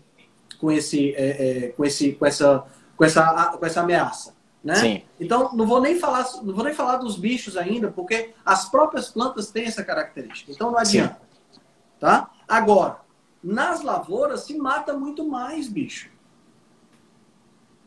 com 0.60 0.70
esse, 0.70 1.14
é, 1.14 1.66
é, 1.66 1.68
com 1.68 1.84
esse, 1.84 2.12
com 2.12 2.26
essa, 2.26 2.64
com 2.96 3.04
essa, 3.04 3.56
com 3.58 3.66
essa 3.66 3.80
ameaça. 3.80 4.34
Né? 4.62 4.74
Sim. 4.74 5.02
Então, 5.20 5.54
não 5.54 5.66
vou 5.66 5.80
nem 5.80 5.98
falar, 5.98 6.26
não 6.42 6.52
vou 6.52 6.64
nem 6.64 6.74
falar 6.74 6.96
dos 6.96 7.16
bichos 7.16 7.56
ainda, 7.56 7.88
porque 7.90 8.34
as 8.44 8.68
próprias 8.68 9.08
plantas 9.08 9.50
têm 9.50 9.66
essa 9.66 9.84
característica. 9.84 10.50
Então, 10.50 10.70
não 10.72 10.78
adianta. 10.78 11.20
Sim. 11.52 11.60
Tá? 12.00 12.30
Agora, 12.48 12.98
nas 13.42 13.82
lavouras 13.82 14.40
se 14.40 14.58
mata 14.58 14.92
muito 14.92 15.26
mais 15.26 15.68
bicho. 15.68 16.10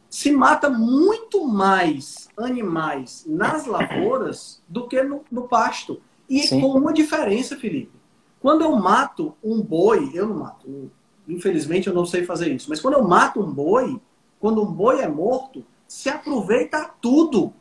Se 0.10 0.32
mata 0.32 0.70
muito 0.70 1.46
mais 1.46 2.30
animais 2.36 3.26
nas 3.28 3.66
lavouras 3.66 4.62
do 4.68 4.88
que 4.88 5.02
no, 5.04 5.24
no 5.32 5.48
pasto. 5.48 6.02
E 6.28 6.44
Sim. 6.44 6.62
com 6.62 6.68
uma 6.78 6.94
diferença, 6.94 7.56
Felipe. 7.56 8.00
Quando 8.40 8.64
eu 8.64 8.76
mato 8.76 9.36
um 9.44 9.62
boi, 9.62 10.12
eu 10.14 10.28
não 10.28 10.38
mato, 10.38 10.92
infelizmente 11.28 11.88
eu 11.88 11.94
não 11.94 12.06
sei 12.06 12.24
fazer 12.26 12.52
isso, 12.52 12.70
mas 12.70 12.80
quando 12.80 12.94
eu 12.94 13.04
mato 13.04 13.42
um 13.42 13.52
boi, 13.52 14.00
quando 14.40 14.64
um 14.64 14.72
boi 14.72 15.02
é 15.02 15.08
morto, 15.08 15.66
se 15.88 16.08
aproveita 16.08 16.90
tudo. 17.02 17.54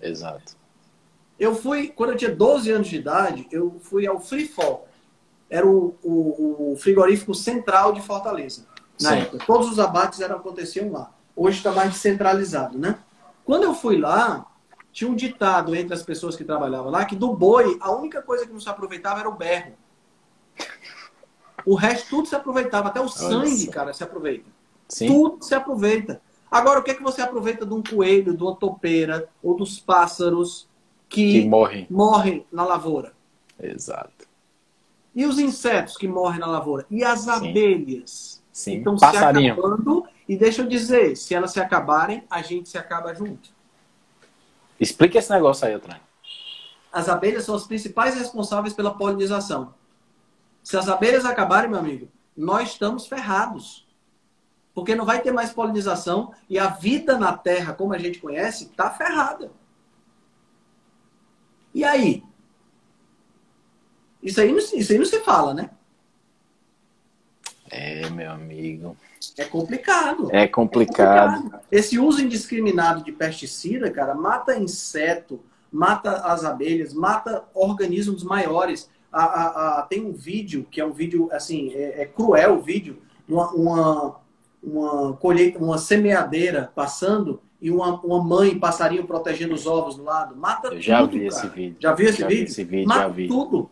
Exato. 0.00 0.56
Eu 1.38 1.54
fui, 1.54 1.88
quando 1.88 2.10
eu 2.10 2.16
tinha 2.16 2.34
12 2.34 2.70
anos 2.70 2.88
de 2.88 2.96
idade, 2.96 3.48
eu 3.50 3.76
fui 3.80 4.06
ao 4.06 4.20
Free 4.20 4.46
Fall. 4.46 4.86
Era 5.48 5.66
o, 5.66 5.94
o, 6.02 6.72
o 6.72 6.76
frigorífico 6.76 7.34
central 7.34 7.92
de 7.92 8.00
Fortaleza. 8.00 8.66
Na 9.00 9.10
Sim. 9.10 9.16
época. 9.16 9.44
Todos 9.46 9.70
os 9.70 9.78
abates 9.78 10.20
eram, 10.20 10.36
aconteciam 10.36 10.90
lá. 10.92 11.12
Hoje 11.42 11.56
está 11.56 11.72
mais 11.72 11.90
descentralizado, 11.90 12.78
né? 12.78 12.96
Quando 13.44 13.64
eu 13.64 13.74
fui 13.74 13.98
lá, 13.98 14.46
tinha 14.92 15.10
um 15.10 15.14
ditado 15.16 15.74
entre 15.74 15.92
as 15.92 16.00
pessoas 16.04 16.36
que 16.36 16.44
trabalhavam 16.44 16.88
lá 16.88 17.04
que 17.04 17.16
do 17.16 17.34
boi, 17.34 17.76
a 17.80 17.90
única 17.90 18.22
coisa 18.22 18.46
que 18.46 18.52
não 18.52 18.60
se 18.60 18.68
aproveitava 18.68 19.18
era 19.18 19.28
o 19.28 19.34
berro. 19.34 19.72
O 21.66 21.74
resto 21.74 22.10
tudo 22.10 22.28
se 22.28 22.36
aproveitava, 22.36 22.90
até 22.90 23.00
o 23.00 23.08
sangue, 23.08 23.66
cara, 23.66 23.92
se 23.92 24.04
aproveita. 24.04 24.48
Sim. 24.88 25.08
Tudo 25.08 25.44
se 25.44 25.52
aproveita. 25.52 26.22
Agora, 26.48 26.78
o 26.78 26.82
que 26.84 26.92
é 26.92 26.94
que 26.94 27.02
você 27.02 27.20
aproveita 27.20 27.66
de 27.66 27.74
um 27.74 27.82
coelho, 27.82 28.36
de 28.36 28.42
uma 28.44 28.54
topeira 28.54 29.28
ou 29.42 29.56
dos 29.56 29.80
pássaros 29.80 30.68
que, 31.08 31.40
que 31.40 31.48
morrem. 31.48 31.88
morrem 31.90 32.46
na 32.52 32.64
lavoura? 32.64 33.14
Exato. 33.60 34.28
E 35.12 35.26
os 35.26 35.40
insetos 35.40 35.96
que 35.96 36.06
morrem 36.06 36.38
na 36.38 36.46
lavoura? 36.46 36.86
E 36.88 37.02
as 37.02 37.22
Sim. 37.22 37.30
abelhas? 37.30 38.40
Sim. 38.52 38.74
Então, 38.74 38.96
Passarinho. 38.96 39.54
se 39.54 39.60
acabando 39.60 40.06
e 40.28 40.36
deixa 40.36 40.62
eu 40.62 40.68
dizer, 40.68 41.16
se 41.16 41.34
elas 41.34 41.52
se 41.52 41.60
acabarem, 41.60 42.24
a 42.30 42.42
gente 42.42 42.68
se 42.68 42.78
acaba 42.78 43.14
junto. 43.14 43.50
Explica 44.78 45.18
esse 45.18 45.30
negócio 45.30 45.66
aí, 45.66 45.74
Otran. 45.74 45.98
As 46.92 47.08
abelhas 47.08 47.44
são 47.44 47.54
as 47.54 47.66
principais 47.66 48.14
responsáveis 48.14 48.74
pela 48.74 48.94
polinização. 48.94 49.74
Se 50.62 50.76
as 50.76 50.88
abelhas 50.88 51.24
acabarem, 51.24 51.70
meu 51.70 51.78
amigo, 51.78 52.08
nós 52.36 52.70
estamos 52.70 53.06
ferrados. 53.06 53.86
Porque 54.74 54.94
não 54.94 55.04
vai 55.04 55.20
ter 55.20 55.32
mais 55.32 55.52
polinização 55.52 56.32
e 56.48 56.58
a 56.58 56.68
vida 56.68 57.18
na 57.18 57.36
Terra, 57.36 57.74
como 57.74 57.92
a 57.92 57.98
gente 57.98 58.18
conhece, 58.18 58.64
está 58.64 58.90
ferrada. 58.90 59.50
E 61.74 61.84
aí? 61.84 62.22
Isso 64.22 64.40
aí, 64.40 64.50
não, 64.50 64.58
isso 64.58 64.92
aí 64.92 64.98
não 64.98 65.04
se 65.04 65.20
fala, 65.20 65.52
né? 65.52 65.70
É, 67.70 68.08
meu 68.10 68.30
amigo. 68.30 68.96
É 69.38 69.44
complicado. 69.44 70.28
É 70.30 70.46
complicado. 70.46 71.34
é 71.34 71.36
complicado. 71.36 71.64
Esse 71.70 71.98
uso 71.98 72.22
indiscriminado 72.22 73.04
de 73.04 73.12
pesticida, 73.12 73.90
cara, 73.90 74.14
mata 74.14 74.58
inseto, 74.58 75.40
mata 75.70 76.12
as 76.18 76.44
abelhas, 76.44 76.92
mata 76.92 77.44
organismos 77.54 78.22
maiores. 78.24 78.90
A, 79.12 79.24
a, 79.24 79.78
a, 79.78 79.82
tem 79.82 80.04
um 80.04 80.12
vídeo 80.12 80.66
que 80.70 80.80
é 80.80 80.84
um 80.84 80.92
vídeo 80.92 81.28
assim, 81.32 81.72
é, 81.74 82.02
é 82.02 82.06
cruel 82.06 82.58
o 82.58 82.62
vídeo, 82.62 83.02
uma, 83.28 83.50
uma, 83.52 84.16
uma 84.62 85.12
colheita, 85.14 85.58
uma 85.58 85.78
semeadeira 85.78 86.72
passando 86.74 87.40
e 87.60 87.70
uma, 87.70 88.00
uma 88.00 88.22
mãe 88.22 88.58
passarinho 88.58 89.06
protegendo 89.06 89.54
os 89.54 89.66
ovos 89.66 89.96
do 89.96 90.04
lado. 90.04 90.34
Mata 90.34 90.68
Eu 90.68 90.80
já 90.80 91.00
tudo. 91.00 91.12
Vi 91.12 91.26
esse 91.26 91.46
vídeo. 91.48 91.76
Já 91.78 91.92
viu 91.94 92.08
esse 92.08 92.20
já 92.20 92.26
vídeo? 92.26 92.44
Vi 92.46 92.50
esse 92.50 92.64
vídeo? 92.64 92.88
Mata 92.88 93.08
vi. 93.08 93.28
tudo. 93.28 93.70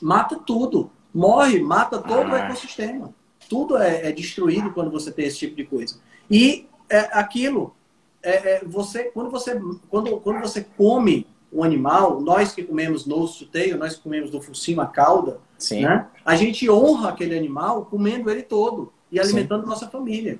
Mata 0.00 0.36
tudo 0.36 0.90
morre, 1.12 1.60
mata 1.60 1.98
todo 1.98 2.28
ah. 2.28 2.32
o 2.32 2.36
ecossistema. 2.36 3.14
Tudo 3.50 3.76
é, 3.76 4.06
é, 4.06 4.12
destruído 4.12 4.72
quando 4.72 4.92
você 4.92 5.10
tem 5.10 5.26
esse 5.26 5.38
tipo 5.38 5.56
de 5.56 5.64
coisa. 5.64 5.96
E 6.30 6.68
é, 6.88 7.00
aquilo, 7.18 7.74
é, 8.22 8.52
é, 8.52 8.64
você, 8.64 9.06
quando 9.06 9.28
você, 9.28 9.60
quando, 9.88 10.20
quando 10.20 10.40
você 10.40 10.64
come 10.76 11.26
um 11.52 11.64
animal, 11.64 12.20
nós 12.20 12.54
que 12.54 12.62
comemos 12.62 13.06
no 13.06 13.26
suteio, 13.26 13.76
nós 13.76 13.96
que 13.96 14.02
comemos 14.02 14.30
do 14.30 14.40
focinho 14.40 14.80
a 14.80 14.86
cauda, 14.86 15.40
Sim. 15.58 15.82
Né? 15.82 16.06
a 16.24 16.36
gente 16.36 16.70
honra 16.70 17.08
aquele 17.08 17.36
animal 17.36 17.86
comendo 17.86 18.30
ele 18.30 18.44
todo 18.44 18.92
e 19.10 19.18
alimentando 19.18 19.64
Sim. 19.64 19.68
nossa 19.68 19.88
família. 19.88 20.38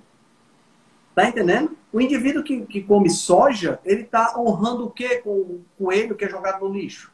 Tá 1.12 1.28
entendendo? 1.28 1.76
O 1.92 2.00
indivíduo 2.00 2.44
que, 2.44 2.64
que 2.66 2.80
come 2.80 3.10
soja, 3.10 3.80
ele 3.84 4.04
tá 4.04 4.36
honrando 4.38 4.86
o 4.86 4.90
quê 4.90 5.16
com 5.16 5.30
o 5.30 5.64
coelho 5.76 6.14
que 6.14 6.24
é 6.24 6.28
jogado 6.28 6.60
no 6.60 6.72
lixo? 6.72 7.12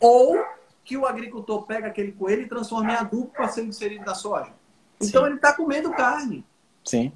Ou 0.00 0.44
que 0.84 0.96
o 0.96 1.06
agricultor 1.06 1.66
pega 1.66 1.86
aquele 1.86 2.12
coelho 2.12 2.42
e 2.42 2.48
transforma 2.48 2.92
em 2.92 2.96
adubo 2.96 3.26
para 3.28 3.48
ser 3.48 3.64
inserido 3.64 4.04
na 4.04 4.14
soja. 4.14 4.52
Então 5.00 5.22
Sim. 5.22 5.26
ele 5.28 5.36
está 5.36 5.52
comendo 5.52 5.90
carne. 5.92 6.44
Sim. 6.84 7.12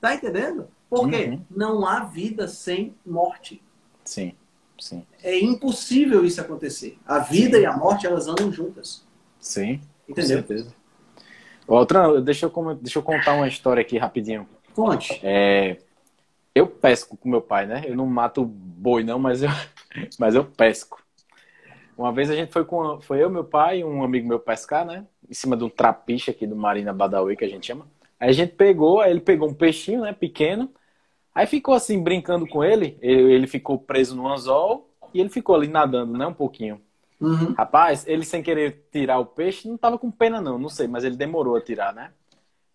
Tá 0.00 0.14
entendendo? 0.14 0.68
Porque 0.90 1.24
uhum. 1.24 1.44
não 1.50 1.86
há 1.86 2.00
vida 2.00 2.46
sem 2.46 2.94
morte. 3.04 3.62
Sim. 4.04 4.34
Sim. 4.78 5.06
É 5.22 5.38
impossível 5.38 6.24
isso 6.24 6.40
acontecer. 6.40 6.98
A 7.06 7.20
vida 7.20 7.56
Sim. 7.56 7.62
e 7.62 7.66
a 7.66 7.76
morte 7.76 8.06
elas 8.06 8.26
andam 8.26 8.52
juntas. 8.52 9.04
Sim. 9.40 9.80
Entendeu? 10.08 10.42
Com 10.42 10.48
certeza. 10.48 10.74
Outra, 11.66 12.20
deixa 12.20 12.46
eu, 12.46 12.74
deixa 12.74 12.98
eu 12.98 13.02
contar 13.02 13.34
uma 13.34 13.48
história 13.48 13.80
aqui 13.80 13.96
rapidinho. 13.96 14.46
Conte. 14.74 15.18
É, 15.22 15.78
eu 16.54 16.66
pesco 16.66 17.16
com 17.16 17.28
meu 17.28 17.40
pai, 17.40 17.66
né? 17.66 17.82
Eu 17.86 17.96
não 17.96 18.06
mato 18.06 18.44
boi, 18.44 19.02
não, 19.02 19.18
mas 19.18 19.42
eu, 19.42 19.48
mas 20.18 20.34
eu 20.34 20.44
pesco. 20.44 21.01
Uma 22.02 22.10
vez 22.12 22.28
a 22.28 22.34
gente 22.34 22.52
foi 22.52 22.64
com. 22.64 23.00
Foi 23.00 23.22
eu, 23.22 23.30
meu 23.30 23.44
pai 23.44 23.78
e 23.78 23.84
um 23.84 24.02
amigo 24.02 24.26
meu 24.26 24.40
pescar, 24.40 24.84
né? 24.84 25.06
Em 25.30 25.32
cima 25.32 25.56
de 25.56 25.62
um 25.62 25.68
trapiche 25.68 26.32
aqui 26.32 26.48
do 26.48 26.56
Marina 26.56 26.92
Badawi, 26.92 27.36
que 27.36 27.44
a 27.44 27.48
gente 27.48 27.64
chama. 27.64 27.86
Aí 28.18 28.28
a 28.28 28.32
gente 28.32 28.54
pegou, 28.54 29.00
aí 29.00 29.12
ele 29.12 29.20
pegou 29.20 29.48
um 29.48 29.54
peixinho, 29.54 30.00
né? 30.00 30.12
Pequeno. 30.12 30.68
Aí 31.32 31.46
ficou 31.46 31.74
assim, 31.74 32.02
brincando 32.02 32.44
com 32.44 32.64
ele. 32.64 32.98
Ele 33.00 33.46
ficou 33.46 33.78
preso 33.78 34.16
no 34.16 34.26
anzol 34.26 34.90
e 35.14 35.20
ele 35.20 35.28
ficou 35.28 35.54
ali 35.54 35.68
nadando, 35.68 36.18
né? 36.18 36.26
Um 36.26 36.34
pouquinho. 36.34 36.80
Uhum. 37.20 37.54
Rapaz, 37.56 38.04
ele 38.08 38.24
sem 38.24 38.42
querer 38.42 38.88
tirar 38.90 39.20
o 39.20 39.26
peixe, 39.26 39.68
não 39.68 39.78
tava 39.78 39.96
com 39.96 40.10
pena, 40.10 40.40
não, 40.40 40.58
não 40.58 40.68
sei, 40.68 40.88
mas 40.88 41.04
ele 41.04 41.14
demorou 41.14 41.54
a 41.54 41.60
tirar, 41.60 41.94
né? 41.94 42.10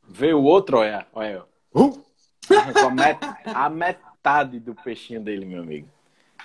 Veio 0.08 0.40
o 0.40 0.44
outro, 0.44 0.78
olha, 0.78 1.06
olha. 1.14 1.44
Uh! 1.76 2.02
a 3.54 3.70
metade 3.70 4.58
do 4.62 4.74
peixinho 4.74 5.20
dele, 5.20 5.44
meu 5.46 5.62
amigo. 5.62 5.90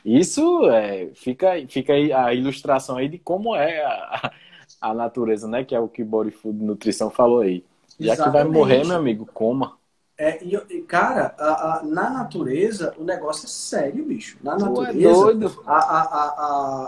Isso 0.04 0.68
é, 0.70 1.10
fica, 1.14 1.52
fica 1.68 1.92
aí 1.92 2.12
a 2.12 2.34
ilustração 2.34 2.96
aí 2.96 3.08
de 3.08 3.18
como 3.18 3.54
é 3.54 3.84
a, 3.84 4.32
a 4.80 4.94
natureza, 4.94 5.46
né? 5.46 5.64
Que 5.64 5.74
é 5.74 5.80
o 5.80 5.88
que 5.88 6.02
Body 6.02 6.30
Food 6.30 6.62
Nutrição 6.62 7.10
falou 7.10 7.40
aí. 7.40 7.64
Já 7.98 8.14
Exatamente. 8.14 8.24
que 8.24 8.30
vai 8.30 8.58
morrer, 8.58 8.86
meu 8.86 8.96
amigo, 8.96 9.26
coma. 9.26 9.76
É, 10.18 10.42
e, 10.44 10.82
cara, 10.82 11.34
a, 11.38 11.78
a, 11.78 11.82
na 11.82 12.10
natureza 12.10 12.94
o 12.98 13.04
negócio 13.04 13.46
é 13.46 13.48
sério, 13.48 14.04
bicho. 14.04 14.38
Na 14.42 14.56
natureza, 14.56 15.32
é. 15.32 15.50
A, 15.66 15.76
a, 15.76 16.04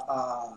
a, 0.08 0.52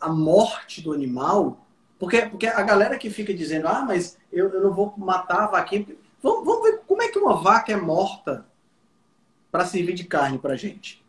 a, 0.00 0.08
morte 0.08 0.80
do 0.80 0.92
animal. 0.92 1.58
Porque, 1.98 2.22
porque 2.22 2.46
a 2.46 2.62
galera 2.62 2.98
que 2.98 3.10
fica 3.10 3.32
dizendo, 3.32 3.68
ah, 3.68 3.84
mas 3.86 4.18
eu, 4.32 4.48
eu 4.48 4.62
não 4.62 4.72
vou 4.72 4.94
matar 4.96 5.42
a 5.42 5.46
vaquinha. 5.46 5.86
Vamos, 6.22 6.44
vamos 6.44 6.62
ver 6.62 6.80
como 6.86 7.02
é 7.02 7.08
que 7.08 7.18
uma 7.18 7.36
vaca 7.36 7.72
é 7.72 7.76
morta 7.76 8.44
para 9.50 9.66
servir 9.66 9.92
de 9.92 10.04
carne 10.04 10.38
pra 10.38 10.56
gente. 10.56 11.01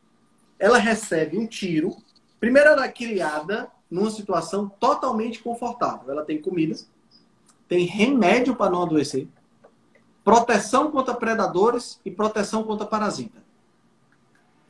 Ela 0.64 0.77
recebe 0.77 1.38
um 1.38 1.45
tiro. 1.45 1.94
Primeiro, 2.40 2.69
ela 2.69 2.85
é 2.85 2.90
criada 2.90 3.69
numa 3.91 4.10
situação 4.10 4.69
totalmente 4.69 5.44
confortável. 5.44 6.10
Ela 6.10 6.23
tem 6.23 6.41
comida, 6.41 6.80
tem 7.68 7.85
remédio 7.85 8.56
para 8.56 8.72
não 8.72 8.84
adoecer 8.84 9.27
proteção 10.23 10.90
contra 10.90 11.14
predadores 11.15 11.99
e 12.06 12.10
proteção 12.10 12.64
contra 12.64 12.88
parasita. 12.88 13.44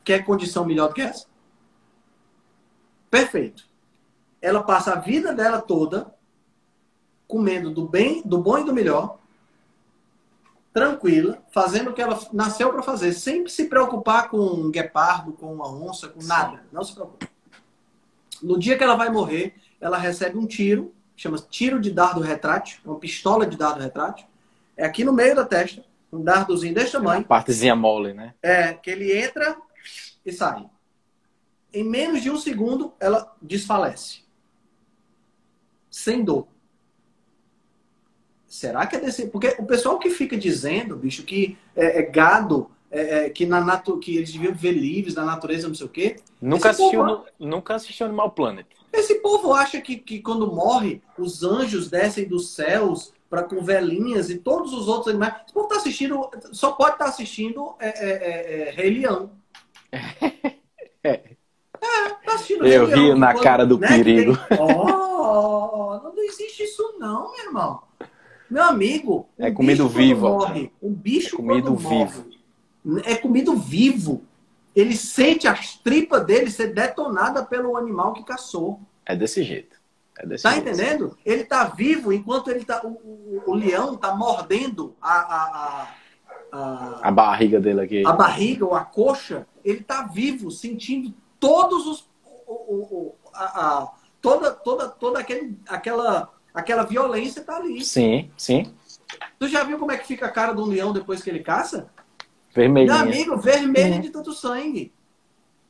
Quer 0.04 0.26
condição 0.26 0.66
melhor 0.66 0.88
do 0.88 0.96
que 0.96 1.04
essa? 1.04 1.28
Perfeito. 3.12 3.64
Ela 4.42 4.64
passa 4.64 4.94
a 4.94 5.00
vida 5.00 5.32
dela 5.32 5.62
toda 5.62 6.12
comendo 7.28 7.70
do 7.70 7.88
bem, 7.88 8.24
do 8.26 8.40
bom 8.40 8.58
e 8.58 8.64
do 8.64 8.74
melhor, 8.74 9.20
tranquila, 10.74 11.44
fazendo 11.52 11.92
o 11.92 11.94
que 11.94 12.02
ela 12.02 12.20
nasceu 12.34 12.72
para 12.72 12.82
fazer, 12.82 13.14
sem 13.14 13.48
se 13.48 13.66
preocupar 13.66 14.30
com 14.30 14.38
um 14.38 14.72
guepardo, 14.72 15.34
com 15.34 15.54
uma 15.54 15.72
onça, 15.72 16.10
com 16.10 16.22
nada. 16.24 16.66
Não 16.72 16.84
se 16.84 16.94
preocupe. 16.94 17.30
No 18.42 18.58
dia 18.58 18.78
que 18.78 18.84
ela 18.84 18.96
vai 18.96 19.10
morrer, 19.10 19.56
ela 19.80 19.98
recebe 19.98 20.38
um 20.38 20.48
tiro, 20.48 20.94
chama 21.16 21.38
tiro 21.38 21.80
de 21.80 21.92
dardo 21.92 22.20
retrátil, 22.20 22.80
uma 22.84 22.98
pistola 22.98 23.46
de 23.46 23.56
dardo 23.56 23.80
retrátil, 23.80 24.26
é 24.76 24.84
aqui 24.84 25.04
no 25.04 25.14
meio 25.14 25.36
da 25.36 25.46
testa, 25.46 25.86
um 26.12 26.24
dardozinho 26.24 26.74
desse 26.74 26.92
tamanho. 26.92 27.22
É 27.22 27.26
partezinha 27.26 27.76
mole, 27.76 28.14
né? 28.14 28.34
É, 28.42 28.74
que 28.74 28.90
ele 28.90 29.16
entra 29.16 29.56
e 30.26 30.32
sai. 30.32 30.66
Em 31.72 31.84
menos 31.84 32.22
de 32.22 32.32
um 32.32 32.38
segundo, 32.38 32.94
ela 33.00 33.36
desfalece. 33.42 34.22
Sem 35.90 36.24
dor. 36.24 36.48
Será 38.54 38.86
que 38.86 38.96
é 38.96 39.00
desse. 39.00 39.26
Porque 39.30 39.56
o 39.58 39.66
pessoal 39.66 39.98
que 39.98 40.12
fica 40.12 40.38
dizendo, 40.38 40.96
bicho, 40.96 41.24
que 41.24 41.58
é, 41.76 42.02
é 42.02 42.02
gado, 42.04 42.70
é, 42.92 43.26
é, 43.26 43.30
que, 43.32 43.48
na 43.48 43.60
natu... 43.60 43.98
que 43.98 44.16
eles 44.16 44.32
deviam 44.32 44.54
viver 44.54 44.74
livres 44.74 45.16
na 45.16 45.26
natureza, 45.26 45.68
não 45.68 45.74
sei 45.74 45.88
o 45.88 45.90
quê. 45.90 46.18
Nunca 46.40 46.70
assistiu, 46.70 47.04
povo... 47.04 47.26
no... 47.40 47.48
Nunca 47.48 47.74
assistiu 47.74 48.06
Animal 48.06 48.30
Planet. 48.30 48.68
Esse 48.94 49.16
povo 49.16 49.54
acha 49.54 49.82
que, 49.82 49.98
que 49.98 50.20
quando 50.20 50.54
morre, 50.54 51.02
os 51.18 51.42
anjos 51.42 51.90
descem 51.90 52.28
dos 52.28 52.52
céus 52.52 53.12
para 53.28 53.42
com 53.42 53.64
velhinhas 53.64 54.30
e 54.30 54.38
todos 54.38 54.72
os 54.72 54.88
outros 54.88 55.08
animais. 55.08 55.34
Esse 55.46 55.54
povo 55.56 55.68
tá 55.68 55.78
assistindo, 55.78 56.30
só 56.52 56.74
pode 56.74 56.92
estar 56.94 57.06
tá 57.06 57.10
assistindo 57.10 57.74
é, 57.80 57.88
é, 57.88 58.12
é, 58.12 58.70
é, 58.70 58.72
Rei 58.72 59.00
Leão. 59.00 59.32
É. 61.06 61.20
é, 61.82 62.10
tá 62.26 62.36
assistindo 62.36 62.66
Eu 62.66 62.86
rio 62.86 63.14
na 63.18 63.34
quando, 63.34 63.44
cara 63.44 63.66
do 63.66 63.78
né, 63.78 63.90
perigo. 63.90 64.38
Tem... 64.48 64.58
Oh, 64.58 66.00
não 66.02 66.18
existe 66.24 66.64
isso 66.64 66.96
não, 66.98 67.30
meu 67.34 67.46
irmão. 67.46 67.84
Meu 68.54 68.66
amigo, 68.66 69.28
um 69.40 69.46
é 69.48 69.50
comido 69.50 69.90
vivo. 69.90 70.28
Morre, 70.28 70.72
um 70.80 70.94
bicho 70.94 71.38
é 71.38 71.38
comido 71.38 71.76
vivo. 71.76 72.26
Morre, 72.86 73.02
é 73.04 73.16
comido 73.16 73.56
vivo. 73.56 74.22
Ele 74.76 74.96
sente 74.96 75.48
as 75.48 75.76
tripas 75.78 76.24
dele 76.24 76.52
ser 76.52 76.72
detonada 76.72 77.44
pelo 77.44 77.76
animal 77.76 78.14
que 78.14 78.24
caçou. 78.24 78.80
É 79.08 79.16
desse 79.16 79.42
jeito. 79.42 79.76
É 80.20 80.28
desse 80.28 80.44
tá 80.44 80.52
jeito. 80.52 80.70
entendendo? 80.70 81.18
Ele 81.26 81.44
tá 81.44 81.64
vivo 81.64 82.14
enquanto 82.14 82.52
ele 82.52 82.64
tá. 82.64 82.80
O, 82.84 82.90
o, 82.90 83.44
o 83.48 83.54
leão 83.56 83.98
tá 83.98 84.16
mordendo 84.16 84.96
a, 85.02 85.16
a, 85.16 85.88
a, 86.52 87.00
a, 87.08 87.12
barriga 87.12 87.60
dele 87.60 87.82
aqui. 87.82 88.06
A 88.06 88.12
barriga 88.12 88.66
ou 88.66 88.76
a 88.76 88.86
coxa. 88.86 89.48
Ele 89.66 89.82
tá 89.82 90.04
vivo, 90.04 90.52
sentindo 90.52 91.12
todos 91.40 91.88
os. 91.88 92.08
O, 92.46 92.54
o, 92.54 93.16
a, 93.34 93.46
a, 93.80 93.92
toda 94.22 94.52
toda, 94.52 94.90
toda 94.90 95.20
aquele, 95.20 95.58
aquela, 95.68 96.32
aquela 96.54 96.84
violência 96.84 97.44
tá 97.44 97.58
ali. 97.58 97.84
Sim, 97.84 98.32
sim. 98.38 98.74
Tu 99.40 99.48
já 99.48 99.64
viu 99.64 99.78
como 99.80 99.92
é 99.92 99.98
que 99.98 100.08
fica 100.08 100.26
a 100.26 100.32
cara 100.32 100.54
do 100.54 100.66
leão 100.66 100.94
depois 100.94 101.22
que 101.22 101.30
ele 101.30 101.40
caça? 101.40 101.90
Vermelho. 102.54 102.88
Meu 102.88 103.02
amigo, 103.02 103.38
vermelho 103.38 103.96
uhum. 103.96 104.02
de 104.02 104.10
tanto 104.10 104.32
sangue. 104.32 104.94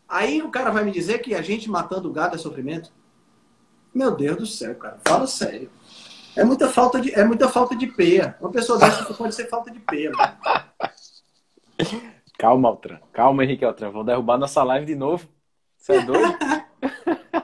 Aí 0.08 0.42
o 0.42 0.50
cara 0.50 0.70
vai 0.70 0.84
me 0.84 0.92
dizer 0.92 1.20
que 1.20 1.34
a 1.34 1.42
gente 1.42 1.70
matando 1.70 2.10
o 2.10 2.14
gado 2.14 2.36
é 2.36 2.38
sofrimento? 2.38 2.92
Meu 3.94 4.12
Deus 4.12 4.38
do 4.38 4.46
céu, 4.46 4.76
cara. 4.76 5.00
Fala 5.08 5.26
sério. 5.28 5.70
É 6.36 6.44
muita 6.44 6.68
falta 6.68 7.00
de, 7.00 7.14
é 7.14 7.24
muita 7.24 7.48
falta 7.48 7.76
de 7.76 7.88
peia. 7.88 8.36
Uma 8.42 8.52
pessoa 8.52 8.80
dessa 8.80 9.14
pode 9.14 9.36
ser 9.36 9.48
falta 9.48 9.72
de 9.72 9.80
peia. 9.80 10.12
Calma, 12.38 12.70
Altran. 12.70 13.00
Calma, 13.12 13.44
Henrique 13.44 13.64
Altran. 13.64 13.92
Vão 13.92 14.04
derrubar 14.04 14.38
nossa 14.38 14.64
live 14.64 14.86
de 14.86 14.96
novo. 14.96 15.28
Você 15.78 15.94
é 15.94 16.02
doido? 16.02 16.38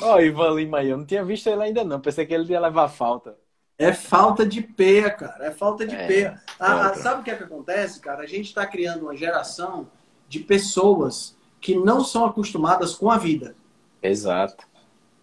Ó, 0.00 0.14
oh, 0.14 0.20
Ivan 0.20 0.54
Lima 0.54 0.78
aí. 0.78 0.90
Eu 0.90 0.98
não 0.98 1.06
tinha 1.06 1.24
visto 1.24 1.48
ele 1.48 1.62
ainda 1.62 1.84
não. 1.84 2.00
Pensei 2.00 2.26
que 2.26 2.34
ele 2.34 2.50
ia 2.50 2.60
levar 2.60 2.88
falta. 2.88 3.36
É 3.78 3.92
falta 3.92 4.46
de 4.46 4.62
peia, 4.62 5.10
cara. 5.10 5.46
É 5.46 5.50
falta 5.50 5.86
de 5.86 5.94
é, 5.94 6.06
peia. 6.06 6.42
Ah, 6.58 6.88
ah, 6.88 6.94
sabe 6.94 7.20
o 7.20 7.24
que 7.24 7.30
é 7.30 7.36
que 7.36 7.44
acontece, 7.44 8.00
cara? 8.00 8.22
A 8.22 8.26
gente 8.26 8.46
está 8.46 8.66
criando 8.66 9.02
uma 9.02 9.16
geração 9.16 9.88
de 10.28 10.40
pessoas 10.40 11.36
que 11.60 11.74
não 11.74 12.04
são 12.04 12.24
acostumadas 12.24 12.94
com 12.94 13.10
a 13.10 13.18
vida. 13.18 13.56
Exato 14.02 14.66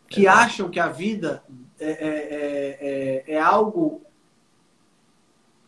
que 0.09 0.27
acham 0.27 0.69
que 0.69 0.79
a 0.79 0.87
vida 0.87 1.43
é, 1.79 1.91
é, 1.91 2.07
é, 2.09 2.77
é, 2.81 3.35
é 3.35 3.39
algo 3.39 4.01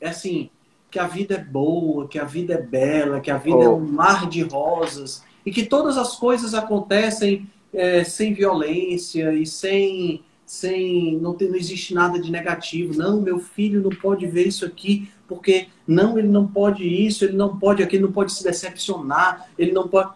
é 0.01 0.09
assim, 0.09 0.49
que 0.89 0.97
a 0.97 1.05
vida 1.05 1.35
é 1.35 1.37
boa, 1.37 2.07
que 2.07 2.17
a 2.17 2.25
vida 2.25 2.55
é 2.55 2.61
bela, 2.61 3.21
que 3.21 3.29
a 3.29 3.37
vida 3.37 3.57
oh. 3.57 3.63
é 3.63 3.69
um 3.69 3.79
mar 3.79 4.27
de 4.27 4.41
rosas 4.41 5.23
e 5.45 5.51
que 5.51 5.63
todas 5.63 5.95
as 5.95 6.15
coisas 6.15 6.55
acontecem 6.55 7.47
é, 7.73 8.03
sem 8.03 8.33
violência 8.33 9.33
e 9.33 9.45
sem 9.45 10.23
sem 10.45 11.17
não, 11.19 11.33
tem, 11.33 11.47
não 11.47 11.55
existe 11.55 11.93
nada 11.93 12.19
de 12.19 12.29
negativo. 12.29 12.97
Não, 12.97 13.21
meu 13.21 13.39
filho 13.39 13.81
não 13.81 13.89
pode 13.89 14.27
ver 14.27 14.47
isso 14.47 14.65
aqui 14.65 15.09
porque 15.25 15.69
não 15.87 16.19
ele 16.19 16.27
não 16.27 16.45
pode 16.45 16.83
isso, 16.85 17.23
ele 17.23 17.37
não 17.37 17.57
pode 17.57 17.81
aquilo, 17.81 18.07
não 18.07 18.11
pode 18.11 18.33
se 18.33 18.43
decepcionar, 18.43 19.49
ele 19.57 19.71
não 19.71 19.87
pode 19.87 20.11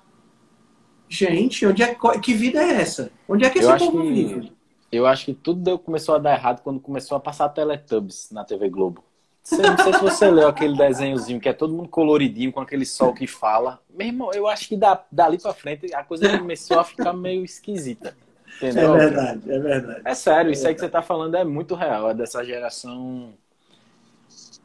Gente, 1.07 1.65
onde 1.65 1.83
é, 1.83 1.95
que 2.21 2.33
vida 2.33 2.59
é 2.59 2.81
essa? 2.81 3.11
Onde 3.27 3.45
é 3.45 3.49
que 3.49 3.59
esse 3.59 3.69
eu 3.69 3.77
povo 3.77 4.01
que, 4.01 4.11
vive? 4.11 4.51
Eu 4.91 5.05
acho 5.05 5.25
que 5.25 5.33
tudo 5.33 5.61
deu, 5.61 5.77
começou 5.77 6.15
a 6.15 6.17
dar 6.17 6.33
errado 6.33 6.61
quando 6.61 6.79
começou 6.79 7.15
a 7.15 7.19
passar 7.19 7.49
Teletubbies 7.49 8.29
na 8.31 8.43
TV 8.43 8.69
Globo. 8.69 9.03
Não 9.51 9.77
sei 9.77 9.93
se 9.93 10.01
você 10.01 10.31
leu 10.31 10.47
aquele 10.47 10.75
desenhozinho 10.75 11.39
que 11.39 11.47
é 11.47 11.53
todo 11.53 11.73
mundo 11.73 11.87
coloridinho, 11.87 12.51
com 12.51 12.59
aquele 12.59 12.85
sol 12.85 13.13
que 13.13 13.27
fala. 13.27 13.79
Meu 13.89 14.07
irmão, 14.07 14.31
eu 14.33 14.47
acho 14.47 14.67
que 14.67 14.75
da, 14.75 15.03
dali 15.11 15.37
pra 15.37 15.53
frente 15.53 15.93
a 15.93 16.03
coisa 16.03 16.37
começou 16.37 16.79
a 16.79 16.83
ficar 16.83 17.13
meio 17.13 17.45
esquisita. 17.45 18.15
Entendeu? 18.57 18.95
É 18.95 18.97
verdade, 18.97 19.51
é 19.51 19.59
verdade. 19.59 20.01
É 20.03 20.15
sério, 20.15 20.49
é 20.49 20.53
isso 20.53 20.67
aí 20.67 20.73
que 20.73 20.79
você 20.79 20.89
tá 20.89 21.01
falando 21.01 21.35
é 21.35 21.43
muito 21.43 21.75
real, 21.75 22.09
é 22.09 22.13
dessa 22.13 22.43
geração. 22.43 23.33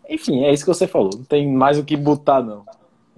Enfim, 0.09 0.45
é 0.45 0.53
isso 0.53 0.65
que 0.65 0.73
você 0.73 0.87
falou. 0.87 1.11
Não 1.15 1.25
tem 1.25 1.47
mais 1.47 1.79
o 1.79 1.85
que 1.85 1.97
botar, 1.97 2.43
não. 2.43 2.65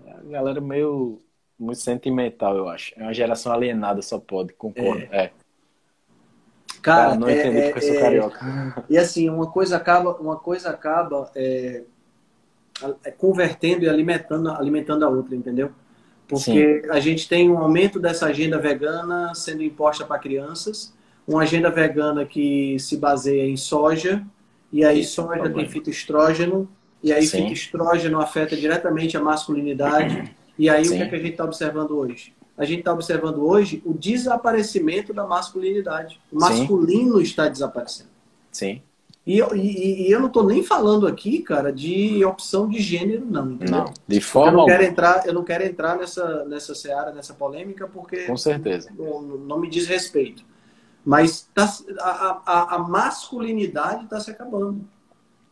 A 0.06 0.22
galera 0.30 0.60
meio 0.60 1.22
muito 1.59 1.80
sentimental, 1.80 2.56
eu 2.56 2.68
acho. 2.68 2.93
É 2.97 3.02
uma 3.02 3.14
geração 3.14 3.52
alienada, 3.52 4.02
só 4.02 4.18
pode, 4.18 4.52
concordo. 4.55 5.06
É. 5.10 5.24
é. 5.24 5.30
Cara, 6.83 7.11
Cara, 7.11 7.17
não 7.17 7.29
é, 7.29 7.39
entendi 7.39 7.63
porque 7.63 7.79
eu 7.79 7.83
sou 7.83 7.97
é, 7.97 8.01
carioca. 8.01 8.85
E 8.91 8.99
assim, 8.99 9.31
uma 9.31 9.47
coisa 9.47 9.77
acaba, 9.77 10.17
uma 10.17 10.37
coisa 10.37 10.69
acaba 10.69 11.31
é, 11.35 11.85
é, 13.05 13.11
convertendo 13.13 13.85
e 13.85 13.89
alimentando, 13.89 14.51
alimentando 14.51 15.05
a 15.05 15.09
outra, 15.09 15.37
entendeu? 15.37 15.71
Porque 16.27 16.83
Sim. 16.83 16.91
a 16.91 16.99
gente 16.99 17.29
tem 17.29 17.49
um 17.49 17.59
aumento 17.59 18.01
dessa 18.01 18.27
agenda 18.27 18.59
vegana 18.59 19.33
sendo 19.35 19.63
imposta 19.63 20.05
para 20.05 20.19
crianças, 20.19 20.93
uma 21.27 21.43
agenda 21.43 21.71
vegana 21.71 22.25
que 22.27 22.77
se 22.81 22.97
baseia 22.97 23.47
em 23.47 23.57
soja, 23.57 24.25
e 24.73 24.85
aí 24.85 25.01
Isso, 25.01 25.23
soja 25.23 25.49
tem 25.51 25.69
fitoestrógeno, 25.69 26.69
e 27.03 27.13
aí 27.13 27.27
Sim. 27.27 27.43
fitoestrógeno 27.43 28.21
afeta 28.21 28.57
diretamente 28.57 29.17
a 29.17 29.21
masculinidade. 29.21 30.35
E 30.59 30.69
aí, 30.69 30.85
Sim. 30.85 30.95
o 30.95 30.97
que, 30.97 31.03
é 31.03 31.09
que 31.09 31.15
a 31.15 31.19
gente 31.19 31.31
está 31.31 31.45
observando 31.45 31.97
hoje? 31.97 32.35
A 32.62 32.66
gente 32.66 32.78
está 32.78 32.93
observando 32.93 33.44
hoje 33.44 33.82
o 33.84 33.93
desaparecimento 33.93 35.12
da 35.12 35.26
masculinidade. 35.26 36.20
O 36.30 36.39
masculino 36.39 37.16
Sim. 37.16 37.22
está 37.22 37.48
desaparecendo. 37.48 38.10
Sim. 38.52 38.80
E, 39.26 39.40
e, 39.40 40.09
e, 40.09 40.12
eu 40.12 40.18
não 40.18 40.26
estou 40.26 40.44
nem 40.44 40.62
falando 40.62 41.06
aqui, 41.06 41.43
cara, 41.43 41.72
de 41.72 42.24
opção 42.24 42.68
de 42.68 42.80
gênero, 42.80 43.24
não. 43.24 43.52
Entendeu? 43.52 43.78
Não, 43.78 43.94
de 44.06 44.20
forma. 44.20 44.52
Eu 44.52 44.56
não 44.56 44.66
quero 44.66 44.82
entrar, 44.84 45.26
eu 45.26 45.34
não 45.34 45.44
quero 45.44 45.64
entrar 45.64 45.97
nessa, 45.97 46.44
nessa 46.44 46.74
seara, 46.74 47.12
nessa 47.12 47.34
polêmica, 47.34 47.86
porque. 47.86 48.24
Com 48.24 48.36
certeza. 48.36 48.90
Não, 48.97 49.22
não 49.22 49.59
me 49.59 49.68
diz 49.68 49.86
respeito. 49.86 50.44
Mas 51.05 51.48
tá, 51.52 51.68
a, 51.98 52.43
a, 52.47 52.74
a 52.76 52.78
masculinidade 52.78 54.05
está 54.05 54.20
se 54.20 54.30
acabando. 54.30 54.84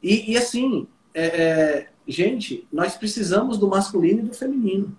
E, 0.03 0.33
e 0.33 0.37
assim, 0.37 0.87
é, 1.13 1.25
é, 1.25 1.89
gente, 2.07 2.67
nós 2.73 2.97
precisamos 2.97 3.59
do 3.59 3.69
masculino 3.69 4.21
e 4.21 4.23
do 4.23 4.35
feminino. 4.35 4.97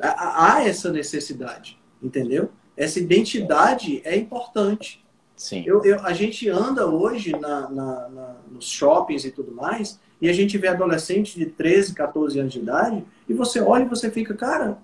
Há, 0.00 0.64
essa 0.64 0.92
necessidade, 0.92 1.78
entendeu? 2.02 2.50
Essa 2.76 2.98
identidade 3.00 4.00
é 4.04 4.16
importante. 4.16 5.04
Sim. 5.36 5.62
Eu, 5.66 5.84
eu, 5.84 6.00
a 6.04 6.12
gente 6.12 6.48
anda 6.48 6.86
hoje 6.86 7.32
na, 7.32 7.68
na, 7.68 8.08
na, 8.08 8.36
nos 8.50 8.68
shoppings 8.68 9.24
e 9.24 9.30
tudo 9.30 9.52
mais, 9.52 10.00
e 10.20 10.28
a 10.28 10.32
gente 10.32 10.58
vê 10.58 10.68
adolescentes 10.68 11.34
de 11.34 11.46
13, 11.46 11.94
14 11.94 12.38
anos 12.38 12.52
de 12.52 12.58
idade, 12.58 13.04
e 13.28 13.34
você 13.34 13.60
olha 13.60 13.84
e 13.84 13.88
você 13.88 14.10
fica, 14.10 14.34
cara, 14.34 14.78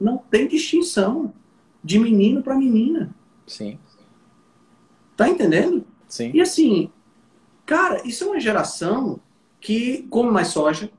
não 0.00 0.18
tem 0.18 0.48
distinção 0.48 1.32
de 1.82 1.98
menino 1.98 2.42
para 2.42 2.56
menina. 2.56 3.14
Sim. 3.46 3.78
Tá 5.16 5.28
entendendo? 5.28 5.84
Sim. 6.08 6.30
E 6.34 6.40
assim, 6.40 6.90
cara, 7.66 8.00
isso 8.06 8.24
é 8.24 8.26
uma 8.26 8.40
geração 8.40 9.20
que 9.60 10.06
come 10.10 10.30
mais 10.30 10.48
soja, 10.48 10.90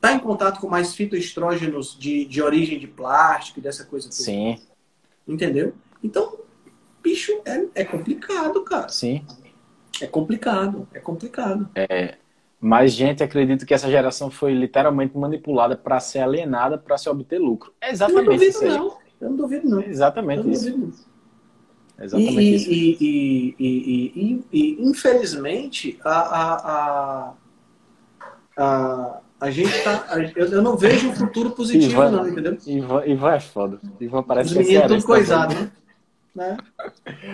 tá 0.00 0.12
em 0.12 0.18
contato 0.18 0.60
com 0.60 0.68
mais 0.68 0.94
fitoestrógenos 0.94 1.96
de, 1.98 2.24
de 2.24 2.42
origem 2.42 2.78
de 2.78 2.86
plástico, 2.86 3.60
dessa 3.60 3.84
coisa 3.84 4.08
toda. 4.08 4.22
Sim. 4.22 4.58
Entendeu? 5.26 5.74
Então, 6.02 6.38
bicho, 7.02 7.32
é, 7.44 7.64
é 7.74 7.84
complicado, 7.84 8.62
cara. 8.62 8.88
Sim. 8.88 9.24
É 10.00 10.06
complicado, 10.06 10.88
é 10.94 11.00
complicado. 11.00 11.68
É, 11.74 12.16
mas 12.60 12.92
gente 12.92 13.22
acredita 13.22 13.66
que 13.66 13.74
essa 13.74 13.90
geração 13.90 14.30
foi 14.30 14.52
literalmente 14.52 15.16
manipulada 15.16 15.76
para 15.76 15.98
ser 16.00 16.20
alienada 16.20 16.78
para 16.78 16.96
se 16.96 17.08
obter 17.08 17.38
lucro. 17.38 17.72
É 17.80 17.90
exatamente. 17.90 18.26
Eu 18.28 18.30
não 18.30 18.38
duvido, 18.38 18.66
não. 18.66 18.98
Eu 19.20 19.30
não 19.30 19.36
duvido, 19.36 19.68
não. 19.68 19.80
É 19.80 19.88
exatamente 19.88 20.50
isso. 20.50 20.70
Duvido, 20.70 20.94
é 21.98 22.04
exatamente 22.04 22.40
e, 22.40 22.54
isso. 22.54 22.70
E, 22.70 23.56
e, 23.58 24.44
e, 24.52 24.82
infelizmente, 24.82 25.98
a, 26.04 26.10
a, 26.10 26.54
a, 26.64 27.34
a, 28.56 29.20
a 29.40 29.50
gente 29.50 29.82
tá. 29.82 30.06
Eu, 30.34 30.46
eu 30.46 30.62
não 30.62 30.76
vejo 30.76 31.10
um 31.10 31.14
futuro 31.14 31.50
positivo, 31.50 31.92
Ivan, 31.92 32.10
não, 32.10 32.28
entendeu? 32.28 32.58
Ivan, 32.66 33.06
Ivan 33.06 33.32
é 33.34 33.40
foda. 33.40 33.80
Ivan 34.00 34.22
parece 34.22 34.50
Os 34.50 34.66
que 34.66 34.76
é 34.76 34.80
meninos 34.80 35.04
tudo 35.04 35.06
coisado, 35.06 35.54
né? 35.54 35.70
Né? 36.34 36.56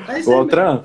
É 0.09 0.29
o 0.29 0.33
Altran, 0.33 0.85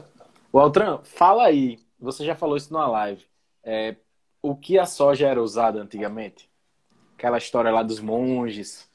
o 0.51 0.59
Altran, 0.59 0.99
fala 1.03 1.45
aí. 1.45 1.79
Você 1.99 2.25
já 2.25 2.35
falou 2.35 2.57
isso 2.57 2.71
numa 2.71 2.87
live. 2.87 3.23
É, 3.63 3.95
o 4.41 4.55
que 4.55 4.77
a 4.77 4.85
soja 4.85 5.27
era 5.27 5.41
usada 5.41 5.81
antigamente? 5.81 6.49
Aquela 7.17 7.37
história 7.37 7.71
lá 7.71 7.83
dos 7.83 7.99
monges. 7.99 8.87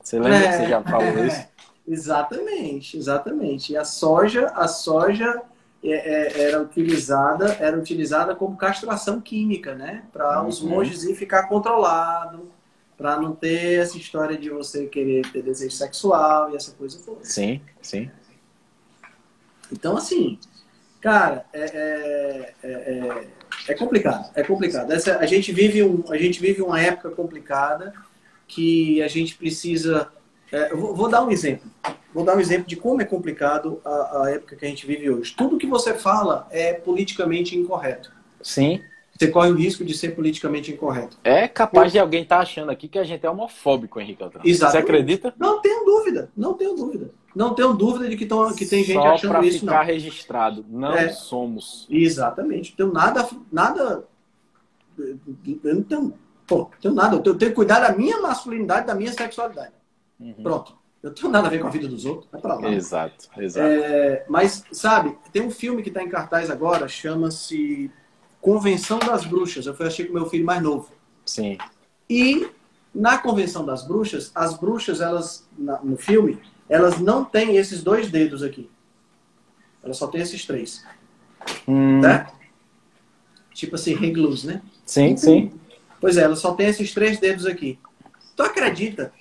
Você 0.00 0.18
lembra 0.18 0.38
é, 0.38 0.48
que 0.48 0.56
você 0.56 0.68
já 0.68 0.82
falou 0.82 1.18
é, 1.18 1.26
isso? 1.26 1.48
Exatamente, 1.88 2.98
exatamente. 2.98 3.72
E 3.72 3.76
a 3.76 3.82
soja, 3.82 4.48
a 4.48 4.68
soja 4.68 5.24
é, 5.24 5.38
é, 5.38 5.42
era 5.82 6.60
utilizada, 6.60 7.56
era 7.60 7.78
utilizada 7.78 8.34
como 8.34 8.56
castração 8.56 9.20
química, 9.20 9.74
né? 9.74 10.04
Para 10.12 10.42
uhum. 10.42 10.48
os 10.48 10.60
monges 10.60 11.04
ir 11.04 11.14
ficar 11.14 11.44
controlado, 11.44 12.50
para 12.96 13.16
não 13.16 13.32
ter 13.32 13.78
essa 13.80 13.96
história 13.96 14.36
de 14.36 14.50
você 14.50 14.86
querer 14.86 15.30
ter 15.30 15.40
desejo 15.42 15.74
sexual 15.74 16.50
e 16.50 16.56
essa 16.56 16.72
coisa 16.72 16.98
toda. 17.04 17.24
Sim, 17.24 17.60
sim. 17.80 18.10
Então, 19.70 19.96
assim, 19.96 20.38
cara, 21.00 21.44
é, 21.52 21.60
é, 21.60 22.54
é, 22.62 22.70
é, 22.70 23.26
é 23.68 23.74
complicado. 23.74 24.30
É 24.34 24.42
complicado. 24.42 24.92
Essa, 24.92 25.18
a, 25.18 25.26
gente 25.26 25.52
vive 25.52 25.82
um, 25.82 26.04
a 26.10 26.16
gente 26.16 26.40
vive 26.40 26.60
uma 26.60 26.80
época 26.80 27.10
complicada 27.10 27.92
que 28.48 29.00
a 29.02 29.08
gente 29.08 29.36
precisa. 29.36 30.08
É, 30.50 30.74
vou, 30.74 30.94
vou, 30.94 31.08
dar 31.08 31.22
um 31.22 31.30
exemplo. 31.30 31.70
Vou 32.18 32.24
dar 32.24 32.36
um 32.36 32.40
exemplo 32.40 32.66
de 32.66 32.74
como 32.74 33.00
é 33.00 33.04
complicado 33.04 33.80
a, 33.84 34.24
a 34.24 34.30
época 34.32 34.56
que 34.56 34.66
a 34.66 34.68
gente 34.68 34.84
vive 34.84 35.08
hoje. 35.08 35.32
Tudo 35.36 35.56
que 35.56 35.68
você 35.68 35.94
fala 35.94 36.48
é 36.50 36.72
politicamente 36.72 37.56
incorreto. 37.56 38.12
Sim 38.42 38.80
você 39.18 39.28
corre 39.28 39.50
o 39.50 39.56
risco 39.56 39.84
de 39.84 39.94
ser 39.94 40.14
politicamente 40.14 40.70
incorreto. 40.72 41.18
É 41.24 41.48
capaz 41.48 41.90
de 41.90 41.98
alguém 41.98 42.22
estar 42.22 42.36
tá 42.36 42.42
achando 42.42 42.70
aqui 42.70 42.86
que 42.86 42.98
a 42.98 43.02
gente 43.02 43.26
é 43.26 43.30
homofóbico, 43.30 44.00
Henrique 44.00 44.22
Altran. 44.22 44.42
Exatamente. 44.44 44.86
Você 44.86 44.92
acredita? 44.92 45.34
Não 45.36 45.60
tenho 45.60 45.84
dúvida, 45.84 46.30
não 46.36 46.54
tenho 46.54 46.76
dúvida. 46.76 47.10
Não 47.34 47.52
tenho 47.52 47.72
dúvida 47.72 48.08
de 48.08 48.16
que, 48.16 48.26
tão, 48.26 48.54
que 48.54 48.64
tem 48.64 48.84
gente 48.84 48.94
Só 48.94 49.08
achando 49.08 49.44
isso. 49.44 49.58
Só 49.58 49.66
para 49.66 49.74
ficar 49.74 49.92
registrado, 49.92 50.64
não 50.68 50.92
é. 50.92 51.08
somos. 51.08 51.88
Exatamente. 51.90 52.72
Então 52.72 52.92
nada, 52.92 53.28
nada, 53.50 54.04
eu 54.96 55.74
não 55.74 55.82
tenho, 55.82 56.14
pô, 56.46 56.70
tenho 56.80 56.94
nada. 56.94 57.16
Eu 57.16 57.20
tenho, 57.20 57.34
eu 57.34 57.38
tenho 57.38 57.50
que 57.50 57.56
cuidar 57.56 57.80
da 57.80 57.96
minha 57.96 58.20
masculinidade, 58.20 58.86
da 58.86 58.94
minha 58.94 59.12
sexualidade. 59.12 59.72
Uhum. 60.20 60.34
Pronto. 60.44 60.78
Eu 61.08 61.10
não 61.10 61.14
tenho 61.14 61.32
nada 61.32 61.46
a 61.46 61.50
ver 61.50 61.60
com 61.60 61.66
a 61.66 61.70
vida 61.70 61.88
dos 61.88 62.04
outros. 62.04 62.28
Vai 62.30 62.40
pra 62.40 62.54
lá. 62.54 62.72
Exato, 62.72 63.28
exato. 63.38 63.66
É, 63.66 64.24
mas, 64.28 64.64
sabe, 64.70 65.16
tem 65.32 65.42
um 65.42 65.50
filme 65.50 65.82
que 65.82 65.88
está 65.88 66.02
em 66.02 66.08
cartaz 66.08 66.50
agora, 66.50 66.86
chama-se 66.88 67.90
Convenção 68.40 68.98
das 68.98 69.24
Bruxas. 69.24 69.66
Eu 69.66 69.74
fui 69.74 69.86
assistir 69.86 70.06
com 70.06 70.14
meu 70.14 70.26
filho 70.26 70.44
mais 70.44 70.62
novo. 70.62 70.90
Sim. 71.24 71.58
E 72.08 72.48
na 72.94 73.18
Convenção 73.18 73.64
das 73.64 73.86
Bruxas, 73.86 74.30
as 74.34 74.54
bruxas, 74.54 75.00
elas, 75.00 75.46
na, 75.56 75.80
no 75.82 75.96
filme, 75.96 76.38
elas 76.68 76.98
não 76.98 77.24
têm 77.24 77.56
esses 77.56 77.82
dois 77.82 78.10
dedos 78.10 78.42
aqui. 78.42 78.70
Elas 79.82 79.96
só 79.96 80.06
têm 80.06 80.20
esses 80.20 80.44
três. 80.44 80.84
Hum. 81.66 82.00
Tá? 82.00 82.32
Tipo 83.54 83.76
assim, 83.76 83.94
reclus, 83.94 84.44
né? 84.44 84.62
Sim, 84.84 85.16
sim. 85.16 85.52
Pois 86.00 86.16
é, 86.16 86.22
elas 86.22 86.38
só 86.38 86.54
têm 86.54 86.68
esses 86.68 86.92
três 86.92 87.18
dedos 87.18 87.46
aqui. 87.46 87.78
Tu 88.36 88.42
acredita? 88.42 89.12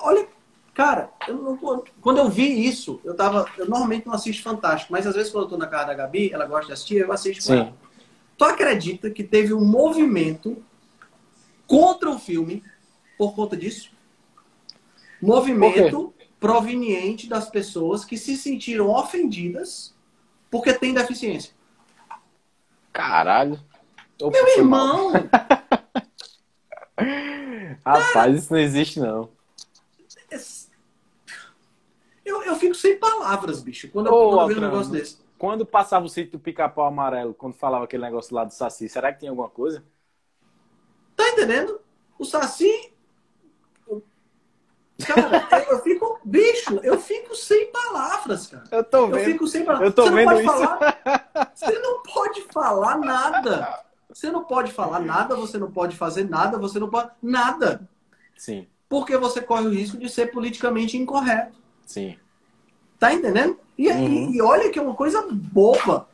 Olha, 0.00 0.28
cara, 0.80 1.12
eu 1.28 1.36
não, 1.36 1.84
quando 2.00 2.16
eu 2.16 2.30
vi 2.30 2.66
isso, 2.66 3.02
eu 3.04 3.14
tava. 3.14 3.46
Eu 3.58 3.68
normalmente 3.68 4.06
não 4.06 4.14
assisto 4.14 4.42
Fantástico, 4.42 4.90
mas 4.90 5.06
às 5.06 5.14
vezes 5.14 5.30
quando 5.30 5.44
eu 5.44 5.50
tô 5.50 5.58
na 5.58 5.66
casa 5.66 5.88
da 5.88 5.94
Gabi, 5.94 6.32
ela 6.32 6.46
gosta 6.46 6.68
de 6.68 6.72
assistir, 6.72 6.96
eu 6.96 7.12
assisto 7.12 7.46
com 7.46 7.52
ela. 7.52 7.76
Tu 8.38 8.44
acredita 8.44 9.10
que 9.10 9.22
teve 9.22 9.52
um 9.52 9.62
movimento 9.62 10.64
contra 11.66 12.08
o 12.08 12.18
filme 12.18 12.64
por 13.18 13.34
conta 13.34 13.58
disso? 13.58 13.90
Movimento 15.20 16.14
proveniente 16.40 17.28
das 17.28 17.50
pessoas 17.50 18.02
que 18.02 18.16
se 18.16 18.34
sentiram 18.34 18.88
ofendidas 18.88 19.94
porque 20.50 20.72
têm 20.72 20.94
deficiência. 20.94 21.52
Caralho. 22.90 23.60
Meu 24.18 24.48
irmão! 24.56 25.12
Rapaz, 27.84 28.34
isso 28.34 28.50
não 28.50 28.60
existe, 28.60 28.98
não. 28.98 29.28
Eu, 32.30 32.42
eu 32.44 32.56
fico 32.56 32.74
sem 32.74 32.96
palavras, 32.96 33.60
bicho, 33.60 33.90
quando 33.90 34.06
eu, 34.06 34.12
Ô, 34.12 34.28
quando 34.30 34.40
eu 34.42 34.46
vejo 34.46 34.60
um 34.60 34.64
negócio 34.64 34.92
desse. 34.92 35.18
Quando 35.36 35.66
passava 35.66 36.04
o 36.04 36.08
sítio 36.08 36.32
do 36.32 36.38
pica-pau 36.38 36.86
amarelo, 36.86 37.34
quando 37.34 37.54
falava 37.54 37.84
aquele 37.84 38.04
negócio 38.04 38.34
lá 38.34 38.44
do 38.44 38.52
Saci, 38.52 38.88
será 38.88 39.12
que 39.12 39.20
tem 39.20 39.28
alguma 39.28 39.48
coisa? 39.48 39.82
Tá 41.16 41.28
entendendo? 41.30 41.80
O 42.18 42.24
Saci. 42.24 42.92
Cara, 45.06 45.64
eu 45.70 45.78
fico. 45.80 46.20
Bicho, 46.22 46.78
eu 46.82 47.00
fico 47.00 47.34
sem 47.34 47.72
palavras, 47.72 48.46
cara. 48.46 48.64
Eu 48.70 48.84
tô 48.84 49.06
vendo. 49.06 49.18
Eu 49.18 49.24
fico 49.24 49.48
sem 49.48 49.64
palavras. 49.64 49.88
Eu 49.88 49.94
tô 49.94 50.02
você 50.02 50.10
vendo 50.10 50.26
não 50.26 50.34
pode 50.34 50.46
isso. 50.46 50.52
falar. 50.52 51.52
Você 51.54 51.78
não 51.78 52.02
pode 52.02 52.40
falar 52.52 52.98
nada. 52.98 53.84
Você 54.12 54.30
não 54.30 54.44
pode 54.44 54.72
falar 54.72 55.00
nada, 55.00 55.34
você 55.36 55.56
não 55.56 55.70
pode 55.70 55.96
fazer 55.96 56.28
nada, 56.28 56.58
você 56.58 56.78
não 56.78 56.90
pode. 56.90 57.10
Nada. 57.22 57.88
Sim. 58.36 58.66
Porque 58.88 59.16
você 59.16 59.40
corre 59.40 59.66
o 59.66 59.70
risco 59.70 59.96
de 59.96 60.08
ser 60.08 60.30
politicamente 60.32 60.98
incorreto. 60.98 61.58
Sim. 61.90 62.16
Tá 63.00 63.12
entendendo? 63.12 63.58
E, 63.76 63.88
uhum. 63.88 64.30
e, 64.32 64.40
olha 64.40 64.70
que 64.70 64.78
é 64.78 64.82
uma 64.82 64.94
coisa 64.94 65.26
boba. 65.28 66.08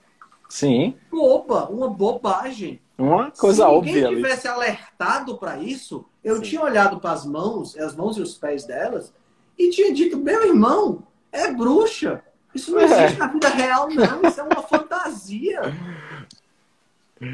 Sim. 0.49 0.97
Boba, 1.11 1.69
uma 1.69 1.91
bobagem. 1.91 2.81
Uma 2.97 3.31
coisa 3.31 3.65
Se 3.65 3.69
óbvia. 3.69 3.93
Se 3.93 4.01
ninguém 4.01 4.17
tivesse 4.17 4.49
ali. 4.49 4.57
alertado 4.57 5.37
para 5.37 5.59
isso, 5.59 6.07
eu 6.25 6.37
Sim. 6.37 6.43
tinha 6.43 6.63
olhado 6.63 6.99
para 6.99 7.13
as 7.13 7.27
mãos, 7.27 7.77
as 7.77 7.95
mãos 7.95 8.17
e 8.17 8.23
os 8.23 8.33
pés 8.39 8.65
delas, 8.65 9.13
e 9.59 9.69
tinha 9.69 9.93
dito: 9.93 10.17
meu 10.17 10.47
irmão, 10.47 11.03
é 11.31 11.53
bruxa. 11.53 12.25
Isso 12.55 12.73
não 12.73 12.81
é. 12.81 12.85
existe 12.85 13.19
na 13.19 13.27
vida 13.27 13.49
real, 13.51 13.91
não. 13.91 14.23
Isso 14.23 14.41
é 14.41 14.45
uma 14.45 14.63
fantasia. 14.63 15.61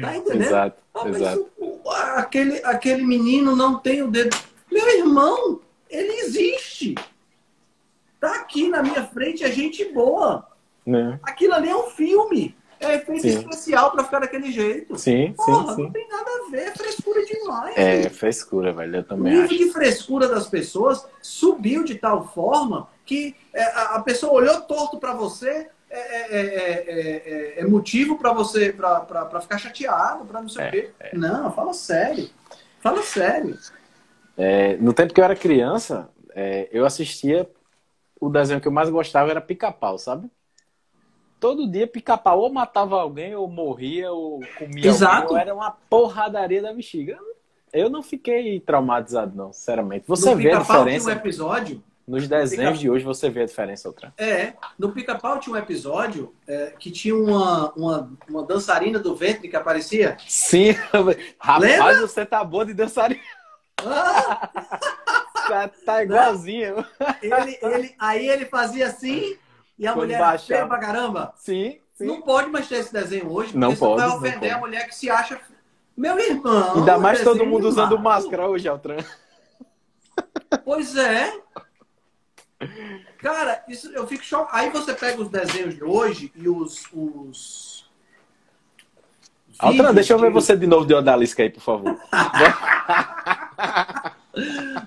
Tá 0.01 0.17
entendendo? 0.17 0.41
Exato, 0.41 0.81
ah, 0.93 1.07
exato. 1.07 1.49
Isso, 1.57 1.89
aquele, 2.15 2.61
aquele 2.65 3.03
menino 3.05 3.55
não 3.55 3.79
tem 3.79 4.01
o 4.01 4.11
dedo. 4.11 4.35
Meu 4.69 4.89
irmão, 4.97 5.61
ele 5.89 6.11
existe. 6.19 6.95
Tá 8.23 8.35
aqui 8.37 8.69
na 8.69 8.81
minha 8.81 9.03
frente, 9.03 9.43
é 9.43 9.51
gente 9.51 9.83
boa. 9.91 10.47
É. 10.87 11.19
Aquilo 11.23 11.55
ali 11.55 11.67
é 11.67 11.75
um 11.75 11.89
filme. 11.89 12.55
É 12.79 12.95
efeito 12.95 13.21
sim. 13.21 13.27
especial 13.37 13.91
para 13.91 14.05
ficar 14.05 14.19
daquele 14.19 14.49
jeito. 14.49 14.97
Sim, 14.97 15.33
Porra, 15.35 15.71
sim, 15.71 15.75
sim. 15.75 15.83
não 15.83 15.91
tem 15.91 16.07
nada 16.07 16.29
a 16.29 16.49
ver, 16.49 16.67
é 16.67 16.71
frescura 16.71 17.25
demais. 17.25 17.77
É, 17.77 18.09
frescura, 18.09 18.71
velho. 18.71 18.95
Eu 18.95 19.03
também 19.03 19.33
O 19.33 19.41
nível 19.41 19.43
acho. 19.57 19.57
de 19.57 19.71
frescura 19.73 20.29
das 20.29 20.47
pessoas 20.47 21.05
subiu 21.21 21.83
de 21.83 21.95
tal 21.95 22.25
forma 22.29 22.87
que 23.05 23.35
é, 23.53 23.61
a 23.63 23.99
pessoa 23.99 24.31
olhou 24.31 24.61
torto 24.61 24.97
pra 24.99 25.13
você, 25.13 25.67
é, 25.89 25.99
é, 25.99 26.29
é, 26.31 26.39
é, 26.39 27.55
é- 27.57 27.59
é 27.59 27.65
motivo 27.67 28.17
pra 28.17 28.31
você 28.31 28.71
pra, 28.71 29.01
pra, 29.01 29.25
pra 29.25 29.41
ficar 29.41 29.57
chateado, 29.57 30.23
pra 30.23 30.41
não 30.41 30.47
sei 30.47 30.63
É, 30.63 30.67
o 30.69 30.71
quê. 30.71 30.89
Não, 31.11 31.51
fala 31.51 31.73
sério. 31.73 32.29
Fala 32.79 33.01
sério. 33.03 33.57
É, 34.37 34.77
no 34.77 34.93
tempo 34.93 35.13
que 35.13 35.19
eu 35.19 35.25
era 35.25 35.35
criança, 35.35 36.09
é, 36.33 36.69
eu 36.71 36.85
assistia. 36.85 37.49
O 38.23 38.29
desenho 38.29 38.61
que 38.61 38.67
eu 38.69 38.71
mais 38.71 38.89
gostava 38.89 39.29
era 39.29 39.41
pica-pau, 39.41 39.97
sabe? 39.97 40.29
Todo 41.41 41.69
dia 41.69 41.85
pica-pau 41.85 42.39
ou 42.39 42.53
matava 42.53 43.01
alguém, 43.01 43.35
ou 43.35 43.49
morria, 43.49 44.13
ou 44.13 44.39
comia 44.57 44.87
Exato. 44.87 45.23
alguém, 45.23 45.31
ou 45.31 45.37
era 45.37 45.53
uma 45.53 45.71
porradaria 45.89 46.61
da 46.61 46.71
bexiga. 46.71 47.19
Eu 47.73 47.89
não 47.89 48.01
fiquei 48.01 48.61
traumatizado, 48.61 49.35
não, 49.35 49.51
sinceramente. 49.51 50.05
Você 50.07 50.29
no 50.29 50.37
vê 50.37 50.53
a 50.53 50.59
diferença 50.59 51.05
tinha 51.05 51.15
um 51.15 51.19
episódio. 51.19 51.83
nos 52.07 52.25
desenhos 52.25 52.79
de 52.79 52.89
hoje, 52.89 53.03
você 53.03 53.29
vê 53.29 53.41
a 53.41 53.45
diferença 53.45 53.89
outra. 53.89 54.13
É, 54.17 54.53
no 54.79 54.93
Pica-Pau 54.93 55.37
tinha 55.39 55.55
um 55.55 55.59
episódio 55.59 56.33
é, 56.47 56.73
que 56.79 56.91
tinha 56.91 57.15
uma, 57.17 57.73
uma, 57.73 58.09
uma 58.29 58.43
dançarina 58.43 58.99
do 58.99 59.13
ventre 59.13 59.49
que 59.49 59.55
aparecia. 59.57 60.15
Sim, 60.25 60.71
rapaz, 61.37 61.61
Lembra? 61.61 62.07
você 62.07 62.25
tá 62.25 62.41
bom 62.41 62.63
de 62.63 62.73
dançarina. 62.73 63.19
Ah, 63.85 64.49
Tá, 65.53 65.69
tá 65.85 66.03
igualzinho. 66.03 66.83
ele, 67.21 67.59
ele, 67.61 67.95
aí 67.99 68.27
ele 68.27 68.45
fazia 68.45 68.87
assim 68.87 69.37
e 69.77 69.85
a 69.85 69.93
Quando 69.93 70.05
mulher 70.05 70.19
baixava. 70.19 70.47
feia 70.47 70.67
pra 70.67 70.79
caramba. 70.79 71.33
Sim, 71.37 71.79
sim. 71.93 72.05
Não 72.05 72.21
pode 72.21 72.49
mais 72.49 72.67
ter 72.67 72.77
esse 72.77 72.91
desenho 72.91 73.31
hoje, 73.31 73.55
Não 73.55 73.69
você 73.71 73.79
vai 73.79 73.89
pode, 73.89 74.01
não 74.07 74.17
ofender 74.17 74.39
pode. 74.39 74.51
a 74.51 74.57
mulher 74.57 74.87
que 74.87 74.95
se 74.95 75.09
acha. 75.11 75.39
Meu 75.95 76.19
irmão. 76.19 76.77
Ainda 76.77 76.97
mais 76.97 77.23
todo 77.23 77.45
mundo 77.45 77.67
usando 77.67 77.99
máscara 77.99 78.49
hoje, 78.49 78.67
Altran. 78.67 78.97
Pois 80.65 80.95
é. 80.97 81.31
Cara, 83.19 83.63
isso, 83.67 83.91
eu 83.91 84.07
fico 84.07 84.23
chocado. 84.23 84.57
Aí 84.57 84.71
você 84.71 84.93
pega 84.93 85.21
os 85.21 85.29
desenhos 85.29 85.75
de 85.75 85.83
hoje 85.83 86.31
e 86.35 86.49
os. 86.49 86.87
os... 86.91 87.91
Altran, 89.59 89.93
deixa 89.93 90.13
eu 90.13 90.19
ver 90.19 90.31
você 90.31 90.57
de 90.57 90.65
novo 90.65 90.85
de 90.85 90.95
Odalisca 90.95 91.43
aí, 91.43 91.49
por 91.49 91.61
favor. 91.61 91.95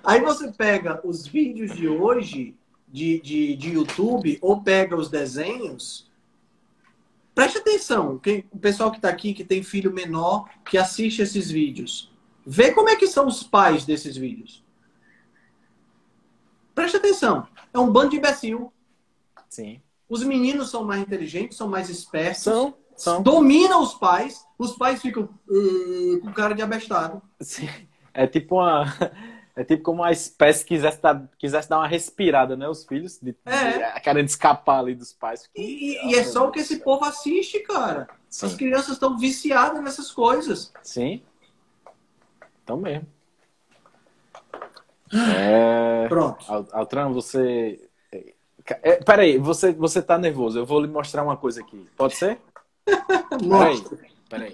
Aí 0.02 0.20
você 0.20 0.50
pega 0.52 1.00
os 1.04 1.26
vídeos 1.26 1.74
de 1.74 1.88
hoje 1.88 2.56
de, 2.88 3.20
de, 3.20 3.56
de 3.56 3.70
YouTube 3.72 4.38
ou 4.40 4.62
pega 4.62 4.96
os 4.96 5.08
desenhos. 5.08 6.10
Preste 7.34 7.58
atenção, 7.58 8.18
quem, 8.18 8.44
o 8.50 8.58
pessoal 8.58 8.90
que 8.90 8.96
está 8.96 9.08
aqui, 9.08 9.34
que 9.34 9.44
tem 9.44 9.62
filho 9.62 9.92
menor, 9.92 10.48
que 10.64 10.78
assiste 10.78 11.20
esses 11.20 11.50
vídeos. 11.50 12.10
Vê 12.46 12.72
como 12.72 12.88
é 12.88 12.96
que 12.96 13.06
são 13.06 13.26
os 13.26 13.42
pais 13.42 13.84
desses 13.84 14.16
vídeos. 14.16 14.64
Preste 16.74 16.96
atenção. 16.96 17.46
É 17.72 17.78
um 17.78 17.90
bando 17.90 18.10
de 18.10 18.16
imbecil. 18.16 18.72
Sim. 19.48 19.80
Os 20.08 20.22
meninos 20.22 20.70
são 20.70 20.84
mais 20.84 21.02
inteligentes, 21.02 21.56
são 21.56 21.68
mais 21.68 21.90
espertos. 21.90 22.42
São, 22.42 22.74
são. 22.96 23.22
Dominam 23.22 23.82
os 23.82 23.94
pais. 23.94 24.46
Os 24.58 24.72
pais 24.76 25.02
ficam 25.02 25.28
"Ah", 25.48 26.20
com 26.22 26.32
cara 26.32 26.54
de 26.54 26.62
abestado. 26.62 27.20
Sim. 27.40 27.68
É 28.14 28.26
tipo 28.26 28.56
uma. 28.56 28.84
É 29.58 29.64
tipo 29.64 29.82
como 29.82 30.02
uma 30.02 30.12
espécie 30.12 30.62
quisesse 30.64 31.00
dar, 31.00 31.26
quisesse 31.38 31.66
dar 31.68 31.78
uma 31.78 31.88
respirada, 31.88 32.54
né? 32.56 32.68
Os 32.68 32.84
filhos, 32.84 33.18
de, 33.18 33.34
É. 33.46 33.98
querendo 34.00 34.28
escapar 34.28 34.80
ali 34.80 34.94
dos 34.94 35.14
pais. 35.14 35.48
E, 35.56 35.62
e- 35.62 36.10
e 36.10 36.14
é 36.14 36.24
só 36.24 36.46
o 36.46 36.50
que 36.52 36.60
esse 36.60 36.80
povo 36.80 37.06
assiste, 37.06 37.60
cara. 37.60 38.06
As 38.28 38.36
Sim. 38.50 38.56
crianças 38.58 38.90
estão 38.90 39.16
viciadas 39.16 39.82
nessas 39.82 40.10
coisas. 40.12 40.70
Sim. 40.82 41.22
Então 42.62 42.76
mesmo. 42.76 43.06
É... 45.12 46.06
Pronto. 46.08 46.44
Al- 46.52 46.68
Altran, 46.72 47.10
você. 47.12 47.80
É, 48.82 48.96
peraí, 48.96 49.38
você, 49.38 49.72
você 49.72 50.02
tá 50.02 50.18
nervoso. 50.18 50.58
Eu 50.58 50.66
vou 50.66 50.80
lhe 50.80 50.88
mostrar 50.88 51.22
uma 51.22 51.36
coisa 51.36 51.60
aqui. 51.60 51.88
Pode 51.96 52.16
ser? 52.16 52.38
Peraí. 52.86 53.46
Mostra. 53.48 53.98
Peraí. 54.28 54.52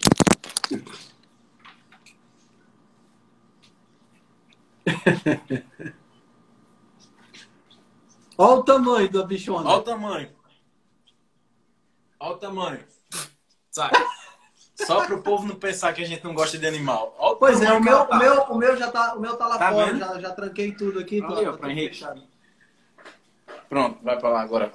Olha 8.38 8.60
o 8.60 8.62
tamanho 8.64 9.10
da 9.10 9.24
bichona. 9.24 9.68
Olha 9.68 9.78
o 9.78 9.82
tamanho. 9.82 10.28
Olha 12.18 12.32
o 12.32 12.36
tamanho. 12.38 12.80
Sabe? 13.70 13.96
Só 14.74 15.04
para 15.06 15.14
o 15.14 15.22
povo 15.22 15.46
não 15.46 15.54
pensar 15.54 15.92
que 15.92 16.02
a 16.02 16.06
gente 16.06 16.24
não 16.24 16.34
gosta 16.34 16.58
de 16.58 16.66
animal. 16.66 17.14
Olha 17.18 17.36
Pois 17.36 17.60
é, 17.62 17.72
o 17.72 17.80
meu, 17.80 18.06
tá. 18.06 18.16
o, 18.16 18.18
meu, 18.18 18.42
o 18.42 18.58
meu 18.58 18.76
já 18.76 18.90
tá, 18.90 19.14
o 19.14 19.20
meu 19.20 19.36
tá 19.36 19.46
lá 19.46 19.58
Tá 19.58 19.70
fora, 19.72 19.96
já, 19.96 20.20
já 20.20 20.30
tranquei 20.32 20.72
tudo 20.72 20.98
aqui. 20.98 21.20
Ó, 21.22 21.28
tô 21.52 21.58
pra 21.58 21.70
Henrique. 21.70 21.96
fechado. 21.98 22.22
Pronto, 23.68 24.02
vai 24.02 24.18
para 24.18 24.28
lá 24.28 24.40
agora. 24.42 24.72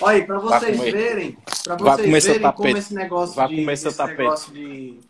Olha 0.00 0.16
aí, 0.16 0.26
pra 0.26 0.38
Vai 0.38 0.60
vocês 0.60 0.80
verem, 0.80 1.38
pra 1.64 1.76
Vai 1.76 1.96
vocês 1.96 2.24
verem 2.24 2.52
como 2.52 2.76
esse 2.76 2.94
negócio 2.94 3.34
Vai 3.34 3.48
de... 3.48 3.70
esse 3.70 3.96
tapete. 3.96 4.18
negócio 4.18 4.52
de... 4.52 5.00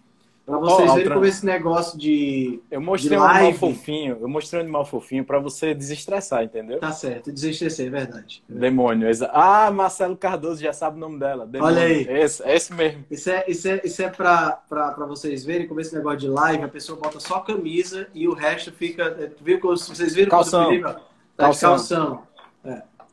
Pra 0.48 0.58
vocês 0.58 0.78
verem 0.78 1.02
Altran. 1.02 1.14
como 1.14 1.26
esse 1.26 1.44
negócio 1.44 1.98
de... 1.98 2.60
Eu 2.70 2.80
mostrei 2.80 3.16
De 3.18 3.22
um 3.22 3.26
animal 3.26 3.52
fofinho. 3.54 4.16
Eu 4.20 4.28
mostrei 4.28 4.60
um 4.60 4.64
animal 4.64 4.84
fofinho 4.86 5.24
para 5.24 5.38
você 5.38 5.74
desestressar, 5.74 6.42
entendeu? 6.42 6.80
Tá 6.80 6.90
certo, 6.90 7.30
desestrecer, 7.30 7.86
é 7.88 7.90
verdade. 7.90 8.42
Demônio. 8.48 9.08
Ah, 9.30 9.70
Marcelo 9.70 10.16
Cardoso 10.16 10.62
já 10.62 10.72
sabe 10.72 10.96
o 10.96 11.00
nome 11.00 11.18
dela. 11.18 11.46
Demônio. 11.46 11.76
Olha 11.76 11.86
aí. 11.86 12.06
Esse, 12.08 12.42
é 12.42 12.56
esse 12.56 12.72
mesmo. 12.72 13.04
Isso 13.10 13.30
é, 13.30 13.44
isso 13.46 13.68
é, 13.68 13.80
isso 13.84 14.02
é 14.02 14.08
pra, 14.08 14.52
pra, 14.68 14.92
pra 14.92 15.04
vocês 15.06 15.44
verem 15.44 15.68
como 15.68 15.80
esse 15.80 15.94
negócio 15.94 16.18
de 16.20 16.28
live, 16.28 16.64
a 16.64 16.68
pessoa 16.68 16.98
bota 16.98 17.20
só 17.20 17.40
camisa 17.40 18.08
e 18.14 18.26
o 18.26 18.32
resto 18.32 18.72
fica. 18.72 19.02
é, 19.20 19.30
Viu, 19.42 19.60
vocês 19.60 20.14
viram 20.14 20.30
Calção. 20.30 20.64
quando 20.64 20.68
o 20.68 20.70
Felipe, 20.70 20.88
ó, 20.88 20.92
tá 20.92 21.00
de 21.00 21.60
Calção. 21.60 21.70
calção. 21.70 22.28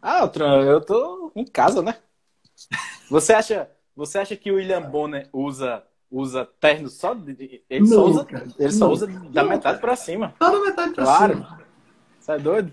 Ah, 0.02 0.20
Altran, 0.22 0.62
eu 0.64 0.80
tô 0.82 1.32
em 1.36 1.44
casa, 1.46 1.82
né? 1.82 1.96
Você 3.10 3.34
acha, 3.34 3.70
você 3.96 4.20
acha 4.20 4.36
que 4.36 4.52
o 4.52 4.56
William 4.56 4.82
Bonner 4.82 5.28
usa, 5.34 5.84
usa 6.16 6.48
terno 6.60 6.88
só? 6.90 7.14
de- 7.14 7.62
Ele 7.70 7.86
só 7.88 8.06
usa, 8.06 8.28
ele 8.58 8.72
só 8.72 8.90
usa 8.90 9.08
da 9.08 9.44
metade 9.44 9.80
pra 9.80 9.96
cima. 9.96 10.34
Tá 10.40 10.52
na 10.52 10.60
metade 10.62 10.94
pra 10.94 11.04
Claro. 11.04 11.34
cima. 11.34 11.60
Você 12.20 12.32
é 12.32 12.40
doido? 12.40 12.72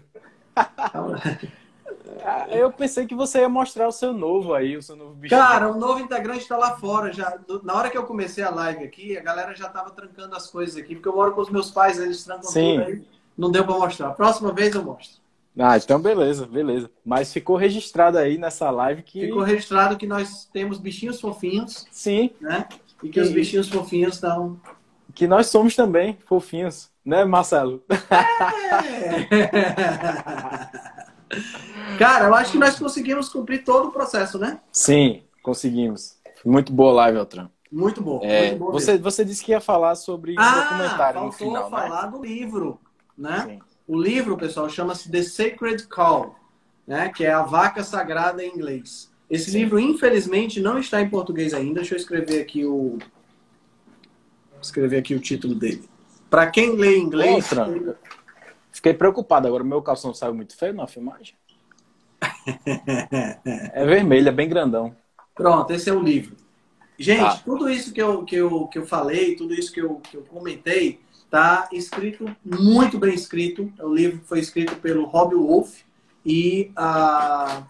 Eu 2.51 2.71
pensei 2.71 3.07
que 3.07 3.15
você 3.15 3.41
ia 3.41 3.49
mostrar 3.49 3.89
o 3.89 3.93
seu 3.93 4.13
novo 4.13 4.55
aí, 4.55 4.77
o 4.77 4.83
seu 4.83 4.95
novo 4.95 5.15
bichinho. 5.15 5.41
Cara, 5.41 5.71
o 5.71 5.79
novo 5.79 6.01
integrante 6.01 6.47
tá 6.47 6.57
lá 6.57 6.77
fora. 6.77 7.13
Já, 7.13 7.39
na 7.65 7.75
hora 7.75 7.91
que 7.91 7.97
eu 7.99 8.05
comecei 8.05 8.45
a 8.45 8.51
live 8.51 8.85
aqui, 8.85 9.17
a 9.17 9.23
galera 9.23 9.55
já 9.55 9.69
tava 9.69 9.91
trancando 9.91 10.35
as 10.37 10.49
coisas 10.51 10.77
aqui, 10.77 10.95
porque 10.95 11.09
eu 11.09 11.15
moro 11.17 11.33
com 11.33 11.41
os 11.41 11.51
meus 11.51 11.71
pais, 11.71 11.99
eles 11.99 12.23
trancam 12.25 12.51
Sim. 12.51 12.79
tudo 12.79 12.89
aí. 12.89 13.05
Não 13.37 13.51
deu 13.51 13.65
pra 13.65 13.75
mostrar. 13.79 14.11
Próxima 14.11 14.53
vez 14.53 14.75
eu 14.75 14.85
mostro. 14.85 15.21
Ah, 15.59 15.77
então 15.77 16.01
beleza, 16.01 16.47
beleza. 16.47 16.91
Mas 17.05 17.33
ficou 17.33 17.57
registrado 17.57 18.17
aí 18.19 18.39
nessa 18.39 18.71
live 18.71 19.03
que. 19.03 19.21
Ficou 19.27 19.43
registrado 19.43 19.97
que 19.97 20.07
nós 20.07 20.49
temos 20.53 20.79
bichinhos 20.79 21.21
fofinhos, 21.21 21.87
Sim, 21.91 22.31
né? 22.41 22.69
E 23.03 23.09
que 23.09 23.21
os 23.21 23.29
Que- 23.29 23.35
bichinhos 23.35 23.69
fofinhos 23.69 24.15
estão. 24.15 24.61
que 25.15 25.27
nós 25.27 25.47
somos 25.49 25.75
também 25.77 26.17
fofinhos, 26.27 26.91
né, 27.05 27.25
Marcelo? 27.25 27.83
Cara, 31.99 32.27
eu 32.27 32.35
acho 32.35 32.53
que 32.53 32.59
nós 32.59 32.79
conseguimos 32.79 33.29
cumprir 33.29 33.65
todo 33.65 33.89
o 33.89 33.93
processo, 33.93 34.39
né? 34.39 34.61
Sim, 34.71 35.23
conseguimos. 35.43 36.17
Muito 36.45 36.73
boa 36.73 36.93
live, 36.95 37.19
Altran. 37.19 37.49
Muito 37.71 38.03
bom. 38.03 38.21
É, 38.23 38.49
muito 38.51 38.59
bom 38.59 38.73
você, 38.73 38.99
você 38.99 39.25
disse 39.25 39.43
que 39.43 39.53
ia 39.53 39.61
falar 39.61 39.95
sobre 39.95 40.33
um 40.33 40.41
ah, 40.41 40.61
documentário 40.61 41.23
no 41.23 41.33
final, 41.33 41.71
né? 41.71 41.71
falar 41.71 42.07
do 42.07 42.23
livro, 42.23 42.79
né? 43.17 43.45
Sim. 43.49 43.59
O 43.87 44.01
livro, 44.01 44.37
pessoal, 44.37 44.69
chama-se 44.69 45.11
The 45.11 45.23
Sacred 45.23 45.87
Cow, 45.89 46.35
né? 46.87 47.09
Que 47.09 47.25
é 47.25 47.33
a 47.33 47.43
vaca 47.43 47.83
sagrada 47.83 48.45
em 48.45 48.55
inglês. 48.55 49.11
Esse 49.33 49.51
Sim. 49.51 49.61
livro, 49.61 49.81
infelizmente, 49.81 50.61
não 50.61 50.79
está 50.79 51.01
em 51.01 51.09
português 51.09 51.55
ainda. 51.55 51.81
Deixa 51.81 51.95
eu 51.95 51.99
escrever 51.99 52.43
aqui 52.43 52.67
o 52.67 52.99
escrever 54.61 54.99
aqui 54.99 55.15
o 55.15 55.21
título 55.21 55.55
dele. 55.55 55.89
Para 56.29 56.49
quem 56.51 56.77
lê 56.77 56.99
inglês, 56.99 57.51
Outra. 57.51 57.99
Fiquei 58.71 58.93
preocupado 58.93 59.49
agora. 59.49 59.65
Meu 59.65 59.81
calção 59.81 60.13
saiu 60.13 60.35
muito 60.35 60.55
feio 60.55 60.75
na 60.75 60.87
filmagem. 60.87 61.35
É 63.75 63.87
vermelho, 63.87 64.29
é 64.29 64.33
bem 64.33 64.49
grandão. 64.49 64.95
Pronto, 65.35 65.73
esse 65.73 65.89
é 65.89 65.93
o 65.95 66.03
livro. 66.03 66.37
Gente, 66.99 67.21
Tá. 67.21 67.37
tudo 67.45 67.71
isso 67.71 67.93
que 67.93 68.03
eu, 68.03 68.25
que, 68.25 68.37
eu, 68.37 68.67
que 68.67 68.79
eu 68.79 68.85
falei, 68.87 69.35
tudo 69.35 69.55
isso 69.55 69.73
que 69.73 69.81
eu, 69.81 69.95
que 69.97 70.17
eu 70.17 70.23
comentei, 70.25 71.01
tá 71.31 71.69
escrito, 71.73 72.25
muito 72.45 72.99
bem 72.99 73.15
escrito. 73.15 73.73
O 73.81 73.95
livro 73.95 74.21
foi 74.25 74.41
escrito 74.41 74.77
pelo 74.77 75.05
Rob 75.07 75.35
Wolf 75.35 75.81
e 76.25 76.71
a, 76.77 77.63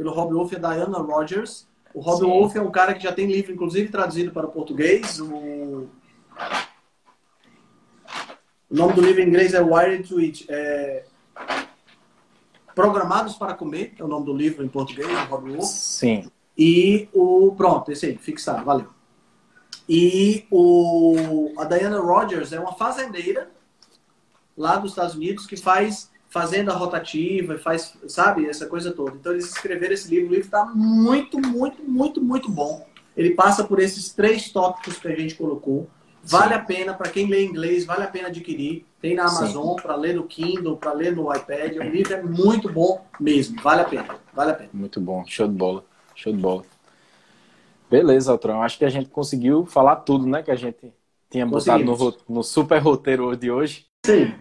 pelo 0.00 0.14
Rob 0.14 0.32
Wolf 0.32 0.50
e 0.52 0.56
a 0.56 0.58
Diana 0.58 0.98
Rogers. 0.98 1.68
O 1.92 2.00
Rob 2.00 2.20
Sim. 2.20 2.26
Wolf 2.26 2.56
é 2.56 2.62
um 2.62 2.70
cara 2.70 2.94
que 2.94 3.02
já 3.02 3.12
tem 3.12 3.26
livro, 3.26 3.52
inclusive, 3.52 3.90
traduzido 3.90 4.32
para 4.32 4.46
o 4.46 4.50
português. 4.50 5.20
O, 5.20 5.26
o 5.26 5.90
nome 8.70 8.94
do 8.94 9.02
livro 9.02 9.20
em 9.20 9.26
inglês 9.28 9.52
é 9.52 9.60
Wired 9.60 10.08
to 10.08 10.18
Eat. 10.18 10.46
É... 10.48 11.04
Programados 12.74 13.34
para 13.34 13.52
Comer, 13.52 13.92
é 13.98 14.02
o 14.02 14.08
nome 14.08 14.24
do 14.24 14.32
livro 14.32 14.64
em 14.64 14.68
português, 14.68 15.06
do 15.06 15.24
Rob 15.26 15.50
Wolf. 15.50 15.68
Sim. 15.68 16.30
E 16.56 17.06
o. 17.12 17.54
Pronto, 17.54 17.92
esse 17.92 18.06
aí, 18.06 18.16
fixado, 18.16 18.64
valeu. 18.64 18.88
E 19.86 20.46
o, 20.50 21.52
a 21.58 21.64
Diana 21.66 22.00
Rogers 22.00 22.54
é 22.54 22.58
uma 22.58 22.72
fazendeira 22.72 23.50
lá 24.56 24.76
dos 24.76 24.92
Estados 24.92 25.14
Unidos 25.14 25.44
que 25.44 25.58
faz 25.58 26.10
fazenda 26.30 26.72
rotativa, 26.72 27.58
faz, 27.58 27.94
sabe, 28.08 28.46
essa 28.46 28.66
coisa 28.66 28.92
toda. 28.92 29.16
Então 29.16 29.32
eles 29.32 29.46
escreveram 29.46 29.92
esse 29.92 30.08
livro, 30.08 30.28
o 30.28 30.30
livro 30.30 30.46
está 30.46 30.64
muito, 30.64 31.38
muito, 31.38 31.82
muito, 31.82 32.22
muito 32.22 32.50
bom. 32.50 32.86
Ele 33.16 33.34
passa 33.34 33.64
por 33.64 33.80
esses 33.80 34.14
três 34.14 34.50
tópicos 34.50 34.96
que 34.96 35.08
a 35.08 35.16
gente 35.16 35.34
colocou. 35.34 35.88
Vale 36.22 36.54
Sim. 36.54 36.60
a 36.60 36.62
pena, 36.62 36.94
para 36.94 37.10
quem 37.10 37.26
lê 37.26 37.44
inglês, 37.44 37.84
vale 37.84 38.04
a 38.04 38.06
pena 38.06 38.28
adquirir. 38.28 38.86
Tem 39.00 39.14
na 39.14 39.22
Amazon, 39.22 39.74
para 39.74 39.96
ler 39.96 40.14
no 40.14 40.24
Kindle, 40.24 40.76
para 40.76 40.92
ler 40.92 41.16
no 41.16 41.34
iPad. 41.34 41.76
O 41.76 41.82
livro 41.82 42.14
é 42.14 42.22
muito 42.22 42.70
bom 42.70 43.04
mesmo, 43.18 43.60
vale 43.60 43.80
a 43.80 43.84
pena, 43.84 44.16
vale 44.32 44.50
a 44.52 44.54
pena. 44.54 44.70
Muito 44.72 45.00
bom, 45.00 45.24
show 45.26 45.48
de 45.48 45.54
bola, 45.54 45.84
show 46.14 46.32
de 46.32 46.38
bola. 46.38 46.62
Beleza, 47.90 48.30
Altron. 48.30 48.62
Acho 48.62 48.78
que 48.78 48.84
a 48.84 48.90
gente 48.90 49.10
conseguiu 49.10 49.66
falar 49.66 49.96
tudo, 49.96 50.26
né? 50.26 50.42
Que 50.42 50.50
a 50.52 50.56
gente 50.56 50.92
tinha 51.28 51.44
botado 51.44 51.82
no, 51.82 52.16
no 52.28 52.42
super 52.44 52.78
roteiro 52.78 53.36
de 53.36 53.50
hoje. 53.50 53.86
Sim. 54.06 54.32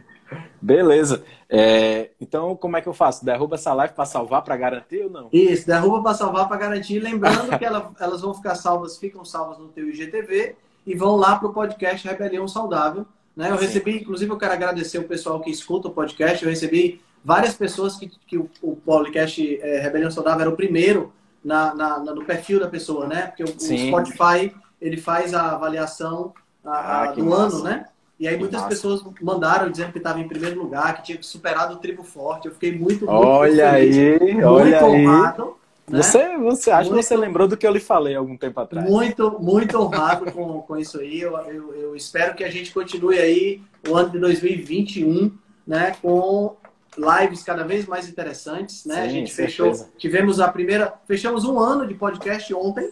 Beleza. 0.61 1.23
É, 1.49 2.11
então, 2.19 2.55
como 2.55 2.77
é 2.77 2.81
que 2.81 2.87
eu 2.87 2.93
faço? 2.93 3.25
Derruba 3.25 3.55
essa 3.55 3.73
live 3.73 3.93
para 3.93 4.05
salvar, 4.05 4.43
para 4.43 4.55
garantir 4.55 5.03
ou 5.03 5.09
não? 5.09 5.29
Isso, 5.31 5.65
derruba 5.65 6.03
para 6.03 6.13
salvar, 6.13 6.47
para 6.47 6.57
garantir. 6.57 6.99
Lembrando 6.99 7.57
que 7.57 7.65
ela, 7.65 7.91
elas 7.99 8.21
vão 8.21 8.33
ficar 8.33 8.55
salvas, 8.55 8.97
ficam 8.97 9.25
salvas 9.25 9.57
no 9.57 9.69
teu 9.69 9.89
IGTV 9.89 10.55
e 10.85 10.95
vão 10.95 11.15
lá 11.15 11.37
para 11.37 11.47
o 11.47 11.53
podcast 11.53 12.07
Rebelião 12.07 12.47
Saudável. 12.47 13.05
Né? 13.35 13.49
Eu 13.49 13.57
Sim. 13.57 13.65
recebi, 13.65 13.97
inclusive, 14.01 14.31
eu 14.31 14.37
quero 14.37 14.53
agradecer 14.53 14.97
o 14.97 15.07
pessoal 15.07 15.39
que 15.39 15.49
escuta 15.49 15.87
o 15.87 15.91
podcast. 15.91 16.43
Eu 16.43 16.49
recebi 16.49 17.01
várias 17.23 17.55
pessoas 17.55 17.95
que, 17.95 18.11
que 18.27 18.37
o, 18.37 18.49
o 18.61 18.75
podcast 18.75 19.59
é, 19.61 19.79
Rebelião 19.79 20.11
Saudável 20.11 20.41
era 20.41 20.49
o 20.49 20.55
primeiro 20.55 21.13
na, 21.43 21.73
na, 21.73 21.99
no 21.99 22.25
perfil 22.25 22.59
da 22.59 22.67
pessoa, 22.67 23.07
né? 23.07 23.27
Porque 23.27 23.43
o, 23.43 23.47
o 23.47 23.77
Spotify 23.87 24.53
ele 24.81 24.97
faz 24.97 25.33
a 25.33 25.53
avaliação 25.53 26.33
a, 26.63 27.03
ah, 27.03 27.11
do 27.11 27.25
massa. 27.25 27.55
ano, 27.55 27.63
né? 27.63 27.85
E 28.19 28.27
aí 28.27 28.37
muitas 28.37 28.63
pessoas 28.65 29.01
mandaram 29.21 29.71
dizendo 29.71 29.93
que 29.93 29.97
estava 29.97 30.19
em 30.19 30.27
primeiro 30.27 30.61
lugar, 30.61 30.97
que 30.97 31.03
tinha 31.03 31.23
superado 31.23 31.75
o 31.75 31.77
tribo 31.77 32.03
forte. 32.03 32.47
Eu 32.47 32.53
fiquei 32.53 32.71
muito, 32.71 33.05
muito 33.05 33.09
olha 33.09 33.71
feliz, 33.71 33.97
aí, 33.97 34.33
muito 34.33 34.47
olha 34.47 34.85
honrado. 34.85 35.43
Aí. 35.43 35.59
Né? 35.89 36.03
Você, 36.03 36.37
você 36.37 36.69
acha 36.69 36.89
muito, 36.89 37.01
que 37.01 37.07
você 37.07 37.17
lembrou 37.17 37.47
do 37.47 37.57
que 37.57 37.65
eu 37.65 37.71
lhe 37.71 37.79
falei 37.79 38.15
algum 38.15 38.37
tempo 38.37 38.59
atrás? 38.59 38.87
Muito, 38.87 39.37
muito 39.39 39.79
honrado 39.79 40.31
com, 40.31 40.61
com 40.61 40.77
isso 40.77 40.99
aí. 40.99 41.21
Eu, 41.21 41.35
eu, 41.37 41.73
eu, 41.73 41.95
espero 41.95 42.35
que 42.35 42.43
a 42.43 42.51
gente 42.51 42.71
continue 42.73 43.17
aí 43.17 43.61
o 43.87 43.95
ano 43.95 44.09
de 44.09 44.19
2021, 44.19 45.31
né, 45.65 45.95
com 46.01 46.55
lives 46.97 47.41
cada 47.43 47.63
vez 47.63 47.85
mais 47.85 48.07
interessantes, 48.07 48.85
né? 48.85 48.95
Sim, 48.95 49.01
a 49.01 49.07
gente 49.07 49.33
fechou, 49.33 49.73
certeza. 49.73 49.91
tivemos 49.97 50.39
a 50.39 50.47
primeira, 50.47 50.93
fechamos 51.07 51.45
um 51.45 51.57
ano 51.57 51.87
de 51.87 51.93
podcast 51.93 52.53
ontem. 52.53 52.91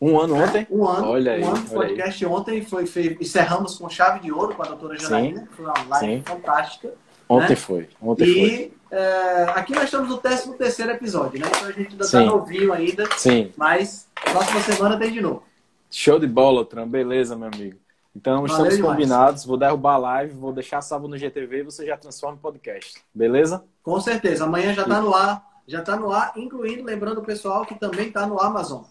Um 0.00 0.18
ano 0.18 0.36
ontem? 0.36 0.66
Um 0.70 0.86
ano. 0.86 1.08
Olha 1.08 1.32
aí. 1.32 1.42
Um 1.42 1.48
ano 1.48 1.62
de 1.62 1.70
podcast 1.70 2.24
aí. 2.24 2.30
ontem 2.30 2.62
foi 2.62 2.86
feito, 2.86 3.22
encerramos 3.22 3.76
com 3.76 3.88
chave 3.88 4.20
de 4.20 4.32
ouro 4.32 4.54
com 4.54 4.62
a 4.62 4.66
doutora 4.66 4.96
Janaína, 4.96 5.48
foi 5.50 5.64
uma 5.64 5.74
live 5.88 6.06
Sim. 6.06 6.22
fantástica. 6.24 6.94
Ontem 7.28 7.50
né? 7.50 7.56
foi. 7.56 7.88
Ontem 8.00 8.24
e 8.24 8.48
foi. 8.48 8.72
É, 8.90 9.42
aqui 9.54 9.74
nós 9.74 9.84
estamos 9.84 10.08
no 10.08 10.16
13 10.18 10.56
terceiro 10.56 10.92
episódio, 10.92 11.40
né? 11.40 11.46
Então 11.46 11.68
a 11.68 11.72
gente 11.72 11.90
ainda 11.90 12.04
está 12.04 12.20
novinho 12.20 12.72
ainda. 12.72 13.04
Sim. 13.16 13.52
Mas 13.56 14.08
próxima 14.32 14.60
semana 14.60 14.98
tem 14.98 15.12
de 15.12 15.20
novo. 15.20 15.42
Show 15.90 16.18
de 16.18 16.26
bola, 16.26 16.64
Tram. 16.64 16.88
Beleza, 16.88 17.36
meu 17.36 17.48
amigo. 17.52 17.78
Então, 18.16 18.42
Valeu 18.42 18.46
estamos 18.46 18.76
demais. 18.76 18.92
combinados. 18.92 19.44
Vou 19.44 19.56
derrubar 19.56 19.94
a 19.94 19.98
live, 19.98 20.34
vou 20.34 20.52
deixar 20.52 20.80
salvo 20.80 21.06
no 21.06 21.18
GTV 21.18 21.58
e 21.58 21.62
você 21.62 21.86
já 21.86 21.96
transforma 21.96 22.36
em 22.36 22.40
podcast. 22.40 23.02
Beleza? 23.14 23.64
Com 23.82 24.00
certeza. 24.00 24.44
Amanhã 24.44 24.72
já 24.72 24.82
está 24.82 25.00
no 25.00 25.14
ar. 25.14 25.46
Já 25.66 25.80
está 25.80 25.96
no 25.96 26.10
ar, 26.10 26.32
incluindo, 26.34 26.82
lembrando 26.82 27.18
o 27.18 27.22
pessoal 27.24 27.66
que 27.66 27.74
também 27.74 28.08
está 28.08 28.26
no 28.26 28.40
Amazon. 28.40 28.84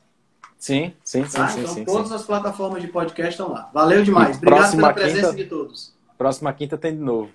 Sim, 0.58 0.94
sim, 1.04 1.24
sim. 1.26 1.38
Tá? 1.38 1.48
sim 1.48 1.60
então, 1.62 1.74
sim, 1.74 1.86
todas 1.86 2.10
sim. 2.10 2.16
as 2.16 2.24
plataformas 2.24 2.82
de 2.82 2.88
podcast 2.88 3.32
estão 3.32 3.52
lá. 3.52 3.70
Valeu 3.74 4.04
demais. 4.04 4.38
Obrigado 4.38 4.76
pela 4.76 4.94
presença 4.94 5.30
quinta, 5.30 5.44
de 5.44 5.46
todos. 5.46 5.94
Próxima 6.18 6.52
quinta 6.54 6.78
tem 6.78 6.94
de 6.96 7.02
novo. 7.02 7.30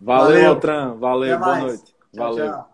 Valeu, 0.00 0.26
Valeu. 0.28 0.56
Tran. 0.60 0.94
Valeu, 0.94 1.38
boa 1.38 1.58
noite. 1.58 1.84
Tchau, 1.84 2.34
Valeu. 2.34 2.52
Tchau. 2.52 2.69